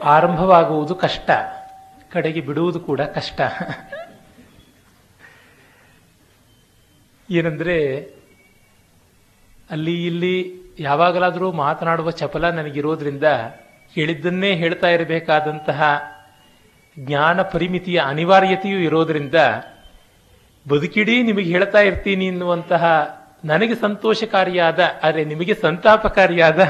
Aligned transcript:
ಆರಂಭವಾಗುವುದು 0.00 0.94
ಕಷ್ಟ, 0.94 1.30
ಕಡೆಗೆ 2.12 2.40
ಬಿಡುವುದು 2.40 2.80
ಕೂಡ 2.80 3.00
ಕಷ್ಟ. 3.00 3.40
ಏನಂದ್ರೆ, 7.30 7.96
ಅಲ್ಲಿ 9.70 10.06
ಇಲ್ಲಿ 10.06 10.54
ಯಾವಾಗಲಾದರೂ 10.80 11.52
ಮಾತನಾಡುವ 11.52 12.10
ಚಪಲ 12.10 12.50
ನನಗಿರೋದ್ರಿಂದ 12.50 13.24
ಹೇಳಿದ್ದನ್ನೇ 13.94 14.54
ಹೇಳ್ತಾ 14.54 14.88
ಇರಬೇಕಾದಂತಹ 14.88 15.82
ಜ್ಞಾನ 16.98 17.42
ಪರಿಮಿತಿಯ 17.42 18.00
ಅನಿವಾರ್ಯತೆಯೂ 18.06 18.78
ಇರೋದ್ರಿಂದ 18.78 19.34
ಬದುಕಿಡೀ 20.68 21.22
ನಿಮಗೆ 21.22 21.52
ಹೇಳ್ತಾ 21.52 21.78
ಇರ್ತೀನಿ 21.78 22.26
ಎನ್ನುವಂತಹ 22.26 22.84
ನನಗೆ 23.44 23.74
ಸಂತೋಷಕಾರಿಯಾದ 23.74 24.80
ಆದರೆ 25.02 25.24
ನಿಮಗೆ 25.24 25.54
ಸಂತಾಪಕಾರಿಯಾದ 25.54 26.60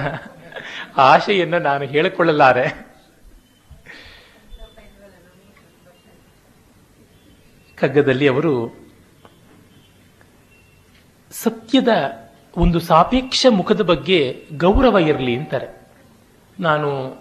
ಆಶೆಯನ್ನು 0.97 1.59
ನಾನು 1.59 1.85
ಹೇಳಿಕೊಳ್ಳಲಾರೆ. 1.85 2.88
ಕಗ್ಗದಲ್ಲಿ 7.81 8.29
ಅವರು 8.29 8.77
ಸತ್ಯದ 11.31 11.89
ಒಂದು 12.57 12.81
ಸಾಪೇಕ್ಷ 12.81 13.47
ಮುಖದ 13.51 13.81
ಬಗ್ಗೆ 13.81 14.47
ಗೌರವ 14.57 14.99
ಇರಲಿ 14.99 15.37
ಅಂತಾರೆ. 15.37 15.91
ನಾನು 16.61 17.19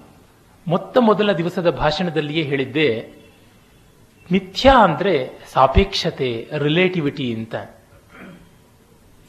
ಮೊತ್ತ 0.68 0.98
ಮೊದಲ 0.98 1.32
ದಿವಸದ 1.32 1.70
ಭಾಷಣದಲ್ಲಿಯೇ 1.70 2.44
ಹೇಳಿದ್ದೆ, 2.44 3.14
ಮಿಥ್ಯಾ 4.32 4.74
ಅಂದ್ರೆ 4.74 5.32
ಸಾಪೇಕ್ಷತೆ, 5.54 6.50
ರಿಲೇಟಿವಿಟಿ 6.58 7.34
ಅಂತ. 7.34 7.56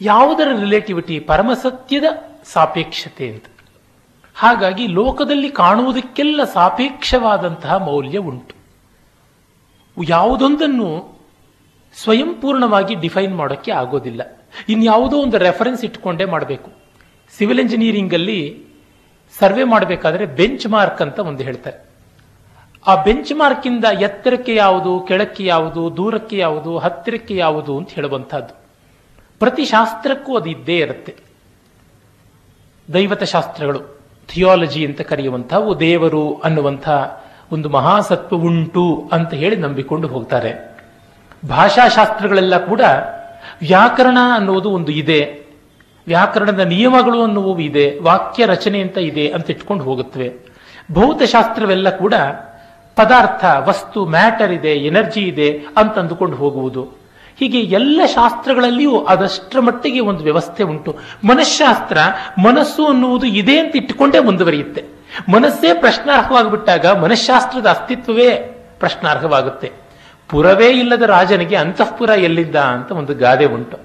ಯಾವುದರ 0.01 0.49
ರಿಲೇಟಿವಿಟಿ? 0.61 1.21
ಪರಮಸತ್ಯದ 1.21 2.05
ಸಾಪೇಕ್ಷತೆ 2.45 3.31
ಅಂತ. 3.31 3.45
ಹಾಗಾಗಿ 4.35 4.87
ಲೋಕದಲ್ಲಿ 4.87 5.51
ಕಾಣುವುದಕ್ಕೆಲ್ಲ 5.51 6.45
ಸಾಪೇಕ್ಷವಾದಂತಹ 6.45 7.75
ಮೌಲ್ಯ 7.75 8.19
ಉಂಟು. 8.19 8.55
ಯಾವುದೊಂದನ್ನು 10.09 11.18
ಸ್ವಯಂಪೂರ್ಣವಾಗಿ 11.95 12.95
ಡಿಫೈನ್ 12.95 13.37
ಮಾಡೋಕ್ಕೆ 13.37 13.73
ಆಗೋದಿಲ್ಲ. 13.73 14.41
ಇನ್ಯಾವುದೋ 14.69 15.17
ಒಂದು 15.17 15.39
ರೆಫರೆನ್ಸ್ 15.39 15.85
ಇಟ್ಕೊಂಡೇ 15.85 16.25
ಮಾಡಬೇಕು. 16.25 16.71
ಸಿವಿಲ್ 17.39 17.61
ಇಂಜಿನಿಯರಿಂಗ್ 17.61 18.15
ಅಲ್ಲಿ 18.15 18.65
ಸರ್ವೆ 19.41 19.65
ಮಾಡಬೇಕಾದ್ರೆ 19.65 20.27
ಬೆಂಚ್ 20.27 20.67
ಮಾರ್ಕ್ 20.67 21.03
ಅಂತ 21.03 21.19
ಒಂದು 21.19 21.43
ಹೇಳ್ತಾರೆ. 21.43 21.89
ಆ 22.87 23.03
ಬೆಂಚ್ 23.03 23.33
ಮಾರ್ಕ್ 23.33 23.67
ಇಂದ 23.67 23.85
ಎತ್ತರಕ್ಕೆ 24.01 24.55
ಯಾವುದು, 24.55 25.01
ಕೆಳಕ್ಕೆ 25.01 25.45
ಯಾವುದು, 25.45 25.97
ದೂರಕ್ಕೆ 25.97 26.39
ಯಾವುದು, 26.39 26.79
ಹತ್ತಿರಕ್ಕೆ 26.79 27.37
ಯಾವುದು 27.37 27.79
ಅಂತ 27.79 27.91
ಹೇಳುವಂತಹದ್ದು 27.91 28.59
ಪ್ರತಿ 29.39 29.65
ಶಾಸ್ತ್ರಕ್ಕೂ 29.65 30.37
ಅದು 30.37 30.51
ಇದ್ದೇ 30.51 30.77
ಇರುತ್ತೆ. 30.77 31.17
ದೈವತ 32.93 33.23
ಶಾಸ್ತ್ರಗಳು 33.23 33.81
ಥಿಯಾಲಜಿ 34.29 34.87
ಅಂತ 34.87 35.01
ಕರೆಯುವಂತಹ 35.01 35.73
ದೇವರು 35.81 36.35
ಅನ್ನುವಂಥ 36.35 36.89
ಒಂದು 37.53 37.69
ಮಹಾಸತ್ವ 37.69 38.37
ಉಂಟು 38.37 39.09
ಅಂತ 39.13 39.35
ಹೇಳಿ 39.35 39.57
ನಂಬಿಕೊಂಡು 39.57 40.09
ಹೋಗ್ತಾರೆ. 40.09 40.68
ಭಾಷಾಶಾಸ್ತ್ರಗಳೆಲ್ಲ 41.47 42.59
ಕೂಡ 42.59 42.81
ವ್ಯಾಕರಣ 43.61 44.19
ಅನ್ನುವುದು 44.35 44.71
ಒಂದು 44.71 44.93
ಇದೆ. 44.93 45.49
ವ್ಯಾಕರಣದ 46.07 46.61
ನಿಯಮಗಳು 46.61 47.23
ಅನ್ನುವು 47.23 47.59
ಇದೆ. 47.59 47.99
ವಾಕ್ಯ 47.99 48.47
ರಚನೆ 48.47 48.81
ಅಂತ 48.81 48.99
ಇದೆ 48.99 49.29
ಅಂತ 49.29 49.51
ಇಟ್ಕೊಂಡು 49.51 49.85
ಹೋಗುತ್ತವೆ. 49.85 50.33
ಭೌತಶಾಸ್ತ್ರವೆಲ್ಲ 50.93 51.91
ಕೂಡ 51.91 52.15
ಪದಾರ್ಥ, 52.97 53.45
ವಸ್ತು, 53.59 54.07
ಮ್ಯಾಟರ್ 54.07 54.53
ಇದೆ, 54.53 54.69
ಎನರ್ಜಿ 54.69 55.21
ಇದೆ 55.21 55.65
ಅಂತ 55.77 55.99
ಅಂದುಕೊಂಡು 55.99 56.37
ಹೋಗುವುದು. 56.37 56.83
ಹೀಗೆ 57.39 57.61
ಎಲ್ಲ 57.61 58.01
ಶಾಸ್ತ್ರಗಳಲ್ಲಿಯೂ 58.07 59.05
ಅದಷ್ಟರ 59.05 59.61
ಮಟ್ಟಿಗೆ 59.61 60.01
ಒಂದು 60.01 60.25
ವ್ಯವಸ್ಥೆ 60.25 60.63
ಉಂಟು. 60.63 60.97
ಮನಃಶಾಸ್ತ್ರ 61.25 61.99
ಮನಸ್ಸು 62.43 62.87
ಅನ್ನುವುದು 62.87 63.27
ಇದೆ 63.27 63.59
ಅಂತ 63.59 63.77
ಇಟ್ಟುಕೊಂಡೇ 63.77 64.19
ಮುಂದುವರಿಯುತ್ತೆ. 64.19 64.85
ಮನಸ್ಸೇ 65.33 65.75
ಪ್ರಶ್ನಾರ್ಹವಾಗಿಬಿಟ್ಟಾಗ 65.75 66.87
ಮನಃಶಾಸ್ತ್ರದ 66.87 67.67
ಅಸ್ತಿತ್ವವೇ 67.67 68.35
ಪ್ರಶ್ನಾರ್ಹವಾಗುತ್ತೆ. 68.79 69.88
ಪುರವೇ 70.29 70.69
ಇಲ್ಲದ 70.69 71.03
ರಾಜನಿಗೆ 71.03 71.57
ಅಂತಃಪುರ 71.57 72.11
ಎಲ್ಲಿದ್ದ 72.11 72.57
ಅಂತ 72.57 72.93
ಒಂದು 72.93 73.15
ಗಾದೆ 73.15 73.45
ಉಂಟು. 73.45 73.79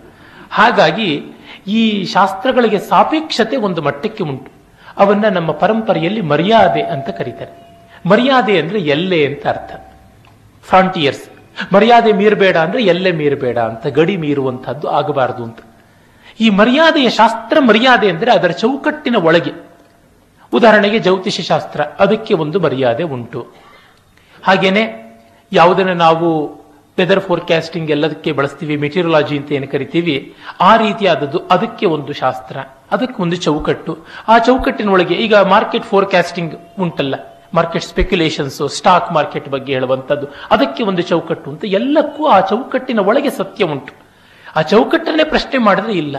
ಹಾಗಾಗಿ 0.52 1.24
ಈ 1.68 2.06
ಶಾಸ್ತ್ರಗಳಿಗೆ 2.06 2.80
ಸಾಪೇಕ್ಷತೆ 2.80 3.58
ಒಂದು 3.58 3.82
ಮಟ್ಟಕ್ಕೆ 3.82 4.24
ಉಂಟು. 4.24 4.52
ಅವನ್ನ 4.98 5.26
ನಮ್ಮ 5.28 5.52
ಪರಂಪರೆಯಲ್ಲಿ 5.52 6.22
ಮರ್ಯಾದೆ 6.22 6.82
ಅಂತ 6.82 7.10
ಕರೀತಾರೆ. 7.10 7.64
ಮರ್ಯಾದೆ 8.06 8.60
ಅಂದ್ರೆ 8.60 8.80
ಎಲ್ಲೆ 8.80 9.26
ಅಂತ 9.26 9.48
ಅರ್ಥ. 9.48 9.96
ಫ್ರಾಂಟಿಯರ್ಸ್ 10.64 11.30
ಮರ್ಯಾದೆ 11.74 12.12
ಮೀರಬೇಡ 12.12 12.58
ಅಂದ್ರೆ 12.58 12.84
ಎಲ್ಲೆ 12.84 13.12
ಮೀರಬೇಡ 13.12 13.58
ಅಂತ, 13.58 13.88
ಗಡಿ 13.88 14.18
ಮೀರುವಂತಹದ್ದು 14.18 14.88
ಆಗಬಾರದು 14.88 15.44
ಅಂತ. 15.44 15.58
ಈ 16.40 16.50
ಮರ್ಯಾದೆಯ 16.50 17.10
ಶಾಸ್ತ್ರ 17.10 17.58
ಮರ್ಯಾದೆ 17.60 18.10
ಅಂದ್ರೆ 18.10 18.32
ಅದರ 18.32 18.52
ಚೌಕಟ್ಟಿನ 18.52 19.16
ಒಳಗೆ. 19.16 19.52
ಉದಾಹರಣೆಗೆ 20.54 21.00
ಜ್ಯೋತಿಷ 21.00 21.42
ಶಾಸ್ತ್ರ 21.42 21.82
ಅದಕ್ಕೆ 21.82 22.34
ಒಂದು 22.34 22.60
ಮರ್ಯಾದೆ 22.60 23.04
ಉಂಟು. 23.04 23.48
ಹಾಗೇನೆ 24.44 25.03
ಯಾವುದನ್ನು 25.60 25.96
ನಾವು 26.06 26.28
ವೆದರ್ 26.98 27.22
ಫೋರ್ಕ್ಯಾಸ್ಟಿಂಗ್ 27.28 27.92
ಎಲ್ಲದಕ್ಕೆ 27.96 28.32
ಬಳಸ್ತೀವಿ 28.38 28.76
ಮೆಟೀರಿಯಾಲಜಿ 28.84 29.36
ಅಂತ 29.40 29.52
ಏನು 29.58 29.68
ಕರಿತೀವಿ, 29.74 30.16
ಆ 30.70 30.72
ರೀತಿಯಾದದ್ದು 30.84 31.40
ಅದಕ್ಕೆ 31.56 31.86
ಒಂದು 31.96 32.12
ಶಾಸ್ತ್ರ, 32.22 32.56
ಅದಕ್ಕೆ 32.96 33.20
ಒಂದು 33.26 33.38
ಚೌಕಟ್ಟು. 33.46 33.94
ಆ 34.34 34.36
ಚೌಕಟ್ಟಿನೊಳಗೆ 34.48 35.16
ಈಗ 35.26 35.36
ಮಾರ್ಕೆಟ್ 35.54 35.88
ಫೋರ್ಕಾಸ್ಟಿಂಗ್ 35.94 36.54
ಉಂಟಲ್ಲ 36.86 37.16
ಮಾರ್ಕೆಟ್ 37.58 37.86
ಸ್ಪೆಕ್ಯುಲೇಷನ್ಸ್ 37.90 38.60
ಸ್ಟಾಕ್ 38.78 39.10
ಮಾರ್ಕೆಟ್ 39.18 39.50
ಬಗ್ಗೆ 39.56 39.72
ಹೇಳುವಂಥದ್ದು, 39.78 40.28
ಅದಕ್ಕೆ 40.56 40.84
ಒಂದು 40.92 41.02
ಚೌಕಟ್ಟು 41.12 41.50
ಅಂತ 41.54 41.66
ಎಲ್ಲಕ್ಕೂ 41.80 42.24
ಆ 42.36 42.38
ಚೌಕಟ್ಟಿನ 42.52 43.00
ಒಳಗೆ 43.10 43.32
ಸತ್ಯ 43.40 43.72
ಉಂಟು. 43.74 43.94
ಆ 44.58 44.62
ಚೌಕಟ್ಟನ್ನೇ 44.72 45.26
ಪ್ರಶ್ನೆ 45.34 45.60
ಮಾಡಿದ್ರೆ 45.68 45.94
ಇಲ್ಲ. 46.04 46.16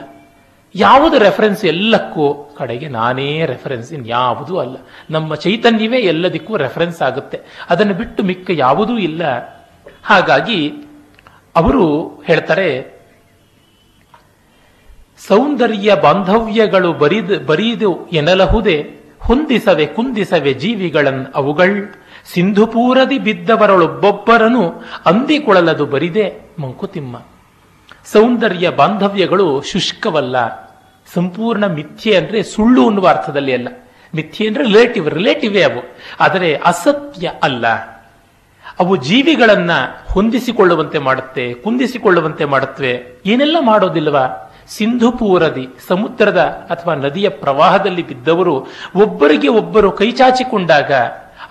ಯಾವುದು 0.74 1.18
ರೆಫರೆನ್ಸ್ 1.18 1.64
ಎಲ್ಲಕ್ಕೂ 1.64 2.54
ಕಡೆಗೆ 2.58 2.88
ನಾನೇ 2.88 3.46
ರೆಫರೆನ್ಸ್ 3.46 3.92
ಇನ್ಯಾವುದೂ 3.92 4.58
ಅಲ್ಲ. 4.58 4.76
ನಮ್ಮ 5.10 5.34
ಚೈತನ್ಯವೇ 5.34 5.98
ಎಲ್ಲದಕ್ಕೂ 5.98 6.56
ರೆಫರೆನ್ಸ್ 6.56 7.02
ಆಗುತ್ತೆ. 7.02 7.40
ಅದನ್ನು 7.70 7.94
ಬಿಟ್ಟು 7.94 8.22
ಮಿಕ್ಕ 8.22 8.50
ಯಾವುದೂ 8.54 8.98
ಇಲ್ಲ. 8.98 9.22
ಹಾಗಾಗಿ 10.04 10.70
ಅವರು 11.56 11.86
ಹೇಳ್ತಾರೆ, 12.26 12.94
ಸೌಂದರ್ಯ 15.26 15.94
ಬಾಂಧವ್ಯಗಳು 16.02 16.92
ಬರಿದು, 16.92 17.46
ಬರೀದು 17.46 18.06
ಎನ್ನಲಹುದೇ, 18.06 18.94
ಹೊಂದಿಸವೆ 19.20 19.86
ಕುಂದಿಸವೆ 19.86 20.52
ಜೀವಿಗಳನ್ 20.54 21.26
ಅವುಗಳ್. 21.34 21.94
ಸಿಂಧುಪೂರದಿ 22.32 23.18
ಬಿದ್ದವರೊಳೊಬ್ಬೊಬ್ಬರನು 23.18 24.68
ಅಂದಿಕೊಳ್ಳಲದು 25.06 25.86
ಬರಿದೆ, 25.86 26.26
ಮಂಕುತಿಮ್ಮ. 26.58 27.16
ಸೌಂದರ್ಯ 28.12 28.70
ಬಾಂಧವ್ಯಗಳು 28.70 29.62
ಶುಷ್ಕವಲ್ಲ. 29.62 30.64
ಸಂಪೂರ್ಣ 31.14 31.66
ಮಿಥ್ಯೆ 31.66 32.16
ಅಂದ್ರೆ 32.16 32.42
ಸುಳ್ಳು 32.42 32.86
ಅನ್ನುವ 32.86 33.08
ಅರ್ಥದಲ್ಲಿ 33.08 33.54
ಅಲ್ಲ. 33.54 33.68
ಮಿಥ್ಯೆ 34.14 34.48
ಅಂದ್ರೆ 34.48 34.64
ರಿಲೇಟಿವ್ 34.64 35.10
ರಿಲೇಟಿವೇ 35.10 35.62
ಅವು. 35.62 35.96
ಆದರೆ 36.20 36.54
ಅಸತ್ಯ 36.54 37.32
ಅಲ್ಲ. 37.42 37.66
ಅವು 38.80 38.96
ಜೀವಿಗಳನ್ನ 38.96 39.70
ಹೊಂದಿಸಿಕೊಳ್ಳುವಂತೆ 40.12 40.98
ಮಾಡುತ್ತೆ, 40.98 41.54
ಕುಂದಿಸಿಕೊಳ್ಳುವಂತೆ 41.54 42.44
ಮಾಡುತ್ತವೆ. 42.44 43.22
ಏನೆಲ್ಲ 43.26 43.56
ಮಾಡೋದಿಲ್ವಾ? 43.60 44.54
ಸಿಂಧುಪೂರದಿ 44.68 45.68
ಸಮುದ್ರದ 45.88 46.38
ಅಥವಾ 46.70 46.94
ನದಿಯ 46.94 47.28
ಪ್ರವಾಹದಲ್ಲಿ 47.28 48.08
ಬಿದ್ದವರು 48.08 48.66
ಒಬ್ಬರಿಗೆ 48.96 49.48
ಒಬ್ಬರು 49.48 49.92
ಕೈಚಾಚಿಕೊಂಡಾಗ 49.92 50.92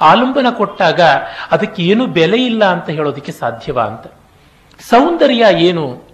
ಆಲಂಬನ 0.01 0.47
ಕೊಟ್ಟಾಗ 0.49 1.01
ಅದಕ್ಕೆ 1.51 1.83
ಏನು 1.83 2.07
ಬೆಲೆ 2.07 2.45
ಇಲ್ಲ 2.45 2.65
ಅಂತ 2.65 2.89
ಹೇಳೋದಕ್ಕೆ 2.89 3.31
ಸಾಧ್ಯವಾ 3.31 3.83
ಅಂತ. 3.83 4.11
ಸೌಂದರ್ಯ 4.79 5.45
ಏನು? 5.57 6.12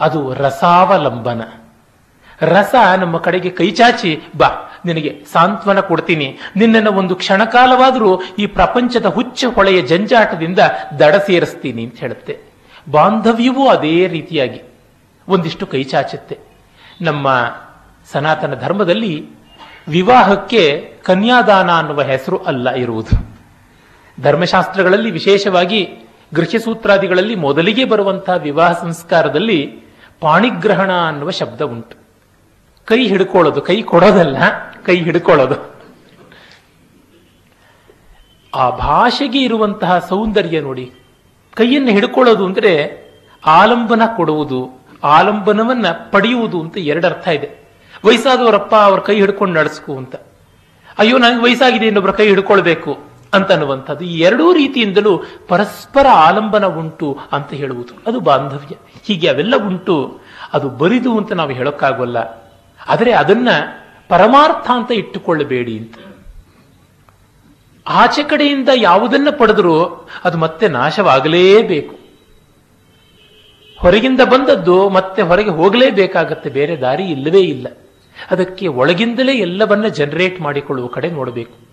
ಅದು 0.00 0.20
ರಸಾವಲಂಬನ. 0.34 1.42
ರಸ 2.54 2.74
ನಮ್ಮ 3.00 3.16
ಕಡೆಗೆ 3.18 3.50
ಕೈಚಾಚಿ 3.50 4.10
ಬಾ, 4.36 4.48
ನಿನಗೆ 4.84 5.10
ಸಾಂತ್ವನ 5.32 5.80
ಕೊಡ್ತೀನಿ. 5.80 6.28
ನಿನ್ನನ್ನು 6.56 6.92
ಒಂದು 6.92 7.14
ಕ್ಷಣಕಾಲವಾದರೂ 7.14 8.10
ಈ 8.38 8.44
ಪ್ರಪಂಚದ 8.58 9.06
ಹುಚ್ಚ 9.06 9.44
ಹೊಳೆಯ 9.54 9.80
ಜಂಜಾಟದಿಂದ 9.82 10.60
ದಡ 11.00 11.14
ಸೇರಿಸ್ತೀನಿ, 11.26 11.82
ಅಂತ 11.84 11.98
ಹೇಳುತ್ತೆ. 11.98 12.36
ಬಾಂಧವ್ಯವೂ 12.90 13.64
ಅದೇ 13.68 13.96
ರೀತಿಯಾಗಿ 14.06 14.60
ಒಂದಿಷ್ಟು 15.28 15.64
ಕೈಚಾಚುತ್ತೆ 15.66 16.36
ನಮ್ಮ 17.00 17.28
ಸನಾತನ 18.12 18.54
ಧರ್ಮದಲ್ಲಿ 18.54 19.14
ವಿವಾಹಕ್ಕೆ 19.88 20.62
ಕನ್ಯಾದಾನ 21.02 21.70
ಅನ್ನುವ 21.78 22.00
ಹೆಸರು 22.02 22.38
ಅಲ್ಲ 22.50 22.68
ಇರುವುದು. 22.74 23.14
ಧರ್ಮಶಾಸ್ತ್ರಗಳಲ್ಲಿ 24.18 25.10
ವಿಶೇಷವಾಗಿ 25.10 25.80
ಗೃಹ್ಯಸೂತ್ರಾದಿಗಳಲ್ಲಿ 26.34 27.34
ಮೊದಲಿಗೆ 27.44 27.84
ಬರುವಂತಹ 27.84 28.36
ವಿವಾಹ 28.38 28.72
ಸಂಸ್ಕಾರದಲ್ಲಿ 28.80 29.60
ಪಾಣಿಗ್ರಹಣ 30.20 30.92
ಅನ್ನುವ 31.06 31.30
ಶಬ್ದ 31.30 31.60
ಉಂಟು. 31.62 31.96
ಕೈ 32.88 33.08
ಹಿಡ್ಕೊಳ್ಳೋದು, 33.08 33.60
ಕೈ 33.60 33.82
ಕೊಡೋದಲ್ಲ, 33.82 34.36
ಕೈ 34.86 34.96
ಹಿಡ್ಕೊಳ್ಳೋದು. 34.96 35.56
ಆ 38.52 38.70
ಭಾಷೆಗೆ 38.70 39.40
ಇರುವಂತಹ 39.40 39.98
ಸೌಂದರ್ಯ 39.98 40.60
ನೋಡಿ, 40.60 40.86
ಕೈಯನ್ನು 41.56 41.92
ಹಿಡ್ಕೊಳ್ಳೋದು 41.92 42.46
ಅಂದರೆ 42.46 42.72
ಆಲಂಬನ 43.46 44.02
ಕೊಡುವುದು, 44.16 44.60
ಆಲಂಬನವನ್ನ 45.04 45.86
ಪಡೆಯುವುದು 46.10 46.60
ಅಂತ 46.62 46.76
ಎರಡರ್ಥ 46.78 47.28
ಇದೆ. 47.28 47.48
ವಯಸ್ಸಾದವರಪ್ಪ 48.04 48.74
ಅವ್ರ 48.74 49.00
ಕೈ 49.00 49.16
ಹಿಡ್ಕೊಂಡು 49.16 49.54
ನಡೆಸ್ಕು 49.60 49.96
ಅಂತ. 49.96 50.14
ಅಯ್ಯೋ, 50.98 51.18
ನನಗೆ 51.18 51.42
ವಯಸ್ಸಾಗಿದೆ 51.42 51.86
ಇನ್ನೊಬ್ಬರ 51.86 52.12
ಕೈ 52.12 52.26
ಹಿಡ್ಕೊಳ್ಬೇಕು. 52.28 53.09
ಅಂತ 53.34 53.52
ಅನ್ನುವಂಥದ್ದು 53.52 54.04
ಈ 54.04 54.20
ಎರಡೂ 54.20 54.52
ರೀತಿಯಿಂದಲೂ 54.52 55.22
ಪರಸ್ಪರ 55.48 56.06
ಆಲಂಬನ 56.08 56.66
ಉಂಟು 56.66 57.18
ಅಂತ 57.32 57.52
ಹೇಳುವುದು. 57.52 57.94
ಅದು 58.06 58.20
ಬಾಂಧವ್ಯ. 58.20 58.74
ಹೀಗೆ 59.02 59.28
ಅವೆಲ್ಲ 59.28 59.54
ಉಂಟು. 59.56 60.20
ಅದು 60.52 60.68
ಬರಿದು 60.68 61.18
ಅಂತ 61.18 61.32
ನಾವು 61.32 61.50
ಹೇಳೋಕ್ಕಾಗಲ್ಲ. 61.50 62.16
ಆದರೆ 62.88 63.12
ಅದನ್ನ 63.12 63.48
ಪರಮಾರ್ಥ 64.08 64.70
ಅಂತ 64.70 64.92
ಇಟ್ಟುಕೊಳ್ಳಬೇಡಿ 64.92 65.78
ಅಂತ. 65.78 65.94
ಆಚೆ 67.86 68.22
ಕಡೆಯಿಂದ 68.22 68.68
ಯಾವುದನ್ನ 68.76 69.28
ಪಡೆದರೂ 69.38 70.08
ಅದು 70.24 70.38
ಮತ್ತೆ 70.38 70.68
ನಾಶವಾಗಲೇಬೇಕು. 70.68 71.98
ಹೊರಗಿಂದ 73.78 74.20
ಬಂದದ್ದು 74.20 74.88
ಮತ್ತೆ 74.88 75.22
ಹೊರಗೆ 75.22 75.50
ಹೋಗಲೇಬೇಕಾಗತ್ತೆ. 75.50 76.50
ಬೇರೆ 76.50 76.76
ದಾರಿ 76.76 77.04
ಇಲ್ಲವೇ 77.04 77.40
ಇಲ್ಲ. 77.40 77.66
ಅದಕ್ಕೆ 78.30 78.66
ಒಳಗಿಂದಲೇ 78.66 79.32
ಎಲ್ಲವನ್ನ 79.32 79.88
ಜನರೇಟ್ 79.88 80.40
ಮಾಡಿಕೊಳ್ಳುವ 80.40 80.86
ಕಡೆ 80.86 81.10
ನೋಡಬೇಕು. 81.10 81.69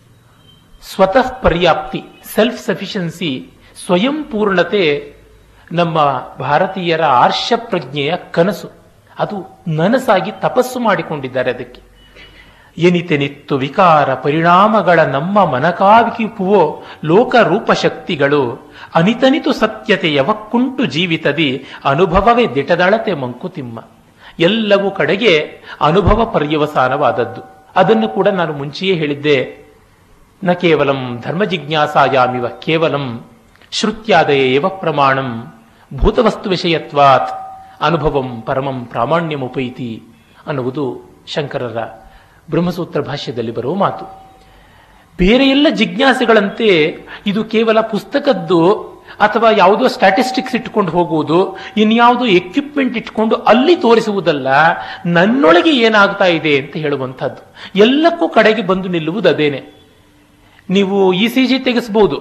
ಸ್ವತಃ 0.81 1.41
ಪರ್ಯಾಪ್ತಿ 1.41 2.03
ಸೆಲ್ಫ್ 2.35 2.65
ಸಫಿಷಿಯನ್ಸಿ 2.65 3.49
ಸ್ವಯಂ 3.85 4.23
ಪೂರ್ಣತೆ 4.23 5.15
ನಮ್ಮ 5.71 5.95
ಭಾರತೀಯರ 6.39 7.03
ಆರ್ಷ 7.03 7.53
ಪ್ರಜ್ಞೆಯ 7.55 8.13
ಕನಸು. 8.31 8.71
ಅದು 9.19 9.63
ನನಸಾಗಿ 9.67 10.31
ತಪಸ್ಸು 10.31 10.79
ಮಾಡಿಕೊಂಡಿದ್ದಾರೆ 10.79 11.51
ಅದಕ್ಕೆ. 11.51 11.81
ಎನಿತೆನಿತ್ತು 12.77 13.57
ವಿಕಾರ 13.57 14.13
ಪರಿಣಾಮಗಳ 14.13 14.99
ನಮ್ಮ 14.99 15.45
ಮನಕಾವಿಕಿಪುವೋ 15.45 16.83
ಲೋಕ 17.05 17.35
ರೂಪ 17.35 17.71
ಶಕ್ತಿಗಳು, 17.71 18.71
ಅನಿತನಿತು 18.95 19.53
ಸತ್ಯತೆ 19.53 20.13
ಯವಕ್ಕುಂಟು 20.13 20.85
ಜೀವಿತದಿ, 20.85 21.65
ಅನುಭವವೇ 21.85 22.47
ದಿಟದಳತೆ 22.47 23.13
ಮಂಕುತಿಮ್ಮ. 23.13 23.79
ಎಲ್ಲವೂ 24.39 24.91
ಕಡೆಗೆ 24.91 25.61
ಅನುಭವ 25.81 26.25
ಪರ್ಯವಸಾನವಾದದ್ದು. 26.25 27.41
ಅದನ್ನು 27.75 28.07
ಕೂಡ 28.07 28.27
ನಾನು 28.27 28.53
ಮುಂಚೆಯೇ 28.53 28.93
ಹೇಳಿದ್ದೆ. 28.93 29.66
ನ 30.43 30.53
ಕೇವಲಂ 30.53 31.21
ಧರ್ಮ 31.25 31.43
ಜಿಜ್ಞಾಸಾಯಾಮಿವ 31.43 32.47
ಕೇವಲಂ 32.47 33.29
ಶ್ರುತ್ಯಾದಯೇವ 33.71 34.67
ಪ್ರಮಾಣಂ 34.67 35.53
ಭೂತವಸ್ತು 35.93 36.49
ವಿಷಯತ್ವಾತ್ 36.49 37.31
ಅನುಭವಂ 37.81 38.41
ಪರಮಂ 38.41 38.85
ಪ್ರಾಮಾಣ್ಯಮುಪೈತಿ 38.85 40.03
ಅನ್ನುವುದು 40.47 41.13
ಶಂಕರರ 41.27 41.77
ಬ್ರಹ್ಮಸೂತ್ರ 42.49 43.01
ಭಾಷ್ಯದಲ್ಲಿ 43.01 43.51
ಬರುವ 43.51 43.75
ಮಾತು. 43.75 44.05
ಬೇರೆ 45.17 45.49
ಎಲ್ಲ 45.49 45.67
ಜಿಜ್ಞಾಸೆಗಳಂತೆ 45.69 46.97
ಇದು 47.27 47.43
ಕೇವಲ 47.43 47.81
ಪುಸ್ತಕದ್ದು 47.81 48.73
ಅಥವಾ 49.19 49.51
ಯಾವುದೋ 49.51 49.87
ಸ್ಟ್ಯಾಟಿಸ್ಟಿಕ್ಸ್ 49.87 50.55
ಇಟ್ಕೊಂಡು 50.55 50.91
ಹೋಗುವುದು, 50.91 51.57
ಇನ್ಯಾವುದೋ 51.77 52.25
ಎಕ್ವಿಪ್ಮೆಂಟ್ 52.25 52.97
ಇಟ್ಕೊಂಡು 52.97 53.35
ಅಲ್ಲಿ 53.35 53.75
ತೋರಿಸುವುದಲ್ಲ, 53.75 54.47
ನನ್ನೊಳಗೆ 55.05 55.77
ಏನಾಗ್ತಾ 55.77 56.25
ಇದೆ 56.25 56.57
ಅಂತ 56.57 56.75
ಹೇಳುವಂಥದ್ದು. 56.77 57.53
ಎಲ್ಲಕ್ಕೂ 57.75 58.29
ಕಡೆಗೆ 58.29 58.61
ಬಂದು 58.61 58.87
ನಿಲ್ಲುವುದು 58.87 59.29
ಅದೇನೆ. 59.29 59.76
ನೀವು 60.69 61.13
ಇ 61.13 61.27
ಸಿ 61.27 61.45
ಜಿ 61.45 61.59
ತೆಗೆಸಬಹುದು 61.59 62.17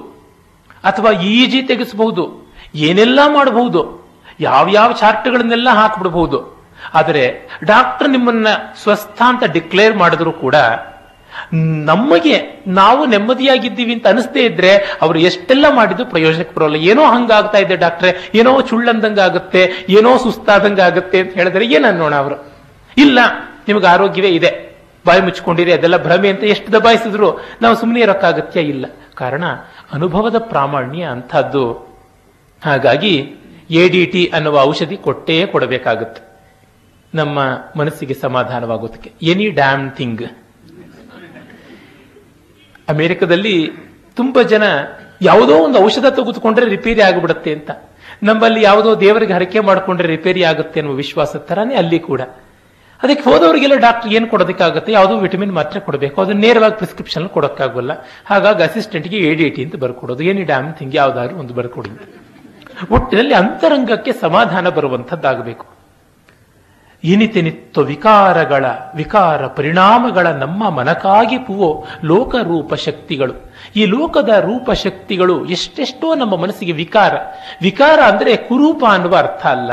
ಅಥವಾ 0.84 1.10
ಇ 1.10 1.46
ಜಿ 1.46 1.62
ತೆಗೆಸಬಹುದು 1.62 2.46
ಏನೆಲ್ಲ 2.74 3.20
ಮಾಡಬಹುದು 3.26 4.12
ಯಾವ್ಯಾವ 4.40 4.92
ಚಾರ್ಟ್ಗಳನ್ನೆಲ್ಲ 4.92 5.68
ಹಾಕ್ಬಿಡಬಹುದು 5.68 6.56
ಆದರೆ 6.94 7.24
ಡಾಕ್ಟರ್ 7.64 8.08
ನಿಮ್ಮನ್ನ 8.08 8.46
ಸ್ವಸ್ಥ 8.82 9.22
ಅಂತ 9.26 9.44
ಡಿಕ್ಲೇರ್ 9.44 9.96
ಮಾಡಿದ್ರು 9.96 10.32
ಕೂಡ 10.32 10.54
ನಮಗೆ 11.90 12.64
ನಾವು 12.66 13.06
ನೆಮ್ಮದಿಯಾಗಿದ್ದೀವಿ 13.06 13.92
ಅಂತ 13.94 14.06
ಅನಿಸ್ತೇ 14.06 14.44
ಇದ್ರೆ 14.44 14.98
ಅವರು 15.00 15.18
ಎಷ್ಟೆಲ್ಲ 15.18 15.66
ಮಾಡಿದ್ದು 15.74 16.04
ಪ್ರಯೋಜನಕ್ಕೆ 16.04 16.54
ಬರೋಲ್ಲ. 16.54 16.76
ಏನೋ 16.76 17.02
ಹಂಗಾಗ್ತಾ 17.04 17.58
ಇದೆ 17.58 17.76
ಡಾಕ್ಟ್ರೆ, 17.76 18.30
ಏನೋ 18.34 18.60
ಚುಳ್ಳಂದಂಗ 18.60 19.18
ಆಗುತ್ತೆ, 19.18 19.84
ಏನೋ 19.88 20.18
ಸುಸ್ತಾದಂಗ 20.18 20.80
ಆಗುತ್ತೆ 20.80 21.20
ಅಂತ 21.20 21.34
ಹೇಳಿದ್ರೆ 21.34 21.66
ಏನನ್ನೋಣ 21.66 22.14
ಅವರು? 22.14 22.36
ಇಲ್ಲ, 22.96 23.18
ನಿಮಗೆ 23.68 23.86
ಆರೋಗ್ಯವೇ 23.86 24.28
ಇದೆ. 24.28 24.75
ಬಾಯಿ 25.06 25.22
ಮುಚ್ಚಿಕೊಂಡಿರಿ, 25.26 25.72
ಅದೆಲ್ಲ 25.72 25.98
ಭ್ರಮೆ 26.06 26.28
ಅಂತ 26.32 26.44
ಎಷ್ಟು 26.54 26.68
ದಬಾಯಿಸಿದ್ರು 26.72 27.28
ನಾವು 27.62 27.74
ಸುಮ್ಮನೆ 27.80 28.00
ಇರೋಕ್ಕಾಗತ್ಯ 28.00 28.60
ಇಲ್ಲ. 28.72 28.86
ಕಾರಣ, 29.14 29.44
ಅನುಭವದ 29.92 30.38
ಪ್ರಾಮಾಣ್ಯ 30.52 31.02
ಅಂಥದ್ದು. 31.14 31.64
ಹಾಗಾಗಿ 32.64 33.14
ಎ 33.80 33.84
ಡಿ 33.88 34.02
ಟಿ 34.06 34.22
ಅನ್ನುವ 34.36 34.56
ಔಷಧಿ 34.70 34.96
ಕೊಟ್ಟೇ 35.06 35.36
ಕೊಡಬೇಕಾಗುತ್ತೆ. 35.46 36.20
ನಮ್ಮ 37.14 37.38
ಮನಸ್ಸಿಗೆ 37.76 38.14
ಸಮಾಧಾನವಾಗೋದಕ್ಕೆ. 38.14 39.10
ಎನಿ 39.22 39.46
ಡ್ಯಾಮ್ 39.50 39.84
ಥಿಂಗ್ 39.98 40.24
ಅಮೆರಿಕದಲ್ಲಿ 42.88 43.56
ತುಂಬ 44.16 44.42
ಜನ 44.52 44.64
ಯಾವುದೋ 45.22 45.54
ಒಂದು 45.58 45.78
ಔಷಧ 45.84 46.06
ತೆಗೆದುಕೊಂಡ್ರೆ 46.16 46.66
ರಿಪೇರಿ 46.68 47.02
ಆಗಿಬಿಡುತ್ತೆ 47.02 47.50
ಅಂತ. 47.54 47.70
ನಮ್ಮಲ್ಲಿ 48.22 48.60
ಯಾವುದೋ 48.62 48.90
ದೇವರಿಗೆ 49.00 49.32
ಹರಕೆ 49.32 49.60
ಮಾಡಿಕೊಂಡ್ರೆ 49.60 50.08
ರಿಪೇರಿ 50.08 50.42
ಆಗುತ್ತೆ 50.50 50.80
ಅನ್ನುವ 50.80 50.96
ವಿಶ್ವಾಸದ 50.96 51.40
ಥರನೇ 51.48 51.74
ಅಲ್ಲಿ 51.74 51.98
ಕೂಡ. 52.08 52.20
ಅದಕ್ಕೆ 53.02 53.30
ಹೋದವರಿಗೆಲ್ಲ 53.30 53.74
ಡಾಕ್ಟರ್ 53.74 54.12
ಏನು 54.12 54.26
ಕೊಡೋದಕ್ಕಾಗುತ್ತೆ? 54.26 54.92
ಯಾವುದೋ 54.92 55.16
ವಿಟಮಿನ್ 55.16 55.52
ಮಾತ್ರ 55.52 55.78
ಕೊಡಬೇಕು. 55.78 56.20
ಅದನ್ನ 56.20 56.40
ನೇರವಾಗಿ 56.40 56.76
ಪ್ರಿಸ್ಕ್ರಿಪ್ಷನ್ 56.76 57.28
ಕೊಡೋಕ್ಕಾಗಲ್ಲ. 57.28 57.90
ಹಾಗಾಗಿ 58.26 58.62
ಅಸಿಸ್ಟೆಂಟ್ಗೆ 58.62 59.16
ಎ 59.16 59.34
ಡಿ 59.34 59.50
ಟಿ 59.50 59.64
ಅಂತ 59.64 59.76
ಬರ್ಕೊಡೋದು. 59.76 60.24
ಎನಿ 60.24 60.42
ಡ್ಯಾಮ್ 60.42 60.74
ಥಿಂಗ್ 60.74 60.94
ಯಾವ್ದಾದ್ರು 60.94 61.36
ಒಂದು 61.36 61.54
ಬರ್ಕೊಡಿ 61.54 61.90
ಒಟ್ಟಿನಲ್ಲಿ 62.90 63.34
ಅಂತರಂಗಕ್ಕೆ 63.34 64.12
ಸಮಾಧಾನ 64.12 64.68
ಬರುವಂಥದ್ದಾಗಬೇಕು. 64.68 65.66
ಇನಿತೆನಿತ್ತು 67.04 67.80
ವಿಕಾರಗಳ, 67.80 68.64
ವಿಕಾರ 68.94 69.46
ಪರಿಣಾಮಗಳ 69.46 70.26
ನಮ್ಮ 70.26 70.70
ಮನಕಾಗಿ 70.70 71.38
ಪುವೋ 71.38 71.84
ಲೋಕರೂಪ 72.04 72.74
ಶಕ್ತಿಗಳು. 72.74 73.32
ಈ 73.76 73.84
ಲೋಕದ 73.84 74.28
ರೂಪ 74.28 74.70
ಶಕ್ತಿಗಳು 74.70 75.46
ಎಷ್ಟೆಷ್ಟೋ 75.46 76.14
ನಮ್ಮ 76.14 76.36
ಮನಸ್ಸಿಗೆ 76.36 76.72
ವಿಕಾರ. 76.72 77.14
ವಿಕಾರ 77.62 78.00
ಅಂದ್ರೆ 78.00 78.36
ಕುರೂಪ 78.36 78.84
ಅನ್ನುವ 78.90 79.16
ಅರ್ಥ 79.16 79.46
ಅಲ್ಲ. 79.46 79.70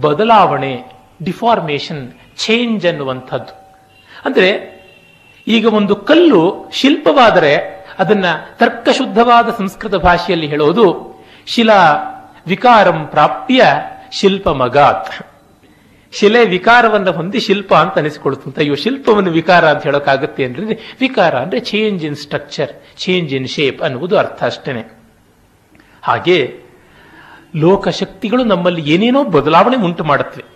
ಬದಲಾವಣೆ 0.00 0.84
ಡಿಫಾರ್ಮೇಶನ್ 1.22 2.12
ಚೇಂಜ್ 2.36 2.86
ಅನ್ನುವಂಥದ್ದು 2.86 3.76
ಅಂದರೆ 4.24 4.76
ಈಗ 5.46 5.74
ಒಂದು 5.74 5.96
ಕಲ್ಲು 5.96 6.70
ಶಿಲ್ಪವಾದರೆ 6.72 7.56
ಅದನ್ನ 7.98 8.24
ತರ್ಕಶುದ್ಧವಾದ 8.58 9.50
ಸಂಸ್ಕೃತ 9.50 9.94
ಭಾಷೆಯಲ್ಲಿ 9.94 10.46
ಹೇಳೋದು 10.46 11.16
ಶಿಲಾ 11.46 11.94
ವಿಕಾರಂ 12.46 13.06
ಪ್ರಾಪ್ಯ 13.06 13.64
ಶಿಲ್ಪ 14.12 14.48
ಮಗಾತ್ 14.48 15.26
ಶಿಲೆ 16.12 16.44
ವಿಕಾರವನ್ನು 16.44 17.12
ಹೊಂದಿ 17.12 17.40
ಶಿಲ್ಪ 17.40 17.74
ಅಂತ 17.74 17.98
ಅನಿಸಿಕೊಳ್ತಂತ 17.98 18.58
ಅಯ್ಯೋ, 18.58 18.74
ಶಿಲ್ಪವನ್ನು 18.74 19.30
ವಿಕಾರ 19.30 19.68
ಅಂತ 19.68 19.82
ಹೇಳೋಕ್ಕಾಗುತ್ತೆ 19.82 20.44
ಅಂದ್ರೆ 20.44 20.96
ವಿಕಾರ 21.00 21.38
ಅಂದ್ರೆ 21.38 21.60
change 21.60 22.04
in 22.04 22.16
structure 22.16 22.70
change 22.96 23.34
in 23.34 23.48
shape 23.48 23.82
ಅನ್ನುವುದು 23.82 24.18
ಅರ್ಥ 24.18 24.44
ಅಷ್ಟೇನೆ. 24.44 24.84
ಹಾಗೆ 26.02 26.60
ಲೋಕಶಕ್ತಿಗಳು 27.56 28.44
ನಮ್ಮಲ್ಲಿ 28.44 28.90
ಏನೇನೋ 28.90 29.24
ಬದಲಾವಣೆ 29.24 29.76
ಉಂಟು 29.76 30.04
ಮಾಡುತ್ತವೆ. 30.04 30.55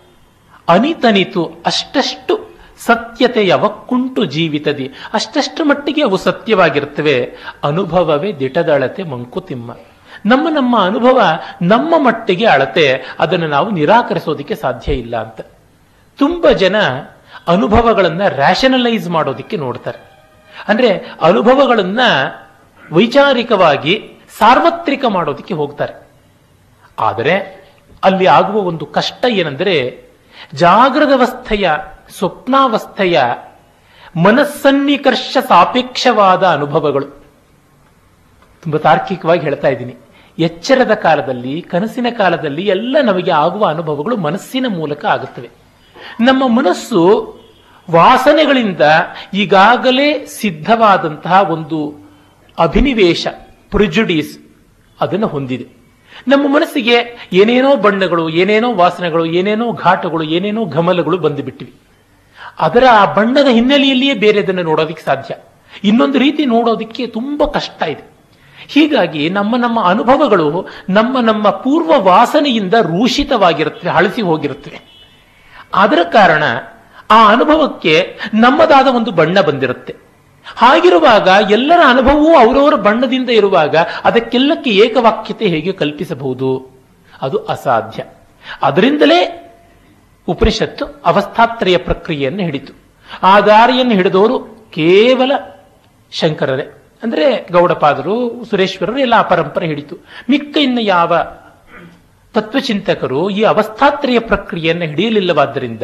ಅನಿತನಿತು 0.71 1.53
ಅಷ್ಟಷ್ಟು 1.67 2.51
ಸತ್ಯತೆ 2.79 3.47
ಯಾವಕ್ಕುಂಟು 3.47 4.25
ಜೀವಿತದಿ. 4.25 4.93
ಅಷ್ಟಷ್ಟು 5.13 5.65
ಮಟ್ಟಿಗೆ 5.65 6.03
ಅವು 6.03 6.17
ಸತ್ಯವಾಗಿರ್ತವೆ. 6.17 7.37
ಅನುಭವವೇ 7.65 8.33
ದಿಟದಳತೆ 8.33 9.03
ಮಂಕುತಿಮ್ಮ. 9.03 9.77
ನಮ್ಮ 10.27 10.49
ನಮ್ಮ 10.49 10.79
ಅನುಭವ 10.79 11.21
ನಮ್ಮ 11.63 11.95
ಮಟ್ಟಿಗೆ 11.99 12.47
ಅಳತೆ. 12.47 13.17
ಅದನ್ನು 13.19 13.49
ನಾವು 13.49 13.71
ನಿರಾಕರಿಸೋದಕ್ಕೆ 13.71 14.55
ಸಾಧ್ಯ 14.55 14.93
ಇಲ್ಲ 14.93 15.17
ಅಂತ. 15.17 15.41
ತುಂಬ 16.19 16.51
ಜನ 16.51 16.77
ಅನುಭವಗಳನ್ನು 17.49 18.37
ರ್ಯಾಷನಲೈಸ್ 18.37 19.09
ಮಾಡೋದಕ್ಕೆ 19.09 19.57
ನೋಡ್ತಾರೆ. 19.57 20.11
ಅಂದ್ರೆ 20.69 20.99
ಅನುಭವಗಳನ್ನ 21.21 22.01
ವೈಚಾರಿಕವಾಗಿ 22.93 24.13
ಸಾರ್ವತ್ರಿಕ 24.39 25.05
ಮಾಡೋದಕ್ಕೆ 25.09 25.55
ಹೋಗ್ತಾರೆ. 25.55 26.09
ಆದರೆ 26.99 27.65
ಅಲ್ಲಿ 28.05 28.27
ಆಗುವ 28.27 28.57
ಒಂದು 28.57 28.87
ಕಷ್ಟ 28.87 29.25
ಏನೆಂದರೆ 29.29 30.10
ಜಾಗೃತವಸ್ಥೆಯ, 30.55 31.71
ಸ್ವಪ್ನಾವಸ್ಥೆಯ, 32.19 33.23
ಮನಸ್ಸನ್ನಿಕರ್ಷ 34.23 35.37
ಸಾಪೇಕ್ಷವಾದ 35.49 36.47
ಅನುಭವಗಳು. 36.47 37.07
ತುಂಬ 38.63 38.77
ತಾರ್ಕಿಕವಾಗಿ 38.77 39.41
ಹೇಳ್ತಾ 39.41 39.69
ಇದ್ದೀನಿ. 39.69 39.95
ಎಚ್ಚರದ 40.39 40.95
ಕಾಲದಲ್ಲಿ, 40.95 41.63
ಕನಸಿನ 41.63 42.07
ಕಾಲದಲ್ಲಿ 42.19 42.67
ಎಲ್ಲ 42.67 42.97
ನಮಗೆ 43.05 43.31
ಆಗುವ 43.31 43.67
ಅನುಭವಗಳು 43.67 44.17
ಮನಸ್ಸಿನ 44.17 44.67
ಮೂಲಕ 44.69 45.05
ಆಗುತ್ತವೆ. 45.05 45.51
ನಮ್ಮ 46.21 46.49
ಮನಸ್ಸು 46.49 47.37
ವಾಸನೆಗಳಿಂದ 47.91 48.81
ಈಗಾಗಲೇ 49.35 50.27
ಸಿದ್ಧವಾದಂತಹ 50.27 51.51
ಒಂದು 51.51 52.11
ಅಭಿನಿವೇಶ 52.59 53.27
ಪ್ರಿಜುಡೀಸ್ 53.71 54.39
ಅದನ್ನು 55.01 55.27
ಹೊಂದಿದೆ. 55.27 55.80
ನಮ್ಮ 56.29 56.55
ಮನಸ್ಸಿಗೆ 56.55 57.29
ಏನೇನೋ 57.33 57.77
ಬಣ್ಣಗಳು, 57.77 58.29
ಏನೇನೋ 58.29 58.75
ವಾಸನೆಗಳು, 58.75 59.25
ಏನೇನೋ 59.25 59.73
ಘಾಟಗಳು, 59.73 60.23
ಏನೇನೋ 60.23 60.65
ಘಮಲಗಳು 60.65 61.19
ಬಂದು 61.19 61.43
ಬಿಟ್ಟಿವೆ 61.43 61.91
ಅದರ 62.59 62.85
ಆ 62.93 63.15
ಬಣ್ಣದ 63.15 63.47
ಹಿನ್ನೆಲೆಯಲ್ಲಿಯೇ 63.47 64.15
ಬೇರೆದನ್ನು 64.15 64.63
ನೋಡೋದಕ್ಕೆ 64.63 65.03
ಸಾಧ್ಯ. 65.03 65.35
ಇನ್ನೊಂದು 65.85 66.19
ರೀತಿ 66.19 66.47
ನೋಡೋದಕ್ಕೆ 66.47 67.07
ತುಂಬಾ 67.07 67.47
ಕಷ್ಟ 67.47 67.83
ಇದೆ. 67.83 68.11
ಹೀಗಾಗಿ 68.69 69.31
ನಮ್ಮ 69.31 69.57
ನಮ್ಮ 69.57 69.85
ಅನುಭವಗಳು 69.85 70.69
ನಮ್ಮ 70.89 71.21
ನಮ್ಮ 71.21 71.51
ಪೂರ್ವ 71.51 71.93
ವಾಸನೆಯಿಂದ 71.99 72.75
ರೂಷಿತವಾಗಿರುತ್ತವೆ 72.75 73.91
ಹಳಸಿ 73.91 74.23
ಹೋಗಿರುತ್ತವೆ. 74.23 74.81
ಅದರ 75.75 75.99
ಕಾರಣ 76.03 76.43
ಆ 77.11 77.33
ಅನುಭವಕ್ಕೆ 77.33 78.19
ನಮ್ಮದಾದ 78.35 78.87
ಒಂದು 78.87 79.11
ಬಣ್ಣ 79.11 79.41
ಬಂದಿರುತ್ತೆ. 79.41 80.10
ಹಾಗಿರುವಾಗ 80.57 81.29
ಎಲ್ಲರ 81.51 81.81
ಅನುಭವವೂ 81.87 82.35
ಅವರವರ 82.35 82.75
ಬಣ್ಣದಿಂದ 82.75 83.31
ಇರುವಾಗ 83.31 83.77
ಅದಕ್ಕೆಲ್ಲಕ್ಕೆ 84.05 84.71
ಏಕವಾಕ್ಯತೆ 84.71 85.47
ಹೇಗೆ 85.47 85.73
ಕಲ್ಪಿಸಬಹುದು? 85.73 86.71
ಅದು 87.23 87.39
ಅಸಾಧ್ಯ. 87.45 88.05
ಅದರಿಂದಲೇ 88.63 89.47
ಉಪನಿಷತ್ತು 90.29 90.85
ಅವಸ್ಥಾತ್ರಯ 91.07 91.77
ಪ್ರಕ್ರಿಯೆಯನ್ನು 91.77 92.43
ಹಿಡಿತು. 92.43 92.73
ಆ 93.23 93.41
ದಾರಿಯನ್ನು 93.41 93.95
ಹಿಡಿದವರು 93.95 94.39
ಕೇವಲ 94.75 95.33
ಶಂಕರರೇ. 96.11 96.83
ಅಂದರೆ 97.03 97.47
ಗೌಡಪಾದರು, 97.53 98.45
ಸುರೇಶ್ವರರು 98.51 98.99
ಎಲ್ಲ 98.99 99.15
ಆ 99.15 99.23
ಪರಂಪರೆ 99.23 99.67
ಹಿಡಿತು. 99.67 99.97
ಮಿಕ್ಕ 100.31 100.57
ಇನ್ನು 100.57 100.81
ಯಾವ 100.81 101.17
ತತ್ವಚಿಂತಕರು 102.35 103.31
ಈ 103.31 103.43
ಅವಸ್ಥಾತ್ರಯ 103.43 104.19
ಪ್ರಕ್ರಿಯೆಯನ್ನು 104.19 104.85
ಹಿಡಿಯಲಿಲ್ಲವಾದ್ದರಿಂದ 104.85 105.83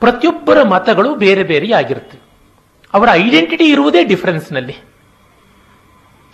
ಪ್ರತಿಯೊಬ್ಬರ 0.00 0.62
ಮತಗಳು 0.62 1.14
ಬೇರೆ 1.14 1.42
ಬೇರೆ 1.42 1.72
ಆಗಿರುತ್ತವೆ 1.72 2.21
ಅವರ 2.94 3.08
ಐಡೆಂಟಿಟಿ 3.12 3.64
ಇರುವುದೇ 3.64 4.04
ಡಿಫರೆನ್ಸ್ನಲ್ಲಿ 4.04 4.76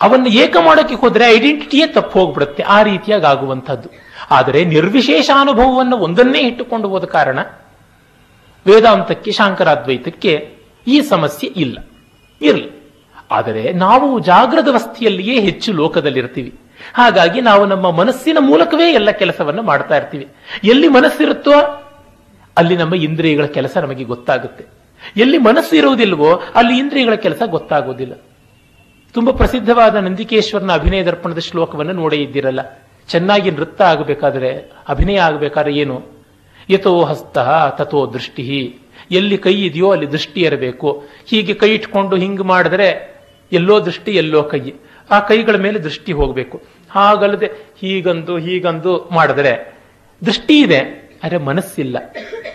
ಅವನ್ನು 0.01 0.27
ಏಕ 0.27 0.57
ಮಾಡೋಕ್ಕೆ 0.57 0.95
ಹೋದ್ರೆ 0.95 1.25
ಐಡೆಂಟಿಟಿಯೇ 1.25 1.87
ತಪ್ಪು 1.87 2.19
ಹೋಗ್ಬಿಡುತ್ತೆ, 2.19 2.63
ಆ 2.63 2.81
ರೀತಿಯಾಗಿ 2.81 3.25
ಆಗುವಂಥದ್ದು. 3.25 3.89
ಆದರೆ 4.31 4.65
ನಿರ್ವಿಶೇಷ 4.65 5.29
ಅನುಭವವನ್ನು 5.39 5.97
ಒಂದನ್ನೇ 5.97 6.39
ಇಟ್ಟುಕೊಂಡು 6.39 6.87
ಹೋದ 6.87 7.03
ಕಾರಣ 7.03 7.39
ವೇದಾಂತಕ್ಕೆ, 8.67 9.31
ಶಾಂಕರಾದ್ವೈತಕ್ಕೆ 9.31 10.55
ಈ 10.87 11.01
ಸಮಸ್ಯೆ 11.01 11.49
ಇಲ್ಲ. 11.55 11.77
ಇರಲಿ. 12.41 12.79
ಆದರೆ 13.31 13.73
ನಾವು 13.73 14.19
ಜಾಗೃತ 14.19 14.67
ವಸ್ತಿಯಲ್ಲಿಯೇ 14.71 15.41
ಹೆಚ್ಚು 15.41 15.73
ಲೋಕದಲ್ಲಿರ್ತೀವಿ. 15.73 16.59
ಹಾಗಾಗಿ 16.93 17.41
ನಾವು 17.41 17.65
ನಮ್ಮ 17.65 17.91
ಮನಸ್ಸಿನ 17.91 18.37
ಮೂಲಕವೇ 18.39 18.93
ಎಲ್ಲ 18.93 19.11
ಕೆಲಸವನ್ನು 19.11 19.63
ಮಾಡ್ತಾ 19.63 19.97
ಇರ್ತೀವಿ. 19.97 20.27
ಎಲ್ಲಿ 20.63 20.87
ಮನಸ್ಸಿರುತ್ತೋ 20.87 21.51
ಅಲ್ಲಿ 22.57 22.77
ನಮ್ಮ 22.77 22.95
ಇಂದ್ರಿಯಗಳ 22.95 23.45
ಕೆಲಸ 23.45 23.77
ನಮಗೆ 23.77 24.03
ಗೊತ್ತಾಗುತ್ತೆ. 24.03 24.78
ಎಲ್ಲಿ 25.17 25.37
ಮನಸ್ಸು 25.37 25.75
ಇರುವುದಿಲ್ವೋ 25.75 26.41
ಅಲ್ಲಿ 26.55 26.77
ಇಂದ್ರಿಯಗಳ 26.77 27.15
ಕೆಲಸ 27.15 27.41
ಗೊತ್ತಾಗೋದಿಲ್ಲ 27.45 28.13
ತುಂಬಾ 29.13 29.31
ಪ್ರಸಿದ್ಧವಾದ 29.31 29.95
ನಂದಿಕೇಶ್ವರನ 29.95 30.73
ಅಭಿನಯ 30.73 31.03
ದರ್ಪಣದ 31.03 31.37
ಶ್ಲೋಕವನ್ನು 31.37 31.93
ನೋಡೇ 31.93 32.15
ಇದ್ದಿರಲ್ಲ. 32.15 32.87
ಚೆನ್ನಾಗಿ 33.07 33.51
ನೃತ್ಯ 33.51 33.83
ಆಗಬೇಕಾದ್ರೆ, 33.83 34.71
ಅಭಿನಯ 34.89 35.17
ಆಗಬೇಕಾದ್ರೆ 35.19 35.73
ಏನು? 35.73 36.03
ಯಥೋ 36.69 37.03
ಹಸ್ತ 37.03 37.37
ತಥೋ 37.81 38.05
ದೃಷ್ಟಿ. 38.05 38.77
ಎಲ್ಲಿ 39.11 39.37
ಕೈ 39.37 39.53
ಇದೆಯೋ 39.53 39.91
ಅಲ್ಲಿ 39.91 40.11
ದೃಷ್ಟಿ 40.11 40.41
ಇರಬೇಕು. 40.41 41.03
ಹೀಗೆ 41.25 41.53
ಕೈ 41.53 41.69
ಇಟ್ಕೊಂಡು 41.73 42.15
ಹಿಂಗ್ 42.15 42.41
ಮಾಡಿದ್ರೆ 42.41 43.19
ಎಲ್ಲೋ 43.51 43.85
ದೃಷ್ಟಿ, 43.85 44.11
ಎಲ್ಲೋ 44.11 44.43
ಕೈ. 44.43 44.71
ಆ 45.11 45.19
ಕೈಗಳ 45.19 45.55
ಮೇಲೆ 45.55 45.79
ದೃಷ್ಟಿ 45.79 46.11
ಹೋಗಬೇಕು. 46.11 46.61
ಹಾಗಲ್ಲದೆ 46.89 47.45
ಹೀಗಂದು 47.81 48.37
ಹೀಗಂದು 48.37 49.09
ಮಾಡಿದ್ರೆ 49.11 49.73
ದೃಷ್ಟಿ 50.25 50.59
ಇದೆ, 50.59 51.09
ಆದರೆ 51.23 51.37
ಮನಸ್ಸಿಲ್ಲ. 51.37 51.97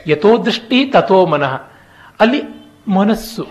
ಯಥೋ 0.06 0.44
ದೃಷ್ಟಿ 0.44 0.84
ತಥೋ 0.84 1.26
ಮನಃ. 1.26 1.73
ಅಲ್ಲಿ 2.20 2.42
ಮನಸ್ಸು. 2.88 3.46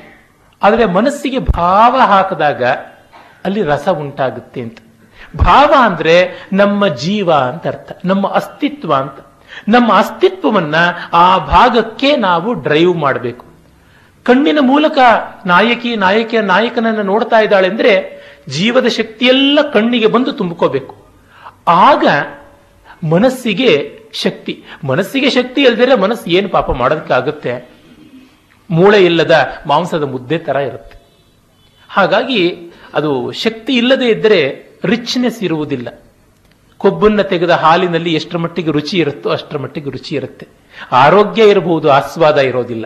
ಆದರೆ 0.63 0.86
ಮನಸ್ಸಿಗೆ 0.86 1.39
ಭಾವ 1.39 1.98
ಹಾಕಿದಾಗ 1.98 2.63
ಅಲ್ಲಿ 3.46 3.63
ರಸ 3.63 3.89
ಉಂಟಾಗುತ್ತೆ 3.89 4.62
ಅಂತ. 4.62 4.77
ಭಾವ 5.36 5.74
ಅಂದರೆ 5.79 6.48
ನಮ್ಮ 6.53 6.88
ಜೀವ 6.88 7.34
ಅಂತ 7.34 7.67
ಅರ್ಥ. 7.67 7.91
ನಮ್ಮ 8.05 8.27
ಅಸ್ತಿತ್ವ 8.27 8.93
ಅಂತ. 8.93 9.20
ನಮ್ಮ 9.67 9.93
ಅಸ್ತಿತ್ವವನ್ನ 9.93 10.75
ಆ 11.13 11.38
ಭಾಗಕ್ಕೆ 11.38 12.15
ನಾವು 12.15 12.53
ಡ್ರೈವ್ 12.53 12.96
ಮಾಡಬೇಕು. 12.96 13.46
ಕಣ್ಣಿನ 14.24 14.58
ಮೂಲಕ 14.62 14.98
ನಾಯಕಿ, 15.46 15.96
ನಾಯಕಿಯ, 15.96 16.41
ನಾಯಕನನ್ನು 16.41 17.03
ನೋಡ್ತಾ 17.03 17.39
ಇದ್ದಾಳೆ 17.39 17.67
ಅಂದರೆ 17.67 18.24
ಜೀವದ 18.50 18.88
ಶಕ್ತಿಯೆಲ್ಲ 18.88 19.60
ಕಣ್ಣಿಗೆ 19.74 20.08
ಬಂದು 20.08 20.32
ತುಂಬಿಕೋಬೇಕು. 20.32 20.96
ಆಗ 21.67 22.08
ಮನಸ್ಸಿಗೆ 23.10 24.00
ಶಕ್ತಿ. 24.13 24.63
ಮನಸ್ಸಿಗೆ 24.84 25.29
ಶಕ್ತಿ 25.29 25.62
ಇಲ್ದಿದ್ರೆ 25.62 25.96
ಮನಸ್ಸು 25.96 26.29
ಏನು 26.29 26.50
ಪಾಪ 26.50 26.72
ಮಾಡೋದಕ್ಕಾಗುತ್ತೆ? 26.72 27.73
ಮೂಳೆ 28.74 29.06
ಇಲ್ಲದ 29.06 29.48
ಮಾಂಸದ 29.68 30.03
ಮುದ್ದೆ 30.03 30.38
ತರ 30.38 30.56
ಇರುತ್ತೆ. 30.56 30.98
ಹಾಗಾಗಿ 31.89 32.56
ಅದು 32.94 33.32
ಶಕ್ತಿ 33.32 33.74
ಇಲ್ಲದೆ 33.74 34.08
ಇದ್ದರೆ 34.08 34.70
ರಿಚ್ನೆಸ್ 34.86 35.44
ಇರುವುದಿಲ್ಲ. 35.44 36.03
ಕೊಬ್ಬನ್ನ 36.77 37.22
ತೆಗೆದ 37.22 37.50
ಹಾಲಿನಲ್ಲಿ 37.50 38.13
ಎಷ್ಟರ 38.13 38.38
ಮಟ್ಟಿಗೆ 38.38 38.72
ರುಚಿ 38.72 38.98
ಇರುತ್ತೋ 38.98 39.30
ಅಷ್ಟರ 39.30 39.58
ಮಟ್ಟಿಗೆ 39.58 39.89
ರುಚಿ 39.89 40.15
ಇರುತ್ತೆ. 40.15 40.48
ಆರೋಗ್ಯ 40.92 41.50
ಇರಬಹುದು, 41.50 41.92
ಆಸ್ವಾದ 41.92 42.38
ಇರೋದಿಲ್ಲ. 42.38 42.86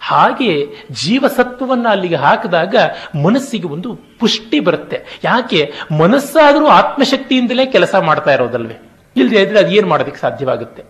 ಹಾಗೆ 0.00 0.66
ಜೀವಸತ್ವವನ್ನ 0.90 1.86
ಅಲ್ಲಿಗೆ 1.90 2.14
ಹಾಕಿದಾಗ 2.14 2.74
ಮನಸ್ಸಿಗೆ 3.24 3.68
ಒಂದು 3.68 3.98
ಪುಷ್ಟಿ 4.18 4.60
ಬರುತ್ತೆ. 4.60 5.20
ಯಾಕೆ? 5.24 5.72
ಮನಸ್ಸಾದರೂ 5.98 6.66
ಆತ್ಮಶಕ್ತಿಯಿಂದಲೇ 6.66 7.66
ಕೆಲಸ 7.66 7.94
ಮಾಡ್ತಾ 7.94 8.32
ಇರೋದಲ್ವೇ? 8.32 8.76
ಇಲ್ಲದೆ 9.16 9.42
ಇದ್ರೆ 9.42 9.58
ಅದು 9.58 9.68
ಏನು 9.68 9.88
ಮಾಡೋದಕ್ಕೆ 9.88 10.20
ಸಾಧ್ಯವಾಗುತ್ತೆ? 10.20 10.84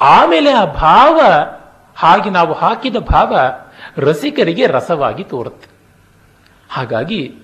ಆಮೇಲೆ 0.00 0.50
ಆ 0.50 0.64
ಭಾವ 0.64 1.20
ಹಾಗೆ 1.96 2.30
ನಾವು 2.30 2.52
ಹಾಕಿದ 2.52 2.96
ಭಾವ 2.96 3.36
ರಸಿಕರಿಗೆ 3.96 4.66
ರಸವಾಗಿ 4.66 5.24
ತೋರುತ್ತೆ. 5.24 5.68
ಹಾಗಾಗಿ 6.70 7.34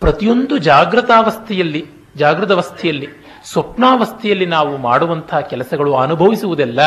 ಪ್ರತಿಯೊಂದು 0.00 0.58
ಜಾಗೃತಾವಸ್ಥೆಯಲ್ಲಿ 0.58 1.86
ಜಾಗೃತಾವಸ್ಥೆಯಲ್ಲಿ, 2.16 3.06
ಸ್ವಪ್ನಾವಸ್ಥೆಯಲ್ಲಿ 3.44 4.46
ನಾವು 4.46 4.76
ಮಾಡುವಂತಹ 4.76 5.40
ಕೆಲಸಗಳು 5.40 5.94
ಅನುಭವಿಸುವುದೆಲ್ಲ 5.94 6.80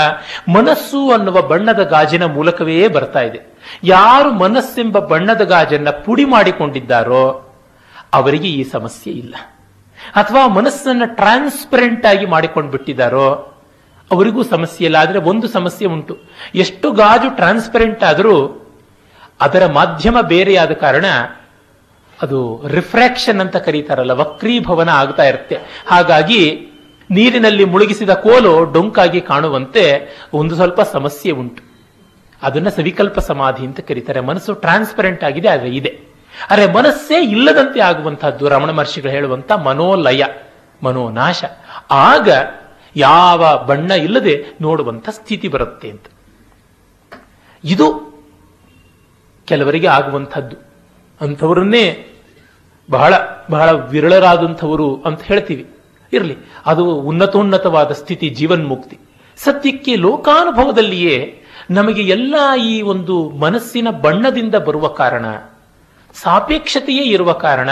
ಮನಸ್ಸು 0.53 1.11
ಅನ್ನುವ 1.11 1.41
ಬಣ್ಣದ 1.41 1.83
ಗಾಜಿನ 1.83 2.25
ಮೂಲಕವೇ 2.25 2.87
ಬರ್ತಾ 2.87 3.19
ಇದೆ. 3.19 3.41
ಯಾರು 3.83 4.31
ಮನಸ್ಸೆಂಬ 4.31 4.99
ಬಣ್ಣದ 4.99 5.41
ಗಾಜನ್ನ 5.41 5.89
ಪುಡಿ 5.89 6.25
ಮಾಡಿಕೊಂಡಿದ್ದಾರೋ 6.25 7.53
ಅವರಿಗೆ 8.13 8.47
ಈ 8.47 8.63
ಸಮಸ್ಯೆ 8.63 9.13
ಇಲ್ಲ. 9.13 9.35
ಅಥವಾ 10.15 10.47
ಮನಸ್ಸನ್ನು 10.47 11.15
ಟ್ರಾನ್ಸ್ಪರೆಂಟ್ 11.15 12.05
ಆಗಿ 12.05 12.25
ಮಾಡಿಕೊಂಡು 12.25 12.71
ಬಿಟ್ಟಿದ್ದಾರೋ 12.71 13.53
ಅವರಿಗೂ 14.11 14.41
ಸಮಸ್ಯೆ 14.43 14.83
ಇಲ್ಲ 14.85 14.97
ಆದರೆ 14.97 15.19
ಒಂದು 15.31 15.47
ಸಮಸ್ಯೆ 15.47 15.85
ಉಂಟು. 15.87 16.13
ಎಷ್ಟು 16.55 16.87
ಗಾಜು 16.91 17.29
ಟ್ರಾನ್ಸ್ಪರೆಂಟ್ 17.35 18.03
ಆದರೂ 18.03 18.35
ಅದರ 19.41 19.63
ಮಾಧ್ಯಮ 19.71 20.17
ಬೇರೆಯಾದ 20.21 20.73
ಕಾರಣ 20.83 21.05
ಅದು 22.19 22.39
ರಿಫ್ರಾಕ್ಷನ್ 22.67 23.39
ಅಂತ 23.39 23.57
ಕರೀತಾರಲ್ಲ, 23.67 24.11
ವಕ್ರೀಭವನ 24.11 24.89
ಆಗ್ತಾ 24.89 25.23
ಇರುತ್ತೆ. 25.23 25.55
ಹಾಗಾಗಿ 25.87 26.41
ನೀರಿನಲ್ಲಿ 27.09 27.65
ಮುಳುಗಿಸಿದ 27.65 28.13
ಕೋಲು 28.25 28.53
ಡೊಂಕಾಗಿ 28.73 29.21
ಕಾಣುವಂತೆ 29.21 29.83
ಒಂದು 30.33 30.53
ಸ್ವಲ್ಪ 30.55 30.81
ಸಮಸ್ಯೆ 30.93 31.31
ಉಂಟು. 31.31 31.61
ಅದನ್ನ 32.41 32.69
ಸವಿಕಲ್ಪ 32.69 33.19
ಸಮಾಧಿ 33.19 33.63
ಅಂತ 33.65 33.79
ಕರೀತಾರೆ. 33.79 34.19
ಮನಸ್ಸು 34.29 34.53
ಟ್ರಾನ್ಸ್ಪರೆಂಟ್ 34.63 35.23
ಆಗಿದೆ, 35.23 35.47
ಆದರೆ 35.47 35.71
ಇದೆ. 35.79 35.91
ಅರೆ 36.49 36.65
ಮನಸ್ಸೇ 36.73 37.17
ಇಲ್ಲದಂತೆ 37.25 37.79
ಆಗುವಂತಹದ್ದು 37.79 38.49
ರಮಣ 38.49 38.69
ಮಹರ್ಷಿಗಳು 38.71 39.11
ಹೇಳುವಂತ 39.11 39.51
ಮನೋಲಯ, 39.67 40.23
ಮನೋನಾಶ. 40.83 41.43
ಆಗ 42.09 42.29
ಯಾವ 42.95 43.65
ಬಣ್ಣ 43.67 43.91
ಇಲ್ಲದೆ 43.91 44.45
ನೋಡುವಂಥ 44.61 45.09
ಸ್ಥಿತಿ 45.09 45.47
ಬರುತ್ತೆ 45.47 45.89
ಅಂತ. 45.89 46.05
ಇದು 47.63 48.11
ಕೆಲವರಿಗೆ 49.45 49.87
ಆಗುವಂಥದ್ದು. 49.87 50.55
ಅಂಥವರನ್ನೇ 51.21 52.07
ಬಹಳ 52.91 53.13
ಬಹಳ 53.51 53.71
ವಿರಳರಾದಂಥವರು 53.71 55.01
ಅಂತ 55.05 55.21
ಹೇಳ್ತೀವಿ. 55.21 55.69
ಇರಲಿ, 56.13 56.37
ಅದು 56.65 56.85
ಉನ್ನತೋನ್ನತವಾದ 56.85 57.91
ಸ್ಥಿತಿ, 57.91 58.29
ಜೀವನ್ಮುಕ್ತಿ. 58.29 58.99
ಸತ್ಯಕ್ಕೆ 59.37 59.95
ಲೋಕಾನುಭವದಲ್ಲಿಯೇ 59.95 61.43
ನಮಗೆ 61.69 62.01
ಎಲ್ಲ 62.01 62.35
ಈ 62.63 62.81
ಒಂದು 62.81 63.29
ಮನಸ್ಸಿನ 63.29 63.89
ಬಣ್ಣದಿಂದ 63.89 64.55
ಬರುವ 64.55 64.87
ಕಾರಣ, 64.87 65.25
ಸಾಪೇಕ್ಷತೆಯೇ 66.13 67.03
ಇರುವ 67.03 67.31
ಕಾರಣ 67.31 67.69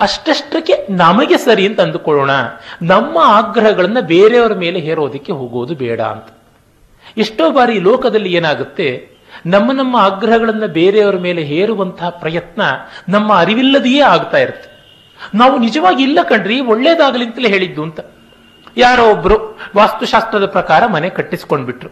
ಅಷ್ಟಷ್ಟಕ್ಕೆ 0.00 0.74
ನಮಗೆ 0.90 1.36
ಸರಿ 1.36 1.66
ಅಂತ 1.66 1.80
ಅಂದುಕೊಳ್ಳೋಣ. 1.80 2.30
ನಮ್ಮ 2.82 3.18
ಆಗ್ರಹಗಳನ್ನು 3.18 4.02
ಬೇರೆಯವರ 4.02 4.54
ಮೇಲೆ 4.54 4.78
ಹೇರೋದಕ್ಕೆ 4.78 5.32
ಹೋಗೋದು 5.32 5.74
ಬೇಡ 5.74 6.00
ಅಂತ. 6.00 6.28
ಎಷ್ಟೋ 7.16 7.50
ಬಾರಿ 7.50 7.78
ಲೋಕದಲ್ಲಿ 7.78 8.32
ಏನಾಗುತ್ತೆ, 8.32 8.88
ನಮ್ಮ 9.46 9.72
ನಮ್ಮ 9.72 9.96
ಆಗ್ರಹಗಳನ್ನು 9.96 10.68
ಬೇರೆಯವರ 10.68 11.16
ಮೇಲೆ 11.16 11.42
ಹೇರುವಂತಹ 11.42 12.08
ಪ್ರಯತ್ನ 12.08 12.62
ನಮ್ಮ 13.08 13.34
ಅರಿವಿಲ್ಲದೆಯೇ 13.34 14.00
ಆಗ್ತಾ 14.00 14.38
ಇರುತ್ತೆ. 14.38 14.68
ನಾವು 15.34 15.58
ನಿಜವಾಗಿ 15.58 16.02
ಇಲ್ಲ 16.02 16.18
ಕಣ್ರಿ, 16.22 16.60
ಒಳ್ಳೇದಾಗಲಿ 16.60 17.24
ಅಂತಲೇ 17.24 17.48
ಹೇಳಿದ್ದು 17.48 17.82
ಅಂತ. 17.82 18.00
ಯಾರೋ 18.76 19.04
ಒಬ್ರು 19.10 19.36
ವಾಸ್ತುಶಾಸ್ತ್ರದ 19.76 20.46
ಪ್ರಕಾರ 20.46 20.86
ಮನೆ 20.86 21.10
ಕಟ್ಟಿಸ್ಕೊಂಡ್ಬಿಟ್ರು. 21.10 21.90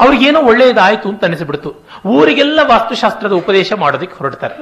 ಅವ್ರಿಗೇನೋ 0.00 0.40
ಒಳ್ಳೆಯದಾಯಿತು 0.42 1.08
ಅಂತ 1.08 1.24
ಅನಿಸ್ಬಿಡ್ತು. 1.24 1.70
ಊರಿಗೆಲ್ಲ 2.06 2.60
ವಾಸ್ತುಶಾಸ್ತ್ರದ 2.64 3.32
ಉಪದೇಶ 3.32 3.72
ಮಾಡೋದಕ್ಕೆ 3.72 4.16
ಹೊರಡ್ತಾರೆ. 4.18 4.56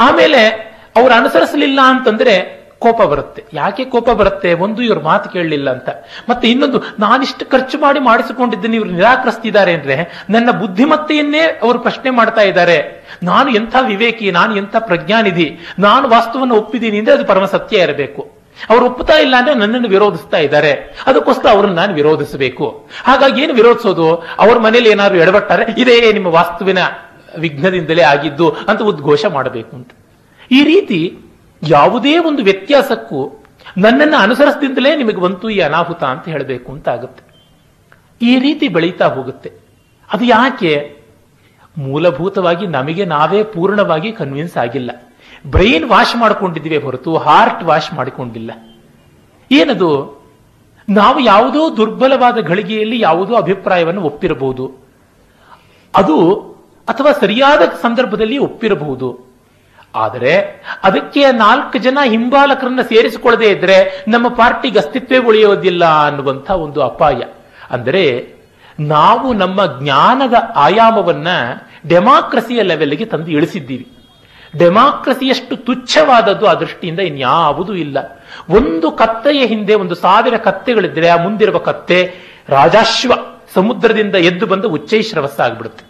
ಆಮೇಲೆ 0.00 0.69
ಅವ್ರು 0.96 1.14
ಅನುಸರಿಸಲಿಲ್ಲ 1.14 1.80
ಅಂತಂದ್ರೆ 1.84 2.60
ಕೋಪ 2.78 3.02
ಬರುತ್ತೆ. 3.02 3.44
ಯಾಕೆ 3.52 3.84
ಕೋಪ 3.84 4.10
ಬರುತ್ತೆ? 4.10 4.54
ಒಂದು 4.54 4.82
ಇವ್ರ 4.82 4.98
ಮಾತು 4.98 5.30
ಕೇಳಲಿಲ್ಲ 5.30 5.70
ಅಂತ. 5.70 5.88
ಮತ್ತೆ 6.28 6.50
ಇನ್ನೊಂದು, 6.50 6.82
ನಾನಿಷ್ಟು 6.98 7.50
ಖರ್ಚು 7.50 7.78
ಮಾಡಿ 7.78 8.00
ಮಾಡಿಸಿಕೊಂಡಿದ್ದನ್ನು 8.00 8.76
ಇವರು 8.76 8.90
ನಿರಾಕರಿಸ್ತಿದ್ದಾರೆ 8.90 9.72
ಅಂದ್ರೆ 9.72 10.24
ನನ್ನ 10.30 10.50
ಬುದ್ಧಿಮತ್ತೆಯನ್ನೇ 10.50 11.40
ಅವರು 11.40 11.78
ಪ್ರಶ್ನೆ 11.78 12.10
ಮಾಡ್ತಾ 12.10 12.40
ಇದ್ದಾರೆ. 12.40 13.06
ನಾನು 13.22 13.50
ಎಂಥ 13.50 13.76
ವಿವೇಕಿ, 13.86 14.30
ನಾನು 14.30 14.56
ಎಂಥ 14.56 14.76
ಪ್ರಜ್ಞಾನಿಧಿ, 14.76 15.58
ನಾನು 15.78 16.08
ವಾಸ್ತವವನ್ನು 16.08 16.54
ಒಪ್ಪಿದ್ದೀನಿ 16.54 16.98
ಅಂದ್ರೆ 16.98 17.14
ಅದು 17.14 17.24
ಪರಮ 17.24 17.44
ಸತ್ಯ 17.44 17.78
ಇರಬೇಕು. 17.78 18.30
ಅವ್ರು 18.70 18.86
ಒಪ್ಪುತ್ತಾ 18.86 19.14
ಇಲ್ಲ 19.14 19.34
ಅಂದ್ರೆ 19.36 19.54
ನನ್ನನ್ನು 19.54 19.88
ವಿರೋಧಿಸ್ತಾ 19.88 20.36
ಇದ್ದಾರೆ. 20.36 20.72
ಅದಕ್ಕೋಸ್ಕರ 21.06 21.48
ಅವ್ರನ್ನ 21.48 21.74
ನಾನು 21.74 21.94
ವಿರೋಧಿಸಬೇಕು. 21.94 22.88
ಹಾಗಾಗಿ 23.04 23.42
ಏನು 23.42 23.54
ವಿರೋಧಿಸೋದು? 23.54 24.14
ಅವ್ರ 24.16 24.58
ಮನೇಲಿ 24.58 24.90
ಏನಾದ್ರು 24.90 25.18
ಎಡಬಟ್ಟಾರೆ 25.18 25.64
ಇದೇ 25.78 26.12
ನಿಮ್ಮ 26.12 26.26
ವಾಸ್ತುವಿನ 26.26 26.78
ವಿಘ್ನದಿಂದಲೇ 27.38 28.02
ಆಗಿದ್ದು 28.02 28.56
ಅಂತ 28.68 28.82
ಉದ್ಘೋಷ 28.82 29.24
ಮಾಡಬೇಕು 29.26 29.76
ಅಂತ. 29.76 29.90
ಈ 30.50 30.64
ರೀತಿ 30.64 31.18
ಯಾವುದೇ 31.68 32.18
ಒಂದು 32.18 32.42
ವ್ಯತ್ಯಾಸಕ್ಕೂ 32.42 33.42
ನನ್ನನ್ನು 33.76 34.16
ಅನುಸರಿಸದಿಂದಲೇ 34.16 34.96
ನಿಮಗೆ 34.96 35.16
ಬಂತು 35.16 35.50
ಈ 35.50 35.58
ಅನಾಹುತ 35.58 36.04
ಅಂತ 36.04 36.28
ಹೇಳಬೇಕು 36.28 36.72
ಅಂತ 36.72 36.88
ಆಗುತ್ತೆ 36.88 37.30
ಈ 38.22 38.38
ರೀತಿ 38.38 38.68
ಬೆಳೀತಾ 38.68 39.06
ಹೋಗುತ್ತೆ. 39.06 39.52
ಅದು 40.12 40.24
ಯಾಕೆ? 40.24 40.96
ಮೂಲಭೂತವಾಗಿ 41.78 42.66
ನಮಗೆ 42.66 43.04
ನಾವೇ 43.04 43.42
ಪೂರ್ಣವಾಗಿ 43.42 44.12
ಕನ್ವಿನ್ಸ್ 44.12 44.56
ಆಗಿಲ್ಲ. 44.56 44.90
ಬ್ರೈನ್ 45.46 45.84
ವಾಶ್ 45.84 46.16
ಮಾಡಿಕೊಂಡಿದ್ದೀವಿ 46.16 46.76
ಹೊರತು 46.76 47.16
ಹಾರ್ಟ್ 47.16 47.62
ವಾಶ್ 47.62 47.94
ಮಾಡಿಕೊಂಡಿಲ್ಲ. 47.94 48.50
ಏನದು? 49.52 50.20
ನಾವು 50.88 51.20
ಯಾವುದೋ 51.20 51.76
ದುರ್ಬಲವಾದ 51.76 52.38
ಗಳಿಗೆಯಲ್ಲಿ 52.38 53.00
ಯಾವುದೋ 53.00 53.34
ಅಭಿಪ್ರಾಯವನ್ನು 53.34 54.02
ಒಪ್ಪಿರಬಹುದು. 54.02 54.88
ಅದು 55.94 56.40
ಅಥವಾ 56.88 57.12
ಸರಿಯಾದ 57.12 57.60
ಸಂದರ್ಭದಲ್ಲಿ 57.60 58.38
ಒಪ್ಪಿರಬಹುದು. 58.38 59.29
ಆದರೆ 59.94 60.62
ಅದಕ್ಕೆ 60.84 61.32
ನಾಲ್ಕು 61.32 61.78
ಜನ 61.78 61.98
ಹಿಂಬಾಲಕರನ್ನ 62.04 62.80
ಸೇರಿಸಿಕೊಳ್ಳದೆ 62.82 63.50
ಇದ್ರೆ 63.50 64.04
ನಮ್ಮ 64.08 64.28
ಪಾರ್ಟಿಗೆ 64.28 64.78
ಅಸ್ತಿತ್ವ 64.78 65.28
ಉಳಿಯೋದಿಲ್ಲ 65.28 65.84
ಅನ್ನುವಂಥ 65.84 66.50
ಒಂದು 66.50 66.82
ಅಪಾಯ. 66.82 67.22
ಅಂದರೆ 67.70 68.34
ನಾವು 68.80 69.32
ನಮ್ಮ 69.32 69.82
ಜ್ಞಾನದ 69.82 70.34
ಆಯಾಮವನ್ನ 70.56 71.28
ಡೆಮಾಕ್ರಸಿಯ 71.88 72.62
ಲೆವೆಲ್ಗೆ 72.62 73.04
ತಂದು 73.04 73.30
ಇಳಿಸಿದ್ದೀವಿ. 73.30 73.88
ಡೆಮಾಕ್ರಸಿಯಷ್ಟು 74.58 75.56
ತುಚ್ಛವಾದದ್ದು 75.56 76.46
ಆ 76.46 76.54
ದೃಷ್ಟಿಯಿಂದ 76.54 77.00
ಇನ್ಯಾವುದೂ 77.00 77.74
ಇಲ್ಲ. 77.74 78.24
ಒಂದು 78.50 78.90
ಕತ್ತೆಯ 78.90 79.46
ಹಿಂದೆ 79.46 79.74
ಒಂದು 79.74 79.94
ಸಾವಿರ 79.94 80.36
ಕತ್ತೆಗಳಿದ್ರೆ 80.36 81.08
ಆ 81.08 81.22
ಮುಂದಿರುವ 81.22 81.58
ಕತ್ತೆ 81.58 82.14
ರಾಜಾಶ್ವ 82.48 83.12
ಸಮುದ್ರದಿಂದ 83.54 84.14
ಎದ್ದು 84.14 84.46
ಬಂದು 84.46 84.70
ಉಚ್ಚೈಶ್ರವಸ್ಸ 84.70 85.40
ಆಗ್ಬಿಡುತ್ತೆ 85.40 85.84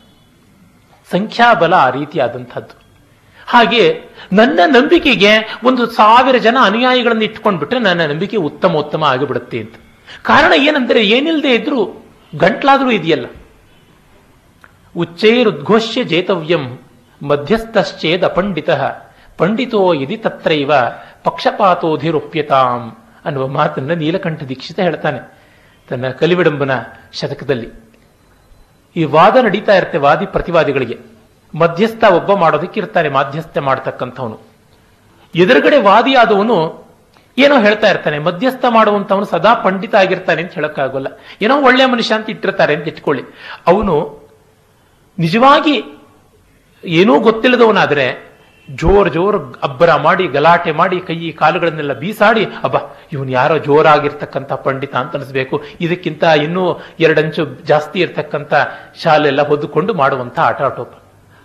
ಸಂಖ್ಯಾಬಲ 1.11 1.75
ಆ 1.75 1.91
ರೀತಿಯಾದಂಥದ್ದು. 1.91 2.80
ಹಾಗೆ 3.51 4.03
ನನ್ನ 4.33 4.61
ನಂಬಿಕೆಗೆ 4.67 5.59
ಒಂದು 5.65 5.87
ಸಾವಿರ 5.87 6.37
ಜನ 6.37 6.57
ಅನುಯಾಯಿಗಳನ್ನು 6.63 7.25
ಇಟ್ಕೊಂಡ್ಬಿಟ್ರೆ 7.25 7.79
ನನ್ನ 7.79 8.07
ನಂಬಿಕೆ 8.07 8.37
ಉತ್ತಮ 8.37 8.73
ಉತ್ತಮ 8.77 9.05
ಆಗಿಬಿಡುತ್ತೆ 9.05 9.59
ಅಂತ. 9.59 9.75
ಕಾರಣ 10.23 10.53
ಏನಂದ್ರೆ 10.53 11.03
ಏನಿಲ್ಲದೆ 11.03 11.55
ಇದ್ರೂ 11.55 12.05
ಗಂಟ್ಲಾದ್ರೂ 12.37 12.91
ಇದೆಯಲ್ಲ. 12.91 13.27
ಉಚ್ಚೈರುದ್ಘೋಷ್ಯ 14.97 16.05
ಜೇತವ್ಯಂ 16.05 16.79
ಮಧ್ಯಸ್ಥಶ್ಚೇದ 17.23 18.27
ಪಂಡಿತ 18.27 18.71
ಪಂಡಿತೋ 19.39 19.95
ಇದಿ 19.95 20.17
ತತ್ರೈವ 20.17 20.73
ಪಕ್ಷಪಾತೋಧಿರುಪ್ಯತಾಂ 21.25 22.97
ಅನ್ನುವ 23.25 23.47
ಮಾತನ್ನು 23.49 23.95
ನೀಲಕಂಠ 23.95 24.43
ದೀಕ್ಷಿತ 24.43 24.81
ಹೇಳ್ತಾನೆ 24.81 25.21
ತನ್ನ 25.89 26.09
ಕಲಿವಿಡಂಬನ 26.09 26.71
ಶತಕದಲ್ಲಿ. 27.13 27.69
ಈ 28.97 29.05
ವಾದ 29.05 29.37
ನಡೀತಾ 29.37 29.75
ಇರುತ್ತೆ 29.77 29.99
ವಾದಿ 29.99 30.27
ಪ್ರತಿವಾದಿಗಳಿಗೆ. 30.27 31.20
ಮಧ್ಯಸ್ಥ 31.55 32.05
ಒಬ್ಬ 32.05 32.35
ಮಾಡೋದಕ್ಕೆ 32.35 32.81
ಇರ್ತಾನೆ 32.81 33.09
ಮಾಧ್ಯಸ್ಥೆ 33.09 33.61
ಮಾಡ್ತಕ್ಕಂಥವನು. 33.61 34.41
ಎದುರುಗಡೆ 35.35 35.81
ವಾದಿಯಾದವನು 35.81 36.91
ಏನೋ 37.39 37.61
ಹೇಳ್ತಾ 37.61 37.91
ಇರ್ತಾನೆ, 37.91 38.19
ಮಧ್ಯಸ್ಥ 38.19 38.65
ಮಾಡುವಂಥವನು 38.69 39.25
ಸದಾ 39.25 39.55
ಪಂಡಿತ 39.55 39.95
ಆಗಿರ್ತಾನೆ 39.95 40.43
ಅಂತ 40.43 40.53
ಹೇಳೋಕ್ಕಾಗಲ್ಲ. 40.55 41.07
ಏನೋ 41.43 41.63
ಒಳ್ಳೆ 41.63 41.87
ಮನುಷ್ಯ 41.87 42.15
ಅಂತ 42.15 42.31
ಇಟ್ಟಿರ್ತಾರೆ 42.31 42.75
ಅಂತ 42.75 42.89
ಇಟ್ಕೊಳ್ಳಿ. 42.89 43.23
ಅವನು 43.67 43.95
ನಿಜವಾಗಿ 45.19 45.85
ಏನೂ 46.85 47.21
ಗೊತ್ತಿಲ್ಲದವನಾದ್ರೆ 47.21 48.31
ಜೋರ್ 48.75 49.13
ಜೋರ್ 49.13 49.57
ಅಬ್ಬರ 49.63 49.95
ಮಾಡಿ, 49.95 50.27
ಗಲಾಟೆ 50.27 50.73
ಮಾಡಿ, 50.73 51.01
ಕೈ 51.01 51.33
ಕಾಲುಗಳನ್ನೆಲ್ಲ 51.33 51.93
ಬೀಸಾಡಿ, 51.93 52.45
ಅಬ್ಬ, 52.45 52.77
ಇವನು 53.13 53.31
ಯಾರೋ 53.31 53.59
ಜೋರಾಗಿರ್ತಕ್ಕಂಥ 53.59 54.53
ಪಂಡಿತ 54.53 54.97
ಅಂತ 54.97 55.17
ಅನಿಸ್ಬೇಕು. 55.17 55.63
ಇದಕ್ಕಿಂತ 55.81 56.23
ಇನ್ನೂ 56.23 56.81
ಎರಡಂಚು 57.01 57.45
ಜಾಸ್ತಿ 57.45 58.01
ಇರ್ತಕ್ಕಂಥ 58.01 58.55
ಶಾಲೆಲ್ಲ 59.03 59.43
ಹೊದ್ದುಕೊಂಡು 59.43 59.95
ಮಾಡುವಂತ 59.95 60.39
ಆಟಾಟೋಪ 60.39 61.00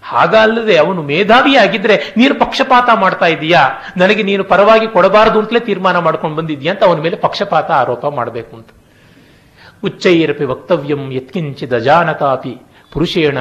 ಹಾಗಲ್ಲದೆ 0.06 0.78
ಅವನು 0.78 1.02
ಮೇಧಾವಿ 1.02 1.56
ಆಗಿದ್ರೆ 1.56 2.14
ನೀನು 2.18 2.36
ಪಕ್ಷಪಾತ 2.36 2.90
ಮಾಡ್ತಾ 2.94 3.26
ಇದೀಯಾ? 3.26 3.70
ನನಗೆ 3.98 4.24
ನೀನು 4.24 4.44
ಪರವಾಗಿ 4.44 4.88
ಕೊಡಬಾರದು 4.88 5.40
ಅಂತಲೇ 5.40 5.60
ತೀರ್ಮಾನ 5.60 5.98
ಮಾಡ್ಕೊಂಡು 5.98 6.36
ಬಂದಿದ್ಯಾ 6.36 6.74
ಅಂತ 6.74 6.84
ಅವನ 6.84 7.00
ಮೇಲೆ 7.00 7.16
ಪಕ್ಷಪಾತ 7.16 7.72
ಆರೋಪ 7.72 8.06
ಮಾಡಬೇಕು 8.06 8.56
ಅಂತ. 8.56 8.68
ಉಚ್ಚೈರಪಿ 9.84 10.44
ವಕ್ತವ್ಯಂ 10.44 11.14
ಯತ್ಕಿಂಚಿದ 11.14 11.78
ಜಾನತಾಪಿ 11.78 12.58
ಪುರುಷೇಣ 12.92 13.38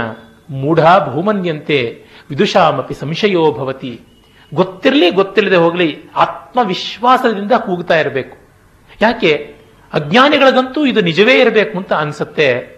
ಮೂಢ 0.50 0.80
ಭೂಮನ್ಯಂತೆ 1.12 2.04
ವಿದುಷಾಮಪಿ 2.30 2.94
ಸಂಶಯೋ 2.94 3.52
ಭವತಿ. 3.52 4.00
ಗೊತ್ತಿರಲಿ 4.54 5.10
ಗೊತ್ತಿಲ್ಲದೆ 5.10 5.56
ಹೋಗಲಿ 5.56 5.98
ಆತ್ಮವಿಶ್ವಾಸದಿಂದ 6.16 7.52
ಕೂಗ್ತಾ 7.52 7.96
ಇರಬೇಕು. 7.96 8.36
ಯಾಕೆ? 9.02 9.54
ಅಜ್ಞಾನಿಗಳಿಗಂತೂ 9.92 10.86
ಇದು 10.86 11.00
ನಿಜವೇ 11.00 11.34
ಇರಬೇಕು 11.34 11.78
ಅಂತ 11.78 11.92
ಅನ್ಸುತ್ತೆ. 11.92 12.73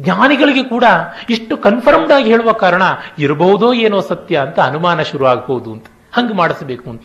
ಜ್ಞಾನಿಗಳಿಗೆ 0.00 0.62
ಕೂಡ 0.62 0.84
ಇಷ್ಟು 1.30 1.56
ಕನ್ಫರ್ಮ್ಡ್ 1.56 2.12
ಆಗಿ 2.12 2.24
ಹೇಳುವ 2.24 2.52
ಕಾರಣ 2.52 2.82
ಇರಬಹುದೋ 3.18 3.72
ಏನೋ 3.72 4.00
ಸತ್ಯ 4.00 4.36
ಅಂತ 4.36 4.60
ಅನುಮಾನ 4.60 5.02
ಶುರು 5.02 5.26
ಆಗಬಹುದು 5.26 5.72
ಅಂತ. 5.72 5.86
ಹಂಗೆ 6.12 6.34
ಮಾಡಿಸಬೇಕು 6.34 6.90
ಅಂತ. 6.90 7.04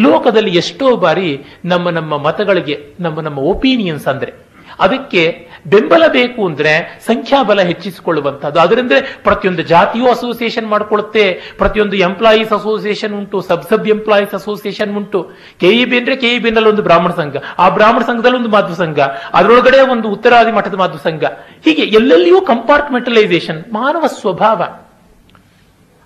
ಲೋಕದಲ್ಲಿ 0.00 0.56
ಎಷ್ಟೋ 0.56 0.96
ಬಾರಿ 0.96 1.44
ನಮ್ಮ 1.64 1.90
ನಮ್ಮ 1.90 2.18
ಮತಗಳಿಗೆ, 2.18 2.94
ನಮ್ಮ 3.00 3.20
ನಮ್ಮ 3.20 3.38
ಒಪಿನಿಯನ್ಸ್ 3.38 4.06
ಅಂದ್ರೆ 4.06 4.32
ಅದಕ್ಕೆ 4.80 5.45
ಬೆಂಬಲ 5.66 6.02
ಬೇಕು 6.06 6.46
ಅಂದ್ರೆ 6.46 7.02
ಸಂಖ್ಯಾಬಲ 7.06 7.60
ಹೆಚ್ಚಿಸಿಕೊಳ್ಳುವಂತಹದ್ದು 7.60 8.60
ಅದರಿಂದ 8.60 8.92
ಪ್ರತಿಯೊಂದು 9.22 9.62
ಜಾತಿಯು 9.62 10.08
ಅಸೋಸಿಯೇಷನ್ 10.08 10.66
ಮಾಡಿಕೊಳ್ಳುತ್ತೆ. 10.66 11.54
ಪ್ರತಿಯೊಂದು 11.58 11.96
ಎಂಪ್ಲಾಯೀಸ್ 11.96 12.52
ಅಸೋಸಿಯೇಷನ್ 12.52 13.14
ಉಂಟು 13.14 13.40
ಸಬ್ 13.40 13.64
ಸಬ್ 13.64 13.88
ಎಂಪ್ಲಾಯೀಸ್ 13.88 14.34
ಅಸೋಸಿಯೇಷನ್ 14.34 14.96
ಉಂಟು 14.96 15.30
ಕೆಇಬಿ 15.60 15.98
ಅಂದ್ರೆ 15.98 16.16
ಕೆಇಬಿ 16.16 16.50
ನಲ್ಲಿ 16.50 16.68
ಒಂದು 16.68 16.82
ಬ್ರಾಹ್ಮಣ 16.82 17.10
ಸಂಘ. 17.10 17.36
ಆ 17.58 17.68
ಬ್ರಾಹ್ಮಣ 17.68 18.02
ಸಂಘದಲ್ಲಿ 18.02 18.36
ಒಂದು 18.36 18.48
ಮಾಧು 18.48 18.74
ಸಂಘ. 18.74 18.98
ಅದರೊಳಗಡೆ 19.32 19.80
ಒಂದು 19.80 20.08
ಉತ್ತರಾದಿ 20.08 20.52
ಮಠದ 20.52 20.74
ಮಾಧು 20.74 20.98
ಸಂಘ. 20.98 21.24
ಹೀಗೆ 21.64 21.82
ಎಲ್ಲೆಲ್ಲಿಯೂ 21.82 22.40
ಕಂಪಾರ್ಟ್ಮೆಂಟಲೈಸೇಷನ್ 22.40 23.72
ಮಾನವ 23.72 24.06
ಸ್ವಭಾವ. 24.06 24.62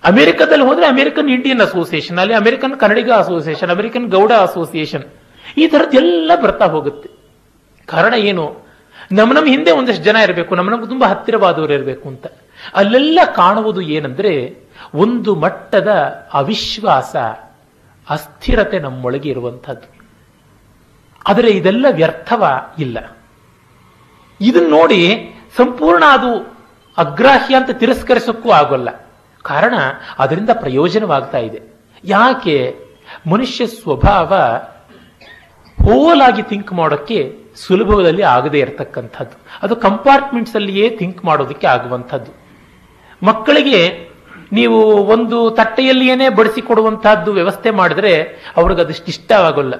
ಅಮೆರಿಕದಲ್ಲಿ 0.04 0.64
ಹೋದ್ರೆ 0.64 0.86
ಅಮೆರಿಕನ್ 0.86 1.30
ಇಂಡಿಯನ್ 1.30 1.60
ಅಸೋಸಿಯೇಷನ್ 1.60 2.18
ಅಲ್ಲಿ 2.18 2.34
American 2.34 2.80
Kannadiga 2.80 3.10
association 3.10 3.70
American 3.70 4.10
Gowda 4.10 4.32
association 4.32 5.02
ಈ 5.58 5.66
ತರದ್ದೆಲ್ಲ 5.66 6.32
ಬರ್ತಾ 6.42 6.66
ಹೋಗುತ್ತೆ. 6.66 7.08
ಕಾರಣ 7.86 8.14
ಏನು? 8.14 8.69
ನಮ್ಮ 9.12 9.32
ನಮ್ಮ 9.32 9.46
ಹಿಂದೆ 9.46 9.70
ಒಂದಷ್ಟು 9.70 10.02
ಜನ 10.02 10.16
ಇರಬೇಕು 10.16 10.54
ನಮ್ಮ 10.54 10.70
ನಮ್ಗೆ 10.70 10.86
ತುಂಬಾ 10.86 11.08
ಹತ್ತಿರವಾದವರು 11.08 11.72
ಇರಬೇಕು 11.72 12.08
ಅಂತ. 12.08 12.26
ಅಲ್ಲೆಲ್ಲ 12.74 13.18
ಕಾಣುವುದು 13.34 13.80
ಏನಂದ್ರೆ, 13.80 14.56
ಒಂದು 14.94 15.34
ಮಟ್ಟದ 15.34 15.88
ಅವಿಶ್ವಾಸ, 16.32 17.16
ಅಸ್ಥಿರತೆ 18.10 18.78
ನಮ್ಮೊಳಗೆ 18.78 19.28
ಇರುವಂತಹದ್ದು 19.28 20.00
ಆದರೆ 21.28 21.50
ಇದೆಲ್ಲ 21.50 21.86
ವ್ಯರ್ಥವ 21.90 22.46
ಇಲ್ಲ. 22.78 23.16
ಇದನ್ನ 24.40 24.70
ನೋಡಿ 24.70 25.30
ಸಂಪೂರ್ಣ 25.56 26.04
ಅದು 26.10 26.56
ಅಗ್ರಾಹ್ಯ 26.98 27.56
ಅಂತ 27.56 27.70
ತಿರಸ್ಕರಿಸೋಕ್ಕೂ 27.70 28.50
ಆಗೋಲ್ಲ. 28.50 28.88
ಕಾರಣ, 29.42 29.74
ಅದರಿಂದ 30.18 30.50
ಪ್ರಯೋಜನವಾಗ್ತಾ 30.52 31.38
ಇದೆ. 31.38 31.60
ಯಾಕೆ? 32.04 32.76
ಮನುಷ್ಯ 33.30 33.66
ಸ್ವಭಾವ 33.66 34.34
ಹೋಲಾಗಿ 35.84 36.42
ಥಿಂಕ್ 36.42 36.72
ಮಾಡೋಕ್ಕೆ 36.72 37.39
ಸುಲಭದಲ್ಲಿ 37.56 38.22
ಆಗದೇ 38.22 38.58
ಇರತಕ್ಕಂಥದ್ದು. 38.58 39.40
ಅದು 39.62 39.76
ಕಂಪಾರ್ಟ್ಮೆಂಟ್ಸ್ 39.76 40.54
ಅಲ್ಲಿಯೇ 40.54 40.90
ಥಿಂಕ್ 40.90 41.24
ಮಾಡೋದಕ್ಕೆ 41.24 41.66
ಆಗುವಂಥದ್ದು. 41.66 42.32
ಮಕ್ಕಳಿಗೆ 43.26 44.10
ನೀವು 44.52 44.82
ಒಂದು 44.92 45.50
ತಟ್ಟೆಯಲ್ಲಿಯೇ 45.50 46.28
ಬಡಿಸಿಕೊಡುವಂತಹದ್ದು 46.28 47.32
ವ್ಯವಸ್ಥೆ 47.32 47.70
ಮಾಡಿದ್ರೆ 47.70 48.22
ಅವ್ರಿಗೆ 48.56 48.80
ಅದಷ್ಟು 48.80 49.06
ಇಷ್ಟವಾಗಲ್ಲ. 49.06 49.74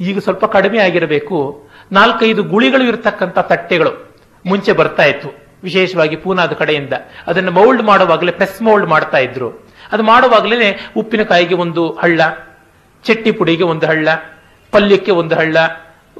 ಈಗ 0.00 0.18
ಸ್ವಲ್ಪ 0.18 0.44
ಕಡಿಮೆ 0.44 0.78
ಆಗಿರಬೇಕು. 0.78 1.68
ನಾಲ್ಕೈದು 1.92 2.42
ಗುಳಿಗಳು 2.42 2.84
ಇರತಕ್ಕಂಥ 2.84 3.38
ತಟ್ಟೆಗಳು 3.38 4.14
ಮುಂಚೆ 4.46 4.72
ಬರ್ತಾ 4.72 5.02
ಇತ್ತು. 5.02 5.38
ವಿಶೇಷವಾಗಿ 5.62 6.16
ಪೂನಾದ 6.16 6.52
ಕಡೆಯಿಂದ. 6.52 6.92
ಅದನ್ನು 7.26 7.50
ಮೌಲ್ಡ್ 7.50 7.82
ಮಾಡುವಾಗಲೇ 7.82 8.32
ಪ್ರೆಸ್ 8.32 8.62
ಮೌಲ್ಡ್ 8.62 8.86
ಮಾಡ್ತಾ 8.86 9.18
ಇದ್ರು. 9.18 9.50
ಅದು 9.92 10.02
ಮಾಡುವಾಗಲೇ 10.02 10.80
ಉಪ್ಪಿನಕಾಯಿಗೆ 10.96 11.54
ಒಂದು 11.54 11.92
ಹಳ್ಳ, 11.92 12.20
ಚಟ್ನಿ 13.04 13.32
ಪುಡಿಗೆ 13.32 13.62
ಒಂದು 13.62 13.86
ಹಳ್ಳ, 13.86 14.08
ಪಲ್ಯಕ್ಕೆ 14.72 15.10
ಒಂದು 15.10 15.34
ಹಳ್ಳ, 15.34 15.56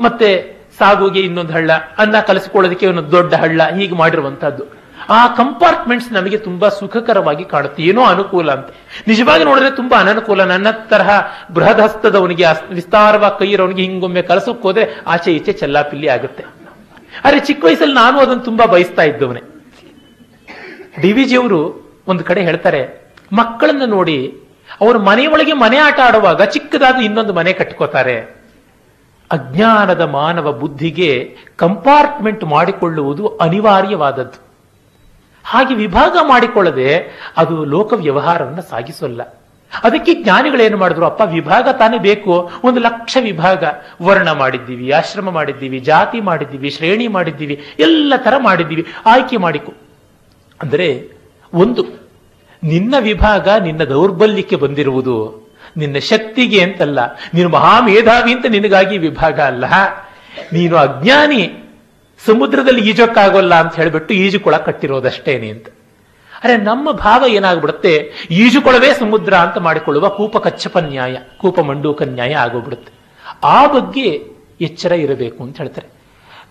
ಮತ್ತೆ 0.00 0.59
ಸಾಗುಗೆ 0.80 1.20
ಇನ್ನೊಂದು 1.20 1.52
ಹಳ್ಳ, 1.52 1.70
ಅನ್ನ 1.98 2.20
ಕಲಸಿಕೊಳ್ಳೋದಕ್ಕೆ 2.20 2.86
ಒಂದು 2.86 3.10
ದೊಡ್ಡ 3.10 3.34
ಹಳ್ಳ, 3.34 3.62
ಹೀಗೆ 3.62 3.94
ಮಾಡಿರುವಂತಹದ್ದು. 3.94 4.64
ಆ 5.08 5.26
ಕಂಪಾರ್ಟ್ಮೆಂಟ್ಸ್ 5.26 6.12
ನಮಗೆ 6.12 6.38
ತುಂಬಾ 6.38 6.68
ಸುಖಕರವಾಗಿ 6.68 7.44
ಕಾಣುತ್ತೆ. 7.44 7.82
ಏನೋ 7.82 8.02
ಅನುಕೂಲ 8.04 8.52
ಅಂತ. 8.52 8.68
ನಿಜವಾಗಿ 9.08 9.44
ನೋಡಿದ್ರೆ 9.44 9.70
ತುಂಬಾ 9.70 10.00
ಅನನುಕೂಲ. 10.00 10.44
ನನ್ನ 10.44 10.70
ತರಹ 10.70 11.10
ಬೃಹದಸ್ತದವನಿಗೆ 11.54 12.44
ವಿಸ್ತಾರವಾಗಿ 12.74 13.38
ಕೈ 13.38 13.48
ಇರೋನಿಗೆ 13.50 13.82
ಹಿಂಗೊಮ್ಮೆ 13.82 14.22
ಕಲಸಕ್ಕೆ 14.22 14.62
ಹೋದ್ರೆ 14.62 15.00
ಆಚೆ 15.06 15.32
ಈಚೆ 15.32 15.52
ಚೆಲ್ಲಾಪಿಲ್ಲಿ 15.52 16.08
ಆಗುತ್ತೆ. 16.08 16.44
ಆದ್ರೆ 17.24 17.40
ಚಿಕ್ಕ 17.40 17.64
ವಯಸ್ಸಲ್ಲಿ 17.64 17.94
ನಾನು 17.94 18.20
ಅದನ್ನು 18.20 18.42
ತುಂಬಾ 18.42 18.66
ಬಯಸ್ತಾ 18.66 19.02
ಇದ್ದವನೇ. 19.02 19.42
ಡಿ 21.00 21.12
ವಿ 21.12 21.24
ಜಿಯವರು 21.24 21.60
ಒಂದು 22.06 22.24
ಕಡೆ 22.24 22.42
ಹೇಳ್ತಾರೆ, 22.42 22.80
ಮಕ್ಕಳನ್ನ 23.32 23.84
ನೋಡಿ, 23.86 24.18
ಅವರು 24.80 24.98
ಮನೆಯೊಳಗೆ 24.98 25.52
ಮನೆ 25.52 25.78
ಆಟ 25.78 26.00
ಆಡುವಾಗ 26.00 26.42
ಚಿಕ್ಕದಾದ 26.42 26.96
ಇನ್ನೊಂದು 26.96 27.32
ಮನೆ 27.32 27.52
ಕಟ್ಕೋತಾರೆ. 27.52 28.39
ಅಜ್ಞಾನದ 29.32 30.00
ಮಾನವ 30.00 30.52
ಬುದ್ಧಿಗೆ 30.52 31.36
ಕಂಪಾರ್ಟ್ಮೆಂಟ್ 31.56 32.44
ಮಾಡಿಕೊಳ್ಳುವುದು 32.44 33.28
ಅನಿವಾರ್ಯವಾದದ್ದು. 33.28 34.50
ಹಾಗೆ 35.44 35.74
ವಿಭಾಗ 35.74 36.16
ಮಾಡಿಕೊಳ್ಳದೆ 36.22 37.18
ಅದು 37.36 37.64
ಲೋಕ 37.64 37.92
ವ್ಯವಹಾರವನ್ನು 37.92 38.62
ಸಾಗಿಸೋಲ್ಲ. 38.62 39.22
ಅದಕ್ಕೆ 39.84 40.14
ಜ್ಞಾನಿಗಳೇನು 40.14 40.76
ಮಾಡಿದ್ರು? 40.76 41.06
ಅಪ್ಪ, 41.06 41.22
ವಿಭಾಗ 41.26 41.68
ತಾನೇ 41.68 41.98
ಬೇಕು. 41.98 42.50
ಒಂದು 42.64 42.80
ಲಕ್ಷ 42.80 43.16
ವಿಭಾಗ. 43.20 43.64
ವರ್ಣ 44.02 44.32
ಮಾಡಿದ್ದೀವಿ, 44.32 44.90
ಆಶ್ರಮ 44.90 45.30
ಮಾಡಿದ್ದೀವಿ, 45.30 45.78
ಜಾತಿ 45.78 46.20
ಮಾಡಿದ್ದೀವಿ, 46.20 46.70
ಶ್ರೇಣಿ 46.70 47.08
ಮಾಡಿದ್ದೀವಿ, 47.08 47.62
ಎಲ್ಲ 47.78 48.12
ತರ 48.16 48.34
ಮಾಡಿದ್ದೀವಿ. 48.38 48.86
ಆಯ್ಕೆ 49.06 49.36
ಮಾಡಿಕೊ. 49.36 49.72
ಅಂದರೆ 50.62 51.12
ಒಂದು, 51.54 51.84
ನಿನ್ನ 52.62 52.94
ವಿಭಾಗ 53.00 53.48
ನಿನ್ನ 53.48 53.84
ದೌರ್ಬಲ್ಯಕ್ಕೆ 53.84 54.56
ಬಂದಿರುವುದು 54.56 55.39
ನಿನ್ನ 55.76 55.98
ಶಕ್ತಿಗೆ 55.98 56.60
ಅಂತಲ್ಲ, 56.62 57.00
ನೀನು 57.34 57.48
ಮಹಾಮೇಧಾವಿ 57.48 58.32
ಅಂತ 58.32 58.46
ನಿನಗಾಗಿ 58.46 58.98
ವಿಭಾಗ 58.98 59.40
ಅಲ್ಲ. 59.40 59.64
ನೀನು 60.52 60.76
ಅಜ್ಞಾನಿ, 60.76 61.42
ಸಮುದ್ರದಲ್ಲಿ 62.26 62.82
ಈಜೋಕ್ಕಾಗೋಲ್ಲ 62.90 63.54
ಅಂತ 63.54 63.74
ಹೇಳಿಬಿಟ್ಟು 63.76 64.14
ಈಜುಕೊಳ 64.14 64.56
ಕಟ್ಟಿರೋದಷ್ಟೇನೆ 64.56 65.48
ಅಂತ. 65.50 65.66
ಅರೆ, 66.44 66.56
ನಮ್ಮ 66.56 66.92
ಭಾವ 66.92 67.24
ಏನಾಗ್ಬಿಡುತ್ತೆ? 67.26 67.92
ಈಜುಕೊಳವೇ 68.30 68.90
ಸಮುದ್ರ 68.94 69.34
ಅಂತ 69.34 69.58
ಮಾಡಿಕೊಳ್ಳುವ 69.58 70.08
ಕೂಪ 70.08 70.36
ಕಚ್ಚಪ 70.36 70.78
ನ್ಯಾಯ 70.78 71.16
ಕೂಪ 71.38 71.60
ಮಂಡೂಕ 71.60 72.02
ನ್ಯಾಯ 72.02 72.34
ಆಗೋಗ್ಬಿಡುತ್ತೆ. 72.34 72.92
ಆ 73.44 73.66
ಬಗ್ಗೆ 73.66 74.06
ಎಚ್ಚರ 74.60 74.92
ಇರಬೇಕು 74.92 75.44
ಅಂತ 75.44 75.58
ಹೇಳ್ತಾರೆ. 75.58 75.88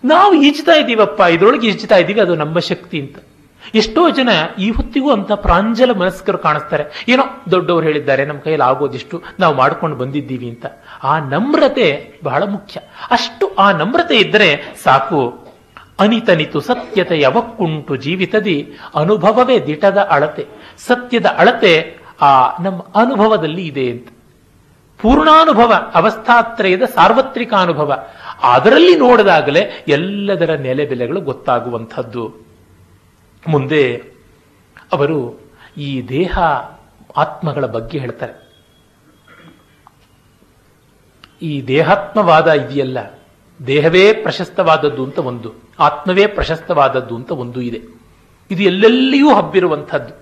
ನಾವು 0.04 0.34
ಈಜ್ತಾ 0.42 0.72
ಇದ್ದೀವಪ್ಪ 0.72 1.20
ಇದರೊಳಗೆ 1.20 1.68
ಈಜ್ತಾ 1.68 1.96
ಇದ್ದೀವಿ 1.96 2.20
ಅದು 2.20 2.34
ನಮ್ಮ 2.34 2.58
ಶಕ್ತಿ 2.58 3.00
ಅಂತ. 3.00 3.16
ಎಷ್ಟೋ 3.74 4.10
ಜನ 4.10 4.28
ಈ 4.58 4.70
ಹೊತ್ತಿಗೂ 4.70 5.12
ಅಂತ 5.12 5.32
ಪ್ರಾಂಜಲ 5.32 5.92
ಮನಸ್ಕರು 5.92 6.38
ಕಾಣಿಸ್ತಾರೆ. 6.38 7.04
ಏನೋ 7.08 7.22
ದೊಡ್ಡವರು 7.50 7.86
ಹೇಳಿದ್ದಾರೆ, 7.86 8.24
ನಮ್ಮ 8.24 8.40
ಕೈಯಲ್ಲಿ 8.40 8.68
ಆಗೋದಿಷ್ಟು 8.68 9.22
ನಾವು 9.40 9.54
ಮಾಡ್ಕೊಂಡು 9.54 9.96
ಬಂದಿದ್ದೀವಿ 9.96 10.48
ಅಂತ. 10.48 10.66
ಆ 11.02 11.18
ನಮ್ರತೆ 11.18 12.14
ಬಹಳ 12.24 12.42
ಮುಖ್ಯ. 12.42 12.80
ಅಷ್ಟು 13.10 13.54
ಆ 13.54 13.72
ನಮ್ರತೆ 13.72 14.16
ಇದ್ದರೆ 14.16 14.74
ಸಾಕು. 14.82 15.50
ಅನಿತನಿತು 16.00 16.60
ಸತ್ಯತೆ 16.60 17.20
ಯಾವಕ್ಕುಂಟು 17.20 17.96
ಜೀವಿತದಿ 17.96 18.72
ಅನುಭವವೇ 18.94 19.60
ದಿಟದ 19.60 19.98
ಅಳತೆ. 19.98 20.46
ಸತ್ಯದ 20.78 21.26
ಅಳತೆ 21.26 21.98
ಆ 22.20 22.62
ನಮ್ಮ 22.62 22.82
ಅನುಭವದಲ್ಲಿ 22.82 23.66
ಇದೆ 23.66 23.90
ಅಂತ. 23.90 24.08
ಪೂರ್ಣಾನುಭವ, 25.02 25.72
ಅವಸ್ಥಾತ್ರಯದ 25.94 26.82
ಸಾರ್ವತ್ರಿಕ 26.82 27.54
ಅನುಭವ 27.54 28.06
ಅದರಲ್ಲಿ 28.42 28.94
ನೋಡಿದಾಗಲೇ 28.94 29.84
ಎಲ್ಲದರ 29.88 30.54
ನೆಲೆ 30.54 30.86
ಬೆಲೆಗಳು 30.86 31.20
ಗೊತ್ತಾಗುವಂಥದ್ದು. 31.20 32.39
ಮುಂದೆ 33.48 34.02
ಅವರು 34.92 35.40
ಈ 35.76 36.08
ದೇಹ 36.08 36.38
ಆತ್ಮಗಳ 37.16 37.66
ಬಗ್ಗೆ 37.66 37.98
ಹೇಳ್ತಾರೆ. 37.98 38.50
ಈ 41.42 41.66
ದೇಹಾತ್ಮವಾದ 41.66 42.48
ಇದೆಯಲ್ಲ, 42.48 43.20
ದೇಹವೇ 43.66 44.12
ಪ್ರಶಸ್ತವಾದದ್ದು 44.12 45.04
ಅಂತ 45.04 45.18
ಒಂದು, 45.18 45.54
ಆತ್ಮವೇ 45.78 46.26
ಪ್ರಶಸ್ತವಾದದ್ದು 46.26 47.16
ಅಂತ 47.16 47.30
ಒಂದು 47.30 47.60
ಇದೆ. 47.60 47.80
ಇದು 48.50 48.62
ಎಲ್ಲೆಲ್ಲಿಯೂ 48.62 49.34
ಹಬ್ಬಿರುವಂಥದ್ದು. 49.34 50.14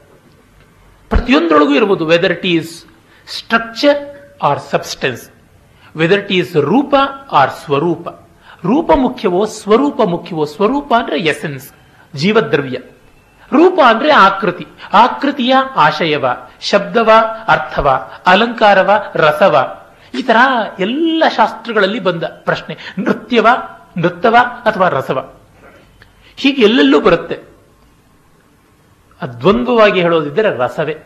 ಪ್ರತಿಯೊಂದರೊಳಗೂ 1.09 1.75
ಇರ್ಬೋದು 1.75 2.07
whether 2.07 2.33
it 2.33 2.47
is 2.47 2.87
structure 3.27 3.99
or 4.43 4.61
substance 4.61 5.31
whether 5.97 6.21
it 6.21 6.33
is 6.33 6.57
ರೂಪ 6.57 6.95
ಆರ್ 7.33 7.51
ಸ್ವರೂಪ. 7.51 8.09
ರೂಪ 8.65 8.91
ಮುಖ್ಯವೋ, 8.97 9.47
ಸ್ವರೂಪ 9.47 10.01
ಮುಖ್ಯವೋ, 10.03 10.45
ಸ್ವರೂಪ 10.45 10.95
ಅಂದ್ರೆ 10.99 11.19
ಎಸೆನ್ಸ್ 11.21 11.73
ಜೀವದ್ರವ್ಯ. 12.17 12.79
ರೂಪ 13.53 13.79
ಅಂದ್ರೆ 13.87 14.13
ಆಕೃತಿ. 14.13 14.67
ಆಕೃತಿಯ 14.93 15.55
ಆಶಯವ, 15.77 16.25
ಶಬ್ದವ, 16.61 17.11
ಅರ್ಥವ, 17.49 18.11
ಅಲಂಕಾರವ, 18.27 19.03
ರಸವ. 19.15 19.85
ಈ 20.19 20.23
ತರ 20.23 20.37
ಎಲ್ಲ 20.79 21.25
ಶಾಸ್ತ್ರಗಳಲ್ಲಿ 21.37 22.01
ಬಂದ 22.01 22.25
ಪ್ರಶ್ನೆ. 22.25 22.77
ನೃತ್ಯವ, 22.99 23.47
ನೃತ್ತವ 23.99 24.37
ಅಥವಾ 24.65 24.89
ರಸವ. 24.89 25.35
ಹೀಗೆ 26.37 26.63
ಎಲ್ಲೆಲ್ಲೂ 26.63 27.01
ಬರುತ್ತೆ. 27.01 27.39
ಅದ್ವಂದ್ವವಾಗಿ 29.23 30.01
ಹೇಳೋದಿದ್ದರೆ 30.01 30.57
ರಸವೇ. 30.57 30.97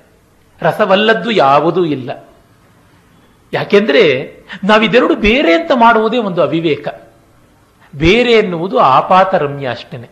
ರಸವಲ್ಲದ್ದು 0.63 1.31
ಯಾವುದೂ 1.31 1.85
ಇಲ್ಲ. 1.85 2.29
ಯಾಕೆಂದ್ರೆ 3.53 4.33
ನಾವಿದೆರಡು 4.65 5.15
ಬೇರೆ 5.15 5.55
ಅಂತ 5.55 5.71
ಮಾಡುವುದೇ 5.75 6.19
ಒಂದು 6.19 6.43
ಅವಿವೇಕ. 6.43 6.89
ಬೇರೆ 7.97 8.33
ಎನ್ನುವುದು 8.33 8.79
ಆಪಾತರಮ್ಯ 8.79 9.69
ಅಷ್ಟೇನೆ. 9.69 10.11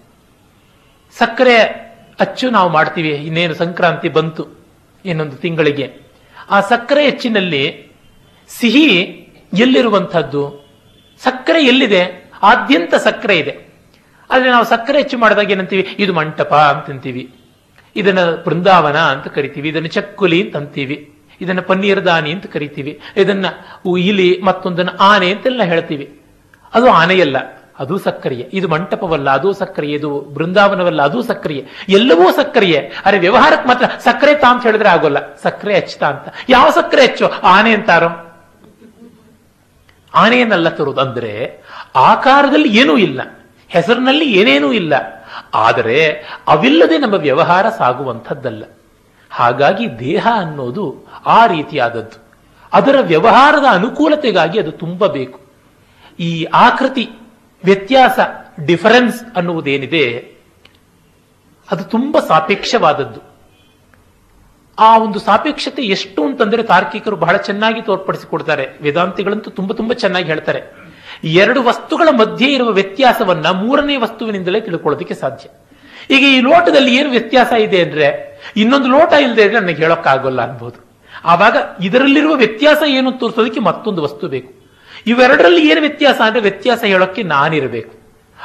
ಸಕ್ಕರೆ 1.19 1.90
ಅಚ್ಚು 2.21 2.51
ನಾವು 2.51 2.71
ಮಾಡ್ತೀವಿ. 2.71 3.09
ಇನ್ನೇನು 3.09 3.55
ಸಂಕ್ರಾಂತಿ 3.55 4.09
ಬಂತು 4.09 4.47
ಇನ್ನೊಂದು 5.05 5.37
ತಿಂಗಳಿಗೆ. 5.37 5.93
ಆ 6.51 6.61
ಸಕ್ಕರೆ 6.61 7.05
ಹೆಚ್ಚಿನಲ್ಲಿ 7.05 7.91
ಸಿಹಿ 8.49 9.01
ಎಲ್ಲಿರುವಂಥದ್ದು? 9.59 10.71
ಸಕ್ಕರೆ 11.19 11.65
ಎಲ್ಲಿದೆ? 11.65 12.31
ಆದ್ಯಂತ 12.43 12.95
ಸಕ್ಕರೆ 12.95 13.39
ಇದೆ. 13.39 13.71
ಆದರೆ 14.31 14.51
ನಾವು 14.51 14.65
ಸಕ್ಕರೆ 14.65 14.99
ಹೆಚ್ಚು 14.99 15.19
ಮಾಡಿದಾಗ 15.19 15.51
ಏನಂತೀವಿ? 15.51 15.97
ಇದು 15.99 16.13
ಮಂಟಪ 16.13 16.55
ಅಂತಂತೀವಿ 16.55 17.35
ಇದನ್ನು 17.97 18.45
ಬೃಂದಾವನ 18.45 18.97
ಅಂತ 18.97 19.29
ಕರಿತೀವಿ. 19.29 19.69
ಇದನ್ನು 19.69 19.89
ಚಕ್ಕುಲಿ 19.89 20.43
ಅಂತ 20.43 20.57
ಅಂತೀವಿ. 20.57 21.15
ಇದನ್ನು 21.41 21.63
ಪನ್ನೀರ್ 21.63 22.05
ದಾನಿ 22.05 22.33
ಅಂತ 22.33 22.47
ಕರಿತೀವಿ. 22.47 23.01
ಇದನ್ನು 23.17 23.97
ಇಲಿ 23.97 24.41
ಮತ್ತೊಂದನ್ನು 24.43 24.97
ಆನೆ 24.97 25.33
ಅಂತೆಲ್ಲ 25.33 25.63
ಹೇಳ್ತೀವಿ. 25.63 26.21
ಅದು 26.75 26.91
ಆನೆಯಲ್ಲ. 26.91 27.60
ಅದು 27.81 27.99
ಸಕ್ರಿಯೆ. 27.99 28.51
ಇದು 28.53 28.69
ಮಂಟಪವಲ್ಲ, 28.69 29.31
ಅದು 29.31 29.53
ಸಕ್ರಿಯೆ. 29.53 29.97
ಇದು 29.97 30.21
ಬೃಂದಾವನವಲ್ಲ, 30.21 31.03
ಅದು 31.03 31.23
ಸಕ್ರಿಯೆ. 31.23 31.67
ಎಲ್ಲವೂ 31.89 32.33
ಸಕ್ರಿಯೆ. 32.33 32.93
ಅರೆ 33.05 33.19
ವ್ಯವಹಾರಕ್ಕೆ 33.19 33.69
ಮಾತ್ರ 33.69 33.85
ಸಕ್ಕರೆ 33.99 34.35
ತಾ 34.35 34.53
ಅಂತ 34.53 34.63
ಹೇಳಿದ್ರೆ 34.63 34.89
ಆಗೋಲ್ಲ. 34.89 35.17
ಸಕ್ಕರೆ 35.43 35.77
ಹಚ್ತಾ 35.77 36.07
ಅಂತ. 36.07 36.35
ಯಾವ 36.49 36.71
ಸಕ್ಕರೆ 36.71 37.03
ಹೆಚ್ಚು 37.03 37.31
ಆನೆ 37.43 37.75
ಅಂತಾರೋ 37.75 38.27
ಆನೆಯನ್ನೆಲ್ಲ 40.15 40.69
ತರುವುದು 40.69 41.01
ಅಂದ್ರೆ 41.01 41.61
ಆಕಾರದಲ್ಲಿ 41.97 42.79
ಏನೂ 42.79 42.97
ಇಲ್ಲ. 42.97 43.21
ಹೆಸರಿನಲ್ಲಿ 43.69 44.33
ಏನೇನೂ 44.33 44.73
ಇಲ್ಲ. 44.73 44.95
ಆದರೆ 45.55 46.11
ಅವಿಲ್ಲದೆ 46.49 46.99
ನಮ್ಮ 46.99 47.15
ವ್ಯವಹಾರ 47.15 47.69
ಸಾಗುವಂಥದ್ದಲ್ಲ. 47.69 48.65
ಹಾಗಾಗಿ 49.31 49.99
ದೇಹ 49.99 50.29
ಅನ್ನೋದು 50.35 51.09
ಆ 51.27 51.47
ರೀತಿಯಾದದ್ದು. 51.47 52.25
ಅದರ 52.73 52.97
ವ್ಯವಹಾರದ 53.01 53.65
ಅನುಕೂಲತೆಗಾಗಿ 53.71 54.61
ಅದು 54.61 54.73
ತುಂಬಬೇಕು. 54.73 55.41
ಈ 56.21 56.45
ಆಕೃತಿ 56.45 57.11
ವ್ಯತ್ಯಾಸ 57.65 58.19
ಡಿಫರೆನ್ಸ್ 58.67 59.25
ಅನ್ನುವುದೇನಿದೆ, 59.37 60.35
ಅದು 61.71 61.85
ತುಂಬಾ 61.85 62.21
ಸಾಪೇಕ್ಷವಾದದ್ದು. 62.21 63.21
ಆ 64.79 64.99
ಒಂದು 64.99 65.19
ಸಾಪೇಕ್ಷತೆ 65.19 65.83
ಎಷ್ಟು 65.83 66.25
ಅಂತಂದ್ರೆ 66.25 66.63
ತಾರ್ಕಿಕರು 66.63 67.17
ಬಹಳ 67.17 67.37
ಚೆನ್ನಾಗಿ 67.37 67.83
ತೋರ್ಪಡಿಸಿಕೊಡ್ತಾರೆ. 67.83 68.69
ವೇದಾಂತಿಗಳಂತೂ 68.83 69.51
ತುಂಬಾ 69.51 69.75
ತುಂಬಾ 69.75 69.95
ಚೆನ್ನಾಗಿ 69.95 70.27
ಹೇಳ್ತಾರೆ. 70.27 70.63
ಎರಡು 71.25 71.63
ವಸ್ತುಗಳ 71.63 72.09
ಮಧ್ಯೆ 72.11 72.53
ಇರುವ 72.53 72.69
ವ್ಯತ್ಯಾಸವನ್ನ 72.69 73.51
ಮೂರನೇ 73.51 73.97
ವಸ್ತುವಿನಿಂದಲೇ 73.97 74.61
ತಿಳ್ಕೊಳ್ಳೋದಕ್ಕೆ 74.61 75.15
ಸಾಧ್ಯ. 75.15 75.49
ಈಗ 76.15 76.23
ಈ 76.23 76.41
ಲೋಟದಲ್ಲಿ 76.41 76.97
ಏನು 76.97 77.11
ವ್ಯತ್ಯಾಸ 77.11 77.53
ಇದೆ 77.53 77.83
ಅಂದ್ರೆ, 77.83 78.31
ಇನ್ನೊಂದು 78.57 78.89
ಲೋಟ 78.89 79.13
ಇಲ್ಲದೆ 79.13 79.43
ಇದ್ರೆ 79.43 79.61
ನನಗೆ 79.61 79.83
ಹೇಳೋಕ್ಕಾಗಲ್ಲ 79.83 80.51
ಅನ್ಬೋದು. 80.51 80.91
ಆವಾಗ 81.25 81.57
ಇದರಲ್ಲಿರುವ 81.83 82.35
ವ್ಯತ್ಯಾಸ 82.35 82.83
ಏನು 82.87 83.13
ತೋರಿಸೋದಕ್ಕೆ 83.13 83.61
ಮತ್ತೊಂದು 83.61 84.03
ವಸ್ತು 84.03 84.29
ಬೇಕು. 84.29 84.60
ಇವೆರಡರಲ್ಲಿ 85.07 85.71
ಏನು 85.71 85.81
ವ್ಯತ್ಯಾಸ 85.81 86.21
ಅಂದರೆ 86.21 86.41
ವ್ಯತ್ಯಾಸ 86.41 86.85
ಹೇಳೋಕ್ಕೆ 86.85 87.23
ನಾನಿರಬೇಕು. 87.23 87.95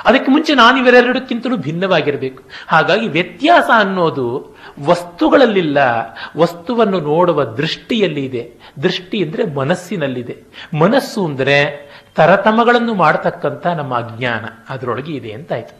ಅದಕ್ಕೆ 0.06 0.32
ಮುಂಚೆ 0.32 0.56
ನಾನು 0.56 0.78
ಇವೆರಡಕ್ಕಿಂತಲೂ 0.78 1.58
ಭಿನ್ನವಾಗಿರಬೇಕು. 1.58 2.44
ಹಾಗಾಗಿ 2.68 3.08
ವ್ಯತ್ಯಾಸ 3.08 3.70
ಅನ್ನೋದು 3.78 4.56
ವಸ್ತುಗಳಲ್ಲಿಲ್ಲ, 4.84 5.78
ವಸ್ತುವನ್ನು 6.38 7.00
ನೋಡುವ 7.00 7.44
ದೃಷ್ಟಿಯಲ್ಲಿ 7.44 8.26
ಇದೆ 8.26 8.50
ದೃಷ್ಟಿ 8.84 9.24
ಅಂದರೆ 9.24 9.44
ಮನಸ್ಸಿನಲ್ಲಿದೆ. 9.54 10.36
ಮನಸ್ಸು 10.74 11.26
ಅಂದರೆ 11.26 11.58
ತರತಮಗಳನ್ನು 12.16 12.94
ಮಾಡತಕ್ಕಂಥ 12.94 13.68
ನಮ್ಮ 13.68 13.98
ಅಜ್ಞಾನ. 13.98 14.46
ಅದರೊಳಗೆ 14.70 15.12
ಇದೆ 15.12 15.32
ಅಂತಾಯ್ತು. 15.32 15.76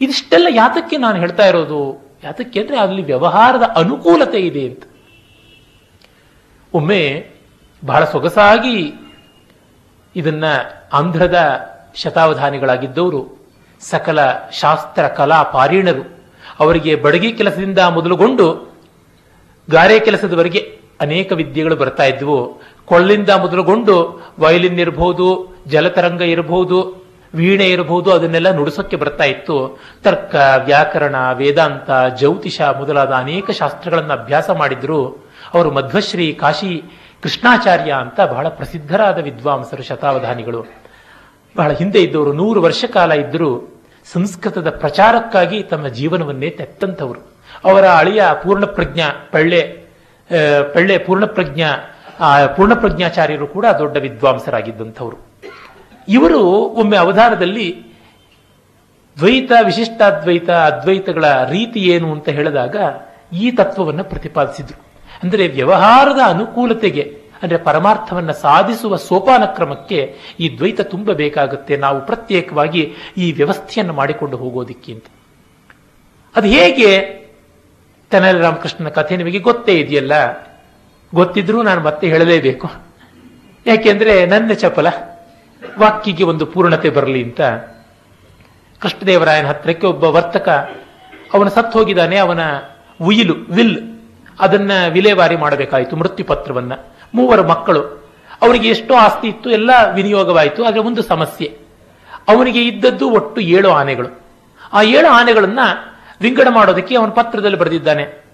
ಇದಿಷ್ಟೆಲ್ಲ 0.00 0.46
ಯಾತಕ್ಕೆ 0.50 0.96
ನಾನು 0.96 1.18
ಹೇಳ್ತಾ 1.18 1.46
ಇರೋದು? 1.46 2.10
ಯಾತಕ್ಕೆ 2.24 2.60
ಅಂದರೆ 2.60 2.76
ಅಲ್ಲಿ 2.76 3.02
ವ್ಯವಹಾರದ 3.02 3.62
ಅನುಕೂಲತೆ 3.62 4.38
ಇದೆ 4.38 4.66
ಅಂತ. 4.66 4.84
ಒಮ್ಮೆ 6.74 7.30
ಬಹಳ 7.84 8.04
ಸೊಗಸಾಗಿ 8.04 8.94
ಇದನ್ನ 10.16 10.44
ಆಂಧ್ರದ 10.92 11.60
ಶತಾವಧಾನಿಗಳಾಗಿದ್ದವರು, 11.94 13.50
ಸಕಲ 13.80 14.18
ಶಾಸ್ತ್ರ 14.52 15.08
ಕಲಾ 15.08 15.42
ಪಾರೀಣರು. 15.42 16.14
ಅವರಿಗೆ 16.60 16.96
ಬಡಗಿ 16.96 17.32
ಕೆಲಸದಿಂದ 17.32 17.78
ಮೊದಲುಗೊಂಡು 17.78 18.74
ಗಾರೆ 19.70 19.98
ಕೆಲಸದವರೆಗೆ 19.98 20.78
ಅನೇಕ 21.00 21.32
ವಿದ್ಯೆಗಳು 21.32 21.76
ಬರ್ತಾ 21.76 22.04
ಇದ್ವು. 22.04 22.62
ಕೊಳ್ಳಿಂದ 22.84 23.30
ಮೊದಲುಗೊಂಡು 23.30 24.22
ವಯಲಿನ್ 24.40 24.80
ಇರಬಹುದು 24.80 25.54
ಜಲತರಂಗ 25.66 26.22
ಇರಬಹುದು 26.22 27.04
ವೀಣೆ 27.34 27.66
ಇರಬಹುದು 27.66 28.12
ಅದನ್ನೆಲ್ಲ 28.12 28.50
ನುಡಿಸೋಕ್ಕೆ 28.50 28.96
ಬರ್ತಾ 28.96 29.24
ಇತ್ತು. 29.24 29.80
ತರ್ಕ, 30.02 30.34
ವ್ಯಾಕರಣ, 30.64 31.14
ವೇದಾಂತ, 31.32 32.18
ಜ್ಯೋತಿಷ 32.18 32.60
ಮೊದಲಾದ 32.60 33.12
ಅನೇಕ 33.12 33.50
ಶಾಸ್ತ್ರಗಳನ್ನು 33.50 34.12
ಅಭ್ಯಾಸ 34.12 34.50
ಮಾಡಿದ್ರು. 34.50 35.08
ಅವರು 35.54 35.70
ಮಧ್ವಶ್ರೀ, 35.70 36.32
ಕಾಶಿ 36.32 36.82
ಕೃಷ್ಣಾಚಾರ್ಯ 37.24 37.92
ಅಂತ 37.92 38.20
ಬಹಳ 38.20 38.48
ಪ್ರಸಿದ್ಧರಾದ 38.48 39.18
ವಿದ್ವಾಂಸರು, 39.18 39.82
ಶತಾವಧಾನಿಗಳು. 39.82 40.60
ಬಹಳ 41.56 41.70
ಹಿಂದೆ 41.72 42.02
ಇದ್ದವರು, 42.02 42.32
ನೂರು 42.32 42.62
ವರ್ಷ 42.62 42.84
ಕಾಲ 42.84 43.12
ಇದ್ದರೂ 43.12 43.80
ಸಂಸ್ಕೃತದ 44.12 44.70
ಪ್ರಚಾರಕ್ಕಾಗಿ 44.70 45.62
ತಮ್ಮ 45.62 45.88
ಜೀವನವನ್ನೇ 45.88 46.50
ತೆತ್ತಂಥವರು. 46.50 47.20
ಅವರ 47.64 47.88
ಅಳಿಯ 47.88 48.22
ಪೂರ್ಣಪ್ರಜ್ಞ 48.42 49.00
ಪಳ್ಳೆ 49.30 49.60
ಪಳ್ಳೆ 50.74 50.98
ಪೂರ್ಣಪ್ರಜ್ಞ 50.98 51.62
ಪೂರ್ಣಪ್ರಜ್ಞಾಚಾರ್ಯರು 52.56 53.46
ಕೂಡ 53.46 53.66
ದೊಡ್ಡ 53.78 53.96
ವಿದ್ವಾಂಸರಾಗಿದ್ದಂಥವರು. 53.96 55.16
ಇವರು 56.08 56.40
ಒಮ್ಮೆ 56.80 56.96
ಅವಧಾನದಲ್ಲಿ 56.96 57.68
ದ್ವೈತ, 59.18 59.52
ವಿಶಿಷ್ಟಾದ್ವೈತ, 59.62 60.50
ಅದ್ವೈತಗಳ 60.50 61.24
ರೀತಿ 61.48 61.80
ಏನು 61.80 62.12
ಅಂತ 62.12 62.28
ಹೇಳಿದಾಗ 62.28 62.76
ಈ 63.32 63.50
ತತ್ವವನ್ನು 63.50 64.04
ಪ್ರತಿಪಾದಿಸಿದ್ರು. 64.04 64.93
ಅಂದರೆ 65.24 65.44
ವ್ಯವಹಾರದ 65.48 66.20
ಅನುಕೂಲತೆಗೆ, 66.28 67.04
ಅಂದರೆ 67.42 67.58
ಪರಮಾರ್ಥವನ್ನ 67.58 68.32
ಸಾಧಿಸುವ 68.42 68.96
ಸೋಪಾನ 69.08 69.44
ಕ್ರಮಕ್ಕೆ 69.56 69.98
ಈ 70.40 70.46
ದ್ವೈತ 70.58 70.80
ತುಂಬ 70.92 71.12
ಬೇಕಾಗುತ್ತೆ 71.12 71.74
ನಾವು 71.76 71.98
ಪ್ರತ್ಯೇಕವಾಗಿ 72.06 72.82
ಈ 73.16 73.26
ವ್ಯವಸ್ಥೆಯನ್ನು 73.32 73.94
ಮಾಡಿಕೊಂಡು 74.00 74.36
ಹೋಗೋದಿಕ್ಕೆ 74.36 74.90
ಅಂತ 74.92 75.06
ಅದು 76.34 76.46
ಹೇಗೆ? 76.46 76.90
ತೆನಾಲಿ 78.10 78.40
ರಾಮಕೃಷ್ಣನ 78.40 78.88
ಕಥೆ 78.88 79.16
ನಿಮಗೆ 79.16 79.38
ಗೊತ್ತೇ 79.38 79.74
ಇದೆಯಲ್ಲ? 79.80 80.14
ಗೊತ್ತಿದ್ರೂ 81.12 81.58
ನಾನು 81.62 81.80
ಮತ್ತೆ 81.80 82.06
ಹೇಳಲೇಬೇಕು. 82.08 82.68
ಯಾಕೆಂದ್ರೆ 83.66 84.14
ನನ್ನ 84.26 84.52
ಚಪಲ 84.52 84.86
ವಾಕ್ಯಗೆ 85.78 86.24
ಒಂದು 86.24 86.44
ಪೂರ್ಣತೆ 86.46 86.88
ಬರಲಿ 86.90 87.20
ಅಂತ. 87.24 87.40
ಕೃಷ್ಣದೇವರಾಯನ 88.82 89.46
ಹತ್ರಕ್ಕೆ 89.46 89.86
ಒಬ್ಬ 89.86 90.04
ವರ್ತಕ, 90.16 90.48
ಅವನು 91.34 91.50
ಸತ್ತು 91.50 91.74
ಹೋಗಿದ್ದಾನೆ 91.78 92.16
ಅವನ 92.16 92.42
ಉಯಿಲು, 93.00 93.36
ವಿಲ್ 93.56 93.76
ಅದನ್ನ 94.40 94.72
ವಿಲೇವಾರಿ 94.88 95.36
ಮಾಡಬೇಕಾಯಿತು 95.36 95.96
ಮೃತ್ಯು 95.96 96.26
ಪತ್ರವನ್ನ 96.26 96.72
ಮೂವರು 97.14 97.44
ಮಕ್ಕಳು. 97.44 97.82
ಅವನಿಗೆ 98.42 98.68
ಎಷ್ಟೋ 98.68 98.94
ಆಸ್ತಿ 98.94 99.28
ಇತ್ತು, 99.28 99.50
ಎಲ್ಲ 99.50 99.70
ವಿನಿಯೋಗವಾಯಿತು, 99.94 100.64
ಆದರೆ 100.64 100.80
ಒಂದು 100.80 101.02
ಸಮಸ್ಯೆ. 101.02 101.58
ಅವನಿಗೆ 102.28 102.64
ಇದ್ದದ್ದು 102.64 103.10
ಒಟ್ಟು 103.10 103.40
ಏಳು 103.40 103.70
ಆನೆಗಳು. 103.70 104.10
ಆ 104.72 104.82
ಏಳು 104.82 105.08
ಆನೆಗಳನ್ನ 105.08 105.58
ವಿಂಗಡ 106.20 106.48
ಮಾಡೋದಕ್ಕೆ 106.50 106.96
ಅವನ 106.96 107.08
ಪತ್ರದಲ್ಲಿ 107.08 107.58
ಬರೆದಿದ್ದಾನೆ. 107.58 108.24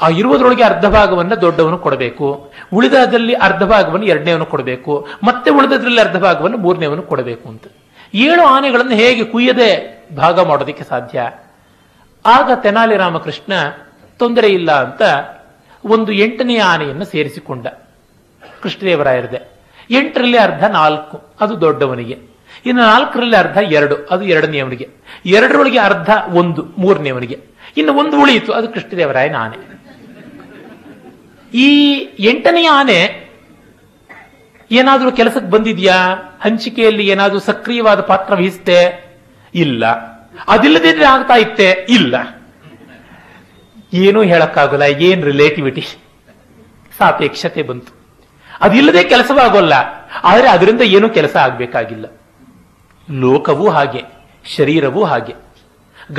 ಆ 0.00 0.08
ಇರುವುದರೊಳಗೆ 0.08 0.62
ಅರ್ಧ 0.62 0.86
ಭಾಗವನ್ನು 0.86 1.40
ದೊಡ್ಡವನು 1.40 1.78
ಕೊಡಬೇಕು 1.78 2.52
ಉಳಿದದಲ್ಲಿ 2.72 3.34
ಅರ್ಧ 3.34 3.62
ಭಾಗವನ್ನು 3.62 4.06
ಎರಡನೇವನು 4.06 4.46
ಕೊಡಬೇಕು, 4.46 5.08
ಮತ್ತೆ 5.22 5.50
ಉಳಿದದ್ರಲ್ಲಿ 5.50 6.00
ಅರ್ಧ 6.00 6.16
ಭಾಗವನ್ನು 6.16 6.58
ಮೂರನೇವನು 6.58 7.02
ಕೊಡಬೇಕು 7.02 7.48
ಅಂತ. 7.48 7.64
ಏಳು 8.14 8.42
ಆನೆಗಳನ್ನು 8.42 8.92
ಹೇಗೆ 8.92 9.24
ಕುಯ್ಯದೆ 9.24 9.70
ಭಾಗ 10.16 10.40
ಮಾಡೋದಕ್ಕೆ 10.40 10.84
ಸಾಧ್ಯ? 10.84 11.30
ಆಗ 12.26 12.50
ತೆನಾಲಿ 12.62 12.96
ರಾಮಕೃಷ್ಣ 12.96 13.52
ತೊಂದರೆ 14.18 14.48
ಇಲ್ಲ 14.48 14.72
ಅಂತ 14.72 15.02
ಒಂದು 15.84 16.12
ಎಂಟನೇ 16.12 16.56
ಆನೆಯನ್ನು 16.56 17.04
ಸೇರಿಸಿಕೊಂಡ. 17.04 17.66
ಕೃಷ್ಣದೇವರಾಯರದೆ. 18.62 19.54
ಎಂಟರಲ್ಲಿ 19.90 20.38
ಅರ್ಧ 20.38 20.64
ನಾಲ್ಕು, 20.64 21.34
ಅದು 21.40 21.60
ದೊಡ್ಡವನಿಗೆ. 21.60 22.18
ಇನ್ನು 22.66 22.82
ನಾಲ್ಕರಲ್ಲಿ 22.82 23.36
ಅರ್ಧ 23.36 23.56
ಎರಡು, 23.56 23.96
ಅದು 24.10 24.24
ಎರಡನೆಯವನಿಗೆ. 24.24 24.88
ಎರಡರೊಳಗೆ 25.26 25.78
ಅರ್ಧ 25.78 26.10
ಒಂದು, 26.28 26.64
ಮೂರನೆಯವನಿಗೆ. 26.78 27.40
ಇನ್ನು 27.76 27.92
ಒಂದು 27.92 28.20
ಉಳಿಯಿತು, 28.20 28.52
ಅದು 28.52 28.68
ಕೃಷ್ಣದೇವರಾಯನ 28.68 29.36
ಆನೆ. 29.36 29.74
ಈ 31.54 31.94
ಎಂಟನೆಯ 32.18 32.68
ಆನೆ 32.68 33.24
ಏನಾದರೂ 34.70 35.12
ಕೆಲಸಕ್ಕೆ 35.12 35.50
ಬಂದಿದ್ಯಾ? 35.50 35.94
ಹಂಚಿಕೆಯಲ್ಲಿ 36.40 37.08
ಏನಾದರೂ 37.08 37.38
ಸಕ್ರಿಯವಾದ 37.38 38.00
ಪಾತ್ರ 38.00 38.34
ವಹಿಸುತ್ತೆ 38.34 39.04
ಇಲ್ಲ. 39.54 39.86
ಅದಿಲ್ಲದಿದ್ರೆ 40.48 41.04
ಆಗ್ತಾ 41.04 41.34
ಇತ್ತೆ? 41.34 41.86
ಇಲ್ಲ. 41.88 42.43
ಏನೂ 44.02 44.20
ಹೇಳಕ್ಕಾಗಲ್ಲ, 44.30 44.86
ಏನ್ 45.08 45.22
ರಿಲೇಟಿವಿಟಿ 45.30 45.82
ಸಾಪೇಕ್ಷತೆ 46.92 47.62
ಬಂತು. 47.68 47.92
ಅದಿಲ್ಲದೆ 48.64 49.02
ಕೆಲಸವಾಗೋಲ್ಲ, 49.12 49.74
ಆದರೆ 50.30 50.48
ಅದರಿಂದ 50.48 50.82
ಏನೂ 50.96 51.08
ಕೆಲಸ 51.18 51.34
ಆಗಬೇಕಾಗಿಲ್ಲ. 51.46 52.06
ಲೋಕವೂ 53.08 53.66
ಹಾಗೆ, 53.76 54.02
ಶರೀರವೂ 54.56 55.02
ಹಾಗೆ. 55.04 55.34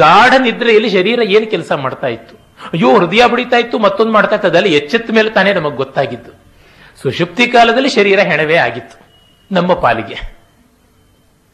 ಗಾಢ 0.02 0.34
ನಿದ್ರೆಯಲ್ಲಿ 0.46 0.90
ಶರೀರ 0.90 1.20
ಏನು 1.38 1.48
ಕೆಲಸ 1.54 1.72
ಮಾಡ್ತಾ 1.84 2.10
ಇತ್ತು? 2.16 2.36
ಅಯ್ಯೋ, 2.74 2.90
ಹೃದಯ 2.98 3.24
ಬಡಿತಾ 3.32 3.58
ಇತ್ತು, 3.58 3.78
ಮತ್ತೊಂದು 3.80 4.12
ಮಾಡ್ತಾ 4.12 4.36
ಇತ್ತು, 4.36 4.48
ಅದೆಲ್ಲ 4.48 4.70
ಎಚ್ಚೆತ್ತ 4.80 5.12
ಮೇಲೆ 5.18 5.30
ತಾನೇ 5.30 5.52
ನಮಗೆ 5.54 5.78
ಗೊತ್ತಾಗಿದ್ದು. 5.84 6.32
ಸುಷುಪ್ತಿ 7.02 7.46
ಕಾಲದಲ್ಲಿ 7.48 7.90
ಶರೀರ 7.90 8.20
ಹೆಣವೇ 8.30 8.58
ಆಗಿತ್ತು, 8.68 8.98
ನಮ್ಮ 9.52 9.74
ಪಾಲಿಗೆ. 9.86 10.18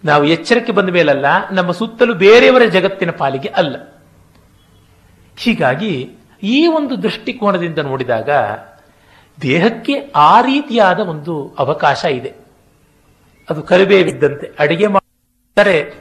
ನಾವು 0.04 0.24
ಎಚ್ಚರಕ್ಕೆ 0.26 0.74
ಬಂದ 0.78 0.90
ಮೇಲಲ್ಲ, 0.90 1.26
ನಮ್ಮ 1.52 1.72
ಸುತ್ತಲೂ 1.72 2.14
ಬೇರೆಯವರ 2.26 2.66
ಜಗತ್ತಿನ 2.78 3.12
ಪಾಲಿಗೆ 3.22 3.50
ಅಲ್ಲ. 3.62 3.76
ಹೀಗಾಗಿ 5.38 6.10
ಈ 6.44 6.68
ಒಂದು 6.68 7.04
ದೃಷ್ಟಿಕೋನದಿಂದ 7.04 7.78
ನೋಡಿದಾಗ 7.78 8.30
ದೇಹಕ್ಕೆ 9.42 10.12
ಆ 10.16 10.42
ರೀತಿಯಾದ 10.42 11.00
ಒಂದು 11.00 11.56
ಅವಕಾಶ 11.60 12.06
ಇದೆ. 12.06 12.34
ಅದು 13.50 13.62
ಕರಿಬೇವಿದ್ದಂತೆ 13.62 14.56
ಅಡಿಗೆ 14.60 14.88
ಮಾಡಿದರೆ 14.88 15.94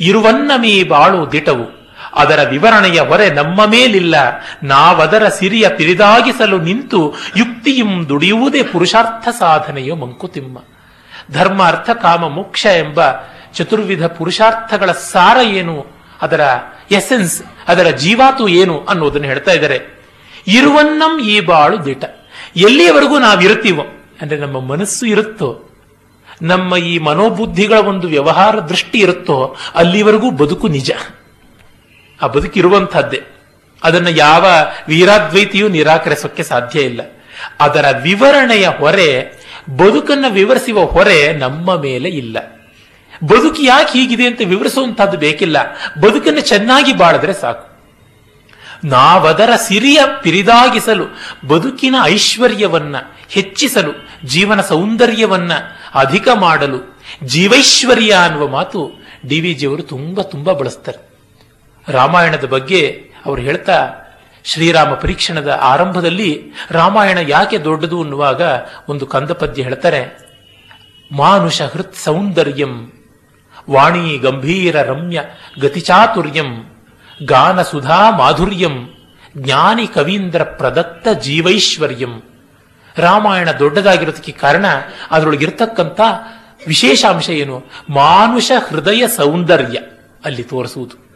ಇರುವನ್ನ 0.00 0.50
ಮೀ 0.56 0.84
ಬಾಳು 0.84 1.32
ದಿಟವು. 1.32 1.86
ಅದರ 2.14 2.48
ವಿವರಣೆಯ 2.50 3.00
ಹೊರೆ 3.00 3.30
ನಮ್ಮ 3.30 3.66
ಮೇಲಿಲ್ಲ. 3.66 4.14
ನಾವದರ 4.62 5.28
ಸಿರಿಯ 5.28 5.68
ಪಿರಿದಾಗಿಸಲು 5.68 6.58
ನಿಂತು 6.58 7.14
ಯುಕ್ತಿಯಂ 7.36 8.08
ದುಡಿಯುವುದೇ 8.08 8.62
ಪುರುಷಾರ್ಥ 8.62 9.28
ಸಾಧನೆಯು 9.38 9.96
ಮಂಕುತಿಮ್ಮ. 9.96 10.58
ಧರ್ಮ, 11.32 11.62
ಅರ್ಥ, 11.62 11.90
ಕಾಮ, 11.90 12.28
ಮೋಕ್ಷ 12.28 12.66
ಎಂಬ 12.66 13.00
ಚತುರ್ವಿಧ 13.54 14.06
ಪುರುಷಾರ್ಥಗಳ 14.06 14.92
ಸಾರ 14.92 15.36
ಏನು? 15.44 15.86
ಅದರ 16.22 16.40
ಎಸೆನ್ಸ್, 16.90 17.42
ಅದರ 17.68 17.86
ಜೀವಾತು 17.86 18.48
ಏನು 18.48 18.84
ಅನ್ನೋದನ್ನು 18.84 19.26
ಹೇಳ್ತಾ 19.26 19.52
ಇದ್ದಾರೆ. 19.52 19.80
ಇರುವನ್ನಂ 20.46 21.20
ಈ 21.20 21.40
ಬಾಳು 21.40 21.84
ದಿಟ. 21.84 22.04
ಎಲ್ಲಿಯವರೆಗೂ 22.56 23.18
ನಾವಿರುತ್ತೀವೋ, 23.18 23.82
ಅಂದ್ರೆ 24.20 24.40
ನಮ್ಮ 24.40 24.60
ಮನಸ್ಸು 24.60 25.06
ಇರುತ್ತೋ, 25.06 25.62
ನಮ್ಮ 26.42 26.76
ಈ 26.76 26.98
ಮನೋಬುದ್ಧಿಗಳ 26.98 27.78
ಒಂದು 27.78 28.08
ವ್ಯವಹಾರ 28.08 28.58
ದೃಷ್ಟಿ 28.58 28.98
ಇರುತ್ತೋ, 28.98 29.56
ಅಲ್ಲಿವರೆಗೂ 29.74 30.30
ಬದುಕು 30.30 30.68
ನಿಜ. 30.68 30.92
ಆ 32.22 32.26
ಬದುಕಿರುವಂತಹದ್ದೇ 32.26 33.22
ಅದನ್ನು 33.84 34.10
ಯಾವ 34.10 34.46
ವೀರಾದ್ವೈತಿಯೂ 34.88 35.68
ನಿರಾಕರಿಸೋಕ್ಕೆ 35.68 36.42
ಸಾಧ್ಯ 36.42 36.80
ಇಲ್ಲ. 36.80 37.00
ಅದರ 37.60 37.84
ವಿವರಣೆಯ 38.02 38.68
ಹೊರೆ, 38.78 39.10
ಬದುಕನ್ನು 39.76 40.32
ವಿವರಿಸುವ 40.32 40.84
ಹೊರೆ 40.84 41.32
ನಮ್ಮ 41.32 41.80
ಮೇಲೆ 41.80 42.08
ಇಲ್ಲ. 42.08 42.55
ಬದುಕು 43.24 43.62
ಯಾಕೆ 43.62 43.98
ಹೀಗಿದೆ 43.98 44.26
ಅಂತ 44.26 44.40
ವಿವರಿಸುವಂತಹದ್ದು 44.46 45.18
ಬೇಕಿಲ್ಲ. 45.18 45.56
ಬದುಕನ್ನು 46.00 46.40
ಚೆನ್ನಾಗಿ 46.40 46.92
ಬಾಳಿದ್ರೆ 46.92 47.32
ಸಾಕು. 47.32 47.76
ನಾವದರ 48.84 49.50
ಸಿರಿಯ 49.56 50.00
ಪಿರಿದಾಗಿಸಲು, 50.22 51.04
ಬದುಕಿನ 51.48 51.94
ಐಶ್ವರ್ಯವನ್ನ 52.02 52.96
ಹೆಚ್ಚಿಸಲು, 53.28 53.92
ಜೀವನ 54.24 54.60
ಸೌಂದರ್ಯವನ್ನ 54.60 55.52
ಅಧಿಕ 55.94 56.28
ಮಾಡಲು, 56.34 56.98
ಜೀವೈಶ್ವರ್ಯ 57.24 58.12
ಅನ್ನುವ 58.12 58.48
ಮಾತು 58.48 58.90
ಡಿ 59.28 59.40
ವಿ 59.40 59.54
ಜಿಯವರು 59.54 59.82
ತುಂಬಾ 59.82 60.22
ತುಂಬಾ 60.22 60.52
ಬಳಸ್ತಾರೆ. 60.52 60.98
ರಾಮಾಯಣದ 61.92 62.44
ಬಗ್ಗೆ 62.44 63.10
ಅವರು 63.26 63.40
ಹೇಳ್ತಾ, 63.40 63.90
ಶ್ರೀರಾಮ 64.44 64.94
ಪರೀಕ್ಷಣದ 64.94 65.60
ಆರಂಭದಲ್ಲಿ 65.62 66.42
ರಾಮಾಯಣ 66.70 67.18
ಯಾಕೆ 67.18 67.58
ದೊಡ್ಡದು 67.58 68.02
ಅನ್ನುವಾಗ 68.02 68.42
ಒಂದು 68.88 69.06
ಕಂದಪದ್ಯ 69.06 69.62
ಹೇಳ್ತಾರೆ, 69.62 70.18
ಮಾನುಷ 71.12 71.62
ಹೃತ್ 71.62 71.96
ಸೌಂದರ್ಯಂ 71.96 72.92
ವಾಣಿ 73.70 74.18
ಗಂಭೀರ 74.18 74.82
ರಮ್ಯ 74.82 75.22
ಗತಿಚಾತುರ್ಯಂ, 75.60 76.76
ಗಾನ 77.24 77.62
ಸುಧಾ 77.62 78.10
ಮಾಧುರ್ಯಂ, 78.10 78.94
ಜ್ಞಾನಿ 79.36 79.86
ಕವೀಂದ್ರ 79.86 80.42
ಪ್ರದತ್ತ 80.42 81.08
ಜೀವೈಶ್ವರ್ಯಂ. 81.08 82.22
ರಾಮಾಯಣ 82.96 83.50
ದೊಡ್ಡದಾಗಿರೋದಕ್ಕೆ 83.50 84.32
ಕಾರಣ 84.32 84.64
ಅದರೊಳಗಿರ್ತಕ್ಕಂಥ 85.10 86.00
ವಿಶೇಷಾಂಶ 86.66 87.30
ಏನು? 87.30 87.62
ಮಾನುಷ 87.90 88.52
ಹೃದಯ 88.68 89.08
ಸೌಂದರ್ಯ 89.08 89.78
ಅಲ್ಲಿ 90.24 90.42
ತೋರಿಸುವುದು. 90.42 91.06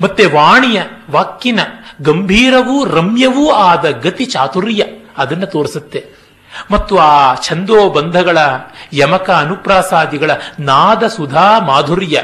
ಮತ್ತೆ 0.00 0.26
ವಾಣಿಯ 0.26 0.82
ವಾಕ್ಕಿನ 1.10 1.60
ಗಂಭೀರವೂ 2.02 2.84
ರಮ್ಯವೂ 2.84 3.50
ಆದ 3.50 3.90
ಗತಿ 3.90 4.24
ಚಾತುರ್ಯ 4.24 4.84
ಅದನ್ನು 5.16 5.46
ತೋರಿಸುತ್ತೆ. 5.46 6.23
ಮತ್ತು 6.70 6.98
ಆ 6.98 7.34
ಛಂದೋ 7.34 7.90
ಬಂಧಗಳ 7.90 8.38
ಯಮಕ 8.92 9.30
ಅನುಪ್ರಾಸಾದಿಗಳ 9.30 10.30
ನಾದ 10.60 11.06
ಸುಧಾ 11.06 11.58
ಮಾಧುರ್ಯ. 11.58 12.22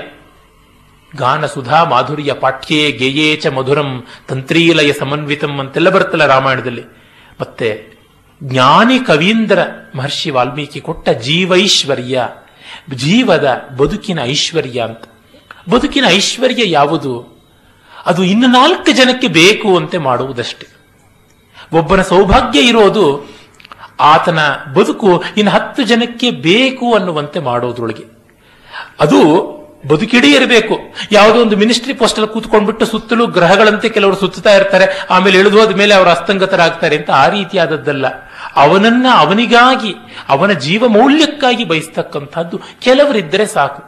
ಗಾನ 1.16 1.46
ಸುಧಾ 1.46 1.84
ಮಾಧುರ್ಯ 1.84 2.32
ಪಾಠ್ಯೇ 2.32 2.92
ಗೆಯೇ 2.92 3.36
ಚ 3.36 3.46
ಮಧುರಂ 3.46 4.04
ತಂತ್ರೀಲಯ 4.28 4.92
ಸಮನ್ವಿತಂ 4.92 5.58
ಅಂತೆಲ್ಲ 5.58 5.88
ಬರುತ್ತಲ್ಲ 5.88 6.26
ರಾಮಾಯಣದಲ್ಲಿ. 6.26 6.84
ಮತ್ತೆ 7.40 7.68
ಜ್ಞಾನಿ 8.42 8.98
ಕವೀಂದ್ರ 8.98 9.58
ಮಹರ್ಷಿ 9.94 10.30
ವಾಲ್ಮೀಕಿ 10.30 10.80
ಕೊಟ್ಟ 10.80 11.08
ಜೀವೈಶ್ವರ್ಯ, 11.08 12.28
ಜೀವದ 12.94 13.46
ಬದುಕಿನ 13.76 14.18
ಐಶ್ವರ್ಯ 14.22 14.80
ಅಂತ. 14.80 15.04
ಬದುಕಿನ 15.70 16.04
ಐಶ್ವರ್ಯ 16.08 16.70
ಯಾವುದು? 16.70 17.14
ಅದು 18.06 18.24
ಇನ್ನು 18.24 18.46
ನಾಲ್ಕು 18.46 18.92
ಜನಕ್ಕೆ 18.92 19.28
ಬೇಕು 19.28 19.76
ಅಂತೆ 19.76 19.98
ಮಾಡುವುದಷ್ಟೇ. 19.98 20.66
ಒಬ್ಬನ 21.78 22.02
ಸೌಭಾಗ್ಯ 22.02 22.60
ಇರೋದು 22.60 23.04
ಆತನ 24.00 24.38
ಬದುಕು 24.74 25.24
ಇನ್ನು 25.36 25.50
ಹತ್ತು 25.50 25.82
ಜನಕ್ಕೆ 25.82 26.30
ಬೇಕು 26.30 26.94
ಅನ್ನುವಂತೆ 26.94 27.40
ಮಾಡೋದ್ರೊಳಗೆ. 27.40 28.04
ಅದು 29.00 29.50
ಬದುಕಿಡೀ 29.88 30.34
ಇರಬೇಕು 30.34 30.78
ಯಾವುದೋ 31.12 31.40
ಒಂದು 31.40 31.56
ಮಿನಿಸ್ಟ್ರಿ 31.56 31.92
ಪೋಸ್ಟ್ 31.92 32.18
ಅಲ್ಲಿ 32.18 32.32
ಕೂತ್ಕೊಂಡ್ಬಿಟ್ಟು 32.32 32.86
ಸುತ್ತಲೂ 32.86 33.26
ಗ್ರಹಗಳಂತೆ 33.26 33.88
ಕೆಲವರು 33.88 34.16
ಸುತ್ತುತ್ತಾ 34.16 34.54
ಇರ್ತಾರೆ. 34.54 35.06
ಆಮೇಲೆ 35.10 35.38
ಇಳಿದು 35.38 35.60
ಹೋದ 35.60 35.76
ಮೇಲೆ 35.76 35.94
ಅವರು 35.94 36.10
ಅಸ್ತಂಗತರಾಗ್ತಾರೆ 36.10 36.96
ಅಂತ 36.96 37.10
ಆ 37.10 37.28
ರೀತಿಯಾದದ್ದಲ್ಲ. 37.28 38.06
ಅವನನ್ನ 38.56 39.06
ಅವನಿಗಾಗಿ, 39.16 39.94
ಅವನ 40.28 40.52
ಜೀವ 40.52 40.88
ಮೌಲ್ಯಕ್ಕಾಗಿ 40.88 41.64
ಬಯಸ್ತಕ್ಕಂಥದ್ದು 41.64 42.60
ಕೆಲವರಿದ್ದರೆ 42.80 43.46
ಸಾಕು. 43.46 43.82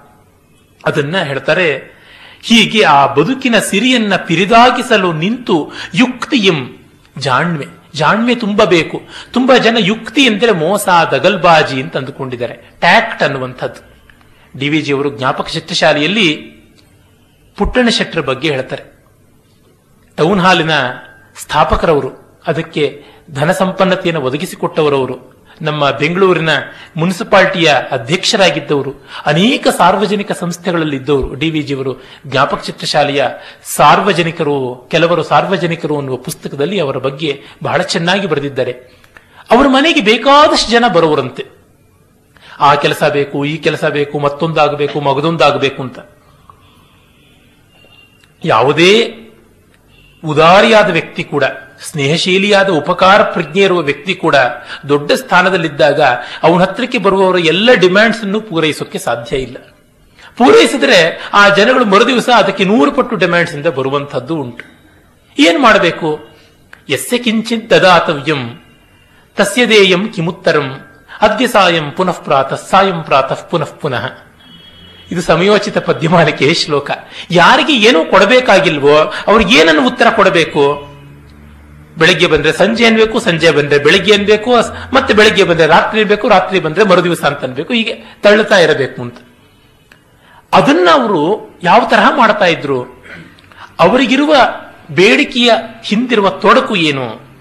ಅದನ್ನ 0.84 1.22
ಹೇಳ್ತಾರೆ, 1.22 2.02
ಹೀಗೆ 2.42 2.84
ಆ 2.84 3.06
ಬದುಕಿನ 3.06 3.58
ಸಿರಿಯನ್ನ 3.58 4.16
ಪಿರಿದಾಗಿಸಲು 4.16 5.12
ನಿಂತು 5.12 5.72
ಯುಕ್ತಿಯಂ 5.94 6.76
ಜಾಣ್ಮೆ. 7.18 7.81
ಜಾಣ್ಮೆ 7.94 8.34
ತುಂಬಬೇಕು 8.34 9.02
ತುಂಬಾ 9.32 9.58
ಜನ 9.58 9.76
ಯುಕ್ತಿ 9.78 10.22
ಎಂದರೆ 10.22 10.52
ಮೋಸ, 10.52 10.88
ದಗಲ್ಬಾಜಿ 10.88 11.82
ಅಂತ 11.82 11.96
ಅಂದುಕೊಂಡಿದ್ದಾರೆ. 11.96 12.54
ಟ್ಯಾಕ್ಟ್ 12.54 13.22
ಅನ್ನುವಂಥದ್ದು. 13.22 13.92
ಡಿ 14.58 14.68
ವಿ 14.68 14.80
ಜಿ 14.80 14.92
ಅವರು 14.92 15.18
ಜ್ಞಾಪಕ 15.18 15.48
ಚಿತ್ರಶಾಲೆಯಲ್ಲಿ 15.48 16.34
ಪುಟ್ಟಣ 17.56 17.88
ಶೆಟ್ಟರ 17.88 18.20
ಬಗ್ಗೆ 18.20 18.50
ಹೇಳ್ತಾರೆ. 18.50 18.82
ಟೌನ್ 20.16 20.40
ಹಾಲಿನ 20.40 20.70
ಸ್ಥಾಪಕರವರು, 21.36 22.40
ಅದಕ್ಕೆ 22.46 23.04
ಧನ 23.30 23.52
ಸಂಪನ್ನತೆಯನ್ನು 23.52 24.22
ಒದಗಿಸಿಕೊಟ್ಟವರವರು 24.22 25.41
ನಮ್ಮ 25.62 25.90
ಬೆಂಗಳೂರಿನ 25.90 26.48
ಮುನ್ಸಿಪಾಲ್ಟಿಯ 26.96 27.74
ಅಧ್ಯಕ್ಷರಾಗಿದ್ದವರು, 27.90 29.08
ಅನೇಕ 29.26 29.68
ಸಾರ್ವಜನಿಕ 29.68 30.32
ಸಂಸ್ಥೆಗಳಲ್ಲಿ 30.32 30.96
ಇದ್ದವರು 30.96 31.34
ಡಿ 31.34 31.50
ವಿ 31.50 31.62
ಜಿಯವರು, 31.62 32.02
ಜ್ಞಾಪಕ 32.26 32.62
ಚಿತ್ರಶಾಲೆಯ 32.62 33.24
ಸಾರ್ವಜನಿಕರು, 33.64 34.88
ಕೆಲವರು 34.90 35.22
ಸಾರ್ವಜನಿಕರು 35.22 35.98
ಅನ್ನುವ 35.98 36.16
ಪುಸ್ತಕದಲ್ಲಿ 36.16 36.80
ಅವರ 36.80 36.96
ಬಗ್ಗೆ 36.96 37.42
ಬಹಳ 37.62 37.82
ಚೆನ್ನಾಗಿ 37.82 38.26
ಬರೆದಿದ್ದಾರೆ. 38.26 38.72
ಅವರ 39.50 39.66
ಮನೆಗೆ 39.68 40.00
ಬೇಕಾದಷ್ಟು 40.00 40.70
ಜನ 40.70 40.84
ಬರುವರಂತೆ 40.92 41.46
ಆ 42.60 42.74
ಕೆಲಸ 42.74 43.02
ಬೇಕು, 43.02 43.44
ಈ 43.44 43.56
ಕೆಲಸ 43.56 43.84
ಬೇಕು, 43.84 44.18
ಮತ್ತೊಂದಾಗಬೇಕು, 44.18 45.00
ಮಗದೊಂದಾಗಬೇಕು 45.00 45.82
ಅಂತ. 45.82 45.98
ಯಾವುದೇ 48.44 49.14
ಉದಾರಿಯಾದ 50.24 50.90
ವ್ಯಕ್ತಿ 50.90 51.24
ಕೂಡ, 51.24 51.44
ಸ್ನೇಹಶೀಲಿಯಾದ 51.82 52.68
ಉಪಕಾರ 52.68 53.22
ಪ್ರಜ್ಞೆ 53.22 53.62
ಇರುವ 53.62 53.80
ವ್ಯಕ್ತಿ 53.80 54.14
ಕೂಡ 54.14 54.36
ದೊಡ್ಡ 54.88 55.12
ಸ್ಥಾನದಲ್ಲಿದ್ದಾಗ 55.12 56.00
ಅವನ 56.42 56.62
ಹತ್ರಕ್ಕೆ 56.62 56.98
ಬರುವವರ 56.98 57.38
ಎಲ್ಲ 57.38 57.72
ಡಿಮ್ಯಾಂಡ್ಸ್ 57.72 58.20
ಅನ್ನು 58.20 58.40
ಪೂರೈಸೋಕೆ 58.40 58.98
ಸಾಧ್ಯ 58.98 59.36
ಇಲ್ಲ. 59.36 59.56
ಪೂರೈಸಿದ್ರೆ 60.36 61.30
ಆ 61.32 61.48
ಜನಗಳು 61.48 61.84
ಮರುದಿವಸ 61.84 62.28
ಅದಕ್ಕೆ 62.36 62.64
ನೂರು 62.64 62.92
ಪಟ್ಟು 62.92 63.16
ಡಿಮ್ಯಾಂಡ್ಸ್ 63.16 63.54
ಇಂದ 63.54 63.66
ಬರುವಂತಹದ್ದು 63.66 64.36
ಉಂಟು. 64.36 64.64
ಏನ್ 65.38 65.62
ಮಾಡಬೇಕು? 65.62 66.20
ಎಸ್ಸೆ 66.88 67.18
ಕಿಂಚಿತ್ 67.18 67.70
ದದಾತವ್ಯಂ 67.70 68.62
ತಸ್ಯ 69.36 69.66
ದೇಯಂ 69.66 70.08
ಕಿಮುತ್ತರಂ 70.08 70.80
ಅದ್ಯ 71.20 71.46
ಸಾಯಂ 71.46 71.90
ಪುನಃ 71.90 72.20
ಪ್ರಾತಃ, 72.22 72.60
ಸಾಯಂ 72.70 73.02
ಪ್ರಾತಃ 73.02 73.48
ಪುನಃ 73.48 73.72
ಪುನಃ. 73.80 74.04
ಇದು 75.12 75.22
ಸಮಯೋಚಿತ 75.22 75.78
ಪದ್ಯಮಾಲಿಕೆ 75.78 76.54
ಶ್ಲೋಕ. 76.54 76.90
ಯಾರಿಗೆ 77.30 77.74
ಏನೂ 77.76 78.04
ಕೊಡಬೇಕಾಗಿಲ್ವೋ, 78.04 79.12
ಅವ್ರಿಗೆ 79.26 79.54
ಏನನ್ನು 79.54 79.86
ಉತ್ತರ 79.86 80.06
ಕೊಡಬೇಕು? 80.10 80.92
ಬೆಳಗ್ಗೆ 81.98 82.26
ಬಂದ್ರೆ 82.26 82.52
ಸಂಜೆ 82.52 82.86
ಅನ್ಬೇಕು, 82.86 83.20
ಸಂಜೆ 83.20 83.50
ಬಂದ್ರೆ 83.50 83.78
ಬೆಳಿಗ್ಗೆ 83.78 84.14
ಅನ್ಬೇಕು 84.14 84.54
ಮತ್ತೆ 84.94 85.14
ಬೆಳಗ್ಗೆ 85.14 85.44
ಬಂದ್ರೆ 85.44 85.66
ರಾತ್ರಿ 85.66 86.04
ಬೇಕು 86.04 86.28
ರಾತ್ರಿ 86.28 86.60
ಬಂದ್ರೆ 86.60 86.84
ಮರುದಿವಸ 86.84 87.22
ಅಂತ 87.24 87.44
ಅನ್ಬೇಕು, 87.44 87.72
ಹೀಗೆ 87.72 87.94
ತಳ್ಳುತ್ತಾ 88.22 88.58
ಇರಬೇಕು 88.58 89.02
ಅಂತ. 89.02 89.18
ಅದನ್ನ 90.52 90.88
ಅವರು 90.92 91.58
ಯಾವ 91.62 91.86
ತರಹ 91.90 92.08
ಮಾಡ್ತಾ 92.16 92.44
ಇದ್ರು? 92.44 93.04
ಅವರಿಗಿರುವ 93.80 94.34
ಬೇಡಿಕೆಯ 94.90 95.52
ಹಿಂದಿರುವ 95.84 96.30
ತೊಡಕು 96.30 96.76
ಏನು? 96.76 97.32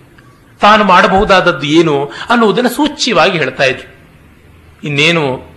ತಾನು 0.59 0.83
ಮಾಡಬಹುದಾದದ್ದು 0.83 1.67
ಏನು 1.67 2.11
ಅನ್ನುವುದನ್ನು 2.29 2.69
ಸೂಚ್ಯವಾಗಿ 2.69 3.37
ಹೇಳ್ತಾ 3.37 3.63
ಇದ್ರು. 3.63 3.95
ಇನ್ನೇನು? 4.83 5.50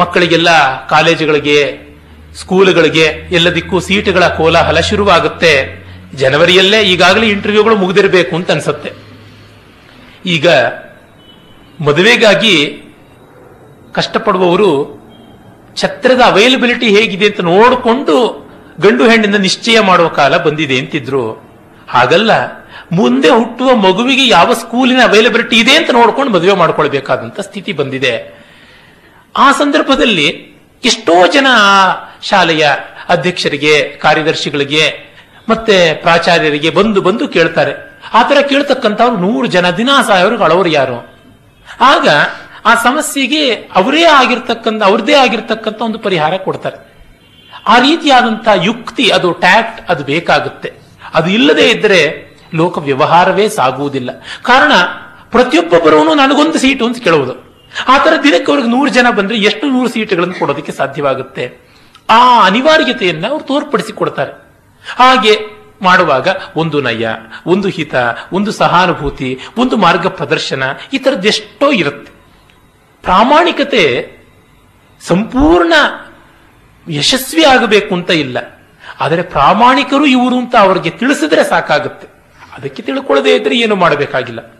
ಮಕ್ಕಳಿಗೆಲ್ಲ 0.00 0.50
ಕಾಲೇಜುಗಳಿಗೆ, 0.86 1.58
ಸ್ಕೂಲುಗಳಿಗೆ 2.40 3.06
ಎಲ್ಲದಕ್ಕೂ 3.36 3.76
ಸೀಟುಗಳ 3.86 4.24
ಕೋಲಾಹಲ 4.38 4.80
ಶುರುವಾಗುತ್ತೆ. 4.90 5.54
ಜನವರಿಯಲ್ಲೇ 6.20 6.78
ಈಗಾಗಲೇ 6.92 7.26
ಇಂಟರ್ವ್ಯೂಗಳು 7.34 7.76
ಮುಗಿದಿರಬೇಕು 7.76 8.32
ಅಂತ 8.36 8.50
ಅನ್ಸುತ್ತೆ. 8.50 8.90
ಈಗ 10.26 10.48
ಮದುವೆಗಾಗಿ 11.80 12.54
ಕಷ್ಟಪಡುವವರು 13.94 14.70
ಛತ್ರದ 15.76 16.22
ಅವೈಲಬಿಲಿಟಿ 16.30 16.86
ಹೇಗಿದೆ 16.96 17.26
ಅಂತ 17.26 17.40
ನೋಡಿಕೊಂಡು 17.50 18.16
ಗಂಡು 18.80 19.04
ಹೆಣ್ಣಿನ 19.10 19.38
ನಿಶ್ಚಯ 19.46 19.78
ಮಾಡುವ 19.88 20.08
ಕಾಲ 20.18 20.34
ಬಂದಿದೆ 20.46 20.76
ಅಂತಿದ್ರು. 20.78 21.24
ಹಾಗಲ್ಲ, 21.88 22.32
ಮುಂದೆ 22.92 23.28
ಹುಟ್ಟುವ 23.28 23.70
ಮಗುವಿಗೆ 23.86 24.24
ಯಾವ 24.28 24.50
ಸ್ಕೂಲಿನ 24.52 25.00
ಅವೈಲಬಿಲಿಟಿ 25.08 25.56
ಇದೆ 25.56 25.74
ಅಂತ 25.76 25.90
ನೋಡ್ಕೊಂಡು 25.90 26.30
ಮದುವೆ 26.32 26.54
ಮಾಡ್ಕೊಳ್ಬೇಕಾದಂತ 26.62 27.40
ಸ್ಥಿತಿ 27.40 27.72
ಬಂದಿದೆ. 27.80 28.14
ಆ 29.36 29.52
ಸಂದರ್ಭದಲ್ಲಿ 29.52 30.26
ಎಷ್ಟೋ 30.84 31.26
ಜನ 31.26 31.46
ಆ 31.50 31.94
ಶಾಲೆಯ 32.22 32.68
ಅಧ್ಯಕ್ಷರಿಗೆ, 33.08 33.82
ಕಾರ್ಯದರ್ಶಿಗಳಿಗೆ, 33.82 35.14
ಮತ್ತೆ 35.48 35.94
ಪ್ರಾಚಾರ್ಯರಿಗೆ 35.94 36.70
ಬಂದು 36.70 37.00
ಬಂದು 37.00 37.28
ಕೇಳ್ತಾರೆ. 37.28 38.00
ಆ 38.14 38.22
ತರ 38.22 38.40
ಕೇಳ್ತಕ್ಕಂಥವ್ರು 38.40 39.16
ನೂರು 39.16 39.46
ಜನ, 39.46 39.70
ದಿನ 39.70 39.88
ಅಳವರು 40.42 40.68
ಯಾರು? 40.68 41.16
ಆಗ 41.80 42.08
ಆ 42.64 42.74
ಸಮಸ್ಯೆಗೆ 42.74 43.54
ಅವರೇ 43.54 44.04
ಆಗಿರ್ತಕ್ಕಂಥ 44.04 44.82
ಅವ್ರದೇ 44.82 45.14
ಆಗಿರ್ತಕ್ಕಂಥ 45.14 45.82
ಒಂದು 45.82 45.98
ಪರಿಹಾರ 45.98 46.36
ಕೊಡ್ತಾರೆ. 46.36 46.90
ಆ 47.66 47.78
ರೀತಿಯಾದಂಥ 47.78 48.48
ಯುಕ್ತಿ, 48.62 49.10
ಅದು 49.10 49.32
ಟ್ಯಾಕ್ಟ್, 49.32 49.90
ಅದು 49.90 50.04
ಬೇಕಾಗುತ್ತೆ. 50.04 50.72
ಅದು 51.14 51.30
ಇಲ್ಲದೆ 51.30 51.70
ಇದ್ದರೆ 51.70 52.30
ಲೋಕ 52.54 52.78
ವ್ಯವಹಾರವೇ 52.78 53.48
ಸಾಗುವುದಿಲ್ಲ. 53.48 54.10
ಕಾರಣ 54.42 54.72
ಪ್ರತಿಯೊಬ್ಬ 55.30 55.74
ಬರೋನು 55.84 56.14
ನನಗೊಂದು 56.14 56.58
ಸೀಟು 56.58 56.86
ಅಂತ 56.86 57.04
ಕೇಳುವುದು. 57.04 57.49
ಆ 57.88 57.98
ತರ 57.98 58.12
ದಿನಕ್ಕೆ 58.22 58.52
ಅವ್ರಿಗೆ 58.52 58.70
ನೂರು 58.70 58.90
ಜನ 58.90 59.10
ಬಂದ್ರೆ 59.10 59.38
ಎಷ್ಟು 59.38 59.66
ನೂರು 59.66 59.88
ಸೀಟುಗಳನ್ನು 59.88 60.34
ಕೊಡೋದಕ್ಕೆ 60.34 60.72
ಸಾಧ್ಯವಾಗುತ್ತೆ? 60.72 61.58
ಆ 62.10 62.46
ಅನಿವಾರ್ಯತೆಯನ್ನ 62.46 63.26
ಅವ್ರು 63.26 63.44
ತೋರ್ಪಡಿಸಿ 63.44 63.92
ಕೊಡ್ತಾರೆ. 63.92 64.32
ಹಾಗೆ 64.96 65.60
ಮಾಡುವಾಗ 65.82 66.28
ಒಂದು 66.56 66.80
ನಯ, 66.80 67.06
ಒಂದು 67.46 67.68
ಹಿತ, 67.68 67.94
ಒಂದು 68.32 68.52
ಸಹಾನುಭೂತಿ, 68.52 69.38
ಒಂದು 69.58 69.76
ಮಾರ್ಗ 69.76 70.06
ಪ್ರದರ್ಶನ 70.06 70.62
ಈ 70.92 70.98
ತರದ್ದೆಷ್ಟೋ 70.98 71.72
ಇರುತ್ತೆ. 71.72 72.12
ಪ್ರಾಮಾಣಿಕತೆ 73.02 74.16
ಸಂಪೂರ್ಣ 75.00 75.72
ಯಶಸ್ವಿ 76.90 77.44
ಆಗಬೇಕು 77.44 77.94
ಅಂತ 77.94 78.10
ಇಲ್ಲ. 78.10 78.38
ಆದರೆ 79.00 79.22
ಪ್ರಾಮಾಣಿಕರು 79.22 80.06
ಇವರು 80.06 80.38
ಅಂತ 80.38 80.56
ಅವರಿಗೆ 80.56 80.90
ತಿಳಿಸಿದ್ರೆ 80.90 81.44
ಸಾಕಾಗುತ್ತೆ. 81.44 82.06
ಅದಕ್ಕೆ 82.56 82.82
ತಿಳ್ಕೊಳ್ಳದೇ 82.82 83.36
ಇದ್ರೆ 83.36 83.58
ಏನು 83.58 83.76
ಮಾಡಬೇಕಾಗಿಲ್ಲ. 83.76 84.59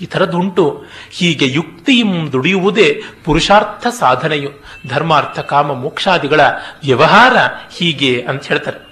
ಈ 0.00 0.06
ಥರದ್ದುಂಟು. 0.06 0.84
ಹೀಗೆ 1.10 1.48
ಯುಕ್ತಿಯಂ 1.48 2.32
ದುಡಿಯುವುದೇ 2.32 3.02
ಪುರುಷಾರ್ಥ 3.24 3.86
ಸಾಧನೆಯು, 3.86 4.50
ಧರ್ಮಾರ್ಥ 4.88 5.38
ಕಾಮ 5.38 5.72
ಮೋಕ್ಷಾದಿಗಳ 5.72 6.40
ವ್ಯವಹಾರ 6.84 7.36
ಹೀಗೆ 7.76 8.20
ಅಂತ 8.20 8.46
ಹೇಳ್ತಾರೆ. 8.46 8.88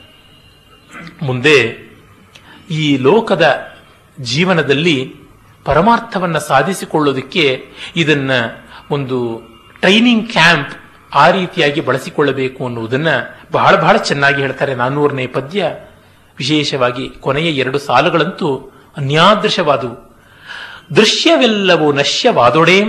ಮುಂದೆ, 1.23 1.87
ಈ 2.71 2.97
ಲೋಕದ 2.97 3.67
ಜೀವನದಲ್ಲಿ 4.21 5.15
ಪರಮಾರ್ಥವನ್ನು 5.65 6.41
ಸಾಧಿಸಿಕೊಳ್ಳೋದಕ್ಕೆ 6.41 7.67
ಇದನ್ನ 7.97 8.31
ಒಂದು 8.91 9.41
ಟ್ರೈನಿಂಗ್ 9.81 10.31
ಕ್ಯಾಂಪ್ 10.31 10.71
ಆ 11.15 11.31
ರೀತಿಯಾಗಿ 11.31 11.81
ಬಳಸಿಕೊಳ್ಳಬೇಕು 11.81 12.67
ಅನ್ನುವುದನ್ನು 12.67 13.45
ಬಹಳ 13.53 13.77
ಬಹಳ 13.77 13.97
ಚೆನ್ನಾಗಿ 13.97 14.41
ಹೇಳ್ತಾರೆ 14.41 14.75
ನಾನ್ನೂರನೇ 14.75 15.27
ಪದ್ಯ. 15.27 15.71
ವಿಶೇಷವಾಗಿ 16.39 17.09
ಕೊನೆಯ 17.09 17.51
ಎರಡು 17.51 17.79
ಸಾಲುಗಳಂತೂ 17.79 18.73
ಅನ್ಯಾದೃಶವಾದವು. 18.97 20.16
ದೃಶ್ಯವೆಲ್ಲವೂ 20.97 21.93
ನಶ್ಯವಾದೊಡೆ. 21.93 22.81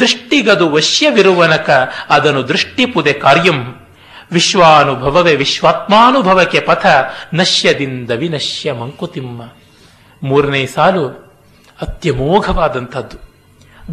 ದೃಷ್ಟಿಗದು 0.00 0.70
ವಶ್ಯವಿರುವನಕ 0.70 1.90
ಅದನ್ನು 2.10 2.48
ದೃಷ್ಟಿಪುದೆ 2.48 3.12
ಕಾರ್ಯಂ. 3.12 3.86
ವಿಶ್ವಾನುಭವವೇ 4.32 5.34
ವಿಶ್ವಾತ್ಮಾನುಭವಕ್ಕೆ 5.34 6.60
ಪಥ 6.60 6.86
ನಶ್ಯದಿಂದ 7.34 8.10
ವಿನಶ್ಯ 8.10 8.72
ಮಂಕುತಿಮ್ಮ. 8.72 9.42
ಮೂರನೇ 10.22 10.66
ಸಾಲು, 10.66 11.08
ಅತ್ಯಮೋಘವಾದಂಥದ್ದು. 11.82 13.28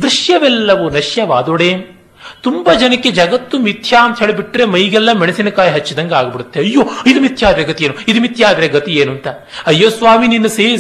ದೃಶ್ಯವೆಲ್ಲವೂ 0.01 0.89
ನಶ್ಯವಾದೊಡೆ. 0.89 1.95
ತುಂಬಾ 2.41 2.73
ಜನಕ್ಕೆ 2.73 3.11
ಜಗತ್ತು 3.11 3.59
ಮಿಥ್ಯಾ 3.59 4.05
ಅಂತ 4.05 4.19
ಹೇಳಿಬಿಟ್ರೆ 4.19 4.65
ಮೈಗೆಲ್ಲ 4.65 5.11
ಮೆಣಸಿನಕಾಯಿ 5.11 5.71
ಹಚ್ಚಿದಂಗೆ 5.71 6.15
ಆಗ್ಬಿಡುತ್ತೆ 6.15 6.59
ಅಯ್ಯೋ, 6.59 6.81
ಇದು 7.07 7.21
ಮಿಥ್ಯಾದ್ರೆ 7.21 7.63
ಗತಿ 7.63 7.85
ಏನು? 7.85 7.93
ಇದು 8.07 8.21
ಮಿಥ್ಯಾ 8.21 8.49
ಆದ್ರೆ 8.49 8.67
ಗತಿ 8.67 8.91
ಏನು 8.91 9.11
ಅಂತ? 9.11 9.27
ಅಯ್ಯೋ 9.65 9.89
ಸ್ವಾಮಿ, 9.89 10.27
ನಿನ್ನ 10.27 10.47
ಸೇ 10.47 10.77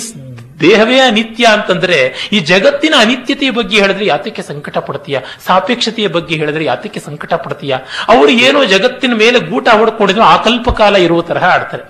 ದೇಹವೇ 0.59 0.99
ಅನಿತ್ಯ 0.99 1.45
ಅಂತಂದ್ರೆ, 1.45 2.29
ಈ 2.31 2.39
ಜಗತ್ತಿನ 2.39 2.93
ಅನಿತ್ಯತೆಯ 2.97 3.51
ಬಗ್ಗೆ 3.51 3.79
ಹೇಳಿದ್ರೆ 3.79 4.05
ಯಾತಕ್ಕೆ 4.05 4.41
ಸಂಕಟ 4.41 4.77
ಪಡ್ತೀಯ? 4.77 5.19
ಸಾಪೇಕ್ಷತೆಯ 5.45 6.07
ಬಗ್ಗೆ 6.07 6.35
ಹೇಳಿದ್ರೆ 6.35 6.65
ಯಾತಕ್ಕೆ 6.65 6.99
ಸಂಕಟ 6.99 7.33
ಪಡ್ತೀಯ? 7.33 7.75
ಅವರು 8.07 8.29
ಏನೋ 8.29 8.63
ಜಗತ್ತಿನ 8.63 9.13
ಮೇಲೆ 9.13 9.39
ಗೂಟ 9.39 9.67
ಹೊಡ್ಕೊಂಡಿದ್ರು, 9.69 10.23
ಆ 10.23 10.37
ಕಲ್ಪಕಾಲ 10.37 10.95
ಇರುವ 10.95 11.21
ತರಹ 11.21 11.43
ಆಡ್ತಾರೆ. 11.43 11.83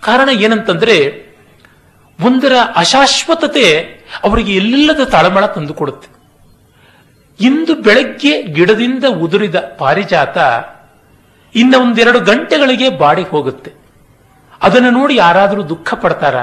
ಕಾರಣ 0.00 0.28
ಏನಂತಂದ್ರೆ, 0.28 1.28
ಒಂದರ 2.26 2.52
ಅಶಾಶ್ವತತೆ 2.76 3.80
ಅವರಿಗೆ 4.24 4.54
ಎಲ್ಲಿಲ್ಲದ 4.54 5.04
ತಳಮಳ 5.04 5.46
ತಂದುಕೊಡುತ್ತೆ. 5.46 6.18
ಇಂದು 7.40 7.74
ಬೆಳಗ್ಗೆ 7.74 8.42
ಗಿಡದಿಂದ 8.42 9.04
ಉದುರಿದ 9.04 9.54
ಪಾರಿಜಾತ 9.54 10.38
ಇನ್ನ 11.54 11.74
ಒಂದೆರಡು 11.74 12.20
ಗಂಟೆಗಳಿಗೆ 12.20 12.88
ಬಾಡಿ 12.88 13.22
ಹೋಗುತ್ತೆ. 13.22 13.72
ಅದನ್ನು 14.62 14.90
ನೋಡಿ 14.90 15.16
ಯಾರಾದರೂ 15.16 15.68
ದುಃಖ 15.68 15.94
ಪಡ್ತಾರ 15.94 16.34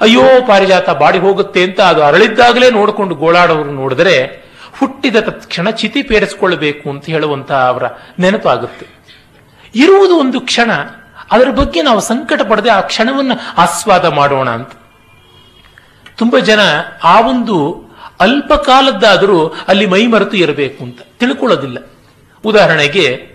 ಅಯ್ಯೋ, 0.00 0.46
ಪಾರಿಜಾತ 0.46 0.90
ಬಾಡಿ 0.90 1.18
ಹೋಗುತ್ತೆ 1.18 1.62
ಅಂತ 1.62 1.80
ಅದು 1.80 2.02
ಅರಳಿದ್ದಾಗಲೇ 2.02 2.70
ನೋಡಿಕೊಂಡು 2.70 3.14
ಗೋಳಾಡೋರು 3.14 3.70
ನೋಡಿದರೆ 3.70 4.48
ಹುಟ್ಟಿದ 4.78 5.16
ತಕ್ಷಣ 5.16 5.70
ಚಿತಿ 5.70 6.02
ಪೇರಿಸಿಕೊಳ್ಳಬೇಕು 6.02 6.90
ಅಂತ 6.90 7.06
ಹೇಳುವಂತಹ 7.06 7.68
ಅವರ 7.68 7.82
ನೆನಪಾಗುತ್ತೆ 8.18 8.86
ಇರುವುದು 9.74 10.16
ಒಂದು 10.16 10.40
ಕ್ಷಣ, 10.40 10.72
ಅದರ 11.30 11.50
ಬಗ್ಗೆ 11.50 11.82
ನಾವು 11.82 12.00
ಸಂಕಟ 12.00 12.42
ಪಡೆದೇ 12.42 12.68
ಆ 12.68 12.80
ಕ್ಷಣವನ್ನು 12.80 13.54
ಆಸ್ವಾದ 13.58 14.04
ಮಾಡೋಣ 14.04 14.50
ಅಂತ. 14.50 14.70
ತುಂಬಾ 16.16 16.38
ಜನ 16.38 16.60
ಆ 17.04 17.20
ಒಂದು 17.20 17.88
ಅಲ್ಪ 18.20 18.52
ಕಾಲದ್ದಾದರೂ 18.52 19.54
ಅಲ್ಲಿ 19.68 19.86
ಮೈ 19.86 20.06
ಮರೆತು 20.06 20.36
ಇರಬೇಕು 20.36 20.84
ಅಂತ 20.84 20.98
ತಿಳ್ಕೊಳ್ಳೋದಿಲ್ಲ. 21.18 21.78
ಉದಾಹರಣೆಗೆ, 22.44 23.28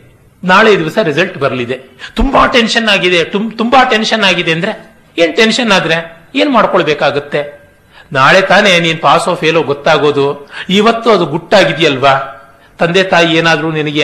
ನಾಳೆ 0.44 0.78
ದಿವಸ 0.78 0.98
ರಿಸಲ್ಟ್ 1.04 1.38
ಬರಲಿದೆ. 1.38 1.80
ತುಂಬಾ 2.14 2.46
ಟೆನ್ಷನ್ 2.46 2.90
ಆಗಿದೆ. 2.90 3.24
ತುಂಬಾ 3.58 3.84
ಟೆನ್ಷನ್ 3.84 4.24
ಆಗಿದೆ 4.24 4.52
ಅಂದ್ರೆ 4.52 4.96
ಏನ್ 5.18 5.36
ಟೆನ್ಷನ್ 5.36 5.72
ಆದ್ರೆ? 5.72 6.23
ಏನ್ 6.36 6.50
ಮಾಡ್ಕೊಳ್ಬೇಕಾಗುತ್ತೆ? 6.50 7.64
ನಾಳೆ 8.12 8.42
ತಾನೇ 8.42 8.80
ನೀನ್ 8.80 9.02
ಪಾಸೋ 9.02 9.36
ಫೇಲೋ 9.36 9.62
ಗೊತ್ತಾಗೋದು. 9.62 10.50
ಇವತ್ತು 10.70 11.12
ಅದು 11.12 11.26
ಗುಟ್ಟಾಗಿದೆಯಲ್ವಾ? 11.26 12.14
ತಂದೆ 12.80 13.04
ತಾಯಿ 13.04 13.36
ಏನಾದರೂ 13.36 13.72
ನಿನಗೆ 13.72 14.04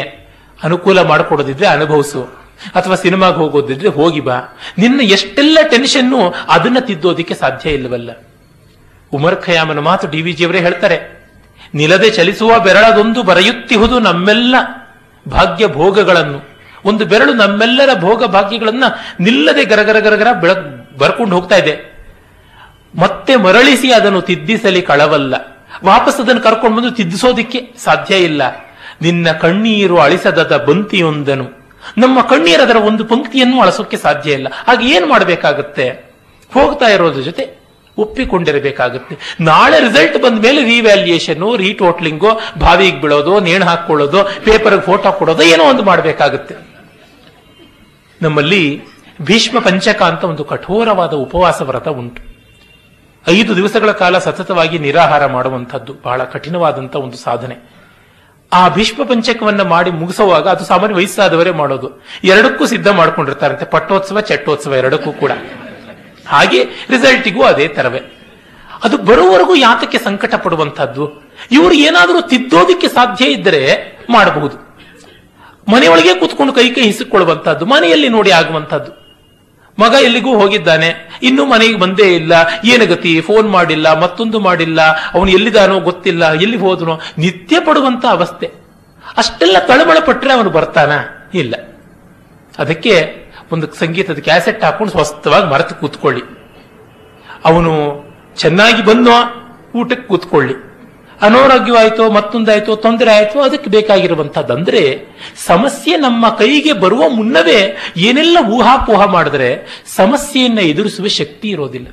ಅನುಕೂಲ 0.64 1.02
ಮಾಡಿಕೊಡೋದಿದ್ರೆ 1.02 1.68
ಅನುಭವಿಸು. 1.68 2.40
ಅಥವಾ 2.76 2.96
ಸಿನಿಮಾಗೆ 2.96 3.36
ಹೋಗೋದಿದ್ರೆ 3.36 3.88
ಹೋಗಿ 3.88 4.20
ಬಾ. 4.20 4.40
ನಿನ್ನ 4.78 5.02
ಎಷ್ಟೆಲ್ಲ 5.02 5.58
ಟೆನ್ಷನ್ನು 5.70 6.34
ಅದನ್ನ 6.50 6.80
ತಿದ್ದೋದಿಕ್ಕೆ 6.80 7.34
ಸಾಧ್ಯ 7.34 7.70
ಇಲ್ಲವಲ್ಲ. 7.70 8.10
ಉಮರ್ 9.14 9.36
ಖಯಾಮನ 9.36 9.80
ಮಾತು 9.80 10.08
ಡಿ 10.08 10.22
ವಿ 10.22 10.34
ಜಿಯವರೇ 10.34 10.60
ಹೇಳ್ತಾರೆ. 10.60 11.28
ನಿಲದೆ 11.74 12.10
ಚಲಿಸುವ 12.10 12.60
ಬೆರಳದೊಂದು 12.60 13.24
ಬರೆಯುತ್ತಿಹುದು 13.24 14.00
ನಮ್ಮೆಲ್ಲ 14.00 14.56
ಭಾಗ್ಯ 15.28 15.68
ಭೋಗಗಳನ್ನು. 15.68 16.50
ಒಂದು 16.86 17.06
ಬೆರಳು 17.06 17.34
ನಮ್ಮೆಲ್ಲರ 17.34 18.00
ಭೋಗ 18.00 18.24
ಭಾಗ್ಯಗಳನ್ನ 18.24 18.84
ನಿಲ್ಲದೆ 19.20 19.66
ಗರಗರ 19.66 20.00
ಗರಗರ 20.00 20.32
ಬೆಳಗ್ 20.32 20.98
ಬರ್ಕೊಂಡು 21.00 21.36
ಹೋಗ್ತಾ 21.36 21.56
ಇದೆ. 21.56 21.99
ಮತ್ತೆ 23.30 23.44
ಮರಳಿಸಿ 23.44 23.92
ಅದನ್ನು 23.92 24.22
ತಿದ್ದಿಸಲಿ 24.22 24.82
ಕಳವಲ್ಲ. 24.82 25.36
ವಾಪಸ್ 25.86 26.22
ಅದನ್ನು 26.22 26.42
ಕರ್ಕೊಂಡು 26.42 26.78
ಬಂದು 26.78 26.92
ತಿದ್ದಿಸೋದಿಕ್ಕೆ 26.92 27.74
ಸಾಧ್ಯ 27.78 28.16
ಇಲ್ಲ. 28.16 28.42
ನಿನ್ನ 29.02 29.32
ಕಣ್ಣೀರು 29.32 29.98
ಅಳಿಸದದ 29.98 30.58
ಬಂತಿಯೊಂದನು. 30.58 31.46
ನಮ್ಮ 31.98 32.22
ಕಣ್ಣೀರು 32.22 32.64
ಅದರ 32.64 32.76
ಒಂದು 32.76 33.06
ಪಂಕ್ತಿಯನ್ನು 33.06 33.62
ಅಳಿಸೋಕೆ 33.62 33.98
ಸಾಧ್ಯ 33.98 34.32
ಇಲ್ಲ. 34.32 34.48
ಹಾಗೆ 34.68 34.96
ಏನ್ 34.96 35.10
ಮಾಡಬೇಕಾಗುತ್ತೆ? 35.10 35.90
ಹೋಗ್ತಾ 36.54 36.86
ಇರೋದ್ರ 36.86 37.22
ಜೊತೆ 37.22 37.60
ಒಪ್ಪಿಕೊಂಡಿರಬೇಕಾಗುತ್ತೆ. 37.98 39.36
ನಾಳೆ 39.40 39.80
ರಿಸಲ್ಟ್ 39.80 40.24
ಬಂದ 40.24 40.42
ಮೇಲೆ 40.42 40.64
ರಿವ್ಯಾಲ್ಯೂಯೇಷನ್ 40.64 41.58
ರೀಟೋಟ್ಲಿಂಗು 41.58 42.28
ಬಾವಿಗೆ 42.60 43.02
ಬೀಳೋದು, 43.02 43.40
ನೇಣು 43.40 43.66
ಹಾಕೊಳ್ಳೋದು 43.66 44.24
ಪೇಪರ್ಗೆ 44.24 44.82
ಫೋಟೋ 44.82 45.12
ಕೊಡೋದು 45.12 45.44
ಏನೋ 45.44 45.64
ಒಂದು 45.64 45.84
ಮಾಡಬೇಕಾಗುತ್ತೆ. 45.84 46.56
ನಮ್ಮಲ್ಲಿ 48.22 48.82
ಭೀಷ್ಮ 49.22 49.60
ಪಂಚಕ 49.60 50.02
ಅಂತ 50.02 50.24
ಒಂದು 50.24 50.44
ಕಠೋರವಾದ 50.44 51.14
ಉಪವಾಸ 51.14 51.62
ವ್ರತ 51.62 51.88
ಉಂಟು. 51.88 52.39
ಐದು 53.30 53.56
ದಿವಸಗಳ 53.56 53.92
ಕಾಲ 53.92 54.18
ಸತತವಾಗಿ 54.18 54.80
ನಿರಾಹಾರ 54.80 55.26
ಮಾಡುವಂಥದ್ದು 55.26 55.96
ಬಹಳ 56.06 56.24
ಕಠಿಣವಾದಂಥ 56.24 56.96
ಒಂದು 56.96 57.18
ಸಾಧನೆ. 57.18 57.58
ಆ 58.54 58.70
ಭೀಷ್ಮ 58.70 59.04
ಪಂಚಕವನ್ನು 59.04 59.66
ಮಾಡಿ 59.66 59.92
ಮುಗಿಸುವಾಗ 59.92 60.48
ಅದು 60.48 60.66
ಸಾಮಾನ್ಯ 60.66 60.96
ವಯಸ್ಸಾದವರೇ 60.96 61.52
ಮಾಡೋದು. 61.52 62.04
ಎರಡಕ್ಕೂ 62.24 62.66
ಸಿದ್ಧ 62.66 62.88
ಮಾಡ್ಕೊಂಡಿರ್ತಾರಂತೆ. 62.88 63.66
ಪಟ್ಟೋತ್ಸವ 63.66 64.20
ಚಟ್ಟೋತ್ಸವ 64.20 64.74
ಎರಡಕ್ಕೂ 64.74 65.12
ಕೂಡ. 65.12 65.32
ಹಾಗೆ 66.28 66.64
ರಿಸಲ್ಟಿಗೂ 66.64 67.44
ಅದೇ 67.44 67.68
ತರವೇ. 67.68 68.02
ಅದು 68.84 68.98
ಬರುವವರೆಗೂ 68.98 69.56
ಯಾತಕ್ಕೆ 69.56 69.98
ಸಂಕಟ 69.98 70.36
ಪಡುವಂತಹದ್ದು 70.36 71.32
ಇವರು 71.52 71.72
ಏನಾದರೂ 71.72 72.22
ತಿದ್ದೋದಿಕ್ಕೆ 72.22 72.88
ಸಾಧ್ಯ 72.88 73.26
ಇದ್ದರೆ 73.26 73.62
ಮಾಡಬಹುದು. 74.10 74.70
ಮನೆಯೊಳಗೆ 75.72 76.14
ಕೂತ್ಕೊಂಡು 76.14 76.54
ಕೈ 76.54 76.70
ಕೈ 76.70 76.82
ಹಿಸಿಕೊಳ್ಳುವಂತಹದ್ದು 76.82 77.66
ಮನೆಯಲ್ಲಿ 77.66 78.10
ನೋಡಿ 78.10 78.32
ಆಗುವಂತಹದ್ದು 78.32 78.99
ಮಗ 79.80 79.96
ಎಲ್ಲಿಗೂ 80.02 80.34
ಹೋಗಿದ್ದಾನೆ? 80.36 81.20
ಇನ್ನೂ 81.24 81.46
ಮನೆಗೆ 81.46 81.80
ಬಂದೇ 81.80 82.16
ಇಲ್ಲ. 82.16 82.34
ಏನು 82.66 82.86
ಗತಿ? 82.86 83.22
ಫೋನ್ 83.22 83.50
ಮಾಡಿಲ್ಲ, 83.50 84.00
ಮತ್ತೊಂದು 84.00 84.40
ಮಾಡಿಲ್ಲ. 84.40 84.82
ಅವನು 85.14 85.32
ಎಲ್ಲಿದಾನೋ 85.32 85.80
ಗೊತ್ತಿಲ್ಲ. 85.80 86.34
ಎಲ್ಲಿ 86.34 86.58
ಹೋದನೋ? 86.58 87.00
ನಿತ್ಯ 87.18 87.60
ಪಡುವಂತ 87.60 88.06
ಅವಸ್ಥೆ. 88.06 88.52
ಅಷ್ಟೆಲ್ಲ 89.18 89.58
ತಳಮಳ 89.60 89.98
ಪಟ್ಟರೆ 90.06 90.34
ಅವನು 90.34 90.50
ಬರ್ತಾನ? 90.50 90.92
ಇಲ್ಲ. 91.34 91.56
ಅದಕ್ಕೆ 92.60 93.26
ಒಂದು 93.52 93.74
ಸಂಗೀತದ 93.74 94.18
ಕ್ಯಾಸೆಟ್ 94.20 94.64
ಹಾಕೊಂಡು 94.64 94.92
ಸ್ವಸ್ಥವಾಗಿ 94.92 95.46
ಮರೆತು 95.46 95.76
ಕೂತ್ಕೊಳ್ಳಿ. 95.76 96.22
ಅವನು 97.46 98.04
ಚೆನ್ನಾಗಿ 98.36 98.86
ಬಂದೋ 98.86 99.12
ಊಟಕ್ಕೆ 99.76 100.08
ಕೂತ್ಕೊಳ್ಳಿ. 100.08 100.69
ಅನಾರೋಗ್ಯವಾಯಿತೋ, 101.22 102.12
ಮತ್ತೊಂದಾಯಿತೋ 102.12 102.76
ತೊಂದರೆ 102.76 103.12
ಆಯಿತೋ 103.14 103.40
ಅದಕ್ಕೆ 103.42 103.70
ಬೇಕಾಗಿರುವಂತಹದ್ದು 103.70 104.54
ಅಂದ್ರೆ 104.54 105.06
ಸಮಸ್ಯೆ 105.46 105.98
ನಮ್ಮ 105.98 106.30
ಕೈಗೆ 106.30 106.74
ಬರುವ 106.74 107.10
ಮುನ್ನವೇ 107.10 107.78
ಏನೆಲ್ಲ 107.98 108.38
ಊಹಾಪೋಹ 108.50 109.06
ಮಾಡಿದ್ರೆ 109.06 109.82
ಸಮಸ್ಯೆಯನ್ನ 109.96 110.60
ಎದುರಿಸುವ 110.60 111.08
ಶಕ್ತಿ 111.08 111.50
ಇರೋದಿಲ್ಲ. 111.50 111.88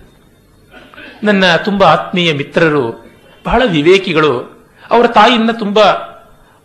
ನನ್ನ 1.23 1.57
ತುಂಬಾ 1.57 1.87
ಆತ್ಮೀಯ 1.87 2.33
ಮಿತ್ರರು, 2.33 3.07
ಬಹಳ 3.47 3.63
ವಿವೇಕಿಗಳು, 3.67 4.67
ಅವರ 4.91 5.07
ತಾಯಿಯನ್ನ 5.07 5.53
ತುಂಬಾ 5.53 6.13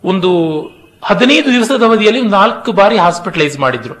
ಒಂದು 0.04 0.62
ಹದಿನೈದು 1.04 1.52
ದಿವಸದ 1.52 1.82
ಅವಧಿಯಲ್ಲಿ 1.82 2.22
ನಾಲ್ಕು 2.22 2.72
ಬಾರಿ 2.72 2.98
ಹಾಸ್ಪಿಟಲೈಸ್ 2.98 3.58
ಮಾಡಿದ್ರು. 3.58 3.94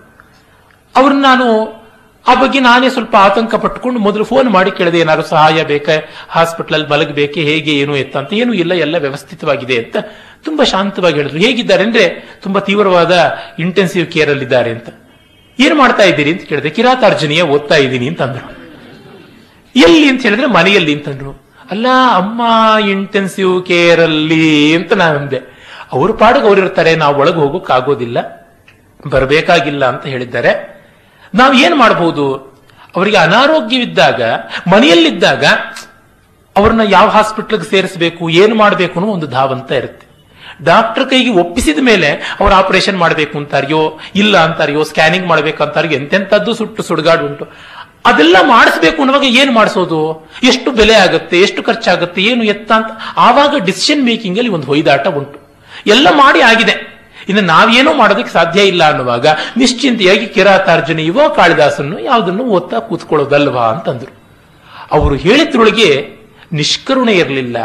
ಅವ್ರನ್ನ 0.96 1.22
ನಾನು 1.22 1.81
ಆ 2.28 2.34
ಬಗ್ಗೆ 2.34 2.60
ನಾನೇ 2.60 2.88
ಸ್ವಲ್ಪ 2.88 3.16
ಆತಂಕ 3.16 3.54
ಪಟ್ಟುಕೊಂಡು 3.54 4.00
ಮೊದಲು 4.00 4.24
ಫೋನ್ 4.24 4.50
ಮಾಡಿ 4.50 4.70
ಕೇಳಿದೆ, 4.70 4.98
ಏನಾದ್ರು 4.98 5.26
ಸಹಾಯ 5.26 5.64
ಬೇಕಾ 5.64 5.92
ಹಾಸ್ಪಿಟ್ಲಲ್ಲಿ 6.28 6.86
ಮಲಗಬೇಕೆ 6.86 7.40
ಹೇಗೆ, 7.40 7.72
ಏನು 7.72 7.96
ಎತ್ತ 7.96 8.16
ಅಂತ. 8.16 8.32
ಏನೂ 8.32 8.52
ಇಲ್ಲ, 8.52 8.72
ಎಲ್ಲ 8.72 8.96
ವ್ಯವಸ್ಥಿತವಾಗಿದೆ 8.96 9.76
ಅಂತ 9.76 9.96
ತುಂಬಾ 10.44 10.64
ಶಾಂತವಾಗಿ 10.64 11.16
ಹೇಳಿದ್ರು. 11.16 11.38
ಹೇಗಿದ್ದಾರೆ 11.38 11.82
ಅಂದ್ರೆ 11.82 12.38
ತುಂಬಾ 12.42 12.60
ತೀವ್ರವಾದ 12.60 13.34
ಇಂಟೆನ್ಸಿವ್ 13.58 14.06
ಕೇರ್ 14.06 14.30
ಅಲ್ಲಿದ್ದಾರೆ 14.30 14.70
ಅಂತ. 14.70 14.88
ಏನ್ 15.60 15.74
ಮಾಡ್ತಾ 15.78 16.02
ಇದ್ದೀರಿ 16.02 16.32
ಅಂತ 16.32 16.42
ಕೇಳಿದೆ. 16.42 16.70
ಕಿರಾತಾರ್ಜನೀಯ 16.70 17.42
ಓದ್ತಾ 17.42 17.74
ಇದ್ದೀನಿ 17.74 18.08
ಅಂತ 18.08 18.22
ಅಂದ್ರು. 18.22 18.46
ಎಲ್ಲಿ 19.76 20.08
ಅಂತ 20.08 20.22
ಹೇಳಿದ್ರೆ 20.22 20.46
ಮನೆಯಲ್ಲಿ 20.46 20.94
ಅಂತಂದ್ರು 20.94 21.42
ಅಲ್ಲ, 21.70 21.86
ಅಮ್ಮ 22.14 22.42
ಇಂಟೆನ್ಸಿವ್ 22.88 23.66
ಕೇರ್ 23.66 24.00
ಅಲ್ಲಿ 24.00 24.74
ಅಂತ 24.74 24.92
ನಾನು 24.92 25.18
ಅಂದೆ. 25.18 25.40
ಅವ್ರ 25.92 26.12
ಪಾಡಿಗೆ 26.12 26.46
ಅವ್ರಿರ್ತಾರೆ 26.46 26.96
ನಾವು 26.96 27.16
ಒಳಗೆ 27.20 27.34
ಹೋಗೋಕ್ಕಾಗೋದಿಲ್ಲ 27.34 28.18
ಬರಬೇಕಾಗಿಲ್ಲ 29.08 29.84
ಅಂತ 29.84 30.06
ಹೇಳಿದ್ದಾರೆ. 30.06 30.71
ನಾವು 31.34 31.52
ಏನು 31.54 31.76
ಮಾಡಬಹುದು 31.76 32.24
ಅವರಿಗೆ 32.96 33.16
ಅನಾರೋಗ್ಯವಿದ್ದಾಗ, 33.16 34.22
ಮನೆಯಲ್ಲಿದ್ದಾಗ 34.72 35.44
ಅವ್ರನ್ನ 36.56 36.80
ಯಾವ 36.88 37.08
ಹಾಸ್ಪಿಟ್ಲ್ಗೆ 37.08 37.64
ಸೇರಿಸಬೇಕು, 37.64 38.30
ಏನು 38.30 38.54
ಮಾಡಬೇಕು 38.54 39.00
ಅನ್ನೋ 39.00 39.12
ಒಂದು 39.12 39.26
ಧಾವಂತ 39.26 39.72
ಇರುತ್ತೆ. 39.72 40.06
ಡಾಕ್ಟರ್ 40.62 41.10
ಕೈಗೆ 41.10 41.30
ಒಪ್ಪಿಸಿದ 41.30 41.78
ಮೇಲೆ 41.80 42.36
ಅವ್ರು 42.40 42.54
ಆಪರೇಷನ್ 42.54 42.98
ಮಾಡಬೇಕು 42.98 43.38
ಅಂತಾರಿಯೋ, 43.38 43.98
ಇಲ್ಲ 44.14 44.38
ಅಂತಾರಿಯೋ, 44.38 44.82
ಸ್ಕ್ಯಾನಿಂಗ್ 44.84 45.26
ಮಾಡಬೇಕಂತಾರಿಯೋ 45.26 46.00
ಎಂತೆಂಥದ್ದು 46.00 46.54
ಸುಟ್ಟು 46.54 46.82
ಸುಡುಗಾಡು 46.82 47.26
ಉಂಟು. 47.26 47.44
ಅದೆಲ್ಲ 48.06 48.36
ಮಾಡಿಸ್ಬೇಕು 48.42 48.98
ಅನ್ನುವಾಗ 49.02 49.24
ಏನು 49.24 49.52
ಮಾಡಿಸೋದು? 49.52 50.28
ಎಷ್ಟು 50.42 50.70
ಬೆಲೆ 50.70 50.94
ಆಗುತ್ತೆ, 50.94 51.40
ಎಷ್ಟು 51.40 51.62
ಖರ್ಚಾಗುತ್ತೆ, 51.62 52.22
ಏನು 52.22 52.44
ಎತ್ತ 52.44 52.72
ಅಂತ 52.72 52.90
ಆವಾಗ 53.16 53.54
ಡಿಸಿಷನ್ 53.64 54.04
ಮೇಕಿಂಗ್ 54.04 54.38
ಅಲ್ಲಿ 54.38 54.50
ಒಂದು 54.50 54.66
ಹೊಯ್ದಾಟ 54.66 55.06
ಉಂಟು. 55.06 55.38
ಎಲ್ಲ 55.86 56.08
ಮಾಡಿ 56.10 56.40
ಆಗಿದೆ. 56.40 56.91
ಇನ್ನು 57.28 57.42
ನಾವೇನೂ 57.42 57.94
ಮಾಡೋದಕ್ಕೆ 57.94 58.32
ಸಾಧ್ಯ 58.32 58.62
ಇಲ್ಲ 58.62 58.90
ಅನ್ನುವಾಗ 58.90 59.26
ನಿಶ್ಚಿಂತೆಯಾಗಿ 59.56 60.26
ಕಿರಾತಾರ್ಜುನಿಯವೋ 60.26 61.28
ಕಾಳಿದಾಸನ್ನು 61.28 61.98
ಯಾವುದನ್ನು 62.00 62.44
ಓದ್ತಾ 62.44 62.78
ಕೂತ್ಕೊಳ್ಳೋದಲ್ವಾ 62.78 63.64
ಅಂತಂದ್ರು. 63.64 64.12
ಅವರು 64.90 65.14
ಹೇಳಿದ್ರೊಳಗೆ 65.14 66.08
ನಿಷ್ಕರುಣೆ 66.52 67.12
ಇರಲಿಲ್ಲ, 67.12 67.56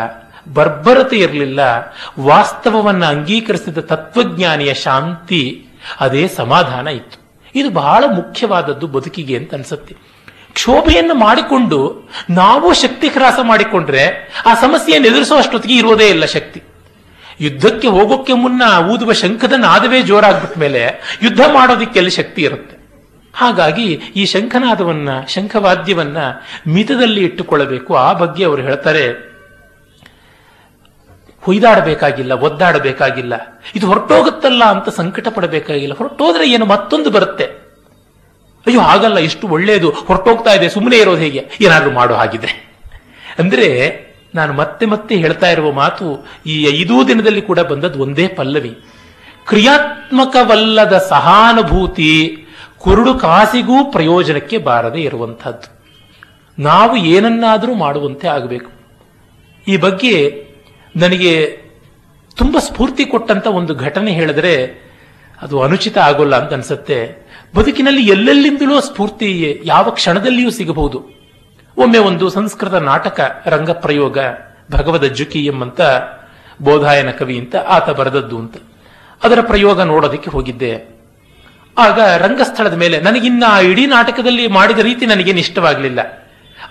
ಬರ್ಬರತೆ 0.53 1.18
ಇರಲಿಲ್ಲ, 1.18 1.60
ವಾಸ್ತವವನ್ನ 2.20 3.05
ಅಂಗೀಕರಿಸಿದ 3.05 3.78
ತತ್ವಜ್ಞಾನಿಯ 3.78 4.74
ಶಾಂತಿ, 4.74 5.66
ಅದೇ 5.99 6.28
ಸಮಾಧಾನ 6.28 6.88
ಇತ್ತು. 6.88 7.18
ಇದು 7.55 7.70
ಬಹಳ 7.70 8.03
ಮುಖ್ಯವಾದದ್ದು 8.08 8.88
ಬದುಕಿಗೆ 8.88 9.38
ಅಂತ 9.38 9.53
ಅನ್ಸುತ್ತೆ. 9.53 9.95
ಕ್ಷೋಭೆಯನ್ನು 10.53 11.14
ಮಾಡಿಕೊಂಡು 11.14 12.10
ನಾವು 12.30 12.74
ಶಕ್ತಿ 12.74 13.08
ಹ್ರಾಸ 13.08 13.39
ಮಾಡಿಕೊಂಡ್ರೆ 13.43 14.34
ಆ 14.45 14.53
ಸಮಸ್ಯೆಯನ್ನು 14.53 15.08
ಎದುರಿಸುವಷ್ಟೊತ್ತಿಗೆ 15.08 15.76
ಇರೋದೇ 15.76 16.08
ಇಲ್ಲ 16.10 16.26
ಶಕ್ತಿ. 16.26 16.62
ಯುದ್ಧಕ್ಕೆ 17.42 17.88
ಹೋಗೋಕ್ಕೆ 17.88 18.34
ಮುನ್ನ 18.34 18.62
ಊದುವ 18.92 19.12
ಶಂಖದ 19.12 19.54
ನಾದವೇ 19.54 20.02
ಜೋರಾಗ್ಬಿಟ್ಟ 20.02 20.58
ಮೇಲೆ 20.58 20.84
ಯುದ್ಧ 21.24 21.40
ಮಾಡೋದಿಕ್ಕೆ 21.54 22.10
ಶಕ್ತಿ 22.10 22.42
ಇರುತ್ತೆ? 22.42 22.78
ಹಾಗಾಗಿ 23.36 23.94
ಈ 23.94 24.26
ಶಂಖನಾದವನ್ನ, 24.26 25.10
ಶಂಖವಾದ್ಯವನ್ನ 25.28 26.18
ಮಿತದಲ್ಲಿ 26.68 27.24
ಇಟ್ಟುಕೊಳ್ಳಬೇಕು. 27.24 27.96
ಆ 27.96 28.14
ಬಗ್ಗೆ 28.14 28.44
ಅವರು 28.44 28.62
ಹೇಳ್ತಾರೆ, 28.62 29.28
ಹುಯ್ದಾಡಬೇಕಾಗಿಲ್ಲ, 31.42 32.32
ಒದ್ದಾಡಬೇಕಾಗಿಲ್ಲ. 32.32 33.62
ಇದು 33.76 33.88
ಹೊರಟೋಗುತ್ತಲ್ಲ 33.88 34.64
ಅಂತ 34.64 34.90
ಸಂಕಟ 34.90 35.28
ಪಡಬೇಕಾಗಿಲ್ಲ. 35.28 35.94
ಹೊರಟೋದ್ರೆ 35.94 36.52
ಏನು 36.52 36.66
ಮತ್ತೊಂದು 36.66 37.10
ಬರುತ್ತೆ? 37.10 37.46
ಅಯ್ಯೋ, 38.68 38.80
ಹಾಗಲ್ಲ, 38.80 39.18
ಇಷ್ಟು 39.18 39.48
ಒಳ್ಳೆಯದು 39.48 39.90
ಹೊರಟೋಗ್ತಾ 39.90 40.54
ಇದೆ. 40.54 40.70
ಸುಮ್ಮನೆ 40.70 40.98
ಇರೋದು 40.98 41.18
ಹೇಗೆ? 41.18 41.50
ಏನಾದರೂ 41.62 41.92
ಮಾಡೋ 41.92 42.14
ಹಾಗಿದ್ರೆ. 42.14 42.68
ಅಂದ್ರೆ 43.40 44.07
ನಾನು 44.36 44.54
ಮತ್ತೆ 44.54 44.86
ಮತ್ತೆ 44.86 45.16
ಹೇಳ್ತಾ 45.16 45.52
ಇರುವ 45.52 45.72
ಮಾತು 45.72 46.28
ಈ 46.46 46.64
ಐದೂ 46.64 47.08
ದಿನದಲ್ಲಿ 47.08 47.42
ಕೂಡ 47.42 47.60
ಬಂದದ್ದು 47.60 48.00
ಒಂದೇ 48.00 48.28
ಪಲ್ಲವಿ. 48.28 48.78
ಕ್ರಿಯಾತ್ಮಕವಲ್ಲದ 49.48 50.98
ಸಹಾನುಭೂತಿ 50.98 52.38
ಕುರುಡು 52.78 53.14
ಕಾಸಿಗೂ 53.14 53.92
ಪ್ರಯೋಜನಕ್ಕೆ 53.92 54.58
ಬಾರದೆ 54.58 55.02
ಇರುವಂತಹದ್ದು 55.02 55.78
ನಾವು 56.60 56.96
ಏನನ್ನಾದರೂ 56.96 57.74
ಮಾಡುವಂತೆ 57.74 58.28
ಆಗಬೇಕು. 58.28 58.72
ಈ 59.68 59.78
ಬಗ್ಗೆ 59.78 60.46
ನನಗೆ 60.96 61.62
ತುಂಬ 62.36 62.58
ಸ್ಫೂರ್ತಿ 62.60 63.06
ಕೊಟ್ಟಂತ 63.06 63.48
ಒಂದು 63.48 63.76
ಘಟನೆ 63.76 64.12
ಹೇಳಿದ್ರೆ 64.12 64.88
ಅದು 65.42 65.62
ಅನುಚಿತ 65.62 65.98
ಆಗೋಲ್ಲ 65.98 66.36
ಅಂತ 66.36 66.54
ಅನ್ಸುತ್ತೆ. 66.54 67.28
ಬದುಕಿನಲ್ಲಿ 67.56 68.08
ಎಲ್ಲೆಲ್ಲಿಂದಲೂ 68.08 68.82
ಸ್ಫೂರ್ತಿ 68.82 69.62
ಯಾವ 69.64 69.90
ಕ್ಷಣದಲ್ಲಿಯೂ 69.90 70.50
ಸಿಗಬಹುದು. 70.50 71.16
ಒಮ್ಮೆ 71.78 71.98
ಒಂದು 71.98 72.30
ಸಂಸ್ಕೃತ 72.30 72.74
ನಾಟಕ 72.74 73.44
ರಂಗ 73.46 73.72
ಪ್ರಯೋಗ 73.72 74.18
ಭಗವದ 74.72 75.04
ಜುಕಿ 75.04 75.46
ಎಂಬಂತ 75.46 75.82
ಬೋಧಾಯನ 76.62 77.12
ಕವಿ 77.12 77.40
ಅಂತ 77.40 77.56
ಆತ 77.56 77.90
ಬರೆದದ್ದು 77.90 78.38
ಅಂತ. 78.38 78.58
ಅದರ 79.24 79.42
ಪ್ರಯೋಗ 79.42 79.82
ನೋಡೋದಕ್ಕೆ 79.82 80.30
ಹೋಗಿದ್ದೆ. 80.30 81.02
ಆಗ 81.78 82.00
ರಂಗಸ್ಥಳದ 82.00 82.74
ಮೇಲೆ 82.74 83.00
ನನಗಿನ್ನ 83.00 83.44
ಆ 83.48 83.60
ಇಡೀ 83.60 83.86
ನಾಟಕದಲ್ಲಿ 83.86 84.48
ಮಾಡಿದ 84.48 84.80
ರೀತಿ 84.80 85.06
ನನಗೇನು 85.06 85.40
ಇಷ್ಟವಾಗಲಿಲ್ಲ. 85.40 86.00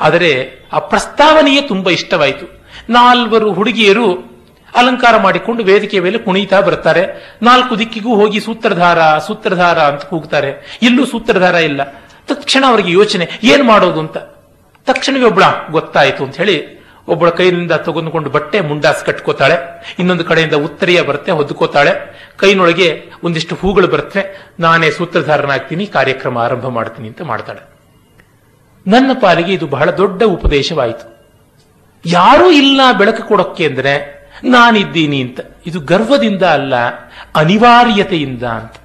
ಆದರೆ 0.00 0.50
ಆ 0.72 0.78
ಪ್ರಸ್ತಾವನೆಯೇ 0.78 1.60
ತುಂಬಾ 1.60 1.90
ಇಷ್ಟವಾಯಿತು. 1.90 2.64
ನಾಲ್ವರು 2.90 3.52
ಹುಡುಗಿಯರು 3.52 4.36
ಅಲಂಕಾರ 4.76 5.16
ಮಾಡಿಕೊಂಡು 5.16 5.64
ವೇದಿಕೆಯ 5.64 6.00
ಮೇಲೆ 6.00 6.18
ಕುಣಿತಾ 6.18 6.60
ಬರ್ತಾರೆ 6.60 7.36
ನಾಲ್ಕು 7.42 7.78
ದಿಕ್ಕಿಗೂ 7.78 8.14
ಹೋಗಿ 8.14 8.40
ಸೂತ್ರಧಾರ 8.40 9.18
ಸೂತ್ರಧಾರ 9.18 9.78
ಅಂತ 9.78 10.02
ಕೂಗ್ತಾರೆ. 10.02 10.78
ಇಲ್ಲೂ 10.82 11.06
ಸೂತ್ರಧಾರ 11.06 11.54
ಇಲ್ಲ. 11.54 11.84
ತಕ್ಷಣ 12.26 12.64
ಅವರಿಗೆ 12.68 12.92
ಯೋಚನೆ, 12.92 13.28
ಏನು 13.42 13.64
ಮಾಡೋದು 13.64 14.00
ಅಂತ. 14.00 14.35
ತಕ್ಷಣವೇ 14.86 15.24
ಒಬ್ಬಳ 15.24 15.44
ಗೊತ್ತಾಯಿತು 15.70 16.24
ಅಂತ 16.24 16.36
ಹೇಳಿ 16.36 16.76
ಒಬ್ಬಳ 17.08 17.30
ಕೈಯಿಂದ 17.30 17.72
ತಗೊಂಡ್ಕೊಂಡು 17.72 18.30
ಬಟ್ಟೆ 18.30 18.60
ಮುಂಡಾಸ್ 18.60 19.04
ಕಟ್ಕೋತಾಳೆ. 19.04 19.56
ಇನ್ನೊಂದು 19.98 20.24
ಕಡೆಯಿಂದ 20.24 20.54
ಉತ್ತರಿಯ 20.54 21.02
ಬರುತ್ತೆ 21.02 21.32
ಹೊದ್ಕೋತಾಳೆ. 21.32 21.92
ಕೈನೊಳಗೆ 22.36 22.88
ಒಂದಿಷ್ಟು 23.24 23.54
ಹೂಗಳು 23.54 23.88
ಬರುತ್ತೆ 23.88 24.22
ನಾನೇ 24.60 24.90
ಸೂತ್ರಧಾರನಾಗ್ತೀನಿ, 24.90 25.86
ಕಾರ್ಯಕ್ರಮ 25.86 26.38
ಆರಂಭ 26.38 26.66
ಮಾಡ್ತೀನಿ 26.68 27.08
ಅಂತ 27.08 27.22
ಮಾಡ್ತಾಳೆ. 27.22 27.62
ನನ್ನ 28.86 29.10
ಪಾಲಿಗೆ 29.20 29.52
ಇದು 29.52 29.66
ಬಹಳ 29.66 29.90
ದೊಡ್ಡ 29.90 30.22
ಉಪದೇಶವಾಯಿತು. 30.22 31.06
ಯಾರೂ 32.06 32.50
ಇಲ್ಲ 32.50 32.80
ಬೆಳಕು 32.98 33.28
ಕೊಡೋಕ್ಕೆ 33.28 33.66
ಅಂದ್ರೆ 33.66 33.94
ನಾನಿದ್ದೀನಿ 34.44 35.20
ಅಂತ. 35.22 35.40
ಇದು 35.66 35.80
ಗರ್ವದಿಂದ 35.80 36.42
ಅಲ್ಲ, 36.42 36.74
ಅನಿವಾರ್ಯತೆಯಿಂದ 37.36 38.42
ಅಂತ. 38.42 38.76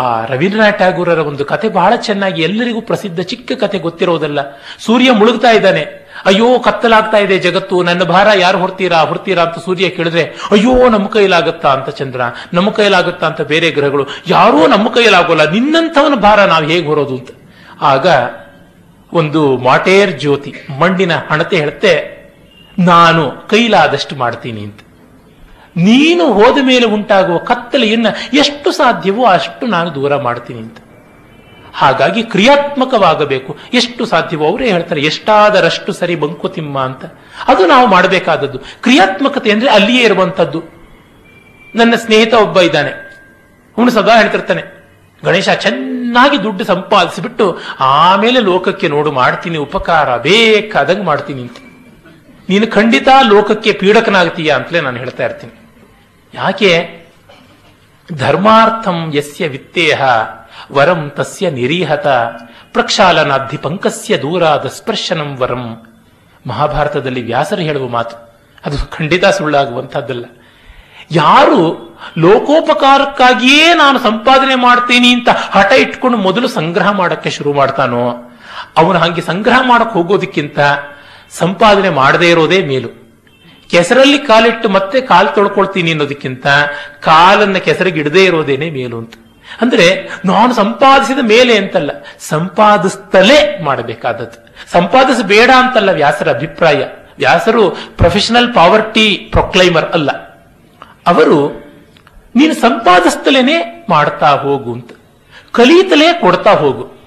ಆ 0.00 0.24
ರವೀಂದ್ರನಾಥ್ 0.24 0.76
ಟ್ಯಾಗೂರರ 0.76 1.18
ಒಂದು 1.18 1.44
ಕತೆ 1.44 1.68
ಬಹಳ 1.68 1.96
ಚೆನ್ನಾಗಿ 1.96 2.42
ಎಲ್ಲರಿಗೂ 2.42 2.80
ಪ್ರಸಿದ್ಧ, 2.80 3.20
ಚಿಕ್ಕ 3.20 3.52
ಕತೆ 3.52 3.78
ಗೊತ್ತಿರೋದಲ್ಲ. 3.78 4.38
ಸೂರ್ಯ 4.78 5.10
ಮುಳುಗ್ತಾ 5.10 5.50
ಇದ್ದಾನೆ. 5.50 6.00
ಅಯ್ಯೋ, 6.26 6.58
ಕತ್ತಲಾಗ್ತಾ 6.58 7.18
ಇದೆ 7.18 7.38
ಜಗತ್ತು. 7.38 7.82
ನನ್ನ 7.82 8.02
ಭಾರ 8.02 8.28
ಯಾರು 8.34 8.58
ಹೊರ್ತೀರಾ? 8.58 9.00
ಹೊರ್ತೀರಾ 9.00 9.42
ಅಂತ 9.42 9.64
ಸೂರ್ಯ 9.64 9.88
ಕೇಳಿದ್ರೆ, 9.88 10.22
ಅಯ್ಯೋ, 10.50 10.88
ನಮ್ಮ 10.88 11.06
ಕೈಲಾಗತ್ತಾ 11.06 11.68
ಅಂತ 11.68 11.88
ಚಂದ್ರ. 11.88 12.20
ನಮ್ಮ 12.52 12.70
ಕೈಲಾಗತ್ತಾ 12.70 13.26
ಅಂತ 13.26 13.40
ಬೇರೆ 13.40 13.70
ಗ್ರಹಗಳು. 13.70 14.06
ಯಾರೂ 14.26 14.66
ನಮ್ಮ 14.66 14.88
ಕೈಲಾಗೋಲ್ಲ. 14.88 15.50
ನಿನ್ನಂಥವನ 15.50 16.14
ಭಾರ 16.14 16.44
ನಾವು 16.44 16.64
ಹೇಗೆ 16.64 16.86
ಹೊರೋದು 16.86 17.16
ಅಂತ. 17.16 17.28
ಆಗ 17.80 18.06
ಒಂದು 19.12 19.58
ಮಾಟೇರ್ 19.58 20.20
ಜ್ಯೋತಿ 20.20 20.54
ಮಣ್ಣಿನ 20.78 21.12
ಹಣತೆ 21.30 21.56
ಹೇಳುತ್ತೆ 21.56 22.20
ನಾನು 22.78 23.30
ಕೈಲಾದಷ್ಟು 23.30 24.16
ಮಾಡ್ತೀನಿ 24.16 24.60
ಅಂತ. 24.60 24.80
ನೀನು 25.76 26.32
ಹೋದ 26.32 26.58
ಮೇಲೆ 26.62 26.86
ಉಂಟಾಗುವ 26.86 27.38
ಕತ್ತಲೆಯನ್ನು 27.38 28.38
ಎಷ್ಟು 28.38 28.72
ಸಾಧ್ಯವೋ 28.72 29.24
ಅಷ್ಟು 29.24 29.66
ನಾನು 29.66 29.94
ದೂರ 29.94 30.16
ಮಾಡ್ತೀನಿ 30.16 30.58
ಅಂತ. 30.58 30.78
ಹಾಗಾಗಿ 31.72 32.22
ಕ್ರಿಯಾತ್ಮಕವಾಗಬೇಕು. 32.22 33.58
ಎಷ್ಟು 33.74 34.06
ಸಾಧ್ಯವೋ 34.06 34.48
ಅವರೇ 34.48 34.70
ಹೇಳ್ತಾರೆ, 34.70 35.00
ಎಷ್ಟಾದರಷ್ಟು 35.00 35.92
ಸರಿ 35.92 36.14
ಬಂಕುತಿಮ್ಮ 36.14 36.80
ಅಂತ. 36.80 37.04
ಅದು 37.48 37.66
ನಾವು 37.66 37.86
ಮಾಡಬೇಕಾದದ್ದು. 37.86 38.58
ಕ್ರಿಯಾತ್ಮಕತೆ 38.58 39.50
ಅಂದ್ರೆ 39.50 39.70
ಅಲ್ಲಿಯೇ 39.70 40.02
ಇರುವಂತದ್ದು 40.02 40.62
ನನ್ನ 41.74 41.94
ಸ್ನೇಹಿತ 41.94 42.34
ಒಬ್ಬ 42.34 42.60
ಇದ್ದಾನೆ. 42.60 42.90
ಅವನು 43.76 43.90
ಸದಾ 43.90 44.16
ಹೇಳ್ತಿರ್ತಾನೆ, 44.16 44.62
ಗಣೇಶ, 45.24 45.48
ಚೆನ್ನಾಗಿ 45.48 46.42
ದುಡ್ಡು 46.42 46.64
ಸಂಪಾದಿಸಿಬಿಟ್ಟು 46.64 47.58
ಆಮೇಲೆ 47.80 48.40
ಲೋಕಕ್ಕೆ 48.40 48.88
ನೋಡು, 48.88 49.12
ಮಾಡ್ತೀನಿ, 49.12 49.56
ಉಪಕಾರ, 49.56 50.16
ಬೇಕಾದಂಗೆ 50.16 51.02
ಮಾಡ್ತೀನಿ 51.02 51.42
ಅಂತ. 51.42 51.58
ನೀನು 52.48 52.66
ಖಂಡಿತ 52.66 53.08
ಲೋಕಕ್ಕೆ 53.22 53.72
ಪೀಡಕನಾಗ್ತೀಯಾ 53.72 54.56
ಅಂತಲೇ 54.56 54.80
ನಾನು 54.80 54.96
ಹೇಳ್ತಾ 54.96 55.24
ಇರ್ತೀನಿ. 55.24 55.59
ಯಾಕೆ? 56.34 56.72
ಧರ್ಮಾರ್ಥಂ 58.08 58.98
ಯಸ್ಯ 59.14 59.48
ವಿತ್ತೇಹ, 59.48 60.00
ವರಂ 60.72 61.02
ತಸ್ಯ 61.16 61.50
ನಿರೀಹತ 61.50 62.06
ಪ್ರಕ್ಷಾಲನಾಧಿ 62.72 63.56
ಪಂಕಸ್ಯ 63.56 64.16
ದೂರಾದ 64.16 64.66
ಸ್ಪರ್ಶನಂ 64.68 65.30
ವರಂ. 65.36 65.64
ಮಹಾಭಾರತದಲ್ಲಿ 66.44 67.22
ವ್ಯಾಸರು 67.22 67.62
ಹೇಳುವ 67.62 67.86
ಮಾತು, 67.88 68.16
ಅದು 68.64 68.76
ಖಂಡಿತ 68.90 69.24
ಸುಳ್ಳಾಗುವಂತಹದ್ದಲ್ಲ 69.38 70.24
ಯಾರು 71.12 71.60
ಲೋಕೋಪಕಾರಕ್ಕಾಗಿಯೇ 72.18 73.74
ನಾನು 73.74 73.98
ಸಂಪಾದನೆ 73.98 74.54
ಮಾಡ್ತೀನಿ 74.54 75.08
ಅಂತ 75.14 75.28
ಹಠ 75.50 75.70
ಇಟ್ಕೊಂಡು 75.72 76.18
ಮೊದಲು 76.18 76.48
ಸಂಗ್ರಹ 76.48 76.90
ಮಾಡಕ್ಕೆ 76.90 77.30
ಶುರು 77.30 77.52
ಮಾಡ್ತಾನೋ, 77.52 78.04
ಅವನು 78.76 78.98
ಹಾಗೆ 78.98 79.22
ಸಂಗ್ರಹ 79.22 79.58
ಮಾಡಕ್ 79.62 79.92
ಹೋಗೋದಕ್ಕಿಂತ 79.92 80.58
ಸಂಪಾದನೆ 81.38 81.90
ಮಾಡದೇ 82.00 82.28
ಇರೋದೇ 82.30 82.60
ಮೇಲು. 82.62 82.90
ಕೆಸರಲ್ಲಿ 83.70 84.18
ಕಾಲಿಟ್ಟು 84.18 84.68
ಮತ್ತೆ 84.68 85.00
ಕಾಲು 85.00 85.34
ತೊಳ್ಕೊಳ್ತೀನಿ 85.34 85.90
ಅನ್ನೋದಕ್ಕಿಂತ 85.90 86.46
ಕಾಲನ್ನ 87.00 87.56
ಕೆಸರಿಗೆ 87.56 88.00
ಇಡದೇ 88.00 88.24
ಇರೋದೇನೆ 88.24 88.70
ಮೇಲು 88.70 88.98
ಅಂತ. 88.98 89.14
ಅಂದ್ರೆ 89.60 90.08
ನಾನು 90.24 90.54
ಸಂಪಾದಿಸಿದ 90.54 91.18
ಮೇಲೆ 91.18 91.56
ಅಂತಲ್ಲ, 91.56 91.90
ಸಂಪಾದಿಸ್ತಲೇ 92.28 93.58
ಮಾಡಬೇಕಾದದ್ದು. 93.62 94.70
ಸಂಪಾದಿಸಬೇಡ 94.72 95.50
ಅಂತಲ್ಲ 95.50 95.90
ವ್ಯಾಸರ 95.90 96.30
ಅಭಿಪ್ರಾಯ. 96.30 96.84
ವ್ಯಾಸರು 97.18 97.70
ಪ್ರೊಫೆಷನಲ್ 97.70 98.54
ಪಾವರ್ಟಿ 98.54 99.28
ಪ್ರೊಕ್ಲೈಮರ್ 99.30 99.84
ಅಲ್ಲ. 99.84 100.10
ಅವರು, 101.06 101.48
ನೀನು 102.36 102.54
ಸಂಪಾದಿಸ್ತಲೇನೆ 102.54 103.86
ಮಾಡ್ತಾ 103.88 104.30
ಹೋಗು 104.30 104.72
ಅಂತ. 104.72 104.92
ಕಲಿತಲೇ 105.52 106.12
ಕೊಡ್ತಾ 106.20 106.52
ಹೋಗು. 106.52 107.00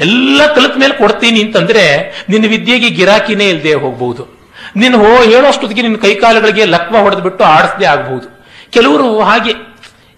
ಎಲ್ಲ 0.00 0.54
ಕಲಿತ 0.54 0.76
ಮೇಲೆ 0.78 0.98
ಕೊಡ್ತೀನಿ 0.98 1.42
ಅಂತಂದ್ರೆ 1.42 1.84
ನಿನ್ನ 2.28 2.48
ವಿದ್ಯೆಗೆ 2.48 2.90
ಗಿರಾಕಿನೇ 2.90 3.48
ಇಲ್ಲದೆ 3.48 3.74
ಹೋಗ್ಬಹುದು. 3.74 4.39
ನೀನು 4.76 4.98
ಹೋ, 4.98 5.22
ಹೇಳೋಷ್ಟೊತ್ತಿಗೆ 5.22 5.82
ನಿನ್ನ 5.82 5.96
ಕೈಕಾಲುಗಳಿಗೆ 5.96 6.64
ಲಕ್ವ 6.64 6.98
ಹೊಡೆದು 6.98 7.22
ಬಿಟ್ಟು 7.22 7.44
ಆಡಿಸದೆ 7.44 7.86
ಆಗಬಹುದು. 7.86 8.46
ಕೆಲವರು 8.70 9.20
ಹಾಗೆ 9.20 9.70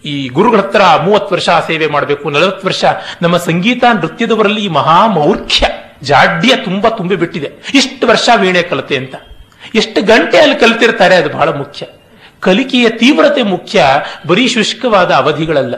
ಈ 0.04 0.28
ಗುರುಗಳ 0.28 0.58
ಹತ್ರ 0.58 0.80
ಮೂವತ್ತು 1.02 1.34
ವರ್ಷ 1.34 1.48
ಸೇವೆ 1.48 1.86
ಮಾಡಬೇಕು, 1.86 2.30
ನಲವತ್ತು 2.30 2.66
ವರ್ಷ. 2.66 2.84
ನಮ್ಮ 3.22 3.36
ಸಂಗೀತ 3.36 3.84
ನೃತ್ಯದವರಲ್ಲಿ 4.00 4.64
ಈ 4.64 4.68
ಮಹಾ 4.68 5.06
ಮೌರ್ಖ್ಯ 5.06 5.66
ಜಾಡ್ಯ 6.02 6.56
ತುಂಬಾ 6.56 6.90
ತುಂಬಿ 6.90 7.16
ಬಿಟ್ಟಿದೆ. 7.16 7.52
ಇಷ್ಟು 7.74 8.06
ವರ್ಷ 8.06 8.28
ವೀಣೆ 8.36 8.62
ಕಲಿತೆ 8.62 8.96
ಅಂತ. 8.96 9.14
ಎಷ್ಟು 9.74 10.02
ಗಂಟೆ 10.02 10.38
ಅಲ್ಲಿ 10.38 10.56
ಕಲಿತಿರ್ತಾರೆ 10.56 11.14
ಅದು 11.14 11.28
ಬಹಳ 11.28 11.48
ಮುಖ್ಯ. 11.48 11.86
ಕಲಿಕೆಯ 12.40 12.88
ತೀವ್ರತೆ 12.88 13.42
ಮುಖ್ಯ, 13.42 13.84
ಬರೀ 14.26 14.48
ಶುಷ್ಕವಾದ 14.48 15.10
ಅವಧಿಗಳಲ್ಲ. 15.10 15.74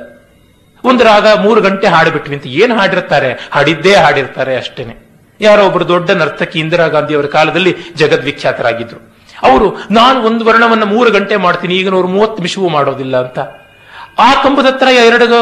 ಒಂದು 0.85 1.05
ರಾಗ 1.05 1.29
ಮೂರು 1.29 1.61
ಗಂಟೆ 1.61 1.87
ಹಾಡಿಬಿಟ್ವಿ 1.87 2.35
ಅಂತ 2.35 2.47
ಏನು 2.47 2.77
ಹಾಡಿರ್ತಾರೆ? 2.77 3.49
ಹಾಡಿದ್ದೇ 3.53 3.95
ಹಾಡಿರ್ತಾರೆ 3.95 4.57
ಅಷ್ಟೇನೆ. 4.57 5.04
ಯಾರೋ 5.41 5.67
ಒಬ್ಬರು 5.67 5.89
ದೊಡ್ಡ 5.89 6.11
ನರ್ತಕಿ 6.11 6.59
ಇಂದಿರಾ 6.59 6.87
ಗಾಂಧಿ 6.87 7.15
ಅವರ 7.15 7.27
ಕಾಲದಲ್ಲಿ 7.27 7.77
ಜಗದ್ವಿಖ್ಯಾತರಾಗಿದ್ರು. 7.97 9.15
ಅವರು, 9.43 9.77
ನಾನು 9.91 10.23
ಒಂದು 10.23 10.45
ವರ್ಣವನ್ನು 10.45 10.87
ಮೂರು 10.87 11.11
ಗಂಟೆ 11.11 11.37
ಮಾಡ್ತೀನಿ 11.37 11.75
ಈಗಿನವರು 11.75 12.09
ಮೂವತ್ತು 12.09 12.37
ನಿಮಿಷವೂ 12.37 12.69
ಮಾಡೋದಿಲ್ಲ 12.69 13.27
ಅಂತ. 13.27 13.39
ಆ 14.19 14.43
ಕಂಬದ 14.43 14.67
ಹತ್ರ 14.67 14.87
ಎರಡು 14.87 15.39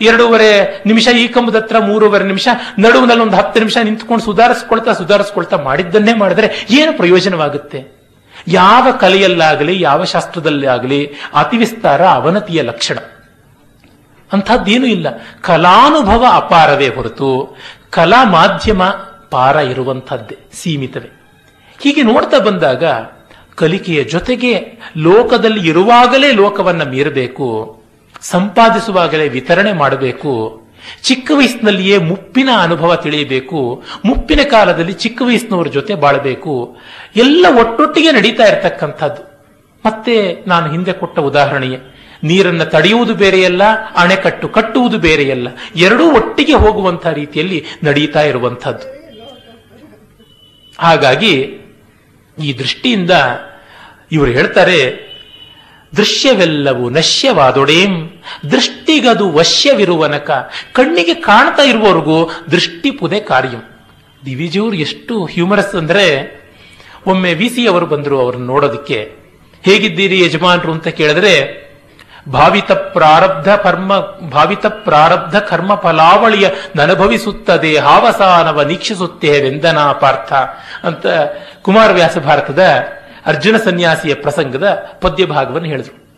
ಎರಡೂವರೆ 0.00 0.82
ನಿಮಿಷ, 0.86 1.08
ಈ 1.08 1.28
ಕಂಬದ 1.28 1.56
ಹತ್ರ 1.56 1.78
ಮೂರುವರೆ 1.78 2.24
ನಿಮಿಷ, 2.24 2.48
ನಡುವಿನಲ್ಲಿ 2.78 3.22
ಒಂದು 3.22 3.36
ಹತ್ತು 3.36 3.58
ನಿಮಿಷ 3.58 3.76
ನಿಂತ್ಕೊಂಡು 3.84 4.24
ಸುಧಾರಿಸ್ಕೊಳ್ತಾ 4.24 4.92
ಸುಧಾರಿಸ್ಕೊಳ್ತಾ 4.92 5.56
ಮಾಡಿದ್ದನ್ನೇ 5.56 6.14
ಮಾಡಿದ್ರೆ 6.14 6.66
ಏನು 6.70 6.92
ಪ್ರಯೋಜನವಾಗುತ್ತೆ? 6.92 7.98
ಯಾವ 8.48 8.88
ಕಲೆಯಲ್ಲಾಗಲಿ, 9.00 9.80
ಯಾವ 9.80 10.04
ಶಾಸ್ತ್ರದಲ್ಲಿ 10.04 10.66
ಆಗಲಿ 10.66 11.10
ಅತಿವಿಸ್ತಾರ 11.34 12.06
ಅವನತಿಯ 12.06 12.62
ಲಕ್ಷಣ. 12.62 12.98
ಅಂಥದ್ದೇನೂ 14.32 14.86
ಇಲ್ಲ. 14.86 15.06
ಕಲಾನುಭವ 15.40 16.26
ಅಪಾರವೇ 16.34 16.88
ಹೊರತು, 16.88 17.56
ಕಲಾ 17.90 18.24
ಮಾಧ್ಯಮ 18.24 18.82
ಪಾರ 19.30 19.56
ಇರುವಂಥದ್ದೇ, 19.56 20.38
ಸೀಮಿತವೇ. 20.52 21.10
ಹೀಗೆ 21.82 22.02
ನೋಡ್ತಾ 22.02 22.38
ಬಂದಾಗ 22.38 22.84
ಕಲಿಕೆಯ 23.54 24.04
ಜೊತೆಗೆ 24.04 24.52
ಲೋಕದಲ್ಲಿ 24.96 25.68
ಇರುವಾಗಲೇ 25.68 26.32
ಲೋಕವನ್ನ 26.32 26.82
ಮೀರಬೇಕು, 26.82 27.80
ಸಂಪಾದಿಸುವಾಗಲೇ 28.22 29.28
ವಿತರಣೆ 29.28 29.72
ಮಾಡಬೇಕು, 29.72 30.62
ಚಿಕ್ಕ 31.02 31.30
ವಯಸ್ಸಿನಲ್ಲಿಯೇ 31.34 31.98
ಮುಪ್ಪಿನ 31.98 32.48
ಅನುಭವ 32.62 32.96
ತಿಳಿಯಬೇಕು, 32.96 33.84
ಮುಪ್ಪಿನ 34.04 34.40
ಕಾಲದಲ್ಲಿ 34.50 34.92
ಚಿಕ್ಕ 34.92 35.22
ವಯಸ್ಸಿನವರ 35.26 35.66
ಜೊತೆ 35.66 35.94
ಬಾಳಬೇಕು, 35.94 36.76
ಎಲ್ಲ 37.16 37.46
ಒಟ್ಟೊಟ್ಟಿಗೆ 37.58 38.10
ನಡೀತಾ 38.10 38.44
ಇರತಕ್ಕಂಥದ್ದು. 38.44 39.22
ಮತ್ತೆ 39.86 40.44
ನಾನು 40.46 40.70
ಹಿಂದೆ 40.70 40.92
ಕೊಟ್ಟ 40.92 41.18
ಉದಾಹರಣೆಯೇ, 41.18 41.78
ನೀರನ್ನು 42.24 42.64
ತಡೆಯುವುದು 42.64 43.14
ಬೇರೆಯಲ್ಲ, 43.14 43.62
ಅಣೆಕಟ್ಟು 43.96 44.48
ಕಟ್ಟುವುದು 44.48 44.98
ಬೇರೆಯಲ್ಲ, 44.98 45.48
ಎರಡೂ 45.76 46.10
ಒಟ್ಟಿಗೆ 46.10 46.52
ಹೋಗುವಂತಹ 46.52 47.10
ರೀತಿಯಲ್ಲಿ 47.10 47.64
ನಡೀತಾ 47.84 48.20
ಇರುವಂಥದ್ದು. 48.20 48.97
ಹಾಗಾಗಿ 50.78 51.34
ಈ 52.38 52.52
ದೃಷ್ಟಿಯಿಂದ 52.58 53.10
ಇವರು 54.12 54.30
ಹೇಳ್ತಾರೆ, 54.30 55.08
ದೃಶ್ಯವೆಲ್ಲವೂ 55.96 56.90
ನಶ್ಯವಾದೊಡೇಂ, 56.90 58.22
ದೃಷ್ಟಿಗದು 58.50 59.32
ವಶ್ಯವಿರುವನಕ, 59.32 60.30
ಕಣ್ಣಿಗೆ 60.72 61.14
ಕಾಣ್ತಾ 61.14 61.62
ಇರುವವರೆಗೂ 61.62 62.30
ದೃಷ್ಟಿ 62.50 62.90
ಪುದೆ 62.90 63.20
ಕಾರ್ಯಂ. 63.20 63.62
ದಿವಿಜಿಯವರು 64.24 64.76
ಎಷ್ಟು 64.76 65.24
ಹ್ಯೂಮರಸ್ 65.24 65.74
ಅಂದರೆ, 65.74 66.06
ಒಮ್ಮೆ 67.06 67.34
ವಿ 67.34 67.48
ಸಿ 67.48 67.66
ಅವರು 67.66 67.86
ಬಂದರು 67.86 68.20
ಅವ್ರನ್ನ 68.20 68.46
ನೋಡೋದಕ್ಕೆ, 68.46 69.12
ಹೇಗಿದ್ದೀರಿ 69.64 70.24
ಯಜಮಾನ್ರು? 70.24 70.72
ಅಂತ 70.72 70.88
ಕೇಳಿದ್ರೆ 70.88 71.67
ಭಾವಿತ 72.32 72.72
ಪ್ರಾರಬ್ಧ 72.72 73.48
ಕರ್ಮ 73.48 73.98
ಭಾವಿತ 74.28 74.66
ಪ್ರಾರಬ್ಧ 74.66 75.36
ಕರ್ಮ 75.36 75.74
ಫಲಾವಳಿಯ 75.74 76.48
ನನಭವಿಸುತ್ತದೆ 76.76 77.78
ಹಾವಸಾನವ 77.78 78.62
ನೀಕ್ಷಿಸುತ್ತೇ 78.62 79.40
ವೆಂದನಾ 79.40 79.92
ಪಾರ್ಥ 79.92 80.32
ಅಂತ 80.82 81.06
ಕುಮಾರವ್ಯಾಸ 81.62 82.18
ಭಾರತದ 82.18 82.62
ಅರ್ಜುನ 83.26 83.56
ಸನ್ಯಾಸಿಯ 83.56 84.14
ಪ್ರಸಂಗದ 84.14 84.88
ಪದ್ಯ 85.00 85.26
ಭಾಗವನ್ನು 85.26 85.68
ಹೇಳಿದ್ರು. 85.68 86.08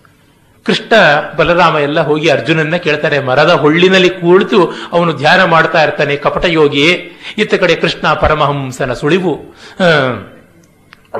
ಕೃಷ್ಣ, 0.65 0.93
ಬಲರಾಮ 1.37 1.77
ಎಲ್ಲ 1.77 2.01
ಹೋಗಿ 2.01 2.29
ಅರ್ಜುನನ್ನ 2.29 2.77
ಕೇಳ್ತಾರೆ. 2.77 3.19
ಮರದ 3.19 3.51
ಹೊಳ್ಳಿನಲ್ಲಿ 3.51 4.11
ಕೂಳಿತು 4.11 4.73
ಅವನು 4.93 5.13
ಧ್ಯಾನ 5.13 5.45
ಮಾಡ್ತಾ 5.45 5.83
ಇರ್ತಾನೆ. 5.83 6.17
ಕಪಟ 6.17 6.45
ಯೋಗಿಯೇ 6.45 7.13
ಇತ್ತ 7.39 7.55
ಕಡೆ 7.55 7.75
ಕೃಷ್ಣ 7.75 8.13
ಪರಮಹಂಸನ 8.13 8.93
ಸುಳಿವು. 8.93 9.35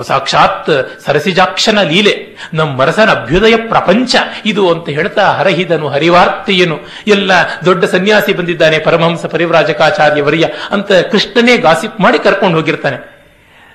ಸಾಕ್ಷಾತ್ 0.03 0.71
ಸರಸಿಜಾಕ್ಷನ 1.07 1.83
ಲೀಲೆ. 1.83 2.37
ನಮ್ಮ 2.55 2.79
ಮರಸನ 2.79 3.11
ಅಭ್ಯುದಯ 3.11 3.57
ಪ್ರಪಂಚ. 3.57 4.17
ಇದು 4.47 4.73
ಅಂತ 4.73 4.89
ಹೇಳ್ತಾ 4.89 5.33
ಹರಹಿದನು 5.33 5.89
ಹರಿವಾರ್ತೆಯನು. 5.89 6.79
ಎಲ್ಲ 7.07 7.33
ದೊಡ್ಡ 7.65 7.85
ಸನ್ಯಾಸಿ 7.85 8.33
ಬಂದಿದ್ದಾನೆ 8.33 8.79
ಪರಮಹಂಸ 8.79 9.27
ಪರಿವ್ರಾಜಕಾಚಾರ್ಯವರಿಯ 9.27 10.47
ಅಂತ 10.71 10.93
ಕೃಷ್ಣನೇ 10.93 11.57
ಗಾಸಿಪ್ 11.57 12.01
ಮಾಡಿ 12.01 12.19
ಕರ್ಕೊಂಡು 12.19 12.57
ಹೋಗಿರ್ತಾನೆ. 12.57 13.20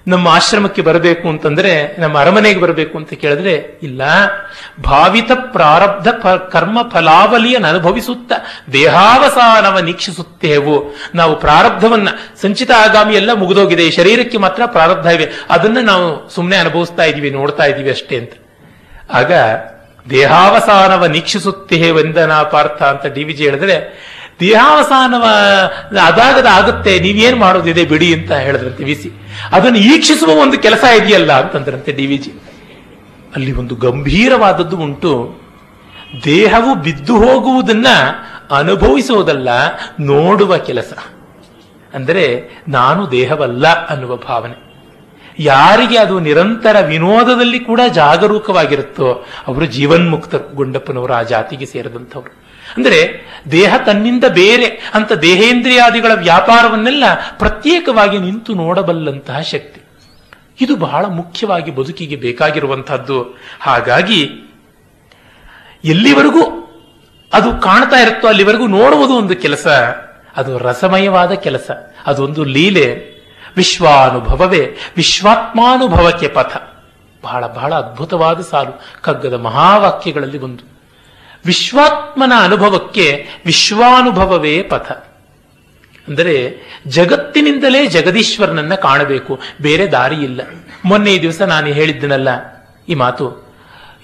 ನಮ್ಮ 0.07 0.27
ಆಶ್ರಮಕ್ಕೆ 0.27 0.81
ಬರಬೇಕು 0.81 1.29
ಅಂತಂದ್ರೆ, 1.29 1.95
ನಮ್ಮ 1.99 2.17
ಅರಮನೆಗೆ 2.17 2.59
ಬರಬೇಕು 2.59 2.97
ಅಂತ 2.97 3.13
ಕೇಳಿದ್ರೆ, 3.13 3.79
ಇಲ್ಲ. 3.83 4.01
ಭಾವಿತ 4.83 5.31
ಪ್ರಾರಬ್ಧ 5.51 6.07
ಕರ್ಮ 6.51 6.89
ಫಲಾವಲಿಯನ್ನು 6.89 7.67
ಅನುಭವಿಸುತ್ತ 7.67 8.33
ದೇಹಾವಸಾನವ 8.73 9.79
ನೀಕ್ಷಿಸುತ್ತೇವು 9.79 10.95
ನಾವು 11.15 11.39
ಪ್ರಾರಬ್ಧವನ್ನ 11.39 12.07
ಸಂಚಿತ 12.41 12.71
ಆಗಾಮಿ 12.71 13.13
ಎಲ್ಲ 13.13 13.33
ಮುಗಿದೋಗಿದೆ. 13.33 13.91
ಶರೀರಕ್ಕೆ 13.91 14.37
ಮಾತ್ರ 14.37 14.61
ಪ್ರಾರಬ್ಧ 14.65 15.05
ಇವೆ. 15.05 15.27
ಅದನ್ನ 15.49 15.77
ನಾವು 15.81 16.29
ಸುಮ್ಮನೆ 16.29 16.57
ಅನುಭವಿಸ್ತಾ 16.57 17.03
ಇದೀವಿ 17.03 17.29
ನೋಡ್ತಾ 17.29 17.63
ಇದೀವಿ 17.63 17.89
ಅಷ್ಟೇ 17.89 18.17
ಅಂತ. 18.17 18.31
ಆಗ, 19.13 19.33
ದೇಹಾವಸಾನವ 20.09 21.05
ನೀಕ್ಷಿಸುತ್ತೇ 21.05 21.91
ವಂದನಾ 21.91 22.43
ಪಾರ್ಥ 22.43 22.83
ಅಂತ 22.83 23.13
ಡಿ 23.13 23.23
ವಿಜಿ 23.23 23.43
ಹೇಳಿದ್ರೆ 23.43 24.05
ದೇಹಾವಸಾನವ 24.39 25.25
ಅದಾಗದ 26.05 26.45
ಆಗುತ್ತೆ, 26.45 26.99
ನೀವೇನ್ 26.99 27.37
ಮಾಡೋದಿದೆ 27.39 27.85
ಬಿಡಿ 27.85 28.13
ಅಂತ 28.13 28.31
ಹೇಳಿದ್ರಂತೆ 28.31 28.83
ವಿಸಿ 28.83 29.09
ಅದನ್ನು 29.51 29.77
ಈಕ್ಷಿಸುವ 29.77 30.29
ಒಂದು 30.29 30.57
ಕೆಲಸ 30.57 30.83
ಇದೆಯಲ್ಲ 30.83 31.31
ಅಂತಂದ್ರಂತೆ 31.41 31.91
ಡಿ 31.91 32.05
ವಿ 32.05 32.17
ಜಿ. 32.17 32.31
ಅಲ್ಲಿ 33.35 33.51
ಒಂದು 33.51 33.75
ಗಂಭೀರವಾದದ್ದು 33.75 34.77
ಉಂಟು. 34.77 35.13
ದೇಹವು 36.25 36.75
ಬಿದ್ದು 36.75 37.15
ಹೋಗುವುದನ್ನ 37.17 37.87
ಅನುಭವಿಸುವುದಲ್ಲ 38.51 39.49
ನೋಡುವ 39.99 40.57
ಕೆಲಸ. 40.57 40.93
ಅಂದರೆ 41.93 42.25
ನಾನು 42.67 43.11
ದೇಹವಲ್ಲ 43.11 43.67
ಅನ್ನುವ 43.87 44.15
ಭಾವನೆ. 44.15 44.57
ಯಾರಿಗೆ 45.39 45.97
ಅದು 45.97 46.19
ನಿರಂತರ 46.19 46.75
ವಿನೋದದಲ್ಲಿ 46.79 47.59
ಕೂಡ 47.59 47.81
ಜಾಗರೂಕವಾಗಿರುತ್ತೋ, 47.93 49.07
ಅವರು 49.47 49.65
ಜೀವನ್ಮುಕ್ತರು 49.65 50.55
ಗುಂಡಪ್ಪನವರು 50.55 51.13
ಆ 51.13 51.21
ಜಾತಿಗೆ 51.23 51.65
ಸೇರಿದಂಥವ್ರು. 51.65 52.44
ಅಂದರೆ 52.77 53.25
ದೇಹ 53.51 53.77
ತನ್ನಿಂದ 53.77 54.23
ಬೇರೆ 54.23 54.91
ಅಂತ 54.93 55.11
ದೇಹೇಂದ್ರಿಯಾದಿಗಳ 55.11 56.11
ವ್ಯಾಪಾರವನ್ನೆಲ್ಲ 56.13 57.03
ಪ್ರತ್ಯೇಕವಾಗಿ 57.37 58.17
ನಿಂತು 58.17 58.53
ನೋಡಬಲ್ಲಂತಹ 58.53 59.39
ಶಕ್ತಿ. 59.39 59.81
ಇದು 60.61 60.75
ಬಹಳ 60.75 61.05
ಮುಖ್ಯವಾಗಿ 61.05 61.71
ಬದುಕಿಗೆ 61.71 62.15
ಬೇಕಾಗಿರುವಂತಹದ್ದು 62.15 63.37
ಹಾಗಾಗಿ 63.59 64.31
ಎಲ್ಲಿವರೆಗೂ 65.85 66.61
ಅದು 67.33 67.61
ಕಾಣ್ತಾ 67.61 67.99
ಇರುತ್ತೋ 67.99 68.27
ಅಲ್ಲಿವರೆಗೂ 68.27 68.67
ನೋಡುವುದು 68.67 69.13
ಒಂದು 69.13 69.35
ಕೆಲಸ. 69.35 69.67
ಅದು 70.35 70.57
ರಸಮಯವಾದ 70.57 71.31
ಕೆಲಸ. 71.31 71.71
ಅದೊಂದು 72.05 72.43
ಲೀಲೆ. 72.43 73.15
ವಿಶ್ವಾನುಭವವೇ, 73.57 74.77
ವಿಶ್ವಾತ್ಮಾನುಭವಕ್ಕೆ 74.97 76.27
ಪಥ. 76.27 76.57
ಬಹಳ 77.23 77.47
ಬಹಳ 77.47 77.75
ಅದ್ಭುತವಾದ 77.75 78.41
ಸಾಲು. 78.41 78.81
ಕಗ್ಗದ 79.01 79.33
ಮಹಾವಾಕ್ಯಗಳಲ್ಲಿ 79.33 80.37
ಒಂದು. 80.37 80.74
ವಿಶ್ವಾತ್ಮನ 81.45 82.33
ಅನುಭವಕ್ಕೆ 82.41 83.05
ವಿಶ್ವಾನುಭವವೇ 83.45 84.55
ಪಥ. 84.63 84.91
ಅಂದರೆ 86.07 86.35
ಜಗತ್ತಿನಿಂದಲೇ 86.87 87.81
ಜಗದೀಶ್ವರನನ್ನ 87.87 88.75
ಕಾಣಬೇಕು, 88.75 89.33
ಬೇರೆ 89.61 89.85
ದಾರಿ 89.87 90.19
ಇಲ್ಲ. 90.21 90.41
ಮೊನ್ನೆ 90.85 91.11
ಈ 91.13 91.21
ದಿವಸ 91.21 91.41
ನಾನು 91.41 91.67
ಹೇಳಿದ್ದನಲ್ಲ 91.67 92.29
ಈ 92.89 92.95
ಮಾತು. 92.95 93.25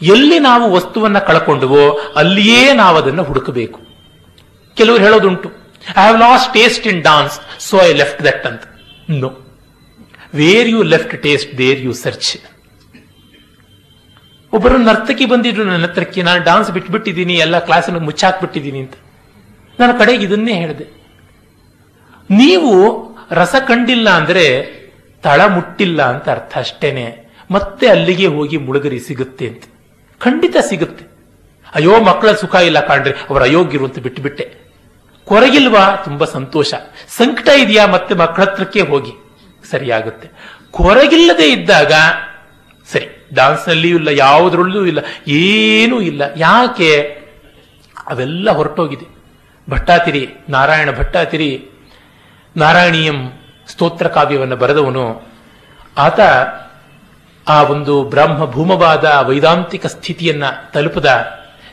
ಎಲ್ಲಿ 0.01 0.37
ನಾವು 0.39 0.65
ವಸ್ತುವನ್ನ 0.73 1.19
ಕಳ್ಕೊಂಡುವೋ 1.19 1.83
ಅಲ್ಲಿಯೇ 2.15 2.63
ನಾವು 2.73 2.97
ಅದನ್ನು 2.97 3.23
ಹುಡುಕಬೇಕು. 3.23 3.79
ಕೆಲವರು 4.77 5.01
ಹೇಳೋದುಂಟು 5.03 5.49
I 5.89 6.01
have 6.01 6.17
lost 6.19 6.49
taste 6.53 6.87
in 6.87 7.01
dance 7.03 7.35
so 7.59 7.77
I 7.81 7.93
left 7.93 8.21
that 8.23 8.45
ಅಂತ. 8.45 8.63
Know 9.09 9.29
where 10.33 10.69
you 10.69 10.81
left 10.83 11.23
taste 11.23 11.51
there 11.57 11.81
you 11.81 11.93
search 11.93 12.31
ಒಬ್ಬರು 14.53 14.77
ನರ್ತಕಿ 14.77 15.25
ಬಂದಿದ್ರು, 15.25 15.63
ನನ್ನ 15.63 15.83
ಹತ್ರಕ್ಕೆ 15.83 16.23
ನಾನು 16.23 16.43
ಡಾನ್ಸ್ 16.43 16.71
ಬಿಟ್ಬಿಟ್ಟಿದ್ದೀನಿ, 16.71 17.33
ಎಲ್ಲ 17.33 17.59
ಕ್ಲಾಸನ್ನು 17.59 17.99
ಮುಚ್ಚಾಕ್ಬಿಟ್ಟಿದ್ದೀನಿ 17.99 18.79
ಅಂತ. 18.79 18.93
ನನ್ನ 19.79 19.91
ಕಡೆಗೆ 19.91 20.23
ಇದನ್ನೇ 20.25 20.53
ಹೇಳಿದೆ. 20.53 20.85
ನೀವು 22.29 23.01
ರಸ 23.31 23.55
ಕಂಡಿಲ್ಲ 23.67 24.09
ಅಂದ್ರೆ 24.09 24.71
ತಳ 25.23 25.45
ಮುಟ್ಟಿಲ್ಲ 25.45 26.01
ಅಂತ 26.01 26.29
ಅರ್ಥ 26.29 26.57
ಅಷ್ಟೇನೆ. 26.57 27.31
ಮತ್ತೆ 27.51 27.87
ಅಲ್ಲಿಗೆ 27.87 28.27
ಹೋಗಿ 28.27 28.57
ಮುಳುಗರಿ 28.57 28.99
ಸಿಗುತ್ತೆ 28.99 29.47
ಅಂತ. 29.47 29.63
ಖಂಡಿತ 30.19 30.55
ಸಿಗುತ್ತೆ. 30.69 31.05
ಅಯ್ಯೋ, 31.75 32.01
ಮಕ್ಕಳ 32.01 32.31
ಸುಖ 32.31 32.55
ಇಲ್ಲ 32.55 32.79
ಕಾಣ್ರಿ, 32.79 33.11
ಅವರ 33.29 33.41
ಅಯೋಗ್ಯರು 33.41 33.85
ಅಂತ 33.85 33.99
ಬಿಟ್ಟುಬಿಟ್ಟೆ 33.99 34.55
ಕೊರಗಿಲ್ವಾ? 35.25 35.95
ತುಂಬಾ 35.95 36.25
ಸಂತೋಷ. 36.25 36.73
ಸಂಕಟ 37.07 37.47
ಇದೆಯಾ? 37.47 37.85
ಮತ್ತೆ 37.85 38.15
ಮಕ್ಕಳ 38.15 38.43
ಹತ್ರಕ್ಕೆ 38.43 38.81
ಹೋಗಿ. 38.81 39.11
ಸರಿಯಾಗುತ್ತೆ. 39.71 40.31
ಕೊರಗಿಲ್ಲದೆ 40.71 41.51
ಇದ್ದಾಗ, 41.51 41.93
ಸರಿ. 42.91 43.20
ಡಾನ್ಸ್ 43.33 43.67
ನಲ್ಲಿಯೂ 43.67 43.97
ಇಲ್ಲ, 43.97 44.07
ಯಾವುದರಲ್ಲೂ 44.07 44.85
ಇಲ್ಲ, 44.85 44.99
ಏನೂ 45.27 46.01
ಇಲ್ಲ. 46.01 46.21
ಯಾಕೆ? 46.37 47.21
ಅವೆಲ್ಲ 48.07 48.51
ಹೊರಟೋಗಿದೆ. 48.51 49.07
ಭಟ್ಟಾತಿರಿ, 49.69 50.29
ನಾರಾಯಣ 50.49 50.91
ಭಟ್ಟಾತಿರಿ, 50.91 51.65
ನಾರಾಯಣೀಯಂ 52.57 53.31
ಸ್ತೋತ್ರ 53.67 54.07
ಕಾವ್ಯವನ್ನು 54.07 54.55
ಬರೆದವನು. 54.55 55.21
ಆತ 55.97 56.19
ಆ 57.47 57.63
ಒಂದು 57.63 58.03
ಬ್ರಹ್ಮ 58.03 58.45
ಭೂಮವಾದ 58.45 59.23
ವೈದಾಂತಿಕ 59.27 59.85
ಸ್ಥಿತಿಯನ್ನ 59.85 60.43
ತಲುಪದ. 60.73 61.27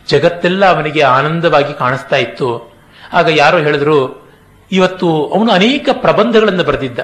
ಜಗತ್ತೆಲ್ಲ 0.08 0.66
ಅವನಿಗೆ 0.66 1.02
ಆನಂದವಾಗಿ 1.02 1.74
ಕಾಣಿಸ್ತಾ 1.74 2.16
ಇತ್ತು. 2.16 2.72
ಆಗ 3.12 3.28
ಯಾರೋ 3.28 3.58
ಹೇಳಿದ್ರು, 3.58 4.28
ಇವತ್ತು 4.72 5.26
ಅವನು 5.26 5.52
ಅನೇಕ 5.52 5.88
ಪ್ರಬಂಧಗಳನ್ನು 5.92 6.64
ಬರೆದಿದ್ದ. 6.64 6.98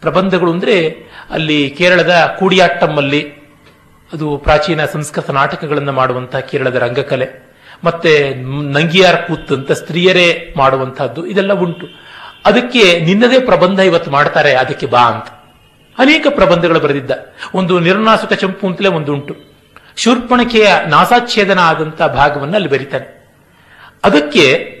ಪ್ರಬಂಧಗಳು 0.00 0.52
ಅಂದ್ರೆ 0.52 0.88
ಅಲ್ಲಿ 1.30 1.70
ಕೇರಳದ 1.70 2.36
ಕೂಡಿಯಾಟ್ಟಮ್ಮಲ್ಲಿ 2.38 3.43
ಅದು 4.14 4.36
ಪ್ರಾಚೀನ 4.36 4.84
ಸಂಸ್ಕೃತ 4.84 5.30
ನಾಟಕಗಳನ್ನು 5.30 5.92
ಮಾಡುವಂತಹ 5.92 6.38
ಕೇರಳದ 6.38 6.74
ರಂಗಕಲೆ, 6.74 7.56
ಮತ್ತೆ 7.84 8.34
ನಂಗಿಯಾರ್ 8.72 9.26
ಕೂತ್ 9.26 9.52
ಅಂತ 9.52 9.72
ಸ್ತ್ರೀಯರೇ 9.72 10.54
ಮಾಡುವಂತಹದ್ದು, 10.56 11.26
ಇದೆಲ್ಲ 11.26 11.52
ಉಂಟು. 11.52 11.86
ಅದಕ್ಕೆ 12.46 13.00
ನಿನ್ನದೇ 13.00 13.38
ಪ್ರಬಂಧ 13.38 13.78
ಇವತ್ತು 13.78 14.10
ಮಾಡ್ತಾರೆ, 14.10 14.54
ಅದಕ್ಕೆ 14.54 14.86
ಬಾ 14.86 15.00
ಅಂತ. 15.00 15.26
ಅನೇಕ 15.98 16.26
ಪ್ರಬಂಧಗಳು 16.30 16.80
ಬರೆದಿದ್ದ. 16.80 17.10
ಒಂದು 17.54 17.78
ನಿರ್ನಾಸಕ 17.78 18.32
ಚಂಪು 18.32 18.66
ಅಂತಲೇ 18.66 18.88
ಒಂದು 18.88 19.12
ಉಂಟು. 19.12 19.36
ಶೂರ್ಪಣಕೆಯ 19.96 20.74
ನಾಸಾಚ್ಛೇದನ 20.88 21.58
ಆದಂತಹ 21.58 22.06
ಭಾಗವನ್ನು 22.06 22.54
ಅಲ್ಲಿ 22.54 22.68
ಬರೀತಾನೆ. 22.68 23.32
ಅದಕ್ಕೆ 24.04 24.74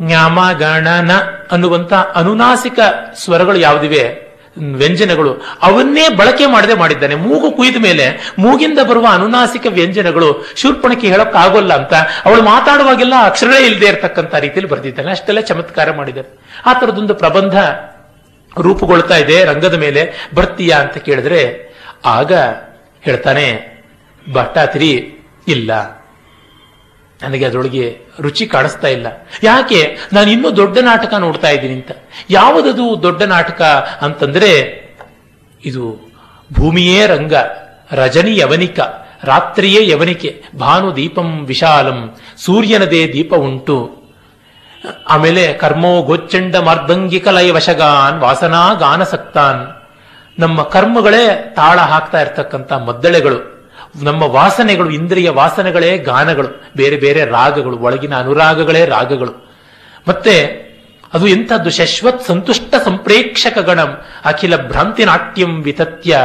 ನ್ಯಾಮಗಣನ 0.00 0.90
ಗಣನ 0.90 1.10
ಅನ್ನುವಂತ 1.50 1.92
ಅನುನಾಸಿಕ 1.92 2.78
ಸ್ವರಗಳು 3.14 3.58
ಯಾವುದಿವೆ? 3.58 4.25
ವ್ಯಂಜನಗಳು. 4.58 5.34
ಅವನ್ನೇ 5.62 6.08
ಬಳಕೆ 6.08 6.46
ಮಾಡದೆ 6.46 6.74
ಮಾಡಿದ್ದಾನೆ. 6.74 7.14
ಮೂಗು 7.14 7.50
ಕುಯ್ದ 7.50 7.76
ಮೇಲೆ, 7.76 8.32
ಮೂಗಿಂದ 8.38 8.78
ಬರುವ 8.78 9.06
ಅನುನಾಸಿಕ 9.10 9.66
ವ್ಯಂಜನಗಳು 9.68 10.46
ಶೂರ್ಪಣಕ್ಕೆ 10.56 11.08
ಹೇಳೋಕ್ಕಾಗೋಲ್ಲ 11.08 11.74
ಅಂತ 11.74 11.94
ಅವಳು 12.24 12.42
ಮಾತಾಡುವಾಗೆಲ್ಲ 12.42 13.12
ಅಕ್ಷರಗಳೇ 13.24 13.66
ಇಲ್ಲದೆ 13.66 13.86
ಇರತಕ್ಕಂತ 13.86 14.34
ರೀತಿಯಲ್ಲಿ 14.34 14.72
ಬರೆದಿದ್ದಾನೆ. 14.72 15.10
ಅಷ್ಟೆಲ್ಲ 15.10 15.40
ಚಮತ್ಕಾರ 15.40 15.90
ಮಾಡಿದ್ದಾರೆ 15.90 16.38
ಆ 16.66 16.72
ತರದೊಂದು 16.72 17.14
ಪ್ರಬಂಧ 17.14 17.56
ರೂಪುಗೊಳ್ತಾ 18.60 19.16
ಇದೆ 19.16 19.44
ರಂಗದ 19.44 19.74
ಮೇಲೆ. 19.74 20.28
ಬರ್ತೀಯಾ 20.34 20.78
ಅಂತ 20.78 20.98
ಕೇಳಿದ್ರೆ, 20.98 21.66
ಆಗ 22.04 22.32
ಹೇಳ್ತಾನೆ 23.02 23.76
ಭಟ್ಟಾತಿರಿ 24.32 25.12
ಇಲ್ಲ. 25.48 25.96
ನನಗೆ 27.22 27.44
ಅದರೊಳಗೆ 27.44 27.98
ರುಚಿ 28.20 28.46
ಕಾಣಿಸ್ತಾ 28.46 28.88
ಇಲ್ಲ. 28.88 29.06
ಯಾಕೆ? 29.42 29.98
ನಾನು 30.12 30.30
ಇನ್ನೂ 30.30 30.56
ದೊಡ್ಡ 30.56 30.78
ನಾಟಕ 30.78 31.14
ನೋಡ್ತಾ 31.14 31.50
ಇದ್ದೀನಿ 31.50 31.74
ಅಂತ. 31.74 31.90
ಯಾವುದದು 32.30 33.02
ದೊಡ್ಡ 33.02 33.22
ನಾಟಕ 33.22 33.62
ಅಂತಂದ್ರೆ 34.00 34.82
ಇದು 35.64 36.12
ಭೂಮಿಯೇ 36.52 37.06
ರಂಗ, 37.06 37.34
ರಜನಿ 37.92 38.36
ಯವನಿಕ, 38.36 38.80
ರಾತ್ರಿಯೇ 39.24 39.88
ಯವನಿಕೆ, 39.88 40.42
ಭಾನು 40.58 40.96
ದೀಪಂ 40.96 41.46
ವಿಶಾಲಂ, 41.46 42.16
ಸೂರ್ಯನದೇ 42.36 43.12
ದೀಪ 43.12 43.34
ಉಂಟು. 43.34 43.96
ಆಮೇಲೆ 45.08 45.52
ಕರ್ಮೋ 45.52 46.02
ಗೋಚಂಡ 46.02 46.56
ಮಾರ್ದಂಗಿಕಲಯ 46.56 47.52
ವಶಗಾನ್, 47.52 48.20
ವಾಸನಾ 48.20 48.74
ಗಾನಸಕ್ತಾನ್ 48.74 49.66
ನಮ್ಮ 50.38 50.62
ಕರ್ಮಗಳೇ 50.62 51.52
ತಾಳ 51.56 51.78
ಹಾಕ್ತಾ 51.78 52.20
ಇರ್ತಕ್ಕಂಥ 52.20 52.72
ಮದ್ದಳೆಗಳು. 52.72 53.55
ನಮ್ಮ 54.02 54.22
ವಾಸನೆಗಳು, 54.22 54.90
ಇಂದ್ರಿಯ 54.90 55.30
ವಾಸನೆಗಳೇ 55.30 55.98
ಗಾನಗಳು, 55.98 56.64
ಬೇರೆ 56.76 56.96
ಬೇರೆ 56.96 57.24
ರಾಗಗಳು, 57.24 57.78
ಒಳಗಿನ 57.78 58.16
ಅನುರಾಗಗಳೇ 58.16 58.84
ರಾಗಗಳು. 58.84 59.54
ಮತ್ತೆ 60.08 60.66
ಅದು 61.14 61.26
ಎಂಥದ್ದು? 61.26 61.70
ಶಶ್ವತ್ 61.70 62.26
ಸಂತುಷ್ಟ 62.26 62.74
ಸಂಪ್ರೇಕ್ಷಕ 62.84 63.58
ಗಣಂ, 63.58 64.02
ಅಖಿಲ 64.24 64.56
ಭ್ರಾಂತಿ 64.56 65.04
ನಾಟ್ಯಂ 65.04 65.62
ವಿತತ್ಯ, 65.62 66.18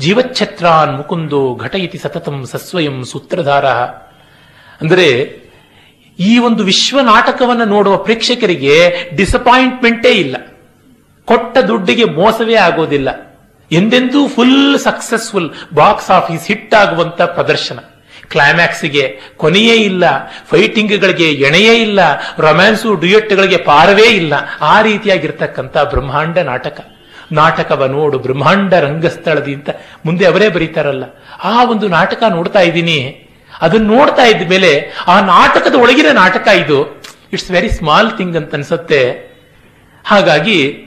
ಜೀವಚ್ಛತ್ರಾನ್ 0.00 0.96
ಮುಕುಂದೋ 0.96 1.54
ಘಟಯಿತಿ 1.54 1.98
ಸತತಂ 1.98 2.46
ಸಸ್ವಯಂ 2.46 3.04
ಸೂತ್ರಧಾರ. 3.04 3.66
ಅಂದರೆ 4.80 5.40
ಈ 6.18 6.38
ಒಂದು 6.38 6.64
ವಿಶ್ವ 6.64 7.00
ನಾಟಕವನ್ನು 7.00 7.64
ನೋಡುವ 7.64 7.96
ಪ್ರೇಕ್ಷಕರಿಗೆ 7.96 8.96
ಡಿಸಪಾಯಿಂಟ್ಮೆಂಟೇ 9.16 10.08
ಇಲ್ಲ. 10.08 10.36
ಕೊಟ್ಟ 11.24 11.58
ದುಡ್ಡಿಗೆ 11.58 12.04
ಮೋಸವೇ 12.04 12.54
ಆಗೋದಿಲ್ಲ. 12.54 13.25
ಎಂದೆಂದೂ 13.72 14.28
full 14.28 14.78
successful 14.78 15.50
box 15.74 16.10
office 16.10 16.46
hit 16.46 16.74
ಆಗುವಂತ 16.74 17.22
ಪ್ರದರ್ಶನ. 17.22 17.78
ಕ್ಲೈಮ್ಯಾಕ್ಸ್ಗೆ 18.28 19.20
ಕೊನೆಯೇ 19.36 19.74
ಇಲ್ಲ 19.74 20.04
ಫೈಟಿಂಗ್ಗಳಿಗೆ 20.50 21.24
ಎಣೆಯೇ 21.24 21.74
ಇಲ್ಲ 21.74 22.00
ರೊಮ್ಯಾನ್ಸು 22.38 22.94
ಡ್ಯೂಯೆಟ್ಗಳಿಗೆ 22.94 23.56
ಪಾರವೇ 23.56 24.08
ಇಲ್ಲ. 24.10 24.34
ಆ 24.60 24.80
ರೀತಿಯಾಗಿರ್ತಕ್ಕಂಥ 24.80 25.76
ಬ್ರಹ್ಮಾಂಡ 25.78 26.38
ನಾಟಕ. 26.38 26.80
ನಾಟಕವ 27.32 27.86
ನೋಡು, 27.86 28.18
ಬ್ರಹ್ಮಾಂಡ 28.18 28.74
ರಂಗಸ್ಥಳದಿ 28.74 29.54
ಅಂತ 29.54 29.70
ಮುಂದೆ 30.04 30.26
ಅವರೇ 30.26 30.48
ಬರೀತಾರಲ್ಲ. 30.48 31.04
ಆ 31.44 31.64
ಒಂದು 31.64 31.88
ನಾಟಕ 31.88 32.22
ನೋಡ್ತಾ 32.28 32.60
ಇದ್ದೀನಿ. 32.60 33.28
ಅದನ್ನ 33.60 33.86
ನೋಡ್ತಾ 33.86 34.22
ಇದ್ದ 34.22 34.50
ಮೇಲೆ 34.50 34.92
ಆ 35.06 35.20
ನಾಟಕದ 35.20 35.74
ಒಳಗಿನ 35.74 36.06
ನಾಟಕ 36.12 36.48
ಇದು. 36.48 37.02
ಇಟ್ಸ್ 37.32 37.50
ವೆರಿ 37.50 37.70
ಸ್ಮಾಲ್ 37.70 38.10
ಥಿಂಗ್ 38.16 38.36
ಅಂತ 38.36 38.54
ಅನ್ಸುತ್ತೆ. 38.54 39.36
ಹಾಗಾಗಿ 40.04 40.82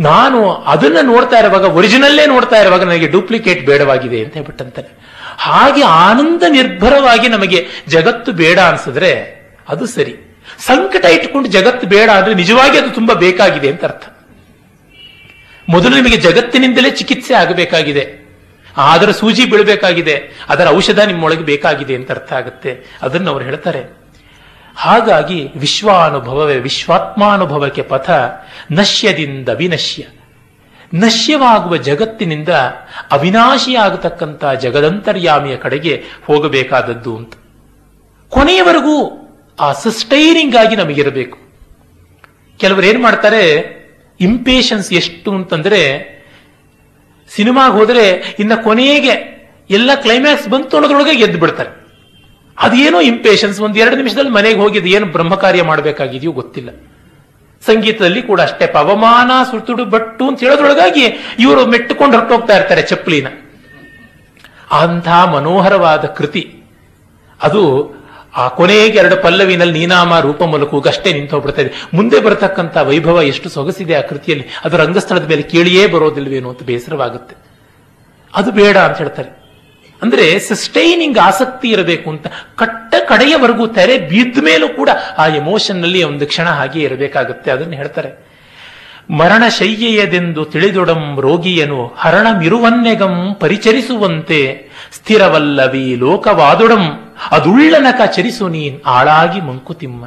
ನಾನು 0.00 0.52
ಅದನ್ನ 0.52 0.96
ನೋಡ್ತಾ 1.02 1.38
ಇರುವಾಗ 1.38 1.64
ಒರಿಜಿನಲ್ಲೇ 1.64 2.26
ನೋಡ್ತಾ 2.26 2.60
ಇರುವಾಗ 2.60 2.82
ನನಗೆ 2.82 3.06
ಡೂಪ್ಲಿಕೇಟ್ 3.06 3.66
ಬೇಡವಾಗಿದೆ 3.66 4.24
ಅಂತ 4.24 4.34
ಹೇಳ್ಬಿಟ್ಟಂತಾನೆ 4.34 4.88
ಹಾಗೆ 5.38 5.82
ಆನಂದ 5.82 6.42
ನಿರ್ಭರವಾಗಿ 6.48 7.28
ನಮಗೆ 7.28 7.66
ಜಗತ್ತು 7.88 8.32
ಬೇಡ 8.32 8.58
ಅನ್ಸಿದ್ರೆ 8.58 9.40
ಅದು 9.68 9.86
ಸರಿ. 9.86 10.16
ಸಂಕಟ 10.58 11.04
ಇಟ್ಕೊಂಡು 11.04 11.48
ಜಗತ್ತು 11.48 11.86
ಬೇಡ 11.86 12.10
ಅಂದ್ರೆ 12.10 12.34
ನಿಜವಾಗಿ 12.34 12.78
ಅದು 12.78 12.90
ತುಂಬಾ 12.90 13.14
ಬೇಕಾಗಿದೆ 13.14 13.68
ಅಂತ 13.68 13.84
ಅರ್ಥ. 13.84 14.08
ಮೊದಲು 15.68 15.96
ನಿಮಗೆ 15.96 16.16
ಜಗತ್ತಿನಿಂದಲೇ 16.16 16.90
ಚಿಕಿತ್ಸೆ 16.90 17.34
ಆಗಬೇಕಾಗಿದೆ. 17.34 18.20
ಅದರ 18.76 19.10
ಸೂಜಿ 19.10 19.44
ಬೀಳಬೇಕಾಗಿದೆ. 19.44 20.30
ಅದರ 20.48 20.68
ಔಷಧ 20.68 20.98
ನಿಮ್ಮೊಳಗೆ 20.98 21.40
ಬೇಕಾಗಿದೆ 21.40 21.94
ಅಂತ 21.94 22.10
ಅರ್ಥ 22.10 22.32
ಆಗುತ್ತೆ. 22.32 22.98
ಅದನ್ನು 23.02 23.30
ಅವರು 23.30 23.44
ಹೇಳ್ತಾರೆ. 23.44 23.99
ಹಾಗಾಗಿ 24.76 25.48
ವಿಶ್ವಾನುಭವವೇ, 25.58 26.56
ವಿಶ್ವಾತ್ಮಾನುಭವಕ್ಕೆ 26.56 27.82
ಪಥ 27.82 28.10
ನಶ್ಯದಿಂದ 28.72 29.48
ವಿನಶ್ಯ. 29.48 30.02
ನಶ್ಯವಾಗುವ 30.94 31.76
ಜಗತ್ತಿನಿಂದ 31.76 32.48
ಅವಿನಾಶಿಯಾಗತಕ್ಕಂಥ 33.10 34.44
ಜಗದಂತರ್ಯಾಮಿಯ 34.44 35.56
ಕಡೆಗೆ 35.56 36.04
ಹೋಗಬೇಕಾದದ್ದು 36.24 37.16
ಅಂತ. 37.16 37.32
ಕೊನೆಯವರೆಗೂ 38.28 39.16
ಆ 39.60 39.72
ಸಸ್ಟೈನಿಂಗ್ 39.72 40.56
ಆಗಿ 40.56 40.76
ನಮಗಿರಬೇಕು. 40.76 41.38
ಕೆಲವರು 42.58 42.86
ಏನ್ 42.86 43.02
ಮಾಡ್ತಾರೆ 43.02 43.80
ಇಂಪೇಷನ್ಸ್ 44.20 44.92
ಎಷ್ಟು 44.92 45.34
ಅಂತಂದ್ರೆ 45.34 46.10
ಸಿನಿಮಾಗೆ 47.28 47.72
ಹೋದರೆ 47.72 48.36
ಇನ್ನ 48.38 48.54
ಕೊನೆಗೆ 48.54 49.40
ಎಲ್ಲ 49.70 49.94
ಕ್ಲೈಮ್ಯಾಕ್ಸ್ 49.94 50.48
ಬಂತು 50.48 50.76
ಅನ್ನೋದ್ರೊಳಗೆ 50.76 51.26
ಬಿಡ್ತಾರೆ 51.26 51.79
ಅದೇನೋ 52.60 53.00
ಇಂಪೇಷನ್ಸ್ 53.00 53.60
ಒಂದು 53.60 53.78
ಎರಡು 53.78 53.96
ನಿಮಿಷದಲ್ಲಿ 53.96 54.30
ಮನೆಗೆ 54.30 54.60
ಹೋಗಿದ್ದು 54.60 54.88
ಏನು 54.88 55.06
ಬ್ರಹ್ಮ 55.06 55.34
ಕಾರ್ಯ 55.34 55.62
ಮಾಡಬೇಕಾಗಿದೆಯೋ 55.62 56.32
ಗೊತ್ತಿಲ್ಲ. 56.32 56.70
ಸಂಗೀತದಲ್ಲಿ 57.66 58.22
ಕೂಡ 58.22 58.40
ಅಷ್ಟೇ 58.40 58.66
ಪವಮಾನ 58.66 59.30
ಸುತ್ತುಡು 59.50 59.84
ಬಟ್ಟು 59.84 60.28
ಅಂತ 60.28 60.40
ಹೇಳೋದ್ರೊಳಗಾಗಿ 60.40 61.04
ಇವರು 61.38 61.66
ಮೆಟ್ಟುಕೊಂಡು 61.66 62.18
ಹೊರಟೋಗ್ತಾ 62.18 62.56
ಇರ್ತಾರೆ 62.56 62.82
ಚಪ್ಪಲಿನ. 62.82 63.26
ಅಂಥ 64.72 65.08
ಮನೋಹರವಾದ 65.08 66.04
ಕೃತಿ. 66.04 66.62
ಅದು 67.42 67.94
ಆ 68.36 68.48
ಕೊನೆಗೆ 68.48 68.98
ಎರಡು 68.98 69.22
ಪಲ್ಲವಿನಲ್ಲಿ 69.22 69.78
ನೀನಾಮ 69.78 70.20
ರೂಪ 70.20 70.42
ಮಲಕೂಗಷ್ಟೇ 70.42 71.12
ನಿಂತು 71.12 71.30
ಹೋಗ್ಬಿಡ್ತಾ 71.30 71.62
ಇದೆ. 71.62 71.88
ಮುಂದೆ 71.94 72.20
ಬರತಕ್ಕಂಥ 72.20 72.76
ವೈಭವ 72.76 73.22
ಎಷ್ಟು 73.22 73.48
ಸೊಗಸಿದೆ 73.48 73.94
ಆ 73.94 74.00
ಕೃತಿಯಲ್ಲಿ. 74.00 74.46
ಅದು 74.64 74.76
ರಂಗಸ್ಥಳದ 74.76 75.28
ಮೇಲೆ 75.28 75.42
ಕೇಳಿಯೇ 75.42 75.86
ಬರೋದಿಲ್ವೇನೋ 75.86 76.48
ಅಂತ 76.48 76.62
ಬೇಸರವಾಗುತ್ತೆ. 76.62 77.36
ಅದು 78.34 78.50
ಬೇಡ 78.50 78.76
ಅಂತ 78.76 78.98
ಹೇಳ್ತಾರೆ. 78.98 79.39
ಅಂದ್ರೆ 80.02 80.38
ಸಸ್ಟೈನಿಂಗ್ 80.38 81.18
ಆಸಕ್ತಿ 81.18 81.68
ಇರಬೇಕು 81.68 82.10
ಅಂತ. 82.10 82.26
ಕಟ್ಟ 82.56 82.94
ಕಡೆಯವರೆಗೂ 83.08 83.66
ತೆರೆ 83.66 83.98
ಬಿದ್ದ 83.98 84.38
ಮೇಲೂ 84.38 84.68
ಕೂಡ 84.68 84.90
ಆ 85.18 85.26
ಎಮೋಷನ್ನಲ್ಲಿ 85.26 86.02
ಒಂದು 86.02 86.26
ಕ್ಷಣ 86.26 86.48
ಹಾಗೆ 86.48 86.80
ಇರಬೇಕಾಗುತ್ತೆ, 86.80 87.50
ಅದನ್ನು 87.50 87.76
ಹೇಳ್ತಾರೆ. 87.76 88.30
ಮರಣ 89.10 89.42
ಶಯ್ಯೆಯದೆಂದು 89.48 90.44
ತಿಳಿದೊಡಂ 90.44 91.20
ರೋಗಿಯನು 91.20 91.86
ಹರಣಮಿರುವನ್ನೆಗಂ 91.96 93.34
ಪರಿಚರಿಸುವಂತೆ, 93.34 94.70
ಸ್ಥಿರವಲ್ಲವಿ 94.92 95.94
ಲೋಕವಾದೊಡಂ, 95.94 97.14
ಅದುಳ್ಳನಕ 97.30 98.00
ಚರಿಸು 98.16 98.48
ನೀನ್ 98.48 98.80
ಆಳಾಗಿ 98.86 99.40
ಮಂಕುತಿಮ್ಮ. 99.40 100.04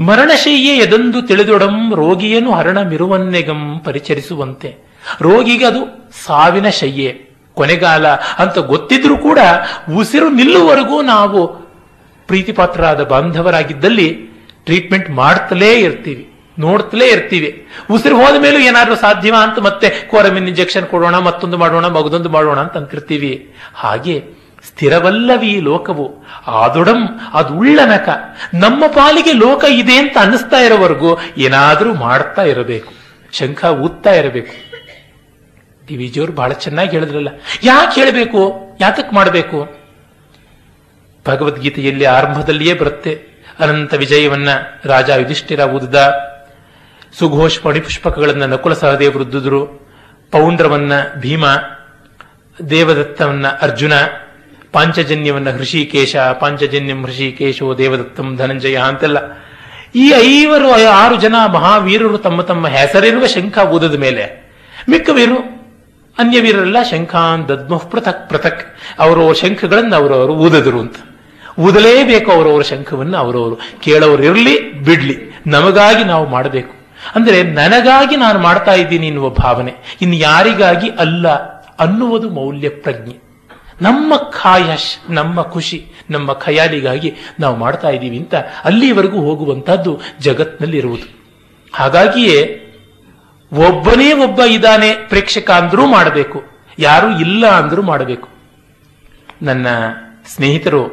ಮರಣಶಯ್ಯೆ 0.00 0.76
ಎದೆಂದು 0.76 1.22
ತಿಳಿದೊಡಂ 1.22 1.94
ರೋಗಿಯನು 1.94 2.52
ಹರಣಮಿರುವನ್ನೆಗಂ 2.52 3.80
ಪರಿಚರಿಸುವಂತೆ. 3.84 4.76
ರೋಗಿಗೆ 5.20 5.64
ಅದು 5.64 6.12
ಸಾವಿನ 6.26 6.68
ಶಯ್ಯೆ. 6.68 7.29
ಕೊನೆಗಾಲ 7.54 8.06
ಅಂತ 8.38 8.58
ಗೊತ್ತಿದ್ರೂ 8.58 9.16
ಕೂಡ 9.16 9.38
ಉಸಿರು 9.96 10.28
ನಿಲ್ಲುವವರೆಗೂ 10.30 11.02
ನಾವು 11.02 11.40
ಪ್ರೀತಿಪಾತ್ರರಾದ 12.28 13.04
ಬಾಂಧವರಾಗಿದ್ದಲ್ಲಿ 13.04 14.08
ಟ್ರೀಟ್ಮೆಂಟ್ 14.64 15.10
ಮಾಡ್ತಲೇ 15.10 15.70
ಇರ್ತೀವಿ, 15.74 16.32
ನೋಡ್ತಲೇ 16.58 17.06
ಇರ್ತೀವಿ. 17.06 17.68
ಉಸಿರು 17.90 18.16
ಹೋದ 18.16 18.40
ಮೇಲೂ 18.40 18.58
ಏನಾದರೂ 18.58 18.96
ಸಾಧ್ಯವ 18.96 19.34
ಅಂತ 19.40 19.58
ಮತ್ತೆ 19.58 19.90
ಕೋರಮಿನ್ 20.10 20.48
ಇಂಜೆಕ್ಷನ್ 20.48 20.86
ಕೊಡೋಣ, 20.86 21.18
ಮತ್ತೊಂದು 21.18 21.58
ಮಾಡೋಣ, 21.58 21.86
ಮಗದೊಂದು 21.86 22.28
ಮಾಡೋಣ 22.28 22.60
ಅಂತ 22.60 22.76
ಅಂತಿರ್ತೀವಿ. 22.76 23.54
ಹಾಗೆ 23.74 24.16
ಸ್ಥಿರವಲ್ಲವಿ 24.68 25.60
ಲೋಕವು. 25.60 26.06
ಆದೊಡಂ 26.46 27.20
ಅದು 27.34 27.54
ಉಳ್ಳನಕ. 27.54 28.08
ನಮ್ಮ 28.54 28.86
ಪಾಲಿಗೆ 28.86 29.32
ಲೋಕ 29.32 29.64
ಇದೆ 29.70 29.96
ಅಂತ 29.96 30.18
ಅನ್ನಿಸ್ತಾ 30.18 30.56
ಇರೋವರೆಗೂ 30.56 31.18
ಏನಾದರೂ 31.38 31.94
ಮಾಡ್ತಾ 31.94 32.42
ಇರಬೇಕು. 32.42 32.92
ಶಂಖ 33.32 33.64
ಊದ್ತಾ 33.64 34.10
ಇರಬೇಕು. 34.10 34.69
ಡಿ 35.96 36.08
ಜಿಯವರು 36.08 36.32
ಬಹಳ 36.32 36.52
ಚೆನ್ನಾಗಿ 36.52 36.90
ಹೇಳಿದ್ರಲ್ಲ. 36.90 37.28
ಯಾಕೆ 37.62 38.00
ಹೇಳಬೇಕು? 38.00 38.68
ಯಾತಕ್ಕೆ 38.80 39.14
ಮಾಡಬೇಕು? 39.14 39.68
ಭಗವದ್ಗೀತೆಯಲ್ಲಿ 41.28 42.04
ಆರಂಭದಲ್ಲಿಯೇ 42.04 42.74
ಬರುತ್ತೆ. 42.74 43.30
ಅನಂತ 43.60 43.94
ವಿಜಯವನ್ನ 43.94 44.48
ರಾಜ 44.84 45.10
ಯುಧಿಷ್ಠಿರ 45.10 45.60
ಊದಿದ 45.60 46.12
ಸುಘೋಷ್ 47.18 47.66
ಮಣಿಪುಷ್ಪಕಗಳನ್ನ 47.66 48.44
ನಕುಲ 48.44 48.72
ಸಹದೇವರುದ್ದುದ್ರು 48.72 49.66
ಪೌಂಡ್ರವನ್ನ 50.32 50.92
ಭೀಮ. 51.16 51.46
ದೇವದತ್ತವನ್ನ 52.70 53.46
ಅರ್ಜುನ. 53.46 53.92
ಪಾಂಚಜನ್ಯವನ್ನ 54.72 55.50
ಹೃಷಿಕೇಶ. 55.50 56.16
ಪಾಂಚಜನ್ಯಂ 56.16 57.04
ಹೃಷಿಕೇಶೋ 57.04 57.78
ದೇವದತ್ತಂ 57.78 58.36
ಧನಂಜಯ 58.36 58.76
ಅಂತೆಲ್ಲ. 58.76 59.18
ಈ 59.94 60.12
ಐವರು, 60.16 60.88
ಆರು 60.90 61.16
ಜನ 61.16 61.34
ಮಹಾವೀರರು 61.52 62.18
ತಮ್ಮ 62.18 62.42
ತಮ್ಮ 62.42 62.66
ಹೆಸರಿರುವ 62.66 63.26
ಶಂಖ 63.26 63.58
ಊದದ 63.58 63.94
ಮೇಲೆ 63.94 64.50
ಮಿಕ್ಕ 64.88 65.10
ವೀರು 66.20 66.38
ಅನ್ಯ 66.38 66.40
ವೀರರೆಲ್ಲ 66.40 66.82
ಶಂಖಾನ್ 66.82 67.48
ದದ್ಮಃ 67.48 67.88
ಪೃಥಕ್ 67.88 68.30
ಪೃಥಕ್. 68.30 68.74
ಅವರವರ 68.98 69.32
ಶಂಖಗಳನ್ನು 69.32 69.96
ಅವರವರು 69.96 70.34
ಊದದರು 70.34 70.80
ಅಂತ. 70.80 70.96
ಊದಲೇಬೇಕು 71.58 72.32
ಅವರವರ 72.32 72.62
ಶಂಖವನ್ನು 72.62 73.18
ಅವರವರು. 73.18 73.60
ಕೇಳೋರು 73.80 74.22
ಇರಲಿ, 74.22 74.72
ಬಿಡ್ಲಿ. 74.72 75.16
ನಮಗಾಗಿ 75.46 76.04
ನಾವು 76.04 76.28
ಮಾಡಬೇಕು. 76.28 76.74
ಅಂದರೆ 77.14 77.42
ನನಗಾಗಿ 77.42 78.16
ನಾನು 78.16 78.38
ಮಾಡ್ತಾ 78.38 78.74
ಇದ್ದೀನಿ 78.74 79.06
ಎನ್ನುವ 79.06 79.28
ಭಾವನೆ. 79.28 79.74
ಇನ್ನು 80.02 80.16
ಯಾರಿಗಾಗಿ 80.16 80.88
ಅಲ್ಲ 80.88 81.28
ಅನ್ನುವುದು 81.78 82.30
ಮೌಲ್ಯ 82.30 82.68
ಪ್ರಜ್ಞೆ 82.68 83.30
ನಮ್ಮ 83.82 84.16
ಖಾಯಶ್, 84.16 85.12
ನಮ್ಮ 85.12 85.42
ಖುಷಿ, 85.42 85.86
ನಮ್ಮ 86.10 86.32
ಖಯಾಲಿಗಾಗಿ 86.32 87.14
ನಾವು 87.40 87.56
ಮಾಡ್ತಾ 87.56 87.88
ಇದ್ದೀವಿ 87.88 88.18
ಅಂತ 88.18 88.34
ಅಲ್ಲಿವರೆಗೂ 88.64 89.20
ಹೋಗುವಂತಹದ್ದು 89.20 90.00
ಜಗತ್ನಲ್ಲಿರುವುದು. 90.20 91.20
ಹಾಗಾಗಿಯೇ 91.72 92.66
ಒಬ್ಬನೇ 93.52 94.12
ಒಬ್ಬ 94.12 94.42
ಇದ್ದಾನೆ 94.42 94.92
ಪ್ರೇಕ್ಷಕ 95.08 95.50
ಅಂದ್ರೂ 95.50 95.86
ಮಾಡಬೇಕು. 95.86 96.44
ಯಾರು 96.78 97.20
ಇಲ್ಲ 97.20 97.46
ಅಂದ್ರೂ 97.46 97.82
ಮಾಡಬೇಕು. 97.82 98.28
ನನ್ನ 99.42 99.66
ಸ್ನೇಹಿತರು, 100.34 100.86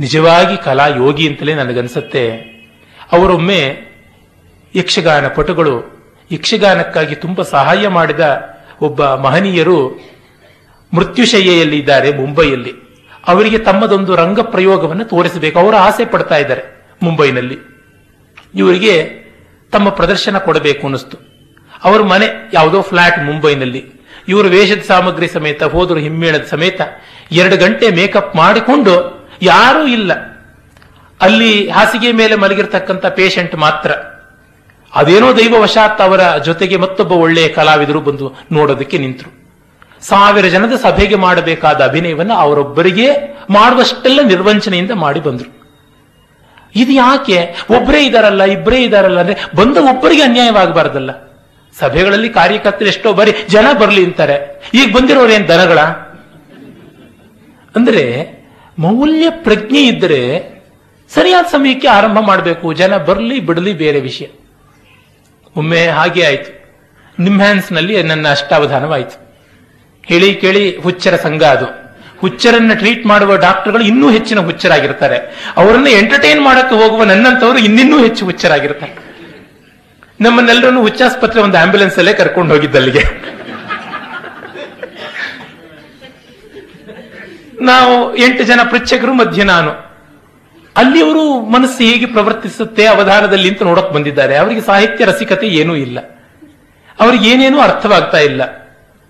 ನಿಜವಾಗಿ 0.00 0.56
ಕಲಾ 0.56 0.86
ಯೋಗಿ 0.86 1.28
ಅಂತಲೇ 1.28 1.54
ನನಗನ್ಸುತ್ತೆ. 1.54 2.30
ಅವರೊಮ್ಮೆ 3.12 3.76
ಯಕ್ಷಗಾನ 4.74 5.28
ಪಟುಗಳು, 5.28 5.98
ಯಕ್ಷಗಾನಕ್ಕಾಗಿ 6.32 7.14
ತುಂಬ 7.14 7.42
ಸಹಾಯ 7.42 7.88
ಮಾಡಿದ 7.88 8.20
ಒಬ್ಬ 8.80 9.14
ಮಹನೀಯರು 9.14 10.00
ಮೃತ್ಯುಶಯ್ಯಲ್ಲಿ 10.94 11.78
ಇದ್ದಾರೆ 11.78 12.16
ಮುಂಬೈಯಲ್ಲಿ. 12.16 12.72
ಅವರಿಗೆ 13.28 13.58
ತಮ್ಮದೊಂದು 13.58 14.16
ರಂಗ 14.16 14.40
ಪ್ರಯೋಗವನ್ನು 14.40 15.04
ತೋರಿಸಬೇಕು. 15.04 15.58
ಅವರು 15.58 15.76
ಆಸೆ 15.76 16.04
ಪಡ್ತಾ 16.04 16.36
ಇದ್ದಾರೆ 16.36 16.62
ಮುಂಬೈನಲ್ಲಿ. 17.02 17.58
ಇವರಿಗೆ 18.54 19.24
ತಮ್ಮ 19.72 19.88
ಪ್ರದರ್ಶನ 19.88 20.38
ಕೊಡಬೇಕು 20.38 20.86
ಅನ್ನಿಸ್ತು. 20.86 21.27
ಅವರ 21.84 22.02
ಮನೆ 22.02 22.50
ಯಾವುದೋ 22.54 22.82
ಫ್ಲಾಟ್ 22.82 23.24
ಮುಂಬೈನಲ್ಲಿ. 23.24 23.98
ಇವರು 24.28 24.48
ವೇಷದ 24.48 24.80
ಸಾಮಗ್ರಿ 24.88 25.28
ಸಮೇತ 25.28 25.62
ಹೋದರು 25.62 25.98
ಹಿಮ್ಮೇಳದ 25.98 26.44
ಸಮೇತ 26.50 26.80
ಎರಡು 27.32 27.56
ಗಂಟೆ 27.56 27.90
ಮೇಕಪ್ 27.90 28.36
ಮಾಡಿಕೊಂಡು 28.36 29.26
ಯಾರೂ 29.42 29.86
ಇಲ್ಲ. 29.86 30.12
ಅಲ್ಲಿ 31.20 31.70
ಹಾಸಿಗೆ 31.70 32.12
ಮೇಲೆ 32.12 32.34
ಮಲಗಿರ್ತಕ್ಕಂಥ 32.34 33.06
ಪೇಷಂಟ್ 33.06 33.54
ಮಾತ್ರ. 33.54 33.90
ಅದೇನೋ 34.94 35.36
ದೈವವಶಾತ್ 35.36 36.00
ಅವರ 36.00 36.36
ಜೊತೆಗೆ 36.36 36.76
ಮತ್ತೊಬ್ಬ 36.76 37.12
ಒಳ್ಳೆಯ 37.12 37.48
ಕಲಾವಿದರು 37.48 38.00
ಬಂದು 38.00 38.34
ನೋಡೋದಕ್ಕೆ 38.52 38.98
ನಿಂತರು. 38.98 39.38
ಸಾವಿರ 40.00 40.46
ಜನದ 40.46 40.72
ಸಭೆಗೆ 40.72 41.14
ಮಾಡಬೇಕಾದ 41.14 41.84
ಅಭಿನಯವನ್ನು 41.84 42.34
ಅವರೊಬ್ಬರಿಗೆ 42.34 43.10
ಮಾಡುವಷ್ಟೆಲ್ಲ 43.50 44.20
ನಿರ್ವಂಚನೆಯಿಂದ 44.22 44.90
ಮಾಡಿ 44.90 45.20
ಬಂದರು. 45.20 45.58
ಇದು 46.74 46.92
ಯಾಕೆ? 46.92 47.56
ಒಬ್ಬರೇ 47.70 48.06
ಇದಾರಲ್ಲ 48.06 48.42
ಇಬ್ಬರೇ 48.42 48.82
ಇದಾರಲ್ಲ 48.82 49.20
ಅಂದ್ರೆ 49.20 49.56
ಬಂದ 49.56 49.76
ಒಬ್ಬರಿಗೆ 49.76 50.22
ಅನ್ಯಾಯವಾಗಬಾರ್ದಲ್ಲ. 50.22 51.27
ಸಭೆಗಳಲ್ಲಿ 51.80 52.28
ಕಾರ್ಯಕರ್ತರು 52.28 52.88
ಎಷ್ಟೋ 52.88 53.12
ಬರೀ 53.12 53.32
ಜನ 53.48 53.66
ಬರಲಿ 53.80 54.04
ಅಂತಾರೆ. 54.04 54.70
ಈಗ 54.74 54.96
ಬಂದಿರೋರು 54.96 55.32
ಏನ್ 55.32 55.48
ದನಗಳ? 55.48 55.78
ಅಂದ್ರೆ 57.76 58.26
ಮೌಲ್ಯ 58.78 59.30
ಪ್ರಜ್ಞೆ 59.30 59.82
ಇದ್ದರೆ 59.82 60.48
ಸರಿಯಾದ 61.14 61.44
ಸಮಯಕ್ಕೆ 61.44 61.88
ಆರಂಭ 61.88 62.18
ಮಾಡಬೇಕು. 62.20 62.72
ಜನ 62.72 62.96
ಬರಲಿ 62.96 63.40
ಬಿಡಲಿ 63.40 63.74
ಬೇರೆ 63.74 64.00
ವಿಷಯ. 64.00 64.26
ಒಮ್ಮೆ 65.56 65.86
ಹಾಗೆ 65.86 66.26
ಆಯ್ತು. 66.26 66.58
ನಿಮ್ಹ್ಯಾನ್ಸ್ನಲ್ಲಿ 67.18 68.02
ನನ್ನ 68.02 68.28
ಅಷ್ಟಾವಧಾನವಾಯಿತು. 68.28 69.36
ಹೇಳಿ 70.04 70.34
ಕೇಳಿ 70.34 70.80
ಹುಚ್ಚರ 70.80 71.16
ಸಂಘ 71.16 71.42
ಅದು. 71.42 71.88
ಹುಚ್ಚರನ್ನ 72.18 72.72
ಟ್ರೀಟ್ 72.74 73.06
ಮಾಡುವ 73.06 73.36
ಡಾಕ್ಟರ್ಗಳು 73.36 73.84
ಇನ್ನೂ 73.84 74.10
ಹೆಚ್ಚಿನ 74.10 74.38
ಹುಚ್ಚರಾಗಿರ್ತಾರೆ. 74.38 75.16
ಅವರನ್ನು 75.56 75.88
ಎಂಟರ್ಟೈನ್ 75.88 76.40
ಮಾಡಕ್ಕೆ 76.40 76.74
ಹೋಗುವ 76.74 77.04
ನನ್ನಂತವರು 77.04 77.58
ಇನ್ನಿನ್ನೂ 77.58 78.02
ಹೆಚ್ಚು 78.02 78.24
ಹುಚ್ಚರಾಗಿರ್ತಾರೆ. 78.24 79.07
ನಮ್ಮನ್ನೆಲ್ಲರನ್ನು 80.20 80.82
ಹುಚ್ಚಾಸ್ಪತ್ರೆ 80.82 81.40
ಒಂದು 81.40 81.58
ಆಂಬ್ಯುಲೆನ್ಸ್ 81.58 81.98
ಅಲ್ಲೇ 81.98 82.14
ಕರ್ಕೊಂಡು 82.14 82.54
ಹೋಗಿದ್ದಲ್ಲಿಗೆ. 82.54 83.02
ನಾವು 87.60 88.16
ಎಂಟು 88.16 88.44
ಜನ 88.44 88.60
ಪೃಚ್ಛಕರು 88.70 89.14
ಮಧ್ಯೆ 89.14 89.44
ನಾನು. 89.44 89.70
ಅಲ್ಲಿ 90.76 91.02
ಅವರು 91.02 91.40
ಮನಸ್ಸು 91.40 91.82
ಹೇಗೆ 91.82 92.06
ಪ್ರವರ್ತಿಸುತ್ತೆ, 92.06 92.86
ಅವಧಾನದಲ್ಲಿ 92.86 93.48
ಅಂತ 93.48 93.62
ನೋಡಕ್ 93.62 93.92
ಬಂದಿದ್ದಾರೆ. 93.92 94.36
ಅವರಿಗೆ 94.36 94.60
ಸಾಹಿತ್ಯ 94.60 95.04
ರಸಿಕತೆ 95.04 95.46
ಏನೂ 95.46 95.74
ಇಲ್ಲ. 95.74 95.98
ಅವ್ರಿಗೆ 97.00 97.30
ಏನೇನೂ 97.30 97.60
ಅರ್ಥವಾಗ್ತಾ 97.60 98.18
ಇಲ್ಲ. 98.18 98.42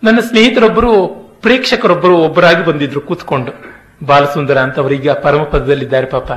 ನನ್ನ 0.04 0.20
ಸ್ನೇಹಿತರೊಬ್ಬರು, 0.20 1.06
ಪ್ರೇಕ್ಷಕರೊಬ್ಬರು 1.42 2.16
ಒಬ್ಬರಾಗಿ 2.18 2.64
ಬಂದಿದ್ರು 2.64 3.00
ಕೂತ್ಕೊಂಡು. 3.00 3.78
ಬಾಲಸುಂದರ 4.06 4.58
ಅಂತ 4.58 4.78
ಅವರೀಗ 4.78 5.10
ಪರಮಪದದಲ್ಲಿದ್ದಾರೆ 5.10 6.06
ಪಾಪ. 6.06 6.30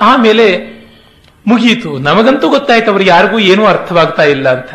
ಆಮೇಲೆ 0.00 0.78
ಮುಗಿಯಿತು 1.46 1.98
ನಮಗಂತೂ 1.98 2.48
ಗೊತ್ತಾಯ್ತು, 2.48 2.90
ಅವ್ರಿಗೆ 2.90 3.10
ಯಾರಿಗೂ 3.10 3.38
ಏನೂ 3.38 3.66
ಅರ್ಥವಾಗ್ತಾ 3.66 4.22
ಇಲ್ಲ 4.22 4.48
ಅಂತ. 4.48 4.68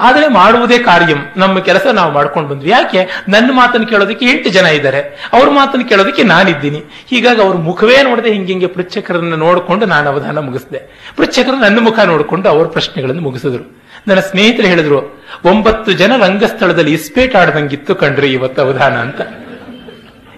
ಆದರೆ 0.00 0.28
ಮಾಡುವುದೇ 0.28 0.78
ಕಾರ್ಯಂ. 0.78 1.16
ನಮ್ಮ 1.36 1.58
ಕೆಲಸ 1.58 1.86
ನಾವು 1.86 2.12
ಮಾಡ್ಕೊಂಡು 2.12 2.48
ಬಂದ್ವಿ. 2.48 2.70
ಯಾಕೆ? 2.70 3.08
ನನ್ನ 3.28 3.50
ಮಾತನ್ನು 3.52 3.86
ಕೇಳೋದಕ್ಕೆ 3.86 4.26
ಎಂಟು 4.26 4.50
ಜನ 4.50 4.66
ಇದ್ದಾರೆ. 4.66 5.30
ಅವ್ರ 5.32 5.50
ಮಾತನ್ನು 5.50 5.88
ಕೇಳೋದಕ್ಕೆ 5.88 6.22
ನಾನಿದ್ದೀನಿ. 6.22 6.82
ಹೀಗಾಗಿ 7.10 7.42
ಅವ್ರ 7.42 7.56
ಮುಖವೇ 7.56 8.02
ನೋಡದೆ 8.02 8.32
ಹಿಂಗೆ 8.32 8.46
ಹಿಂಗೆ 8.46 8.66
ಪೃಚ್ಛಕರನ್ನ 8.66 9.34
ನೋಡಿಕೊಂಡು 9.34 9.86
ನಾನು 9.86 10.10
ಅವಧಾನ 10.10 10.38
ಮುಗಿಸಿದೆ. 10.38 11.06
ಪೃಚ್ಛಕರು 11.16 11.56
ನನ್ನ 11.56 11.80
ಮುಖ 11.80 11.98
ನೋಡಿಕೊಂಡು 11.98 12.48
ಅವ್ರ 12.48 12.68
ಪ್ರಶ್ನೆಗಳನ್ನು 12.68 13.22
ಮುಗಿಸಿದ್ರು. 13.22 13.84
ನನ್ನ 14.08 14.20
ಸ್ನೇಹಿತರು 14.20 14.66
ಹೇಳಿದ್ರು, 14.66 15.24
ಒಂಬತ್ತು 15.44 15.92
ಜನ 15.92 16.16
ರಂಗಸ್ಥಳದಲ್ಲಿ 16.16 16.92
ಇಸ್ಪೇಟ್ 16.92 17.36
ಆಡದಂಗಿತ್ತು 17.36 17.94
ಕಂಡ್ರಿ 17.94 18.32
ಇವತ್ತು 18.32 18.62
ಅವಧಾನ 18.62 18.96
ಅಂತ. 18.96 19.20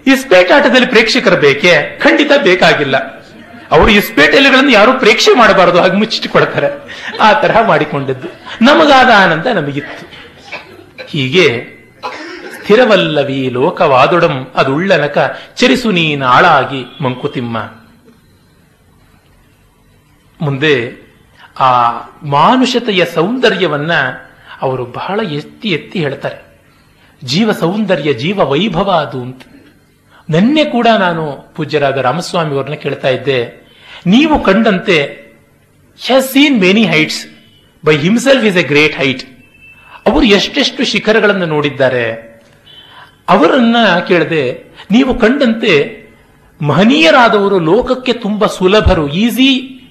ಇಸ್ಪೇಟ್ 0.07 0.51
ಆಟದಲ್ಲಿ 0.51 0.87
ಪ್ರೇಕ್ಷಕರು 0.87 1.35
ಬೇಕೇ? 1.35 1.99
ಖಂಡಿತ 2.03 2.31
ಬೇಕಾಗಿಲ್ಲ. 2.43 3.20
ಅವರು 3.71 3.89
ಇಸ್ಪೇಟೆಲೆಗಳನ್ನು 3.89 4.71
ಯಾರು 4.71 4.93
ಪ್ರೇಕ್ಷೆ 4.93 5.37
ಮಾಡಬಾರದು, 5.37 5.79
ಹಾಗೆ 5.79 5.93
ಮುಚ್ಚಿಟ್ಟುಕೊಳ್ತಾರೆ. 5.93 6.67
ಆ 7.21 7.33
ತರಹ 7.33 7.67
ಮಾಡಿಕೊಂಡದ್ದು. 7.67 8.27
ನಮಗಾದ 8.61 9.09
ಆನಂದ 9.23 9.45
ನಮಗಿತ್ತು. 9.45 10.07
ಹೀಗೆ, 11.07 11.65
ಸ್ಥಿರವಲ್ಲವಿ 12.59 13.49
ಲೋಕವಾದೊಡಂ 13.49 14.47
ಅದುಳ್ಳನಕ 14.55 15.37
ಚರಿಸು 15.55 15.91
ನೀನ 15.91 16.23
ಆಳಾಗಿ 16.23 17.03
ಮಂಕುತಿಮ್ಮ. 17.03 17.57
ಮುಂದೆ 20.41 20.93
ಆ 21.59 21.91
ಮಾನುಷತೆಯ 22.23 23.05
ಸೌಂದರ್ಯವನ್ನ 23.05 23.91
ಅವರು 24.61 24.85
ಬಹಳ 24.85 25.19
ಎತ್ತಿ 25.19 25.69
ಎತ್ತಿ 25.69 25.99
ಹೇಳ್ತಾರೆ. 25.99 26.61
ಜೀವ 27.23 27.51
ಸೌಂದರ್ಯ, 27.51 28.13
ಜೀವ 28.13 28.43
ವೈಭವ 28.43 28.91
ಅದು 28.91 29.21
ಅಂತ. 29.21 29.41
ನಿನ್ನೆ 30.29 30.65
ಕೂಡ 30.65 30.87
ನಾನು 30.99 31.53
ಪೂಜ್ಯರಾದ 31.55 31.97
ರಾಮಸ್ವಾಮಿ 31.97 32.55
ಅವರನ್ನ 32.55 32.73
ಕೇಳ್ತಾ 32.73 33.07
ಇದ್ದೆ. 33.07 33.60
ನೀವು 34.05 34.35
ಕಂಡಂತೆ 34.43 34.97
has 35.99 36.27
seen 36.33 36.57
many 36.65 36.85
heights 36.93 37.21
by 37.83 37.95
himself 38.05 38.45
is 38.49 38.59
a 38.63 38.65
great 38.73 38.95
height 39.01 39.23
ಅವರು 40.07 40.25
ಎಷ್ಟೆಷ್ಟು 40.37 40.83
ಶಿಖರಗಳನ್ನು 40.91 41.47
ನೋಡಿದ್ದಾರೆ. 41.55 42.05
ಅವರನ್ನ 43.33 43.77
ಕೇಳದೆ, 44.07 44.43
ನೀವು 44.91 45.11
ಕಂಡಂತೆ 45.23 45.73
ಮಹನೀಯರಾದವರು 46.59 47.57
ಲೋಕಕ್ಕೆ 47.71 48.13
ತುಂಬಾ 48.25 48.47
ಸುಲಭರು 48.57 49.05
easy 49.23 49.49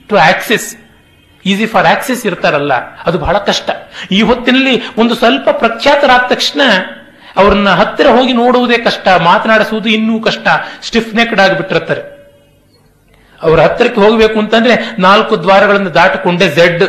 to 0.09 0.17
access 0.31 0.69
easy 1.45 1.67
for 1.73 1.87
access 1.87 2.23
ಇರ್ತಾರಲ್ಲ, 2.27 2.73
ಅದು 3.07 3.17
ಬಹಳ 3.19 3.37
ಕಷ್ಟ. 3.51 3.71
ಈ 4.17 4.21
ಹೊತ್ತಿನಲ್ಲಿ 4.31 4.75
ಒಂದು 5.03 5.15
ಸ್ವಲ್ಪ 5.21 5.49
ಪ್ರಖ್ಯಾತರಾದ 5.63 6.25
ತಕ್ಷಣ 6.33 6.61
ಅವರನ್ನ 7.41 7.71
ಹತ್ತಿರ 7.81 8.09
ಹೋಗಿ 8.17 8.33
ನೋಡುವುದೇ 8.33 8.79
ಕಷ್ಟ, 8.89 9.09
ಮಾತನಾಡಿಸುವುದು 9.31 9.89
ಇನ್ನೂ 9.97 10.17
ಕಷ್ಟ 10.21 10.49
ಸ್ಟಿಫ್ 10.89 11.15
ನೆಕ್ಡ್ 11.19 11.41
ಆಗಿಬಿಟ್ಟಿರ್ತಾರೆ. 11.41 12.03
ಅವ್ರ 13.43 13.61
ಹತ್ತಿರಕ್ಕೆ 13.61 14.01
ಹೋಗಬೇಕು 14.01 14.38
ಅಂತಂದ್ರೆ 14.38 14.95
ನಾಲ್ಕು 14.99 15.43
ದ್ವಾರಗಳನ್ನು 15.43 15.95
ದಾಟಿಕೊಂಡೇ 15.95 16.49
ಝೆಡ್ 16.49 16.82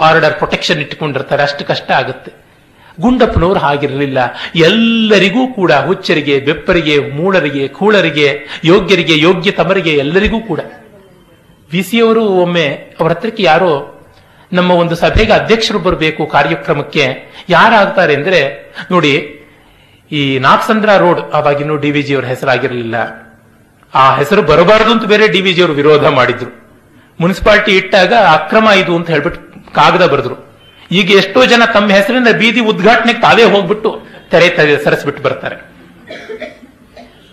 ಆರ್ಡರ್ 0.00 0.34
ಪ್ರೊಟೆಕ್ಷನ್ 0.34 0.80
ಇಟ್ಟುಕೊಂಡಿರ್ತಾರೆ. 0.80 1.42
ಅಷ್ಟು 1.42 1.64
ಕಷ್ಟ 1.64 1.90
ಆಗುತ್ತೆ. 1.90 2.32
ಗುಂಡಪ್ಪನವರು 3.00 3.58
ಹಾಗಿರಲಿಲ್ಲ. 3.58 4.18
ಎಲ್ಲರಿಗೂ 4.56 5.46
ಕೂಡ 5.46 5.72
ಹುಚ್ಚರಿಗೆ, 5.72 6.40
ಬೆಪ್ಪರಿಗೆ, 6.40 6.98
ಮೂಳರಿಗೆ, 6.98 7.68
ಕೂಳರಿಗೆ, 7.68 8.46
ಯೋಗ್ಯರಿಗೆ, 8.64 9.18
ಯೋಗ್ಯ 9.18 9.50
ತಮರಿಗೆ 9.50 9.90
ಎಲ್ಲರಿಗೂ 9.90 10.40
ಕೂಡ. 10.40 10.60
ವಿ 11.72 11.82
ಸಿ 11.82 12.00
ಅವರು 12.00 12.24
ಒಮ್ಮೆ 12.24 12.96
ಅವರ 13.00 13.10
ಹತ್ರಕ್ಕೆ 13.10 13.42
ಯಾರೋ 13.42 14.02
ನಮ್ಮ 14.52 14.70
ಒಂದು 14.70 14.94
ಸಭೆಗೆ 14.94 15.32
ಅಧ್ಯಕ್ಷರು 15.32 15.78
ಬರಬೇಕು 15.78 16.26
ಕಾರ್ಯಕ್ರಮಕ್ಕೆ 16.26 17.32
ಯಾರಾಗ್ತಾರೆ 17.48 18.14
ಅಂದ್ರೆ 18.14 18.40
ನೋಡಿ 18.90 19.12
ಈ 20.12 20.38
ನಾಗಸಂದ್ರ 20.38 20.96
ರೋಡ್ 20.96 21.20
ಅವಾಗಿನ್ನೂ 21.32 21.76
ಡಿ 21.76 21.90
ವಿ 21.90 22.14
ಅವರ 22.14 22.24
ಹೆಸರಾಗಿರಲಿಲ್ಲ. 22.24 23.23
ಆ 23.94 24.16
ಹೆಸರು 24.16 24.42
ಬರಬಾರದು 24.42 24.90
ಅಂತ 24.90 25.04
ಬೇರೆ 25.04 25.28
ಡಿ 25.28 25.40
ವಿಜಿಯವರು 25.40 25.72
ವಿರೋಧ 25.72 26.06
ಮಾಡಿದ್ರು. 26.06 26.50
ಮುನ್ಸಿಪಾಲಿಟಿ 27.20 27.76
ಇಟ್ಟಾಗ 27.76 28.12
ಅಕ್ರಮ 28.12 28.68
ಇದು 28.68 28.96
ಅಂತ 28.96 29.10
ಹೇಳ್ಬಿಟ್ಟು 29.10 29.72
ಕಾಗದ 29.72 30.06
ಬರೆದ್ರು. 30.06 30.54
ಈಗ 30.90 31.10
ಎಷ್ಟೋ 31.10 31.44
ಜನ 31.44 31.62
ತಮ್ಮ 31.64 31.90
ಹೆಸರಿನ 31.90 32.28
ಬೀದಿ 32.38 32.60
ಉದ್ಘಾಟನೆಗೆ 32.60 33.20
ತಾವೇ 33.20 33.42
ಹೋಗ್ಬಿಟ್ಟು 33.42 34.02
ತೆರೆ 34.30 34.48
ತೆರೆ 34.48 34.84
ಸರಿಸ್ಬಿಟ್ಟು 34.84 35.22
ಬರ್ತಾರೆ. 35.22 35.56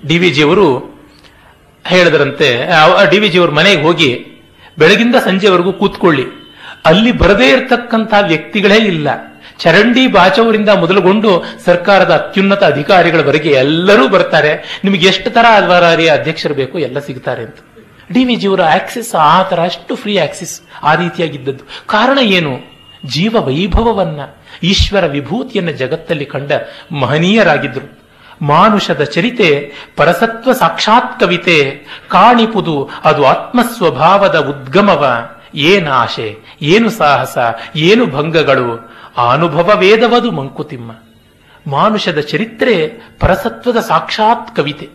ಡಿ 0.08 0.42
ಅವರು 0.42 0.68
ಹೇಳಿದ್ರಂತೆ 1.88 2.70
ಡಿ 3.10 3.38
ಅವ್ರ 3.38 3.52
ಮನೆಗೆ 3.52 3.82
ಹೋಗಿ 3.82 4.26
ಬೆಳಗಿಂದ 4.78 5.16
ಸಂಜೆವರೆಗೂ 5.16 5.74
ಕೂತ್ಕೊಳ್ಳಿ. 5.74 6.26
ಅಲ್ಲಿ 6.86 7.12
ಬರದೇ 7.12 7.50
ಇರತಕ್ಕಂತಹ 7.50 8.22
ವ್ಯಕ್ತಿಗಳೇ 8.28 8.76
ಇಲ್ಲ. 8.76 9.10
ಚರಂಡಿ 9.62 10.08
ಬಾಚವರಿಂದ 10.08 10.70
ಮೊದಲುಗೊಂಡು 10.70 11.44
ಸರ್ಕಾರದ 11.66 12.12
ಅತ್ಯುನ್ನತ 12.12 12.64
ಅಧಿಕಾರಿಗಳವರೆಗೆ 12.64 13.50
ಎಲ್ಲರೂ 13.50 14.08
ಬರ್ತಾರೆ. 14.08 14.82
ನಿಮಗೆ 14.84 15.08
ಎಷ್ಟು 15.08 15.30
ತರ 15.30 15.46
ಅಲ್ವಾರಿ 15.54 16.10
ಅಧ್ಯಕ್ಷರು 16.10 16.54
ಬೇಕು 16.54 16.80
ಎಲ್ಲ 16.80 17.00
ಸಿಗ್ತಾರೆ 17.00 17.44
ಅಂತ. 17.44 17.56
ಡಿ 18.12 18.24
ವಿ 18.24 18.36
ಜಿಯವರ 18.36 18.62
ಆಕ್ಸಿಸ್, 18.62 19.16
ಆ 19.16 19.44
ತರ 19.44 19.60
ಅಷ್ಟು 19.64 19.96
ಫ್ರೀ 19.96 20.18
ಆಕ್ಸಿಸ್ 20.18 20.62
ಆ 20.84 20.96
ರೀತಿಯಾಗಿದ್ದದ್ದು. 20.96 21.64
ಕಾರಣ 21.88 22.18
ಏನು? 22.18 22.60
ಜೀವ 23.06 23.36
ವೈಭವವನ್ನ, 23.40 24.20
ಈಶ್ವರ 24.64 25.06
ವಿಭೂತಿಯನ್ನ 25.06 25.70
ಜಗತ್ತಲ್ಲಿ 25.70 26.26
ಕಂಡ 26.26 26.52
ಮಹನೀಯರಾಗಿದ್ದರು 26.92 28.02
ಮಾನುಷದ 28.42 29.04
ಚರಿತೆ, 29.04 29.72
ಪರಸತ್ವ 29.98 30.54
ಸಾಕ್ಷಾತ್ 30.54 31.20
ಕವಿತೆ, 31.20 31.58
ಕಾಣಿಪುದು 32.10 32.90
ಅದು 33.04 33.26
ಆತ್ಮಸ್ವಭಾವದ 33.26 34.36
ಉದ್ಗಮವ. 34.36 35.08
ಏನು 35.56 35.92
ಆಶೆ, 35.92 36.38
ಏನು 36.62 36.90
ಸಾಹಸ, 36.90 37.38
ಏನು 37.76 38.06
ಭಂಗಗಳು 38.06 38.92
ಆ 39.18 39.32
ಅನುಭವ 39.32 39.72
ವೇದವದು 39.76 40.32
ಮಂಕುತಿಮ್ಮ. 40.32 40.92
ಮಾನುಷದ 41.68 42.20
ಚರಿತ್ರೆ 42.20 42.88
ಪರಸತ್ವದ 43.20 43.80
ಸಾಕ್ಷಾತ್ 43.80 44.56
ಕವಿತೆ. 44.56 44.90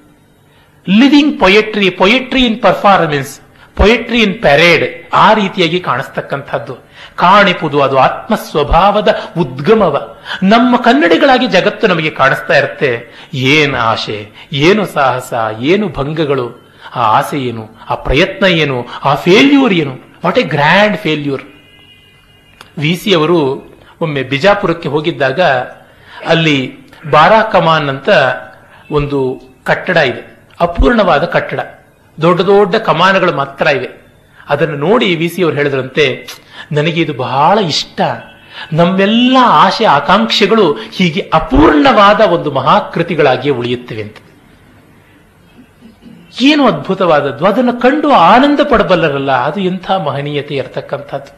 Living 0.88 1.40
poetry 1.40 1.90
poetry 1.90 2.44
in 2.44 2.62
performance 2.62 3.40
poetry 3.76 4.22
in 4.22 4.34
parade 4.34 5.14
ಆ 5.14 5.32
ರೀತಿಯಾಗಿ 5.32 5.80
ಕಾಣಿಸ್ತಕ್ಕಂಥದ್ದು. 5.80 6.74
ಕಾಣಿಪುದು 7.16 7.82
ಅದು 7.82 7.98
ಆತ್ಮ 7.98 8.34
ಸ್ವಭಾವದ 8.34 9.08
ಉದ್ಗಮವ. 9.38 10.16
ನಮ್ಮ 10.42 10.76
ಕನ್ನಡಿಗಳಾಗಿ 10.76 11.46
ಜಗತ್ತು 11.46 11.86
ನಮಗೆ 11.86 12.10
ಕಾಣಿಸ್ತಾ 12.10 12.54
ಇರುತ್ತೆ. 12.58 12.90
ಏನು 13.34 13.78
ಆಶೆ, 13.78 14.28
ಏನು 14.52 14.86
ಸಾಹಸ, 14.86 15.34
ಏನು 15.60 15.88
ಭಂಗಗಳು, 15.88 16.70
ಆ 16.94 17.00
ಆಸೆ 17.00 17.40
ಏನು, 17.40 17.68
ಆ 17.90 17.94
ಪ್ರಯತ್ನ 17.94 18.46
ಏನು, 18.46 18.86
ಆ 19.04 19.14
ಫೇಲ್ಯೂರ್ 19.14 19.72
ಏನು. 19.72 19.94
What 20.24 20.38
a 20.38 20.42
grand 20.42 20.96
failure 20.96 21.42
V 22.78 23.00
C 23.04 23.14
ಅವರು 23.14 23.75
ಒಮ್ಮೆ 24.00 24.22
ಬಿಜಾಪುರಕ್ಕೆ 24.22 24.88
ಹೋಗಿದ್ದಾಗ 24.88 25.40
ಅಲ್ಲಿ 26.26 26.78
ಬಾರಾ 27.10 27.42
ಕಮಾನ್ 27.42 27.88
ಅಂತ 27.88 28.08
ಒಂದು 28.90 29.42
ಕಟ್ಟಡ 29.64 29.96
ಇದೆ. 29.96 30.44
ಅಪೂರ್ಣವಾದ 30.60 31.24
ಕಟ್ಟಡ. 31.24 31.60
ದೊಡ್ಡ 32.22 32.40
ದೊಡ್ಡ 32.40 32.76
ಕಮಾನಗಳು 32.76 33.36
ಮಾತ್ರ 33.36 33.66
ಇವೆ. 33.66 34.06
ಅದನ್ನು 34.48 34.76
ನೋಡಿ 34.76 35.16
ವಿ 35.16 35.28
ಸಿ 35.28 35.42
ಅವರು 35.42 35.56
ಹೇಳಿದ್ರಂತೆ, 35.56 36.28
ನನಗೆ 36.72 37.00
ಇದು 37.00 37.14
ಬಹಳ 37.14 37.58
ಇಷ್ಟ. 37.58 38.00
ನಮ್ಮೆಲ್ಲ 38.72 39.36
ಆಶೆ, 39.42 39.84
ಆಕಾಂಕ್ಷೆಗಳು 39.84 40.72
ಹೀಗೆ 40.72 41.30
ಅಪೂರ್ಣವಾದ 41.34 42.20
ಒಂದು 42.20 42.50
ಮಹಾಕೃತಿಗಳಾಗಿಯೇ 42.50 43.54
ಉಳಿಯುತ್ತವೆ 43.54 44.02
ಅಂತ. 44.02 44.16
ಏನು 46.42 46.66
ಅದ್ಭುತವಾದದ್ದು. 46.66 47.46
ಅದನ್ನು 47.46 47.80
ಕಂಡು 47.80 48.12
ಆನಂದ 48.12 48.60
ಪಡಬಲ್ಲರಲ್ಲ. 48.70 49.32
ಅದು 49.32 49.60
ಎಂಥ 49.60 49.90
ಮಹನೀಯತೆ 49.90 50.54
ಇರತಕ್ಕಂಥದ್ದು. 50.54 51.36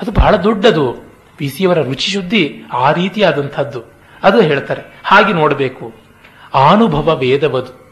ಅದು 0.00 0.12
ಬಹಳ 0.12 0.36
ದೊಡ್ಡದು. 0.36 1.13
ಪಿ 1.36 1.48
ಸಿ 1.48 1.66
ಅವರ 1.66 1.82
ರುಚಿ 1.82 2.12
ಶುದ್ಧಿ 2.12 2.62
ಆ 2.72 2.92
ರೀತಿಯಾದಂಥದ್ದು. 2.92 3.82
ಅದು 4.22 4.40
ಹೇಳ್ತಾರೆ, 4.40 4.82
ಹಾಗೆ 5.04 5.32
ನೋಡಬೇಕು. 5.32 5.94
ಅನುಭವ 6.70 7.16
ವೇದವದು. 7.16 7.84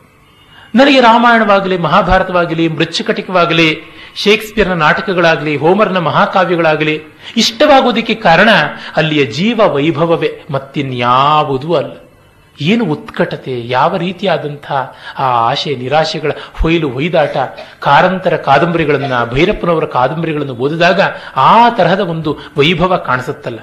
ನನಗೆ 0.74 1.00
ರಾಮಾಯಣವಾಗಲಿ, 1.00 1.78
ಮಹಾಭಾರತವಾಗಲಿ, 1.78 2.68
ಮೃಚ್ಛಕಟಿಕವಾಗಲಿ, 2.68 3.82
ಶೇಕ್ಸ್ಪಿಯರ್ನ 4.14 4.72
ನಾಟಕಗಳಾಗಲಿ, 4.72 5.56
ಹೋಮರ್ನ 5.56 5.98
ಮಹಾಕಾವ್ಯಗಳಾಗಲಿ, 5.98 7.00
ಇಷ್ಟವಾಗುವುದಕ್ಕೆ 7.36 8.14
ಕಾರಣ 8.14 8.48
ಅಲ್ಲಿಯ 8.96 9.26
ಜೀವ 9.26 9.60
ವೈಭವವೇ 9.66 10.40
ಮತ್ತಿನ್ಯಾವುದೂ 10.50 11.74
ಅಲ್ಲ. 11.74 12.11
ಏನು 12.60 12.84
ಉತ್ಕಟತೆ, 12.84 13.68
ಯಾವ 13.68 13.96
ರೀತಿಯಾದಂಥ 13.96 14.72
ಆ 15.18 15.22
ಆಶೆ, 15.22 15.74
ನಿರಾಶೆಗಳ 15.74 16.30
ಹೊಯ್ಲು, 16.52 16.90
ಹೊಯ್ದಾಟ, 16.90 17.36
ಕಾರಂತರ 17.80 18.36
ಕಾದಂಬರಿಗಳನ್ನು, 18.36 19.34
ಭೈರಪ್ಪನವರ 19.34 19.84
ಕಾದಂಬರಿಗಳನ್ನು 19.84 20.54
ಓದಿದಾಗ 20.54 21.00
ಆ 21.36 21.70
ತರಹದ 21.70 22.00
ಒಂದು 22.00 22.38
ವೈಭವ 22.56 22.96
ಕಾಣಿಸುತ್ತಲ್ಲ. 22.96 23.58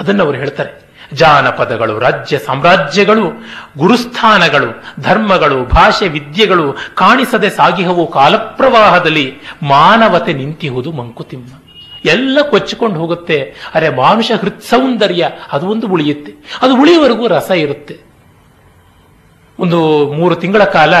ಅದನ್ನು 0.00 0.24
ಅವರು 0.24 0.36
ಹೇಳ್ತಾರೆ. 0.36 0.86
ಜಾನಪದಗಳು, 1.12 1.98
ರಾಜ್ಯ 1.98 2.38
ಸಾಮ್ರಾಜ್ಯಗಳು, 2.38 3.24
ಗುರುಸ್ಥಾನಗಳು, 3.78 4.84
ಧರ್ಮಗಳು, 5.02 5.64
ಭಾಷೆ 5.64 6.08
ವಿದ್ಯೆಗಳು 6.08 6.76
ಕಾಣಿಸದೆ 6.94 7.50
ಸಾಗಿಹವು 7.50 8.06
ಕಾಲಪ್ರವಾಹದಲ್ಲಿ 8.06 9.34
ಮಾನವತೆ 9.62 10.32
ನಿಂತಿಹುದು 10.32 10.92
ಮಂಕುತಿಮ್ಮ. 10.92 11.62
ಎಲ್ಲ 12.06 12.38
ಕೊಚ್ಚಿಕೊಂಡು 12.50 13.00
ಹೋಗುತ್ತೆ. 13.00 13.54
ಅರೆ 13.74 13.88
ಮಾನುಷ 13.88 14.32
ಹೃತ್ 14.40 14.62
ಸೌಂದರ್ಯ, 14.62 15.28
ಅದು 15.52 15.68
ಒಂದು 15.68 15.88
ಉಳಿಯುತ್ತೆ. 15.88 16.34
ಅದು 16.62 16.80
ಉಳಿಯುವವರೆಗೂ 16.80 17.26
ರಸ 17.26 17.50
ಇರುತ್ತೆ. 17.50 17.98
ಒಂದು 19.58 20.12
ಮೂರು 20.12 20.36
ತಿಂಗಳ 20.36 20.64
ಕಾಲ 20.64 20.94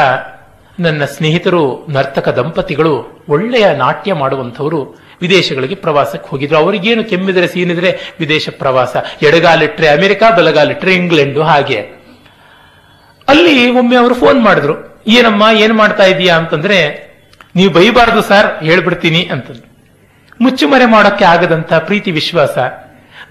ನನ್ನ 0.80 1.04
ಸ್ನೇಹಿತರು, 1.04 1.86
ನರ್ತಕ 1.88 2.28
ದಂಪತಿಗಳು 2.28 3.24
ಒಳ್ಳೆಯ 3.28 3.74
ನಾಟ್ಯ 3.74 4.12
ಮಾಡುವಂಥವರು 4.12 4.96
ವಿದೇಶಗಳಿಗೆ 5.20 5.74
ಪ್ರವಾಸಕ್ಕೆ 5.74 6.28
ಹೋಗಿದ್ರು. 6.28 6.56
ಅವರಿಗೇನು 6.56 7.04
ಕೆಮ್ಮಿದ್ರೆ, 7.04 7.48
ಸೀನಿದ್ರೆ 7.48 7.98
ವಿದೇಶ 8.20 8.48
ಪ್ರವಾಸ. 8.58 8.96
ಎಡಗಾಲಿಟ್ರೆ 9.22 9.88
ಅಮೆರಿಕ, 9.88 10.22
ಬಲಗಾಲಿಟ್ರೆ 10.36 10.94
ಇಂಗ್ಲೆಂಡು, 10.94 11.42
ಹಾಗೆ. 11.42 11.80
ಅಲ್ಲಿ 13.28 13.70
ಒಮ್ಮೆ 13.70 13.96
ಅವರು 13.96 14.14
ಫೋನ್ 14.14 14.42
ಮಾಡಿದ್ರು. 14.42 15.02
ಏನಮ್ಮ, 15.06 15.44
ಏನ್ 15.52 15.72
ಮಾಡ್ತಾ 15.72 16.04
ಇದೀಯಾ 16.04 16.36
ಅಂತಂದ್ರೆ, 16.36 17.06
ನೀವು 17.56 17.72
ಬೈಬಾರ್ದು 17.72 18.22
ಸರ್, 18.22 18.64
ಹೇಳ್ಬಿಡ್ತೀನಿ 18.64 19.28
ಅಂತಂದ್ರು. 19.32 19.75
ಮುಚ್ಚುಮರೆ 20.40 20.86
ಮಾಡೋಕ್ಕೆ 20.86 21.24
ಆಗದಂತ 21.24 21.74
ಪ್ರೀತಿ 21.74 22.10
ವಿಶ್ವಾಸ. 22.10 22.58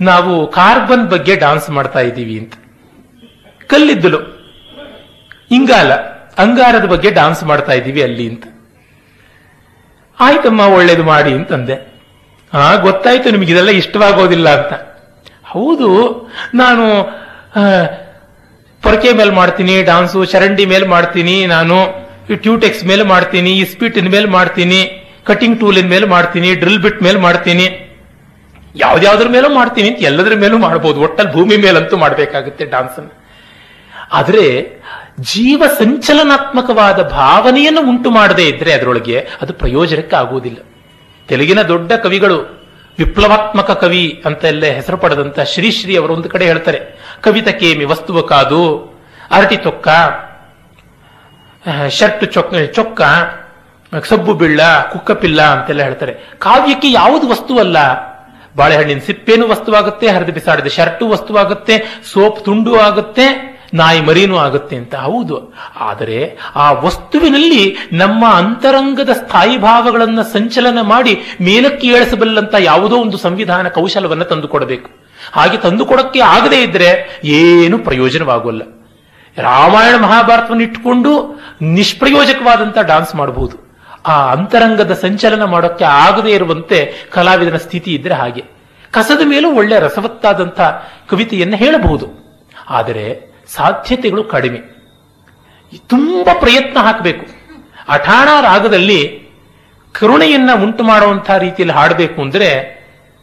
ನಾವು 0.02 0.48
ಕಾರ್ಬನ್ 0.48 1.10
ಬಗ್ಗೆ 1.10 1.36
ಡಾನ್ಸ್ 1.36 1.70
ಮಾಡ್ತಾ 1.70 2.00
ಇದ್ದೀವಿ 2.00 2.40
ಅಂತ. 2.40 2.54
ಕಲ್ಲಿದ್ದಲು. 3.68 4.20
ಇಂಗಾಲ, 5.52 5.92
ಅಂಗಾರದ 6.38 6.86
ಬಗ್ಗೆ 6.86 7.12
ಡಾನ್ಸ್ 7.12 7.44
ಮಾಡ್ತಾ 7.44 7.72
ಇದ್ದೀವಿ 7.72 8.04
ಅಲ್ಲಿ 8.04 8.30
ಅಂತ. 8.30 8.44
ಆಯ್ತಮ್ಮ, 10.20 10.62
ಒಳ್ಳೇದು 10.62 11.04
ಮಾಡಿ 11.04 11.34
ಅಂತಂದೆ. 11.34 11.94
ಆ, 12.54 12.76
ಗೊತ್ತಾಯ್ತು, 12.76 13.32
ನಿಮಗೆ 13.32 13.52
ಇದೆಲ್ಲ 13.52 13.70
ಇಷ್ಟವಾಗೋದಿಲ್ಲ 13.70 14.50
ಅಂತ. 14.50 14.74
ಹೌದು, 15.44 15.90
ನಾನು 16.54 17.04
ಪೊರಕೆ 18.82 19.14
ಮೇಲೆ 19.14 19.32
ಮಾಡ್ತೀನಿ, 19.32 19.84
ಡಾನ್ಸು, 19.84 20.26
ಚರಂಡಿ 20.26 20.66
ಮೇಲೆ 20.66 20.88
ಮಾಡ್ತೀನಿ, 20.88 21.46
ನಾನು 21.46 22.06
ಟ್ಯೂಟೆಕ್ಸ್ 22.42 22.86
ಮೇಲೆ 22.86 23.04
ಮಾಡ್ತೀನಿ 23.04 23.58
ಇಸ್ಪೀಟಿನ 23.58 24.08
ಮೇಲೆ 24.08 24.26
ಮಾಡ್ತೀನಿ 24.26 25.05
ಕಟಿಂಗ್ 25.30 25.58
ಟೂಲಿನ 25.62 25.88
ಮೇಲೆ 25.94 26.08
ಮಾಡ್ತೀನಿ 26.16 26.50
ಡ್ರಿಲ್ 26.62 26.82
ಬಿಟ್ 26.86 27.02
ಮೇಲೆ 27.08 27.20
ಮಾಡ್ತೀನಿ. 27.28 27.66
ಯಾವ್ದಾವ್ದ್ರ 28.84 29.28
ಮೇಲೂ 29.36 29.50
ಮಾಡ್ತೀನಿ 29.60 29.88
ಅಂತ 29.92 30.02
ಎಲ್ಲದ್ರ 30.10 30.34
ಮೇಲೂ 30.44 30.58
ಮಾಡ್ಬೋದು. 30.66 30.98
ಒಟ್ಟಲ್ಲಿ 31.06 31.32
ಭೂಮಿ 31.38 31.58
ಮೇಲಂತೂ 31.66 31.96
ಮಾಡಬೇಕಾಗುತ್ತೆ 32.04 32.64
ಡಾನ್ಸ್ 32.74 32.98
ಅನ್ನು. 33.02 33.14
ಆದರೆ 34.20 34.46
ಜೀವ 35.32 35.64
ಸಂಚಲನಾತ್ಮಕವಾದ 35.80 37.00
ಭಾವನೆಯನ್ನು 37.20 37.82
ಉಂಟು 37.92 38.10
ಮಾಡದೇ 38.18 38.46
ಇದ್ರೆ 38.54 38.72
ಅದರೊಳಗೆ 38.78 39.18
ಅದು 39.44 39.52
ಪ್ರಯೋಜನಕ್ಕೆ 39.62 40.16
ಆಗುವುದಿಲ್ಲ 40.24 40.60
ತೆಲುಗಿನ 41.30 41.62
ದೊಡ್ಡ 41.72 41.92
ಕವಿಗಳು, 42.06 42.38
ವಿಪ್ಲವಾತ್ಮಕ 43.00 43.72
ಕವಿ 43.84 44.04
ಅಂತ 44.28 44.42
ಎಲ್ಲ 44.52 44.66
ಹೆಸರು 44.80 44.98
ಪಡೆದಂತ 45.04 45.40
ಶ್ರೀಶ್ರೀ 45.54 45.94
ಅವರು 46.02 46.12
ಒಂದು 46.18 46.30
ಕಡೆ 46.34 46.46
ಹೇಳ್ತಾರೆ. 46.52 46.80
ಕವಿತ 47.26 47.50
ಕೇಮಿ 47.62 47.86
ವಸ್ತುವ 47.94 48.22
ಕಾದು, 48.34 48.62
ಅರಟಿ 49.38 49.58
ತೊಕ್ಕ 49.66 49.88
ಶರ್ಟ್ 51.98 52.26
ಚೊಕ್ಕ 52.36 52.54
ಚೊಕ್ಕ 52.78 53.02
ಸಬ್ಬು 54.04 54.34
ಬಿಳ್ಳ 54.34 54.60
ಕುಕ್ಕಪಿಲ್ಲ 54.94 55.42
ಅಂತೆಲ್ಲ 55.42 55.82
ಹೇಳ್ತಾರೆ. 55.82 56.14
ಕಾವ್ಯಕ್ಕೆ 56.40 56.92
ಯಾವುದು 56.92 57.28
ವಸ್ತುವಲ್ಲ? 57.28 57.78
ಬಾಳೆಹಣ್ಣಿನ 58.56 59.00
ಸಿಪ್ಪೇನು 59.00 59.48
ವಸ್ತುವಾಗುತ್ತೆ, 59.48 60.08
ಹರಿದು 60.08 60.32
ಬಿಸಾಡಿದ 60.32 60.68
ಶರ್ಟು 60.68 61.08
ವಸ್ತುವಾಗುತ್ತೆ, 61.08 62.02
ಸೋಪ್ 62.14 62.46
ತುಂಡು 62.46 62.80
ಆಗುತ್ತೆ, 62.80 63.56
ನಾಯಿ 63.74 64.02
ಮರಿನೂ 64.02 64.38
ಆಗುತ್ತೆ 64.38 64.76
ಅಂತ. 64.76 64.96
ಹೌದು. 64.96 65.54
ಆದರೆ 65.80 66.38
ಆ 66.56 66.72
ವಸ್ತುವಿನಲ್ಲಿ 66.72 67.78
ನಮ್ಮ 67.94 68.26
ಅಂತರಂಗದ 68.26 69.10
ಸ್ಥಾಯಿ 69.10 69.58
ಭಾವಗಳನ್ನು 69.58 70.24
ಸಂಚಲನ 70.24 70.82
ಮಾಡಿ 70.82 71.22
ಮೇಲಕ್ಕೆ 71.42 71.88
ಏಳಿಸಬಲ್ಲಂತ 71.88 72.56
ಯಾವುದೋ 72.60 72.96
ಒಂದು 72.96 73.18
ಸಂವಿಧಾನ 73.18 73.68
ಕೌಶಲವನ್ನು 73.68 74.26
ತಂದುಕೊಡಬೇಕು. 74.26 74.92
ಹಾಗೆ 75.32 75.58
ತಂದುಕೊಡಕ್ಕೆ 75.58 76.20
ಆಗದೇ 76.20 76.64
ಇದ್ರೆ 76.64 77.22
ಏನು 77.24 77.80
ಪ್ರಯೋಜನವಾಗೋಲ್ಲ. 77.80 78.62
ರಾಮಾಯಣ 79.38 79.96
ಮಹಾಭಾರತವನ್ನು 79.96 80.64
ಇಟ್ಟುಕೊಂಡು 80.64 81.42
ನಿಷ್ಪ್ರಯೋಜಕವಾದಂತ 81.62 82.78
ಡಾನ್ಸ್ 82.78 83.16
ಮಾಡಬಹುದು 83.16 83.65
ಆ 84.06 84.32
ಅಂತರಂಗದ 84.32 84.94
ಸಂಚಲನ 84.94 85.44
ಮಾಡೋಕ್ಕೆ 85.44 85.86
ಆಗದೇ 85.86 86.32
ಇರುವಂತೆ 86.32 86.94
ಕಲಾವಿದನ 87.12 87.58
ಸ್ಥಿತಿ 87.58 87.94
ಇದ್ರೆ 87.94 88.14
ಹಾಗೆ. 88.14 88.44
ಕಸದ 88.92 89.22
ಮೇಲೂ 89.26 89.52
ಒಳ್ಳೆ 89.52 89.80
ರಸವತ್ತಾದಂಥ 89.80 90.62
ಕವಿತೆಯನ್ನು 91.10 91.58
ಹೇಳಬಹುದು. 91.58 92.08
ಆದರೆ 92.70 93.36
ಸಾಧ್ಯತೆಗಳು 93.48 94.24
ಕಡಿಮೆ. 94.24 94.76
ತುಂಬ 95.78 96.30
ಪ್ರಯತ್ನ 96.40 96.80
ಹಾಕಬೇಕು. 96.80 97.26
ಅಠಾಣ 97.90 98.28
ರಾಗದಲ್ಲಿ 98.42 99.30
ಕರುಣೆಯನ್ನ 99.92 100.50
ಉಂಟು 100.64 100.84
ಮಾಡುವಂತಹ 100.84 101.38
ರೀತಿಯಲ್ಲಿ 101.38 101.76
ಹಾಡಬೇಕು 101.76 102.22
ಅಂದ್ರೆ 102.22 102.76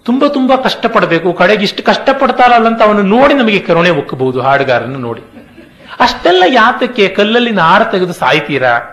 ತುಂಬ 0.04 0.26
ತುಂಬ 0.26 0.54
ಕಷ್ಟಪಡಬೇಕು. 0.54 1.32
ಕಡೆಗೆ 1.32 1.62
ಇಷ್ಟು 1.62 1.82
ಕಷ್ಟಪಡ್ತಾರಲ್ಲ 1.82 2.66
ಅಂತ 2.66 2.82
ಅವನು 2.82 3.02
ನೋಡಿ 3.02 3.34
ನಮಗೆ 3.34 3.58
ಕರುಣೆ 3.58 3.90
ಒಕ್ಕಬಹುದು 3.90 4.40
ಹಾಡುಗಾರನ್ನು 4.40 4.98
ನೋಡಿ. 4.98 5.22
ಅಷ್ಟೆಲ್ಲ 6.00 6.44
ಯಾತಕ್ಕೆ 6.46 7.08
ಕಲ್ಲಲ್ಲಿ 7.08 7.50
ನಾರ 7.50 7.84
ತೆಗೆದು 7.84 8.12
ಸಾಯ್ತೀರಾ? 8.12 8.91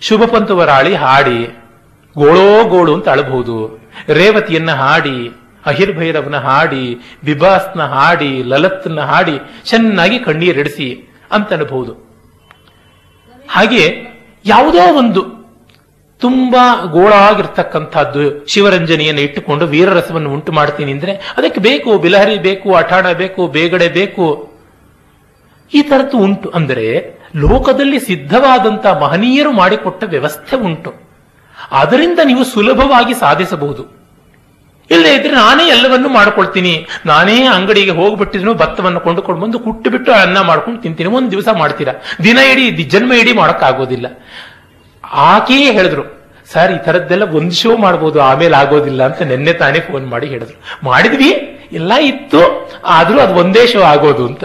ಶುಭ 0.00 0.24
ಪಂತುವರಾಳಿ 0.24 0.94
ಹಾಡಿ 0.94 1.38
ಗೋಳೋ 2.16 2.64
ಗೋಳು 2.64 2.94
ಅಂತ 2.94 3.08
ಅಳಬಹುದು. 3.08 3.56
ರೇವತಿಯನ್ನ 4.08 4.70
ಹಾಡಿ, 4.70 5.28
ಅಹಿರ್ಭೈರವನ 5.66 6.36
ಹಾಡಿ, 6.36 6.84
ಬಿಬಾಸ್ನ 7.24 7.82
ಹಾಡಿ, 7.82 8.42
ಲಲತ್ನ 8.42 9.00
ಹಾಡಿ 9.00 9.38
ಚೆನ್ನಾಗಿ 9.64 10.18
ಕಣ್ಣೀರಿಡಿಸಿ 10.18 10.88
ಅಂತ 11.32 11.52
ಅನ್ಬಹುದು. 11.52 11.92
ಹಾಗೆ 13.48 13.82
ಯಾವುದೋ 14.44 14.94
ಒಂದು 14.98 15.22
ತುಂಬಾ 16.20 16.84
ಗೋಳಾಗಿರ್ತಕ್ಕಂಥದ್ದು 16.84 18.46
ಶಿವರಂಜನೆಯನ್ನು 18.46 19.22
ಇಟ್ಟುಕೊಂಡು 19.22 19.66
ವೀರರಸವನ್ನು 19.66 20.30
ಉಂಟು 20.30 20.52
ಮಾಡ್ತೀನಿ 20.52 20.92
ಅಂದ್ರೆ 20.92 21.12
ಅದಕ್ಕೆ 21.12 21.60
ಬೇಕು, 21.60 21.98
ಬಿಲಹರಿ 21.98 22.38
ಬೇಕು, 22.38 22.74
ಅಠಾಣ 22.74 23.12
ಬೇಕು, 23.12 23.46
ಬೇಗಡೆ 23.46 23.88
ಬೇಕು 23.88 24.24
ಈ 25.72 25.82
ತರದ್ದು 25.82 26.18
ಉಂಟು. 26.18 26.48
ಅಂದರೆ 26.50 26.86
ಲೋಕದಲ್ಲಿ 27.36 27.98
ಸಿದ್ಧವಾದಂತ 28.00 28.86
ಮಹನೀಯರು 28.86 29.52
ಮಾಡಿಕೊಟ್ಟ 29.52 30.02
ವ್ಯವಸ್ಥೆ 30.06 30.56
ಉಂಟು. 30.56 30.90
ಅದರಿಂದ 31.72 32.18
ನೀವು 32.24 32.44
ಸುಲಭವಾಗಿ 32.44 33.14
ಸಾಧಿಸಬಹುದು. 33.14 33.82
ಇಲ್ಲದೆ 34.90 35.14
ಇದ್ರೆ 35.14 35.32
ನಾನೇ 35.32 35.64
ಎಲ್ಲವನ್ನೂ 35.68 36.08
ಮಾಡ್ಕೊಳ್ತೀನಿ. 36.08 36.86
ನಾನೇ 37.06 37.46
ಅಂಗಡಿಗೆ 37.46 37.90
ಹೋಗ್ಬಿಟ್ಟಿದ್ರು 37.90 38.54
ಭತ್ತವನ್ನು 38.54 39.00
ಕೊಂಡುಕೊಂಡು 39.00 39.40
ಬಂದು 39.42 39.58
ಕುಟ್ಟು 39.58 39.90
ಬಿಟ್ಟು 39.90 40.12
ಅನ್ನ 40.12 40.40
ಮಾಡ್ಕೊಂಡು 40.40 40.82
ತಿಂತೀನಿ. 40.82 41.08
ಒಂದು 41.08 41.30
ದಿವಸ 41.30 41.48
ಮಾಡ್ತೀರಾ? 41.52 41.92
ದಿನ 42.24 42.38
ಇಡೀ 42.38 42.84
ಜನ್ಮ 42.84 43.12
ಇಡೀ 43.12 43.32
ಮಾಡೋಕ್ಕಾಗೋದಿಲ್ಲ. 43.32 44.06
ಆಕೆಯೇ 45.04 45.70
ಹೇಳಿದ್ರು, 45.72 46.04
ಸರ್, 46.52 46.72
ಈ 46.72 46.78
ತರದ್ದೆಲ್ಲ 46.78 47.24
ಒಂದು 47.38 47.54
ಶೋ 47.54 47.76
ಮಾಡ್ಬೋದು, 47.76 48.20
ಆಮೇಲೆ 48.20 48.56
ಆಗೋದಿಲ್ಲ 48.56 49.06
ಅಂತ 49.06 49.22
ನಿನ್ನೆ 49.22 49.52
ತಾನೇ 49.52 49.80
ಫೋನ್ 49.80 50.06
ಮಾಡಿ 50.08 50.26
ಹೇಳಿದ್ರು. 50.26 50.56
ಮಾಡಿದ್ವಿ, 50.84 51.30
ಎಲ್ಲ 51.72 51.92
ಇತ್ತು, 51.92 52.42
ಆದರೂ 52.84 53.18
ಅದು 53.20 53.34
ಒಂದೇ 53.34 53.66
ಶೋ 53.66 53.80
ಆಗೋದು 53.82 54.26
ಅಂತ. 54.26 54.44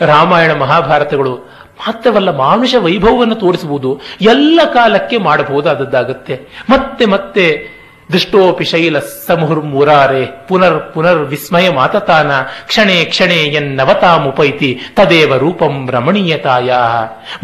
ರಾಮಾಯಣ 0.00 0.52
ಮಹಾಭಾರತಗಳು 0.52 1.52
ಮಾತ್ರವಲ್ಲ, 1.86 2.36
ಮಾನುಷ 2.36 2.74
ವೈಭವವನ್ನು 2.74 3.34
ತೋರಿಸಬಹುದು 3.34 4.00
ಎಲ್ಲ 4.20 4.60
ಕಾಲಕ್ಕೆ 4.72 5.18
ಮಾಡಬಹುದಾದದ್ದಾಗುತ್ತೆ. 5.18 6.40
ಮತ್ತೆ 6.70 7.04
ಮತ್ತೆ 7.06 7.72
ದೃಷ್ಟೋಪಿ 8.12 8.64
ಶೈಲ 8.64 8.98
ಸಮುಹುರ್ಮುರಾರೆ 8.98 10.46
ಪುನರ್ 10.48 10.94
ಪುನರ್ 10.94 11.18
ವಿಸ್ಮಯ 11.18 11.70
ಮಾತತಾನ, 11.70 12.30
ಕ್ಷಣೆ 12.66 13.04
ಕ್ಷಣೆ 13.04 13.34
ಎನ್ನವತಾಮುಪೈತಿ, 13.34 14.80
ತದೇವ 14.96 15.36
ರೂಪಂ 15.36 15.88
ರಮಣೀಯತಾಯ. 15.90 16.72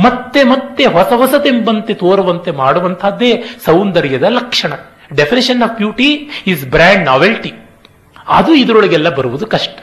ಮತ್ತೆ 0.05 0.43
ಮತ್ತೆ 0.43 0.87
ಹೊಸ 0.87 1.13
ಹೊಸತೆಂಬಂತೆ 1.17 1.95
ತೋರುವಂತೆ 1.95 2.51
ಮಾಡುವಂತಹದ್ದೇ 2.51 3.45
ಸೌಂದರ್ಯದ 3.65 4.23
ಲಕ್ಷಣ. 4.23 4.73
Definition 5.17 5.63
of 5.63 5.73
beauty 5.73 6.31
is 6.47 6.67
brand 6.67 7.05
novelty 7.05 7.53
ಅದು 8.29 8.55
ಇದರೊಳಗೆಲ್ಲ 8.55 9.09
ಬರುವುದು 9.09 9.47
ಕಷ್ಟ. 9.47 9.79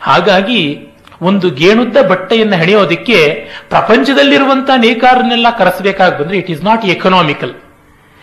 ಹಾಗಾಗಿ 0.00 0.88
ಒಂದು 1.22 1.50
ಗೇಣುದ್ದ 1.50 1.96
ಬಟ್ಟೆಯನ್ನು 2.08 2.56
ಹೆಣೆಯೋದಕ್ಕೆ 2.56 3.48
ಪ್ರಪಂಚದಲ್ಲಿರುವಂತಹ 3.68 4.74
ನೇಕಾರನ್ನೆಲ್ಲ 4.76 5.46
ಕರೆಸಬೇಕಾಗಿ 5.58 6.18
ಬಂದ್ರೆ 6.18 6.38
ಇಟ್ 6.38 6.50
ಈಸ್ 6.50 6.64
ನಾಟ್ 6.64 6.86
ಎಕನಾಮಿಕಲ್ 6.86 7.54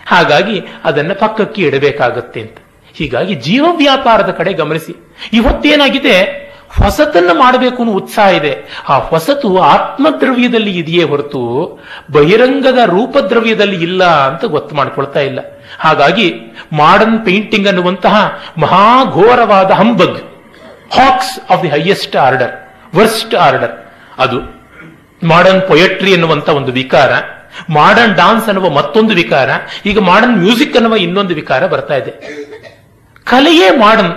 ಹಾಗಾಗಿ 0.06 0.62
ಅದನ್ನ 0.84 1.12
ಪಕ್ಕಕ್ಕೆ 1.12 1.62
ಇಡಬೇಕಾಗತ್ತೆ 1.62 2.40
ಅಂತ. 2.40 2.56
ಹೀಗಾಗಿ 2.94 3.34
ಜೀವ 3.34 3.64
ವ್ಯಾಪಾರದ 3.76 4.30
ಕಡೆ 4.30 4.52
ಗಮನಿಸಿ. 4.52 4.96
ಇವತ್ತೇನಾಗಿದೆ? 5.32 6.42
ಹೊಸತನ್ನು 6.82 7.34
ಮಾಡಬೇಕು 7.34 7.76
ಅನ್ನೋ 7.76 7.92
ಉತ್ಸಾಹ 7.92 8.34
ಇದೆ. 8.34 8.82
ಆ 8.88 8.98
ಹೊಸತು 8.98 9.58
ಆತ್ಮದ್ರವ್ಯದಲ್ಲಿ 9.58 10.78
ಇದೆಯೇ 10.78 11.02
ಹೊರತು 11.02 11.80
ಬಹಿರಂಗದ 12.12 12.78
ರೂಪದ್ರವ್ಯದಲ್ಲಿ 12.78 13.82
ಇಲ್ಲ 13.82 14.04
ಅಂತ 14.04 14.44
ಗೊತ್ತು 14.44 14.74
ಮಾಡ್ಕೊಳ್ತಾ 14.74 15.20
ಇಲ್ಲ. 15.20 15.38
ಹಾಗಾಗಿ 15.78 16.34
ಮಾಡರ್ನ್ 16.72 17.24
ಪೇಂಟಿಂಗ್ 17.24 17.68
ಅನ್ನುವಂತಹ 17.68 18.38
ಮಹಾಘೋರವಾದ 18.58 19.70
humbug 19.70 20.18
hoax 21.00 21.52
of 21.52 21.62
the 21.62 21.68
highest 21.68 22.16
order 22.16 22.61
worst 22.96 23.34
order. 23.34 23.72
ಅದು 24.18 24.38
ಮಾಡರ್ನ್ 25.26 25.62
ಪೊಯೆಟ್ರಿ 25.62 26.12
ಎನ್ನುವಂತ 26.12 26.48
ಒಂದು 26.48 26.72
ವಿಕಾರ 26.72 27.12
ಮಾಡರ್ನ್ 27.70 28.14
ಡಾನ್ಸ್ 28.14 28.46
ಅನ್ನುವ 28.46 28.70
ಮತ್ತೊಂದು 28.70 29.14
ವಿಕಾರ, 29.14 29.50
ಈಗ 29.86 29.98
ಮಾಡರ್ನ್ 29.98 30.36
ಮ್ಯೂಸಿಕ್ 30.36 30.76
ಅನ್ನುವ 30.76 30.96
ಇನ್ನೊಂದು 30.96 31.34
ವಿಕಾರ 31.34 31.66
ಬರ್ತಾ 31.66 31.94
ಇದೆ. 31.94 32.10
ಕಲೆಯೇ 33.24 33.70
ಮಾಡರ್ನ್ 33.76 34.12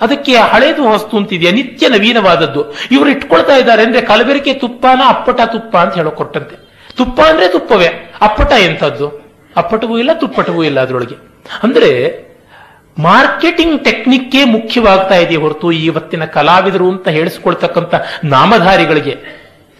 ಅದಕ್ಕೆ 0.00 0.36
ಹಳೇದು 0.36 0.88
ವಸ್ತು 0.88 1.16
ಅಂತಿದೆಯಾ? 1.16 1.52
ನಿತ್ಯ 1.52 1.88
ನವೀನವಾದದ್ದು. 1.88 2.70
ಇವರು 2.90 3.10
ಇಟ್ಕೊಳ್ತಾ 3.10 3.56
ಇದ್ದಾರೆ 3.56 3.82
ಅಂದ್ರೆ 3.82 4.00
ಕಲಬೆರಕೆ 4.00 4.54
ತುಪ್ಪನ 4.54 5.00
ಅಪ್ಪಟ 5.06 5.40
ತುಪ್ಪ 5.46 5.76
ಅಂತ 5.76 5.94
ಹೇಳೋ 5.94 6.10
ಕೊಟ್ಟಂತೆ. 6.10 6.56
ತುಪ್ಪ 6.96 7.20
ಅಂದ್ರೆ 7.20 7.48
ತುಪ್ಪವೇ. 7.48 8.12
ಅಪ್ಪಟ 8.20 8.52
ಎಂಥದ್ದು? 8.52 9.08
ಅಪ್ಪಟವೂ 9.56 9.98
ಇಲ್ಲ, 9.98 10.12
ತುಪ್ಪಟವೂ 10.12 10.64
ಇಲ್ಲ 10.64 10.80
ಅದರೊಳಗೆ. 10.80 11.14
ಅಂದ್ರೆ 11.62 11.90
ಮಾರ್ಕೆಟಿಂಗ್ 12.98 13.84
ಟೆಕ್ನಿಕ್ಕೇ 13.84 14.44
ಮುಖ್ಯವಾಗ್ತಾ 14.44 15.14
ಇದೆ 15.14 15.36
ಹೊರತು 15.36 15.72
ಇವತ್ತಿನ 15.72 16.24
ಕಲಾವಿದರು 16.24 16.90
ಅಂತ 16.90 17.08
ಹೇಳಿಸ್ಕೊಳ್ತಕ್ಕಂಥ 17.08 17.94
ನಾಮಧಾರಿಗಳಿಗೆ 18.24 19.16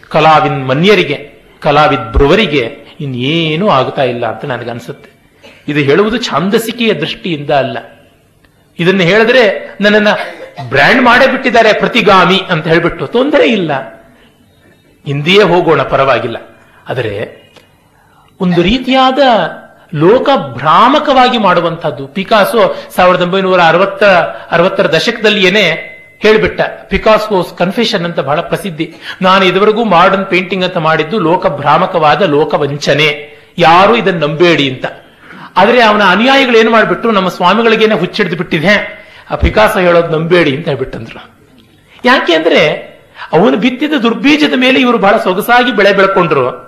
ಕಲಾವಿನ್ 0.08 0.68
ಮನ್ಯರಿಗೆ 0.68 1.32
ಕಲಾವಿದ್ 1.60 2.12
ಬ್ರುವರಿಗೆ 2.12 2.88
ಇನ್ನೇನೂ 3.00 3.68
ಆಗ್ತಾ 3.68 4.02
ಇಲ್ಲ 4.02 4.26
ಅಂತ 4.26 4.44
ನನಗನ್ಸುತ್ತೆ. 4.44 5.10
ಇದು 5.68 5.80
ಹೇಳುವುದು 5.80 6.22
ಛಾಂದಸಿಕೆಯ 6.22 6.94
ದೃಷ್ಟಿಯಿಂದ 6.94 7.50
ಅಲ್ಲ. 7.50 7.78
ಇದನ್ನು 8.78 9.02
ಹೇಳಿದ್ರೆ 9.02 9.76
ನನ್ನನ್ನು 9.80 10.68
ಬ್ರ್ಯಾಂಡ್ 10.68 11.02
ಮಾಡೇ 11.02 11.26
ಬಿಟ್ಟಿದ್ದಾರೆ 11.26 11.72
ಪ್ರತಿಗಾಮಿ 11.72 12.40
ಅಂತ 12.50 12.66
ಹೇಳಿಬಿಟ್ಟು 12.66 13.06
ತೊಂದರೆ 13.06 13.46
ಇಲ್ಲ. 13.46 13.72
ಹಿಂದೆಯೇ 15.06 15.42
ಹೋಗೋಣ 15.42 15.82
ಪರವಾಗಿಲ್ಲ. 15.82 16.36
ಆದರೆ 16.88 17.38
ಒಂದು 18.40 18.62
ರೀತಿಯಾದ 18.62 19.18
ಲೋಕ 19.94 20.28
ಭ್ರಾಮಕವಾಗಿ 20.54 21.38
ಮಾಡುವಂತಹದ್ದು 21.38 22.06
ಪಿಕಾಸೋ 22.06 22.76
ಸಾವಿರದ 22.96 23.22
ಒಂಬೈನೂರ 23.22 23.60
ಅರವತ್ತ, 23.60 24.04
ಅರವತ್ತರ 24.50 24.92
ದಶಕದಲ್ಲಿಯೇನೆ 24.92 25.98
ಹೇಳಿಬಿಟ್ಟ. 26.18 26.60
ಪಿಕಾಸೋಸ್ 26.88 27.58
ಕನ್ಫೆಷನ್ 27.58 28.04
ಅಂತ 28.04 28.20
ಬಹಳ 28.20 28.40
ಪ್ರಸಿದ್ಧಿ. 28.40 28.94
ನಾನು 29.22 29.44
ಇದುವರೆಗೂ 29.44 29.84
ಮಾಡರ್ನ್ 29.84 30.26
ಪೇಂಟಿಂಗ್ 30.26 30.64
ಅಂತ 30.64 30.76
ಮಾಡಿದ್ದು 30.76 31.18
ಲೋಕ 31.18 31.46
ಭ್ರಾಮಕವಾದ 31.46 32.22
ಲೋಕ 32.22 32.54
ವಂಚನೆ 32.54 33.38
ಯಾರು 33.58 33.96
ಇದನ್ನು 33.96 34.26
ನಂಬೇಡಿ 34.26 34.70
ಅಂತ. 34.70 34.84
ಆದರೆ 35.56 35.82
ಅವನ 35.82 36.02
ಅನುಯಾಯಿಗಳು 36.04 36.58
ಏನು 36.58 36.70
ಮಾಡಿಬಿಟ್ಟು 36.70 37.10
ನಮ್ಮ 37.10 37.28
ಸ್ವಾಮಿಗಳಿಗೇನೆ 37.28 37.94
ಹುಚ್ಚಿಡ್ದು 37.94 38.36
ಬಿಟ್ಟಿದೆ 38.36 38.98
ಆ 39.30 39.34
ಪಿಕಾಸ 39.34 39.76
ಹೇಳೋದು 39.76 40.18
ನಂಬೇಡಿ 40.18 40.56
ಅಂತ 40.56 40.68
ಹೇಳ್ಬಿಟ್ಟಂದ್ರು. 40.68 41.30
ಯಾಕೆ 42.04 42.34
ಅಂದ್ರೆ 42.34 42.88
ಅವನು 43.32 43.56
ಬಿತ್ತಿದ 43.56 43.92
ದುರ್ಬೀಜದ 43.92 44.52
ಮೇಲೆ 44.56 44.80
ಇವರು 44.80 44.98
ಬಹಳ 44.98 45.16
ಸೊಗಸಾಗಿ 45.16 45.72
ಬೆಳೆ 45.72 45.92
ಬೆಳ್ಕೊಂಡ್ರು. 45.92 46.67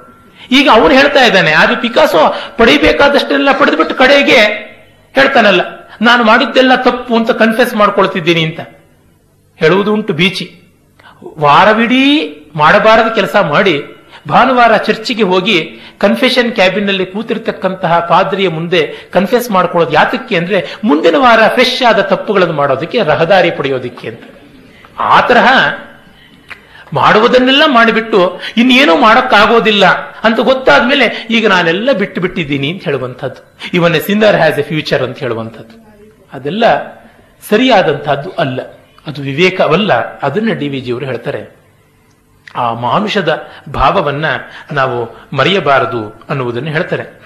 ಈಗ 0.51 0.67
ಅವನು 0.73 0.93
ಹೇಳ್ತಾ 0.95 1.23
ಇದ್ದಾನೆ 1.25 1.53
ಆದ್ರೆ 1.53 1.77
ಪಿಕಾಸೋ 1.81 2.23
ಪಡಿಬೇಕಾದಷ್ಟೆಲ್ಲ 2.57 3.53
ಪಡೆದ್ಬಿಟ್ಟು 3.59 3.95
ಕಡೆಗೆ 3.95 4.41
ಹೇಳ್ತಾನಲ್ಲ, 5.15 5.63
ನಾನು 6.03 6.23
ಮಾಡಿದ್ದೆಲ್ಲ 6.25 6.75
ತಪ್ಪು 6.83 7.13
ಅಂತ 7.17 7.31
ಕನ್ಫೆಸ್ 7.31 7.75
ಮಾಡ್ಕೊಳ್ತಿದ್ದೀನಿ 7.75 8.43
ಅಂತ. 8.45 8.61
ಹೇಳುವುದು 9.59 9.91
ಉಂಟು 9.93 10.13
ಬೀಚಿ. 10.13 10.47
ವಾರವಿಡೀ 11.39 12.05
ಮಾಡಬಾರದ 12.57 13.09
ಕೆಲಸ 13.15 13.37
ಮಾಡಿ, 13.37 13.75
ಭಾನುವಾರ 14.29 14.77
ಚರ್ಚಿಗೆ 14.77 15.23
ಹೋಗಿ 15.23 15.59
ಕನ್ಫೆಷನ್ 15.99 16.51
ಕ್ಯಾಬಿನ್ನಲ್ಲಿ 16.53 17.07
ಕೂತಿರ್ತಕ್ಕಂತಹ 17.07 17.99
ಪಾದ್ರಿಯ 18.09 18.49
ಮುಂದೆ 18.49 18.81
ಕನ್ಫೆಸ್ 19.13 19.49
ಮಾಡ್ಕೊಳ್ಳೋದು 19.51 19.93
ಯಾತಕ್ಕೆ 19.93 20.37
ಅಂದ್ರೆ, 20.37 20.59
ಮುಂದಿನ 20.85 21.17
ವಾರ 21.19 21.41
ಫ್ರೆಶ್ 21.49 21.83
ಆದ 21.83 22.01
ತಪ್ಪುಗಳನ್ನು 22.01 22.55
ಮಾಡೋದಕ್ಕೆ, 22.55 22.99
ರಹದಾರಿ 23.03 23.51
ಪಡೆಯೋದಕ್ಕೆ 23.51 24.09
ಅಂತ. 24.09 24.25
ಆ 24.99 25.21
ತರಹ 25.21 25.49
ಮಾಡುವುದನ್ನೆಲ್ಲ 26.93 27.63
ಮಾಡಿಬಿಟ್ಟು 27.67 28.41
ಇನ್ನೇನೂ 28.57 28.97
ಮಾಡೋಕ್ಕಾಗೋದಿಲ್ಲ 28.97 29.87
ಅಂತ 30.25 30.41
ಗೊತ್ತಾದ್ಮೇಲೆ 30.41 31.27
ಈಗ 31.31 31.47
ನಾನೆಲ್ಲ 31.47 31.93
ಬಿಟ್ಟು 31.93 32.21
ಬಿಟ್ಟಿದ್ದೀನಿ 32.21 32.71
ಅಂತ 32.71 32.85
ಹೇಳುವಂಥದ್ದು. 32.85 33.59
Even 33.75 33.93
a 33.93 34.01
has 34.37 34.59
a 34.59 34.63
future 34.63 35.03
ಅಂತ 35.03 35.19
ಹೇಳುವಂಥದ್ದು. 35.19 35.91
ಅದೆಲ್ಲ 36.33 36.65
ಸರಿಯಾದಂತಹದ್ದು 37.49 38.31
ಅಲ್ಲ. 38.31 38.61
ಅದು 39.07 39.23
ವಿವೇಕವಲ್ಲ. 39.23 39.93
ಅದನ್ನ 40.19 40.53
ಡಿ 40.53 40.69
ವಿ 40.69 40.81
ಜಿಯವರು 40.81 41.05
ಹೇಳ್ತಾರೆ. 41.05 41.61
ಆ 42.57 42.73
ಮಾನುಷದ 42.73 43.49
ಭಾವವನ್ನ 43.75 44.25
ನಾವು 44.73 45.27
ಮರೆಯಬಾರದು 45.37 46.23
ಅನ್ನುವುದನ್ನು 46.29 46.71
ಹೇಳ್ತಾರೆ. 46.71 47.21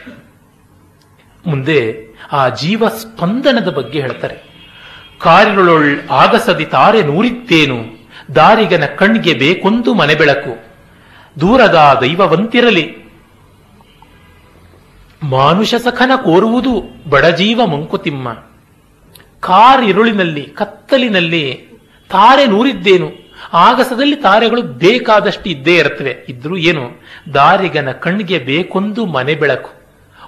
ಮುಂದೆ 1.46 2.04
ಆ 2.32 2.48
ಜೀವ 2.48 2.88
ಸ್ಪಂದನದ 2.88 3.68
ಬಗ್ಗೆ 3.68 4.00
ಹೇಳ್ತಾರೆ. 4.00 4.54
ಕಾರಿಗಳೊಳ್ 5.20 6.00
ಆಗಸದಿ 6.10 6.64
ತಾರೆ 6.64 7.02
ನೂರಿತ್ತೇನು. 7.02 7.93
ದಾರಿಗನ 8.34 8.84
ಕಣ್ಗೆ 8.84 9.34
ಬೇಕೊಂದು 9.34 9.94
ಮನೆ 9.94 10.14
ಬೆಳಕು. 10.14 10.64
ದೂರದ 11.40 11.98
ದೈವವಂತಿರಲಿ. 12.00 12.96
ಮಾನುಷ 15.22 15.74
ಸಖನ 15.74 16.10
ಕೋರುವುದು 16.16 16.84
ಬಡಜೀವ 17.10 17.66
ಮಂಕುತಿಮ್ಮ. 17.66 18.32
ಕಾರ್ 19.40 19.84
ಇರುಳಿನಲ್ಲಿ, 19.84 20.42
ಕತ್ತಲಿನಲ್ಲಿ 20.42 21.68
ತಾರೆ 22.10 22.46
ನೂರಿದ್ದೇನು. 22.46 23.24
ಆಗಸದಲ್ಲಿ 23.52 24.16
ತಾರೆಗಳು 24.16 24.62
ಬೇಕಾದಷ್ಟು 24.62 25.50
ಇದ್ದೇ 25.50 25.76
ಇರುತ್ತವೆ. 25.76 26.16
ಇದ್ರೂ 26.28 26.56
ಏನು? 26.56 27.02
ದಾರಿಗನ 27.34 27.90
ಕಣ್ಣಿಗೆ 27.90 28.38
ಬೇಕೊಂದು 28.38 29.06
ಮನೆ 29.06 29.34
ಬೆಳಕು. 29.34 29.70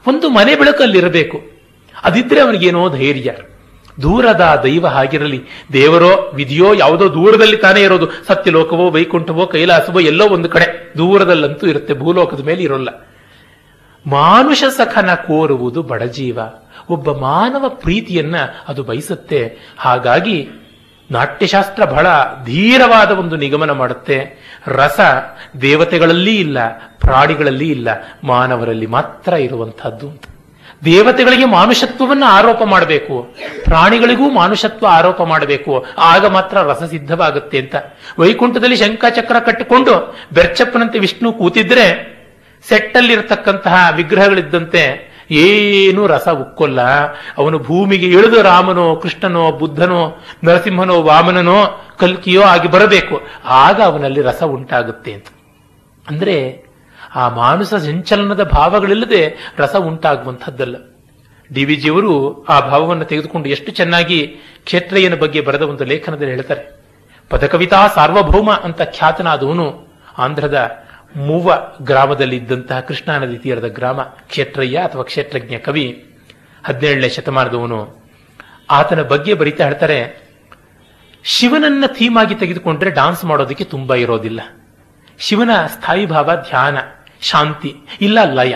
ಒಂದು 0.07 0.30
ಮನೆ 0.30 0.55
ಬೆಳಕು 0.55 0.82
ಅಲ್ಲಿರಬೇಕು 0.82 1.42
ಅದಿದ್ರೆ 2.03 2.40
ಅವನಿಗೇನೋ 2.40 2.88
ಧೈರ್ಯ. 2.88 3.32
ದೂರದ 4.03 4.61
ದೈವ 4.64 4.86
ಹಾಗಿರಲಿ. 4.86 5.42
ದೇವರೋ, 5.72 6.30
ವಿಧಿಯೋ 6.34 6.74
ಯಾವುದೋ 6.74 7.14
ದೂರದಲ್ಲಿ 7.14 7.57
ತಾನೇ 7.57 7.80
ಇರೋದು. 7.80 8.09
ಸತ್ಯಲೋಕವೋ, 8.26 8.90
ವೈಕುಂಠವೋ, 8.90 9.47
ಕೈಲಾಸವೋ 9.47 10.01
ಎಲ್ಲೋ 10.01 10.28
ಒಂದು 10.28 10.49
ಕಡೆ. 10.49 10.92
ದೂರದಲ್ಲಂತೂ 10.99 11.66
ಇರುತ್ತೆ, 11.66 11.94
ಭೂಲೋಕದ 11.94 12.44
ಮೇಲೆ 12.44 12.62
ಇರೋಲ್ಲ. 12.62 12.88
ಮಾನುಷ 14.07 14.64
ಸಖನ 14.68 15.14
ಕೋರುವುದು 15.14 15.82
ಬಡಜೀವ 15.82 16.38
ಒಬ್ಬ 16.90 17.12
ಮಾನವ 17.12 17.68
ಪ್ರೀತಿಯನ್ನ 17.68 18.36
ಅದು 18.68 18.82
ಬಯಸುತ್ತೆ. 18.82 19.59
ಹಾಗಾಗಿ 19.78 20.49
ನಾಟ್ಯಶಾಸ್ತ್ರ 21.11 21.84
ಬಹಳ 21.84 22.07
ಧೀರವಾದ 22.44 23.11
ಒಂದು 23.11 23.36
ನಿಗಮನ 23.36 23.70
ಮಾಡುತ್ತೆ. 23.70 24.38
ರಸ 24.66 25.01
ದೇವತೆಗಳಲ್ಲಿ 25.61 26.36
ಇಲ್ಲ, 26.36 26.59
ಪ್ರಾಣಿಗಳಲ್ಲಿ 26.78 27.70
ಇಲ್ಲ, 27.70 27.88
ಮಾನವರಲ್ಲಿ 28.24 28.86
ಮಾತ್ರ 28.86 29.32
ಇರುವಂತಹದ್ದು 29.32 30.11
ಅಂತ. 30.11 30.22
ದೇವತೆಗಳಿಗೆ 30.85 31.45
ಮಾನುಷತ್ವವನ್ನು 31.45 32.27
ಆರೋಪ 32.27 32.62
ಮಾಡಬೇಕು. 32.64 33.35
ಪ್ರಾಣಿಗಳಿಗೂ 33.64 34.31
ಮಾನುಷತ್ವ 34.31 34.87
ಆರೋಪ 34.91 35.22
ಮಾಡಬೇಕು. 35.22 35.87
ಆಗ 35.99 36.27
ಮಾತ್ರ 36.27 36.59
ರಸ 36.59 36.83
ಸಿದ್ಧವಾಗುತ್ತೆ 36.83 37.59
ಅಂತ. 37.59 37.74
ವೈಕುಂಠದಲ್ಲಿ 38.18 38.77
ಶಂಖಚಕ್ರ 38.77 39.39
ಕಟ್ಟಿಕೊಂಡು 39.39 40.16
ಬೆರ್ಚಪ್ಪನಂತೆ 40.33 40.99
ವಿಷ್ಣು 40.99 41.33
ಕೂತಿದ್ರೆ 41.33 42.16
ಸೆಟ್ಟಲ್ಲಿರತಕ್ಕಂತಹ 42.68 43.93
ವಿಗ್ರಹಗಳಿದ್ದಂತೆ 43.97 45.16
ಏನು 45.31 46.07
ರಸ 46.07 46.29
ಉಕ್ಕೊಲ್ಲ. 46.29 46.81
ಅವನು 47.39 47.59
ಭೂಮಿಗೆ 47.59 48.07
ಇಳಿದು 48.07 48.43
ರಾಮನೋ, 48.43 48.97
ಕೃಷ್ಣನೋ, 48.97 49.53
ಬುದ್ಧನೋ, 49.53 50.24
ನರಸಿಂಹನೋ, 50.45 51.03
ವಾಮನನೋ, 51.03 51.85
ಕಲ್ಕಿಯೋ 51.99 52.43
ಆಗಿ 52.43 52.68
ಬರಬೇಕು. 52.68 53.20
ಆಗ 53.45 53.83
ಅವನಲ್ಲಿ 53.83 54.22
ರಸ 54.22 54.43
ಉಂಟಾಗುತ್ತೆ 54.43 55.12
ಅಂತ. 55.12 55.27
ಅಂದ್ರೆ 56.09 56.66
ಆ 57.14 57.28
ಮಾನಸ 57.28 57.74
ಸಂಚಲನದ 57.74 58.42
ಭಾವಗಳಿಲ್ಲದೆ 58.42 59.36
ರಸ 59.59 59.76
ಉಂಟಾಗುವಂಥದ್ದಲ್ಲ. 59.76 60.76
ಡಿ 61.52 61.64
ವಿ 61.64 61.76
ಜಿಯವರು 61.76 62.44
ಆ 62.44 62.61
ಭಾವವನ್ನು 62.61 63.04
ತೆಗೆದುಕೊಂಡು 63.04 63.48
ಎಷ್ಟು 63.48 63.72
ಚೆನ್ನಾಗಿ 63.72 64.36
ಕ್ಷೇತ್ರಯ್ಯನ 64.64 65.14
ಬಗ್ಗೆ 65.14 65.40
ಬರೆದ 65.40 65.62
ಒಂದು 65.62 65.84
ಲೇಖನದಲ್ಲಿ 65.84 66.32
ಹೇಳ್ತಾರೆ. 66.32 66.80
ಪದಕವಿತಾ 67.30 67.88
ಸಾರ್ವಭೌಮ 67.88 68.52
ಅಂತ 68.52 68.82
ಖ್ಯಾತನಾದವನು 68.82 69.86
ಆಂಧ್ರದ 70.18 70.86
ಮೂವ 71.16 71.59
ಗ್ರಾಮದಲ್ಲಿ 71.82 72.36
ಇದ್ದಂತಹ 72.36 72.80
ಕೃಷ್ಣಾ 72.80 73.18
ನದಿ 73.18 73.38
ತೀರದ 73.38 73.66
ಗ್ರಾಮ 73.66 74.02
ಕ್ಷೇತ್ರಯ್ಯ 74.02 74.78
ಅಥವಾ 74.78 75.02
ಕ್ಷೇತ್ರಜ್ಞ 75.02 75.57
ಕವಿ, 75.57 76.11
ಹದಿನೇಳನೇ 76.66 77.09
ಶತಮಾನದವನು. 77.09 78.11
ಆತನ 78.70 79.02
ಬಗ್ಗೆ 79.02 79.34
ಬರಿತಾ 79.34 79.64
ಹೇಳ್ತಾರೆ, 79.64 80.28
ಶಿವನನ್ನ 81.24 81.84
ಥೀಮಾಗಿ 81.86 82.34
ತೆಗೆದುಕೊಂಡ್ರೆ 82.34 82.90
ಡಾನ್ಸ್ 82.90 83.24
ಮಾಡೋದಕ್ಕೆ 83.24 83.64
ತುಂಬಾ 83.64 83.94
ಇರೋದಿಲ್ಲ. 83.94 84.40
ಶಿವನ 85.18 85.50
ಸ್ಥಾಯಿ 85.66 86.07
ಭಾವ 86.07 86.30
ಧ್ಯಾನ. 86.34 86.78
ಶಾಂತಿ 87.26 87.72
ಇಲ್ಲ 88.01 88.20
ಲಯ 88.34 88.55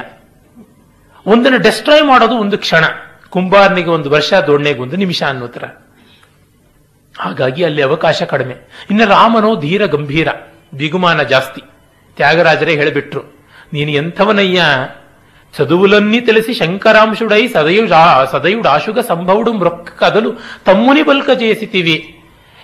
ಒಂದನ್ನು 1.26 1.60
ಡೆಸ್ಟ್ರಾಯ್ 1.60 2.04
ಮಾಡೋದು 2.04 2.36
ಒಂದು 2.36 2.58
ಕ್ಷಣ 2.58 2.84
ಕುಂಬಾರನಿಗೆ 3.30 3.90
ಒಂದು 3.90 4.10
ವರ್ಷ 4.10 4.34
ದೊಣ್ಣೆಗೆ 4.48 4.80
ಒಂದು 4.80 4.96
ನಿಮಿಷ 4.96 5.22
ಅನ್ನೋ 5.24 5.48
ತರ 5.48 5.66
ಹಾಗಾಗಿ 7.16 7.64
ಅಲ್ಲಿ 7.64 7.82
ಅವಕಾಶ 7.82 8.24
ಕಡಿಮೆ 8.24 8.56
ಇನ್ನು 8.90 9.06
ರಾಮನೋ 9.06 9.56
ಧೀರ 9.56 9.86
ಗಂಭೀರ 9.86 10.30
ಬಿಗುಮಾನ 10.74 11.24
ಜಾಸ್ತಿ 11.24 11.62
ತ್ಯಾಗರಾಜರೇ 12.18 12.74
ಹೇಳಿಬಿಟ್ರು 12.76 13.22
ನೀನು 13.74 13.92
ಎಂಥವನಯ್ಯ 13.92 14.62
చదువులన్నీ 15.54 16.20
తెలిసి 16.20 16.54
శంకరాంశుడై 16.54 17.44
సదయుడు 17.48 17.90
సదయుడు 18.32 18.70
ఆశుగ 18.70 19.00
సంభవుడు 19.02 19.52
ಮೃಕ್ಕ 19.54 19.90
ಕದಲು 20.00 20.32
ತಮ್ಮುನಿ 20.66 21.04
ಬಲ್ಕ 21.04 21.30
ಜಯಿಸಿತೀವಿ 21.40 21.96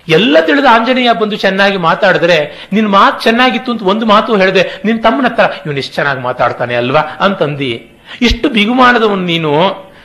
ಎಲ್ಲ 0.07 0.37
ತಿಳಿದ 0.39 0.65
ಆಂಜನೇಯ 0.71 1.13
ಬಂದು 1.13 1.35
ಚೆನ್ನಾಗಿ 1.35 1.77
ಮಾತಾಡಿದ್ರೆ, 1.77 2.69
ನಿನ್ 2.73 2.89
ಮಾತು 2.89 3.23
ಚೆನ್ನಾಗಿತ್ತು 3.23 3.71
ಅಂತ 3.71 3.81
ಒಂದು 3.81 4.05
ಮಾತು 4.05 4.37
ಹೇಳಿದೆ 4.37 4.81
ನಿನ್ 4.85 5.03
ತಮ್ಮನ 5.03 5.25
ಹತ್ರ, 5.25 5.43
ಇವನು 5.65 5.77
ಎಷ್ಟು 5.77 5.95
ಚೆನ್ನಾಗಿ 5.95 6.21
ಮಾತಾಡ್ತಾನೆ 6.21 6.75
ಅಲ್ವಾ? 6.75 6.99
ಅಂತಂದಿ. 6.99 7.91
ಇಷ್ಟು 8.21 8.49
ಬಿಗುಮಾನದವನು 8.49 9.21
ನೀನು 9.21 9.51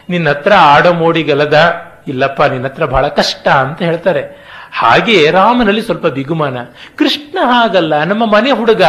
ನಿನ್ನ 0.09 0.29
ಹತ್ರ 0.29 0.53
ಆಡಮೋಡಿಗಲದ, 0.53 1.75
ಇಲ್ಲಪ್ಪ 2.09 2.43
ನಿನ್ನ 2.43 2.65
ಹತ್ರ 2.65 2.85
ಬಹಳ 2.85 3.09
ಕಷ್ಟ 3.09 3.49
ಅಂತ 3.49 3.83
ಹೇಳ್ತಾರೆ. 3.83 4.43
ಹಾಗೆ 4.73 5.31
ರಾಮನಲ್ಲಿ 5.31 5.83
ಸ್ವಲ್ಪ 5.83 6.07
ಬಿಗುಮಾನ. 6.07 6.59
ಕೃಷ್ಣ 6.97 7.39
ಹಾಗಲ್ಲ, 7.43 8.05
ನಮ್ಮ 8.05 8.33
ಮನೆ 8.33 8.51
ಹುಡುಗ, 8.51 8.83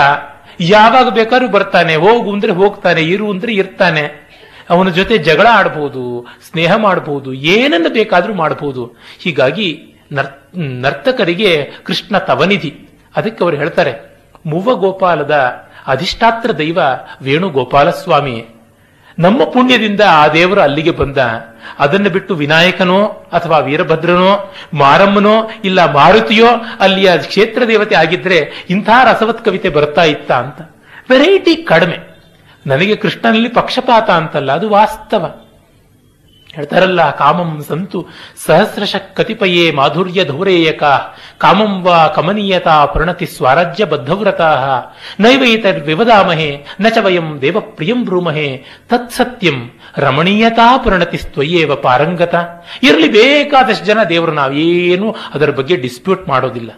ಯಾವಾಗ 0.59 1.09
ಬೇಕಾದ್ರೂ 1.09 1.47
ಬರ್ತಾನೆ, 1.47 1.95
ಹೋಗು 1.95 2.34
ಅಂದ್ರೆ 2.34 2.51
ಹೋಗ್ತಾನೆ, 2.51 3.01
ಇರು 3.01 3.32
ಅಂದ್ರೆ 3.32 3.53
ಇರ್ತಾನೆ. 3.53 4.24
ಅವನ 4.70 4.89
ಜೊತೆ 4.89 5.18
ಜಗಳ 5.18 5.47
ಆಡಬಹುದು 5.51 6.28
ಸ್ನೇಹ 6.51 6.76
ಮಾಡಬಹುದು 6.76 7.34
ಏನನ್ನು 7.34 7.89
ಬೇಕಾದ್ರೂ 7.89 8.34
ಮಾಡಬಹುದು 8.34 8.95
ಹೀಗಾಗಿ 9.20 9.92
ನರ್, 10.12 10.58
ನರ್ತಕರಿಗೆ 10.58 11.72
ಕೃಷ್ಣ 11.84 12.18
ತವನಿಧಿ. 12.18 12.89
ಅದಕ್ಕೆ 13.16 13.43
ಅವರು 13.43 13.56
ಹೇಳ್ತಾರೆ 13.56 14.20
ಮೂವ 14.45 14.76
ಗೋಪಾಲದ 14.76 15.32
ಅಧಿಷ್ಠಾತ್ರ 15.88 16.51
ದೈವ 16.51 16.80
ವೇಣುಗೋಪಾಲ 17.22 17.89
ಸ್ವಾಮಿ 17.89 18.45
ನಮ್ಮ 19.20 19.43
ಪುಣ್ಯದಿಂದ 19.43 20.01
ಆ 20.10 20.28
ದೇವರು 20.28 20.62
ಅಲ್ಲಿಗೆ 20.62 20.91
ಬಂದ. 20.91 21.18
ಅದನ್ನು 21.80 22.10
ಬಿಟ್ಟು 22.10 22.36
ವಿನಾಯಕನೋ 22.36 23.06
ಅಥವಾ 23.06 23.58
ವೀರಭದ್ರನೋ, 23.58 24.54
ಮಾರಮ್ಮನೋ 24.74 25.49
ಇಲ್ಲ 25.64 25.93
ಮಾರುತಿಯೋ 25.93 26.47
ಅಲ್ಲಿಯ 26.80 27.18
ಕ್ಷೇತ್ರ 27.18 27.64
ದೇವತೆ 27.68 27.95
ಆಗಿದ್ರೆ 27.95 28.68
ಇಂಥ 28.70 28.89
ರಸವತ್ 29.04 29.45
ಕವಿತೆ 29.45 29.70
ಬರ್ತಾ 29.70 30.04
ಇತ್ತ 30.04 30.32
ಅಂತ. 30.32 30.62
ವೆರೈಟಿ 31.10 31.56
ಕಡಿಮೆ. 31.56 31.97
ನನಗೆ 32.68 32.95
ಕೃಷ್ಣನಲ್ಲಿ 32.95 33.49
ಪಕ್ಷಪಾತ 33.49 34.10
ಅಂತಲ್ಲ, 34.10 34.51
ಅದು 34.51 34.70
ವಾಸ್ತವ. 34.70 35.42
ಹೇಳ್ತಾರಲ್ಲ, 36.54 37.12
ಕಾಮಂ 37.12 37.64
ಸಂತು 37.68 37.99
ಸಹಸ್ರಶ 38.45 38.95
ಕತಿಪಯೇ 39.14 39.72
ಮಾಧುರ್ಯ 39.72 40.26
ಧೌರೇಯಕ, 40.26 40.84
ಕಾಮಂ 41.38 41.82
ವಾ 41.82 42.08
ಕಮನೀಯತಾ 42.08 42.86
ಪ್ರಣತಿ 42.86 43.26
ಸ್ವಾರಾಜ್ಯ 43.26 43.86
ಬದ್ಧವ್ರತಾ 43.86 44.49
ನೈವೈತರ್ 45.20 45.80
ವಿವದಾಮಹೇ, 45.80 46.66
ನ 46.82 46.88
ಚ 46.88 46.97
ವಯಂ 46.97 47.41
ದೇವ 47.41 47.60
ಪ್ರಿಯಂ 47.60 48.06
ಬ್ರೂಮಹೇ 48.06 48.66
ತತ್ಸತ್ಯಂ 48.89 49.72
ರಮಣೀಯತಾ 49.97 50.78
ಪ್ರಣತಿ 50.78 51.18
ಸ್ವಯೇವ 51.18 51.76
ಪಾರಂಗತ. 51.76 52.36
ಇರಲಿ 52.84 53.10
ಬೇಕಾದಷ್ಟು 53.12 53.86
ಜನ 53.86 54.04
ದೇವರು 54.04 54.32
ನಾವೇನು 54.32 55.16
ಅದರ 55.34 55.49
ಬಗ್ಗೆ 55.49 55.76
ಡಿಸ್ಪ್ಯೂಟ್ 55.76 56.28
ಮಾಡೋದಿಲ್ಲ. 56.28 56.72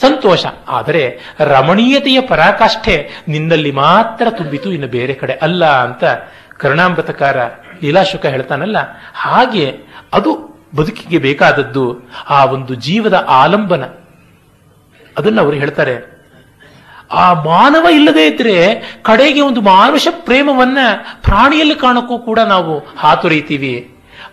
ಸಂತೋಷ. 0.00 0.46
ಆದರೆ 0.68 1.02
ರಮಣೀಯತೆಯ 1.40 2.20
ಪರಾಕಾಷ್ಠೆ 2.20 3.24
ನಿನ್ನಲ್ಲಿ 3.28 3.70
ಮಾತ್ರ 3.70 4.26
ತುಂಬಿತು 4.30 4.72
ಇನ್ನು 4.72 4.86
ಬೇರೆ 4.86 5.14
ಕಡೆ 5.14 5.32
ಅಲ್ಲ 5.32 5.64
ಅಂತ 5.64 6.04
ಕರುಣಾಮೃತಕಾರ 6.58 7.36
ಲೀಲಾಶುಕ 7.84 8.24
ಹೇಳ್ತಾನಲ್ಲ, 8.34 8.78
ಹಾಗೆ 9.24 9.66
ಅದು 10.12 10.30
ಬದುಕಿಗೆ 10.78 11.18
ಬೇಕಾದದ್ದು 11.18 11.84
ಆ 12.30 12.40
ಒಂದು 12.54 12.74
ಜೀವದ 12.86 13.16
ಆಲಂಬನ. 13.42 13.84
ಅದನ್ನು 15.18 15.40
ಅವರು 15.42 15.56
ಹೇಳ್ತಾರೆ, 15.56 15.94
ಆ 17.22 17.24
ಮಾನವ 17.42 17.86
ಇಲ್ಲದೇ 17.90 18.24
ಇದ್ರೆ 18.26 18.54
ಕಡೆಗೆ 19.02 19.40
ಒಂದು 19.40 19.60
ಮಾನುಷ 19.60 20.08
ಪ್ರೇಮವನ್ನ 20.26 20.78
ಪ್ರಾಣಿಯಲ್ಲಿ 21.22 21.76
ಕಾಣಕ್ಕೂ 21.82 22.16
ಕೂಡ 22.28 22.40
ನಾವು 22.52 22.72
ಹಾತೊರೀತೀವಿ 22.98 23.74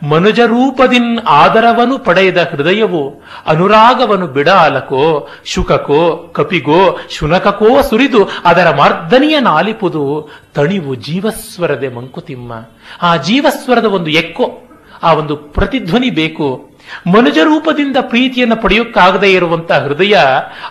ಮನುಜ 0.03 0.39
ರೂಪದಿನ್ 0.39 1.19
ಆದರವನು 1.19 1.99
ಪಡೆಯದ 1.99 2.49
ಹೃದಯವು 2.51 3.23
ಅನುರಾಗವನು 3.47 4.27
ಬಿಡಾಲಕೋ, 4.27 5.29
ಶುಕಕೋ, 5.45 6.29
ಕಪಿಗೋ, 6.33 6.99
ಶುನಕಕೋ 7.09 7.81
ಸುರಿದು 7.81 8.29
ಅದರ 8.45 8.75
ಮರ್ದನಿಯ 8.75 9.39
ನಾಲಿಪುದು 9.39 10.29
ತಣಿವು 10.55 10.95
ಜೀವಸ್ವರದೆ 10.95 11.87
ಮಂಕುತಿಮ್ಮ. 11.87 12.53
ಆ 13.01 13.17
ಜೀವಸ್ವರದ 13.17 13.85
ಒಂದು 13.85 14.09
ಎಕ್ಕೋ, 14.09 14.61
ಆ 15.03 15.13
ಒಂದು 15.13 15.35
ಪ್ರತಿಧ್ವನಿ 15.35 16.09
ಬೇಕು. 16.09 16.69
ಮನುಜ 17.07 17.37
ರೂಪದಿಂದ 17.43 17.97
ಪ್ರೀತಿಯನ್ನು 18.01 18.55
ಪಡೆಯೋಕ್ಕಾಗದೇ 18.55 19.33
ಇರುವಂತಹ 19.33 19.79
ಹೃದಯ 19.79 20.17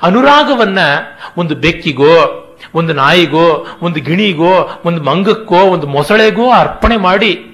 ಅನುರಾಗವನ್ನ 0.03 0.79
ಒಂದು 1.37 1.55
ಬೆಕ್ಕಿಗೋ, 1.55 2.47
ಒಂದು 2.75 2.93
ನಾಯಿಗೋ, 2.93 3.67
ಒಂದು 3.83 4.01
ಗಿಣಿಗೋ, 4.01 4.81
ಒಂದು 4.85 5.03
ಮಂಗಕ್ಕೋ, 5.03 5.55
ಒಂದು 5.55 5.87
ಮೊಸಳೆಗೋ 5.87 6.51
ಅರ್ಪಣೆ 6.51 6.97
ಮಾಡಿ 6.97 7.47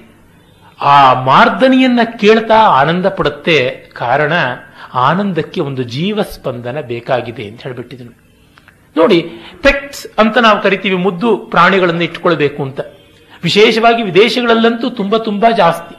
ಆ 0.81 1.13
ಮಾರ್ದನಿಯನ್ನ 1.13 1.99
ಕೇಳ್ತಾ 2.19 2.55
ಆನಂದ 2.55 3.05
ಪಡುತ್ತೆ 3.05 3.69
ಕಾರಣ 3.93 4.33
ಆನಂದಕ್ಕೆ 4.93 5.61
ಒಂದು 5.61 5.83
ಜೀವ 5.83 6.21
ಸ್ಪಂದನ 6.21 6.77
ಬೇಕಾಗಿದೆ 6.81 7.47
ಅಂತ 7.47 7.61
ಹೇಳ್ಬಿಟ್ಟಿದ್ರು. 7.61 8.27
ನೋಡಿ 8.97 9.21
ಪೆಟ್ಸ್ 9.63 10.07
ಅಂತ 10.19 10.37
ನಾವು 10.37 10.61
ಕರಿತೀವಿ, 10.61 10.95
ಮುದ್ದು 10.95 11.37
ಪ್ರಾಣಿಗಳನ್ನು 11.37 12.03
ಇಟ್ಕೊಳ್ಬೇಕು 12.03 12.63
ಅಂತ. 12.63 12.79
ವಿಶೇಷವಾಗಿ 13.43 14.03
ವಿದೇಶಗಳಲ್ಲಂತೂ 14.03 14.89
ತುಂಬಾ 14.89 15.17
ತುಂಬಾ 15.17 15.51
ಜಾಸ್ತಿ. 15.51 15.95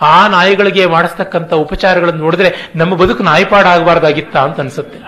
ಆ 0.00 0.28
ನಾಯಿಗಳಿಗೆ 0.28 0.86
ಮಾಡಿಸ್ತಕ್ಕಂಥ 0.86 1.52
ಉಪಚಾರಗಳನ್ನು 1.52 2.20
ನೋಡಿದ್ರೆ 2.20 2.72
ನಮ್ಮ 2.76 2.94
ಬದುಕು 2.94 3.22
ನಾಯಿಪಾಡ 3.22 3.66
ಆಗಬಾರ್ದಾಗಿತ್ತ 3.66 4.36
ಅಂತ 4.36 4.60
ಅನ್ಸುತ್ತೆ. 4.60 4.98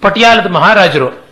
ಪಟಿಯಾಲದ 0.00 0.46
ಮಹಾರಾಜರು 0.46 1.29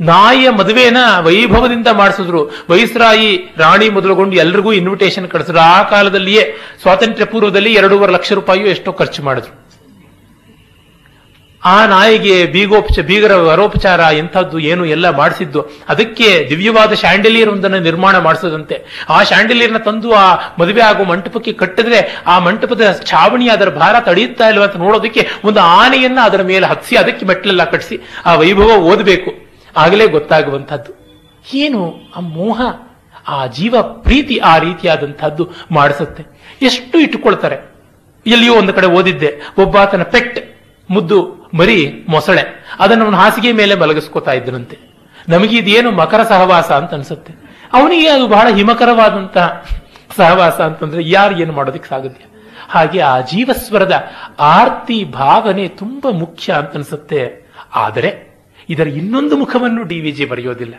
ನಾಯಿಯ 0.00 0.50
ಮದುವೆನ 0.50 0.96
ವೈಭವದಿಂದ 1.20 1.86
ಮಾಡಿಸಿದ್ರು. 1.92 2.64
ವೈಸ್ರಾಯಿ, 2.70 3.54
ರಾಣಿ 3.58 3.88
ಮೊದಲುಗೊಂಡು 3.88 4.36
ಎಲ್ರಿಗೂ 4.36 4.72
ಇನ್ವಿಟೇಷನ್ 4.72 5.28
ಕಳಿಸಿದ್ರು. 5.28 5.60
ಆ 5.60 5.82
ಕಾಲದಲ್ಲಿಯೇ 5.82 6.54
ಸ್ವಾತಂತ್ರ್ಯ 6.82 7.24
ಪೂರ್ವದಲ್ಲಿ 7.24 7.74
ಎರಡೂವರೆ 7.74 8.12
ಲಕ್ಷ 8.12 8.32
ರೂಪಾಯಿ 8.32 8.60
ಎಷ್ಟೋ 8.60 8.92
ಖರ್ಚು 8.92 9.22
ಮಾಡಿದ್ರು. 9.22 9.64
ಆ 11.66 11.86
ನಾಯಿಗೆ 11.86 12.46
ಬೀಗೋಪಚ, 12.46 12.98
ಬೀಗರ 12.98 13.34
ವರೋಪಚಾರ 13.34 14.00
ಎಂಥದ್ದು 14.00 14.58
ಏನು 14.58 14.84
ಎಲ್ಲ 14.84 15.10
ಮಾಡಿಸಿದ್ದು. 15.10 15.60
ಅದಕ್ಕೆ 15.88 16.46
ದಿವ್ಯವಾದ 16.50 16.92
ಶಾಂಡಿಲಿಯರ್ 16.92 17.50
ಒಂದನ್ನು 17.50 17.78
ನಿರ್ಮಾಣ 17.78 18.18
ಮಾಡಿಸದಂತೆ. 18.18 19.06
ಆ 19.08 19.22
ಶಾಂಡಿಲಿಯರ್ನ 19.22 19.76
ತಂದು 19.76 20.12
ಆ 20.12 20.34
ಮದುವೆ 20.58 20.80
ಆಗೋ 20.80 21.04
ಮಂಟಪಕ್ಕೆ 21.04 21.52
ಕಟ್ಟಿದ್ರೆ 21.52 22.22
ಆ 22.26 22.38
ಮಂಟಪದ 22.38 23.00
ಛಾವಣಿ 23.06 23.48
ಅದರ 23.48 23.68
ಭಾರ 23.68 24.00
ತಡೆಯುತ್ತಾ 24.00 24.48
ಇಲ್ವ 24.48 24.62
ಅಂತ 24.62 24.76
ನೋಡೋದಕ್ಕೆ 24.76 25.28
ಒಂದು 25.44 25.60
ಆನೆಯನ್ನ 25.60 26.18
ಅದರ 26.24 26.42
ಮೇಲೆ 26.42 26.66
ಹತ್ಸಿ 26.66 26.96
ಅದಕ್ಕೆ 26.96 27.26
ಮೆಟ್ಲೆಲ್ಲ 27.26 27.64
ಕಟ್ಟಿಸಿ 27.64 28.00
ಆ 28.26 28.34
ವೈಭವ 28.34 28.76
ಓದಬೇಕು. 28.76 29.43
ಆಗಲೇ 29.76 30.06
ಗೊತ್ತಾಗುವಂಥದ್ದು. 30.06 30.92
ಏನು 31.54 31.94
ಆ 32.16 32.20
ಮೋಹ, 32.20 32.60
ಆ 33.28 33.46
ಜೀವ 33.46 33.74
ಪ್ರೀತಿ 33.82 34.38
ಆ 34.38 34.58
ರೀತಿಯಾದಂಥದ್ದು 34.58 35.50
ಮಾಡಿಸುತ್ತೆ. 35.70 36.26
ಎಷ್ಟು 36.62 36.98
ಇಟ್ಟುಕೊಳ್ತಾರೆ. 36.98 37.74
ಎಲ್ಲಿಯೋ 38.26 38.54
ಒಂದು 38.54 38.72
ಕಡೆ 38.72 38.86
ಓದಿದ್ದೆ 38.86 39.40
ಒಬ್ಬಾತನ 39.58 40.02
ಪೆಟ್, 40.02 40.58
ಮುದ್ದು, 40.90 41.50
ಮರಿ, 41.54 42.06
ಮೊಸಳೆ, 42.08 42.42
ಅದನ್ನು 42.78 43.04
ಅವನ 43.04 43.14
ಹಾಸಿಗೆ 43.14 43.52
ಮೇಲೆ 43.52 43.74
ಮಲಗಿಸ್ಕೋತಾ 43.74 44.32
ಇದ್ದನಂತೆ. 44.32 44.78
ನಮಗೆ 45.28 45.56
ಇದೇನು 45.56 45.90
ಮಕರ 45.90 46.22
ಸಹವಾಸ 46.22 46.72
ಅಂತ 46.72 46.94
ಅನ್ಸುತ್ತೆ. 46.94 47.34
ಅವನಿಗೆ 47.72 48.08
ಅದು 48.08 48.28
ಬಹಳ 48.28 48.48
ಹಿಮಕರವಾದಂತಹ 48.54 49.64
ಸಹವಾಸ 50.16 50.60
ಅಂತಂದ್ರೆ 50.60 51.02
ಯಾರು 51.04 51.38
ಏನು 51.38 51.52
ಮಾಡೋದಕ್ಕೆ 51.52 51.88
ಸಾಗುತ್ತೆ 51.88 52.24
ಹಾಗೆ 52.68 53.00
ಆ 53.00 53.20
ಜೀವಸ್ವರದ 53.20 54.04
ಆರ್ತಿ 54.40 55.04
ಭಾವನೆ 55.04 55.68
ತುಂಬಾ 55.68 56.10
ಮುಖ್ಯ 56.10 56.52
ಅಂತ 56.52 56.74
ಅನ್ಸುತ್ತೆ. 56.74 57.46
ಆದರೆ 57.74 58.33
ಇದರ 58.68 58.86
ಇನ್ನೊಂದು 58.86 59.36
ಮುಖವನ್ನು 59.36 59.82
ಡಿ 59.82 60.00
ವಿ 60.00 60.10
ಜಿ 60.10 60.24
ಬರೆಯೋದಿಲ್ಲ. 60.24 60.74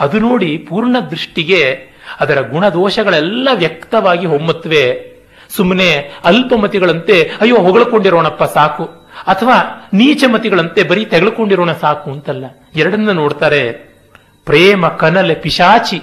ಅದು 0.00 0.18
ನೋಡಿ 0.18 0.58
ಪೂರ್ಣ 0.58 0.96
ದೃಷ್ಟಿಗೆ 1.10 1.94
ಅದರ 2.20 2.40
ಗುಣದೋಷಗಳೆಲ್ಲ 2.40 3.48
ವ್ಯಕ್ತವಾಗಿ 3.54 4.26
ಹೊಮ್ಮತ್ವೆ 4.26 5.14
ಸುಮ್ಮನೆ 5.50 6.12
ಅಲ್ಪಮತಿಗಳಂತೆ, 6.24 7.30
ಅಯ್ಯೋ, 7.40 7.56
ಹೊಗಳಕೊಂಡಿರೋಣಪ್ಪ, 7.56 8.44
ಸಾಕು. 8.44 8.84
ಅಥವಾ 9.26 9.88
ನೀಚಮತಿಗಳಂತೆ 9.94 10.82
ಬರೀ 10.82 11.04
ತೆಗೆದುಕೊಂಡಿರೋಣ 11.04 11.72
ಸಾಕು 11.72 12.10
ಅಂತಲ್ಲ. 12.10 12.44
ಎರಡನ್ನ 12.76 13.10
ನೋಡ್ತಾರೆ, 13.10 13.72
ಪ್ರೇಮ, 14.44 14.88
ಕನಲೆ, 14.88 15.34
ಪಿಶಾಚಿ, 15.34 16.00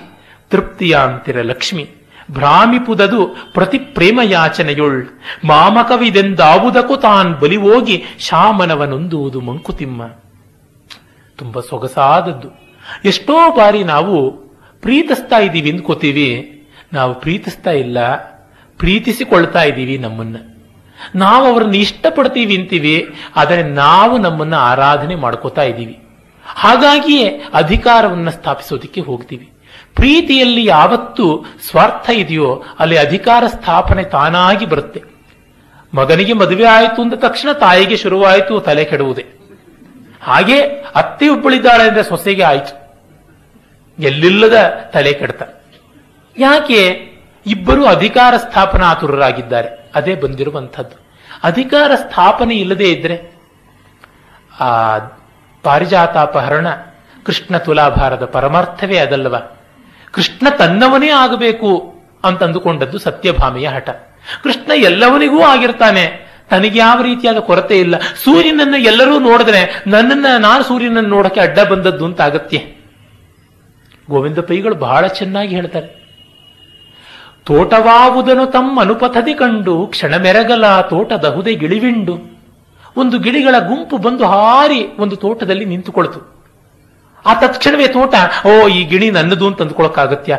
ತೃಪ್ತಿಯ 0.50 0.98
ಅಂತಿರ 1.04 1.42
ಲಕ್ಷ್ಮಿ 1.42 1.90
ಭ್ರಾಮಿಪುದದು 2.32 3.36
ಪ್ರತಿ 3.54 3.78
ಪ್ರೇಮ 3.78 4.20
ಯಾಚನೆಯುಳ್ 4.24 5.06
ಮಾಮಕವಿದೆಂದಾವುದಕ್ಕೂ 5.46 6.96
ತಾನ್ 6.96 7.40
ಬಲಿ 7.40 7.56
ಹೋಗಿ 7.56 8.04
ಶಾಮನವನೊಂದುವುದು 8.20 9.42
ಮಂಕುತಿಮ್ಮ. 9.42 10.21
ತುಂಬಾ 11.42 11.62
ಸೊಗಸಾದದ್ದು. 11.70 12.50
ಎಷ್ಟೋ 13.06 13.38
ಬಾರಿ 13.58 13.82
ನಾವು 13.94 14.16
ಪ್ರೀತಿಸ್ತಾ 14.84 15.38
ಇದ್ದೀವಿ 15.48 15.70
ಅಂದ್ಕೋತೀವಿ 15.74 16.30
ನಾವು 16.94 17.12
ಪ್ರೀತಿಸ್ತಾ 17.24 17.74
ಇಲ್ಲ, 17.84 17.98
ಪ್ರೀತಿಸಿಕೊಳ್ತಾ 18.80 19.62
ಇದ್ದೀವಿ 19.70 19.96
ನಮ್ಮನ್ನ. 19.98 20.38
ನಾವು 21.16 21.44
ಅವರನ್ನು 21.52 21.78
ಇಷ್ಟಪಡ್ತೀವಿ 21.86 22.56
ಅಂತೀವಿ, 22.60 22.96
ಆದರೆ 23.36 23.62
ನಾವು 23.84 24.16
ನಮ್ಮನ್ನ 24.18 24.56
ಆರಾಧನೆ 24.72 25.16
ಮಾಡ್ಕೋತಾ 25.24 25.64
ಇದ್ದೀವಿ. 25.72 25.96
ಹಾಗಾಗಿಯೇ 26.46 27.28
ಅಧಿಕಾರವನ್ನು 27.54 28.32
ಸ್ಥಾಪಿಸೋದಕ್ಕೆ 28.32 29.02
ಹೋಗ್ತೀವಿ. 29.10 29.48
ಪ್ರೀತಿಯಲ್ಲಿ 29.96 30.64
ಯಾವತ್ತು 30.66 31.26
ಸ್ವಾರ್ಥ 31.70 32.08
ಇದೆಯೋ 32.24 32.50
ಅಲ್ಲಿ 32.80 32.98
ಅಧಿಕಾರ 32.98 33.44
ಸ್ಥಾಪನೆ 33.56 34.04
ತಾನಾಗಿ 34.16 34.66
ಬರುತ್ತೆ. 34.66 35.02
ಮಗನಿಗೆ 35.94 36.34
ಮದುವೆ 36.42 36.66
ಆಯಿತು 36.76 37.00
ಅಂದ 37.02 37.16
ತಕ್ಷಣ 37.26 37.50
ತಾಯಿಗೆ 37.64 37.98
ಶುರುವಾಯಿತು, 37.98 38.54
ತಲೆ 38.68 38.84
ಕೆಡುವುದೇ. 38.92 39.26
ಹಾಗೆ 40.22 40.62
ಅತ್ತೆ 40.96 41.30
ಒಬ್ಬಳಿದ್ದಾಳೆ 41.30 41.84
ಅಂದ್ರೆ 41.84 42.04
ಸೊಸೆಗೆ 42.04 42.44
ಆಯ್ತು. 42.44 42.82
ಎಲ್ಲಿಲ್ಲದ 44.02 44.70
ತಲೆ 44.94 45.14
ಕೆಡ್ತ. 45.14 45.42
ಯಾಕೆ? 46.38 47.12
ಇಬ್ಬರು 47.46 47.86
ಅಧಿಕಾರ 47.86 48.38
ಸ್ಥಾಪನಾತುರರಾಗಿದ್ದಾರೆ 48.38 49.92
ಅದೇ 49.96 50.16
ಬಂದಿರುವಂಥದ್ದು. 50.16 51.12
ಅಧಿಕಾರ 51.44 51.92
ಸ್ಥಾಪನೆ 51.96 52.56
ಇಲ್ಲದೆ 52.56 52.92
ಇದ್ರೆ 52.92 53.34
ಆ 54.60 54.98
ಪಾರಿಜಾತಾಪಹರಣ 55.64 56.68
ಕೃಷ್ಣ 57.26 57.58
ತುಲಾಭಾರದ 57.58 58.26
ಪರಮಾರ್ಥವೇ 58.26 58.98
ಅದಲ್ಲವ. 58.98 59.50
ಕೃಷ್ಣ 60.12 60.50
ತನ್ನವನೇ 60.50 61.10
ಆಗಬೇಕು 61.10 61.96
ಅಂತಂದುಕೊಂಡದ್ದು 62.24 62.98
ಸತ್ಯಭಾಮಿಯ 62.98 63.68
ಸತ್ಯಭಾಮೆಯ 63.68 63.68
ಹಠ. 63.68 63.90
ಕೃಷ್ಣ 64.44 64.72
ಎಲ್ಲವನಿಗೂ 64.76 65.42
ಆಗಿರ್ತಾನೆ. 65.42 66.31
ತನಗೆ 66.52 66.80
ಯಾವ 66.80 67.02
ರೀತಿಯಾದ 67.02 67.40
ಕೊರತೆ 67.50 67.76
ಇಲ್ಲ. 67.80 67.96
ಸೂರ್ಯನನ್ನು 68.24 68.80
ಎಲ್ಲರೂ 68.92 69.16
ನೋಡಿದ್ರೆ 69.20 69.62
ನನ್ನನ್ನ 69.88 70.28
ನಾನು 70.40 70.64
ಸೂರ್ಯನನ್ನು 70.64 71.10
ನೋಡಕ್ಕೆ 71.10 71.40
ಅಡ್ಡ 71.40 71.60
ಬಂದದ್ದು 71.72 72.06
ಅಂತ 72.06 72.22
ಆಗತ್ತೆ. 72.22 72.60
ಗೋವಿಂದ 74.10 74.40
ಪೈಗಳು 74.40 74.76
ಬಹಳ 74.76 75.08
ಚೆನ್ನಾಗಿ 75.08 75.56
ಹೇಳ್ತಾರೆ. 75.56 75.90
ತೋಟವಾವುದನು 77.46 78.46
ತಮ್ಮ 78.46 78.82
ಅನುಪಥದಿ 78.82 79.34
ಕಂಡು 79.34 79.76
ಕ್ಷಣ 79.88 80.16
ಮೆರಗಲ 80.18 80.66
ತೋಟದಹುದೆ 80.82 81.54
ಗಿಳಿವಿಂಡು. 81.56 82.16
ಒಂದು 82.98 83.20
ಗಿಳಿಗಳ 83.20 83.56
ಗುಂಪು 83.60 83.98
ಬಂದು 83.98 84.26
ಹಾರಿ 84.26 84.80
ಒಂದು 85.00 85.16
ತೋಟದಲ್ಲಿ 85.16 85.66
ನಿಂತುಕೊಳ್ತು. 85.66 86.20
ಆ 87.26 87.34
ತಕ್ಷಣವೇ 87.34 87.88
ತೋಟ, 87.88 88.14
ಓ 88.48 88.68
ಈ 88.68 88.84
ಗಿಳಿ 88.84 89.08
ನನ್ನದು 89.12 89.48
ಅಂತ 89.48 89.62
ಅಂದ್ಕೊಳಕ್ಕಾಗತ್ಯ. 89.62 90.38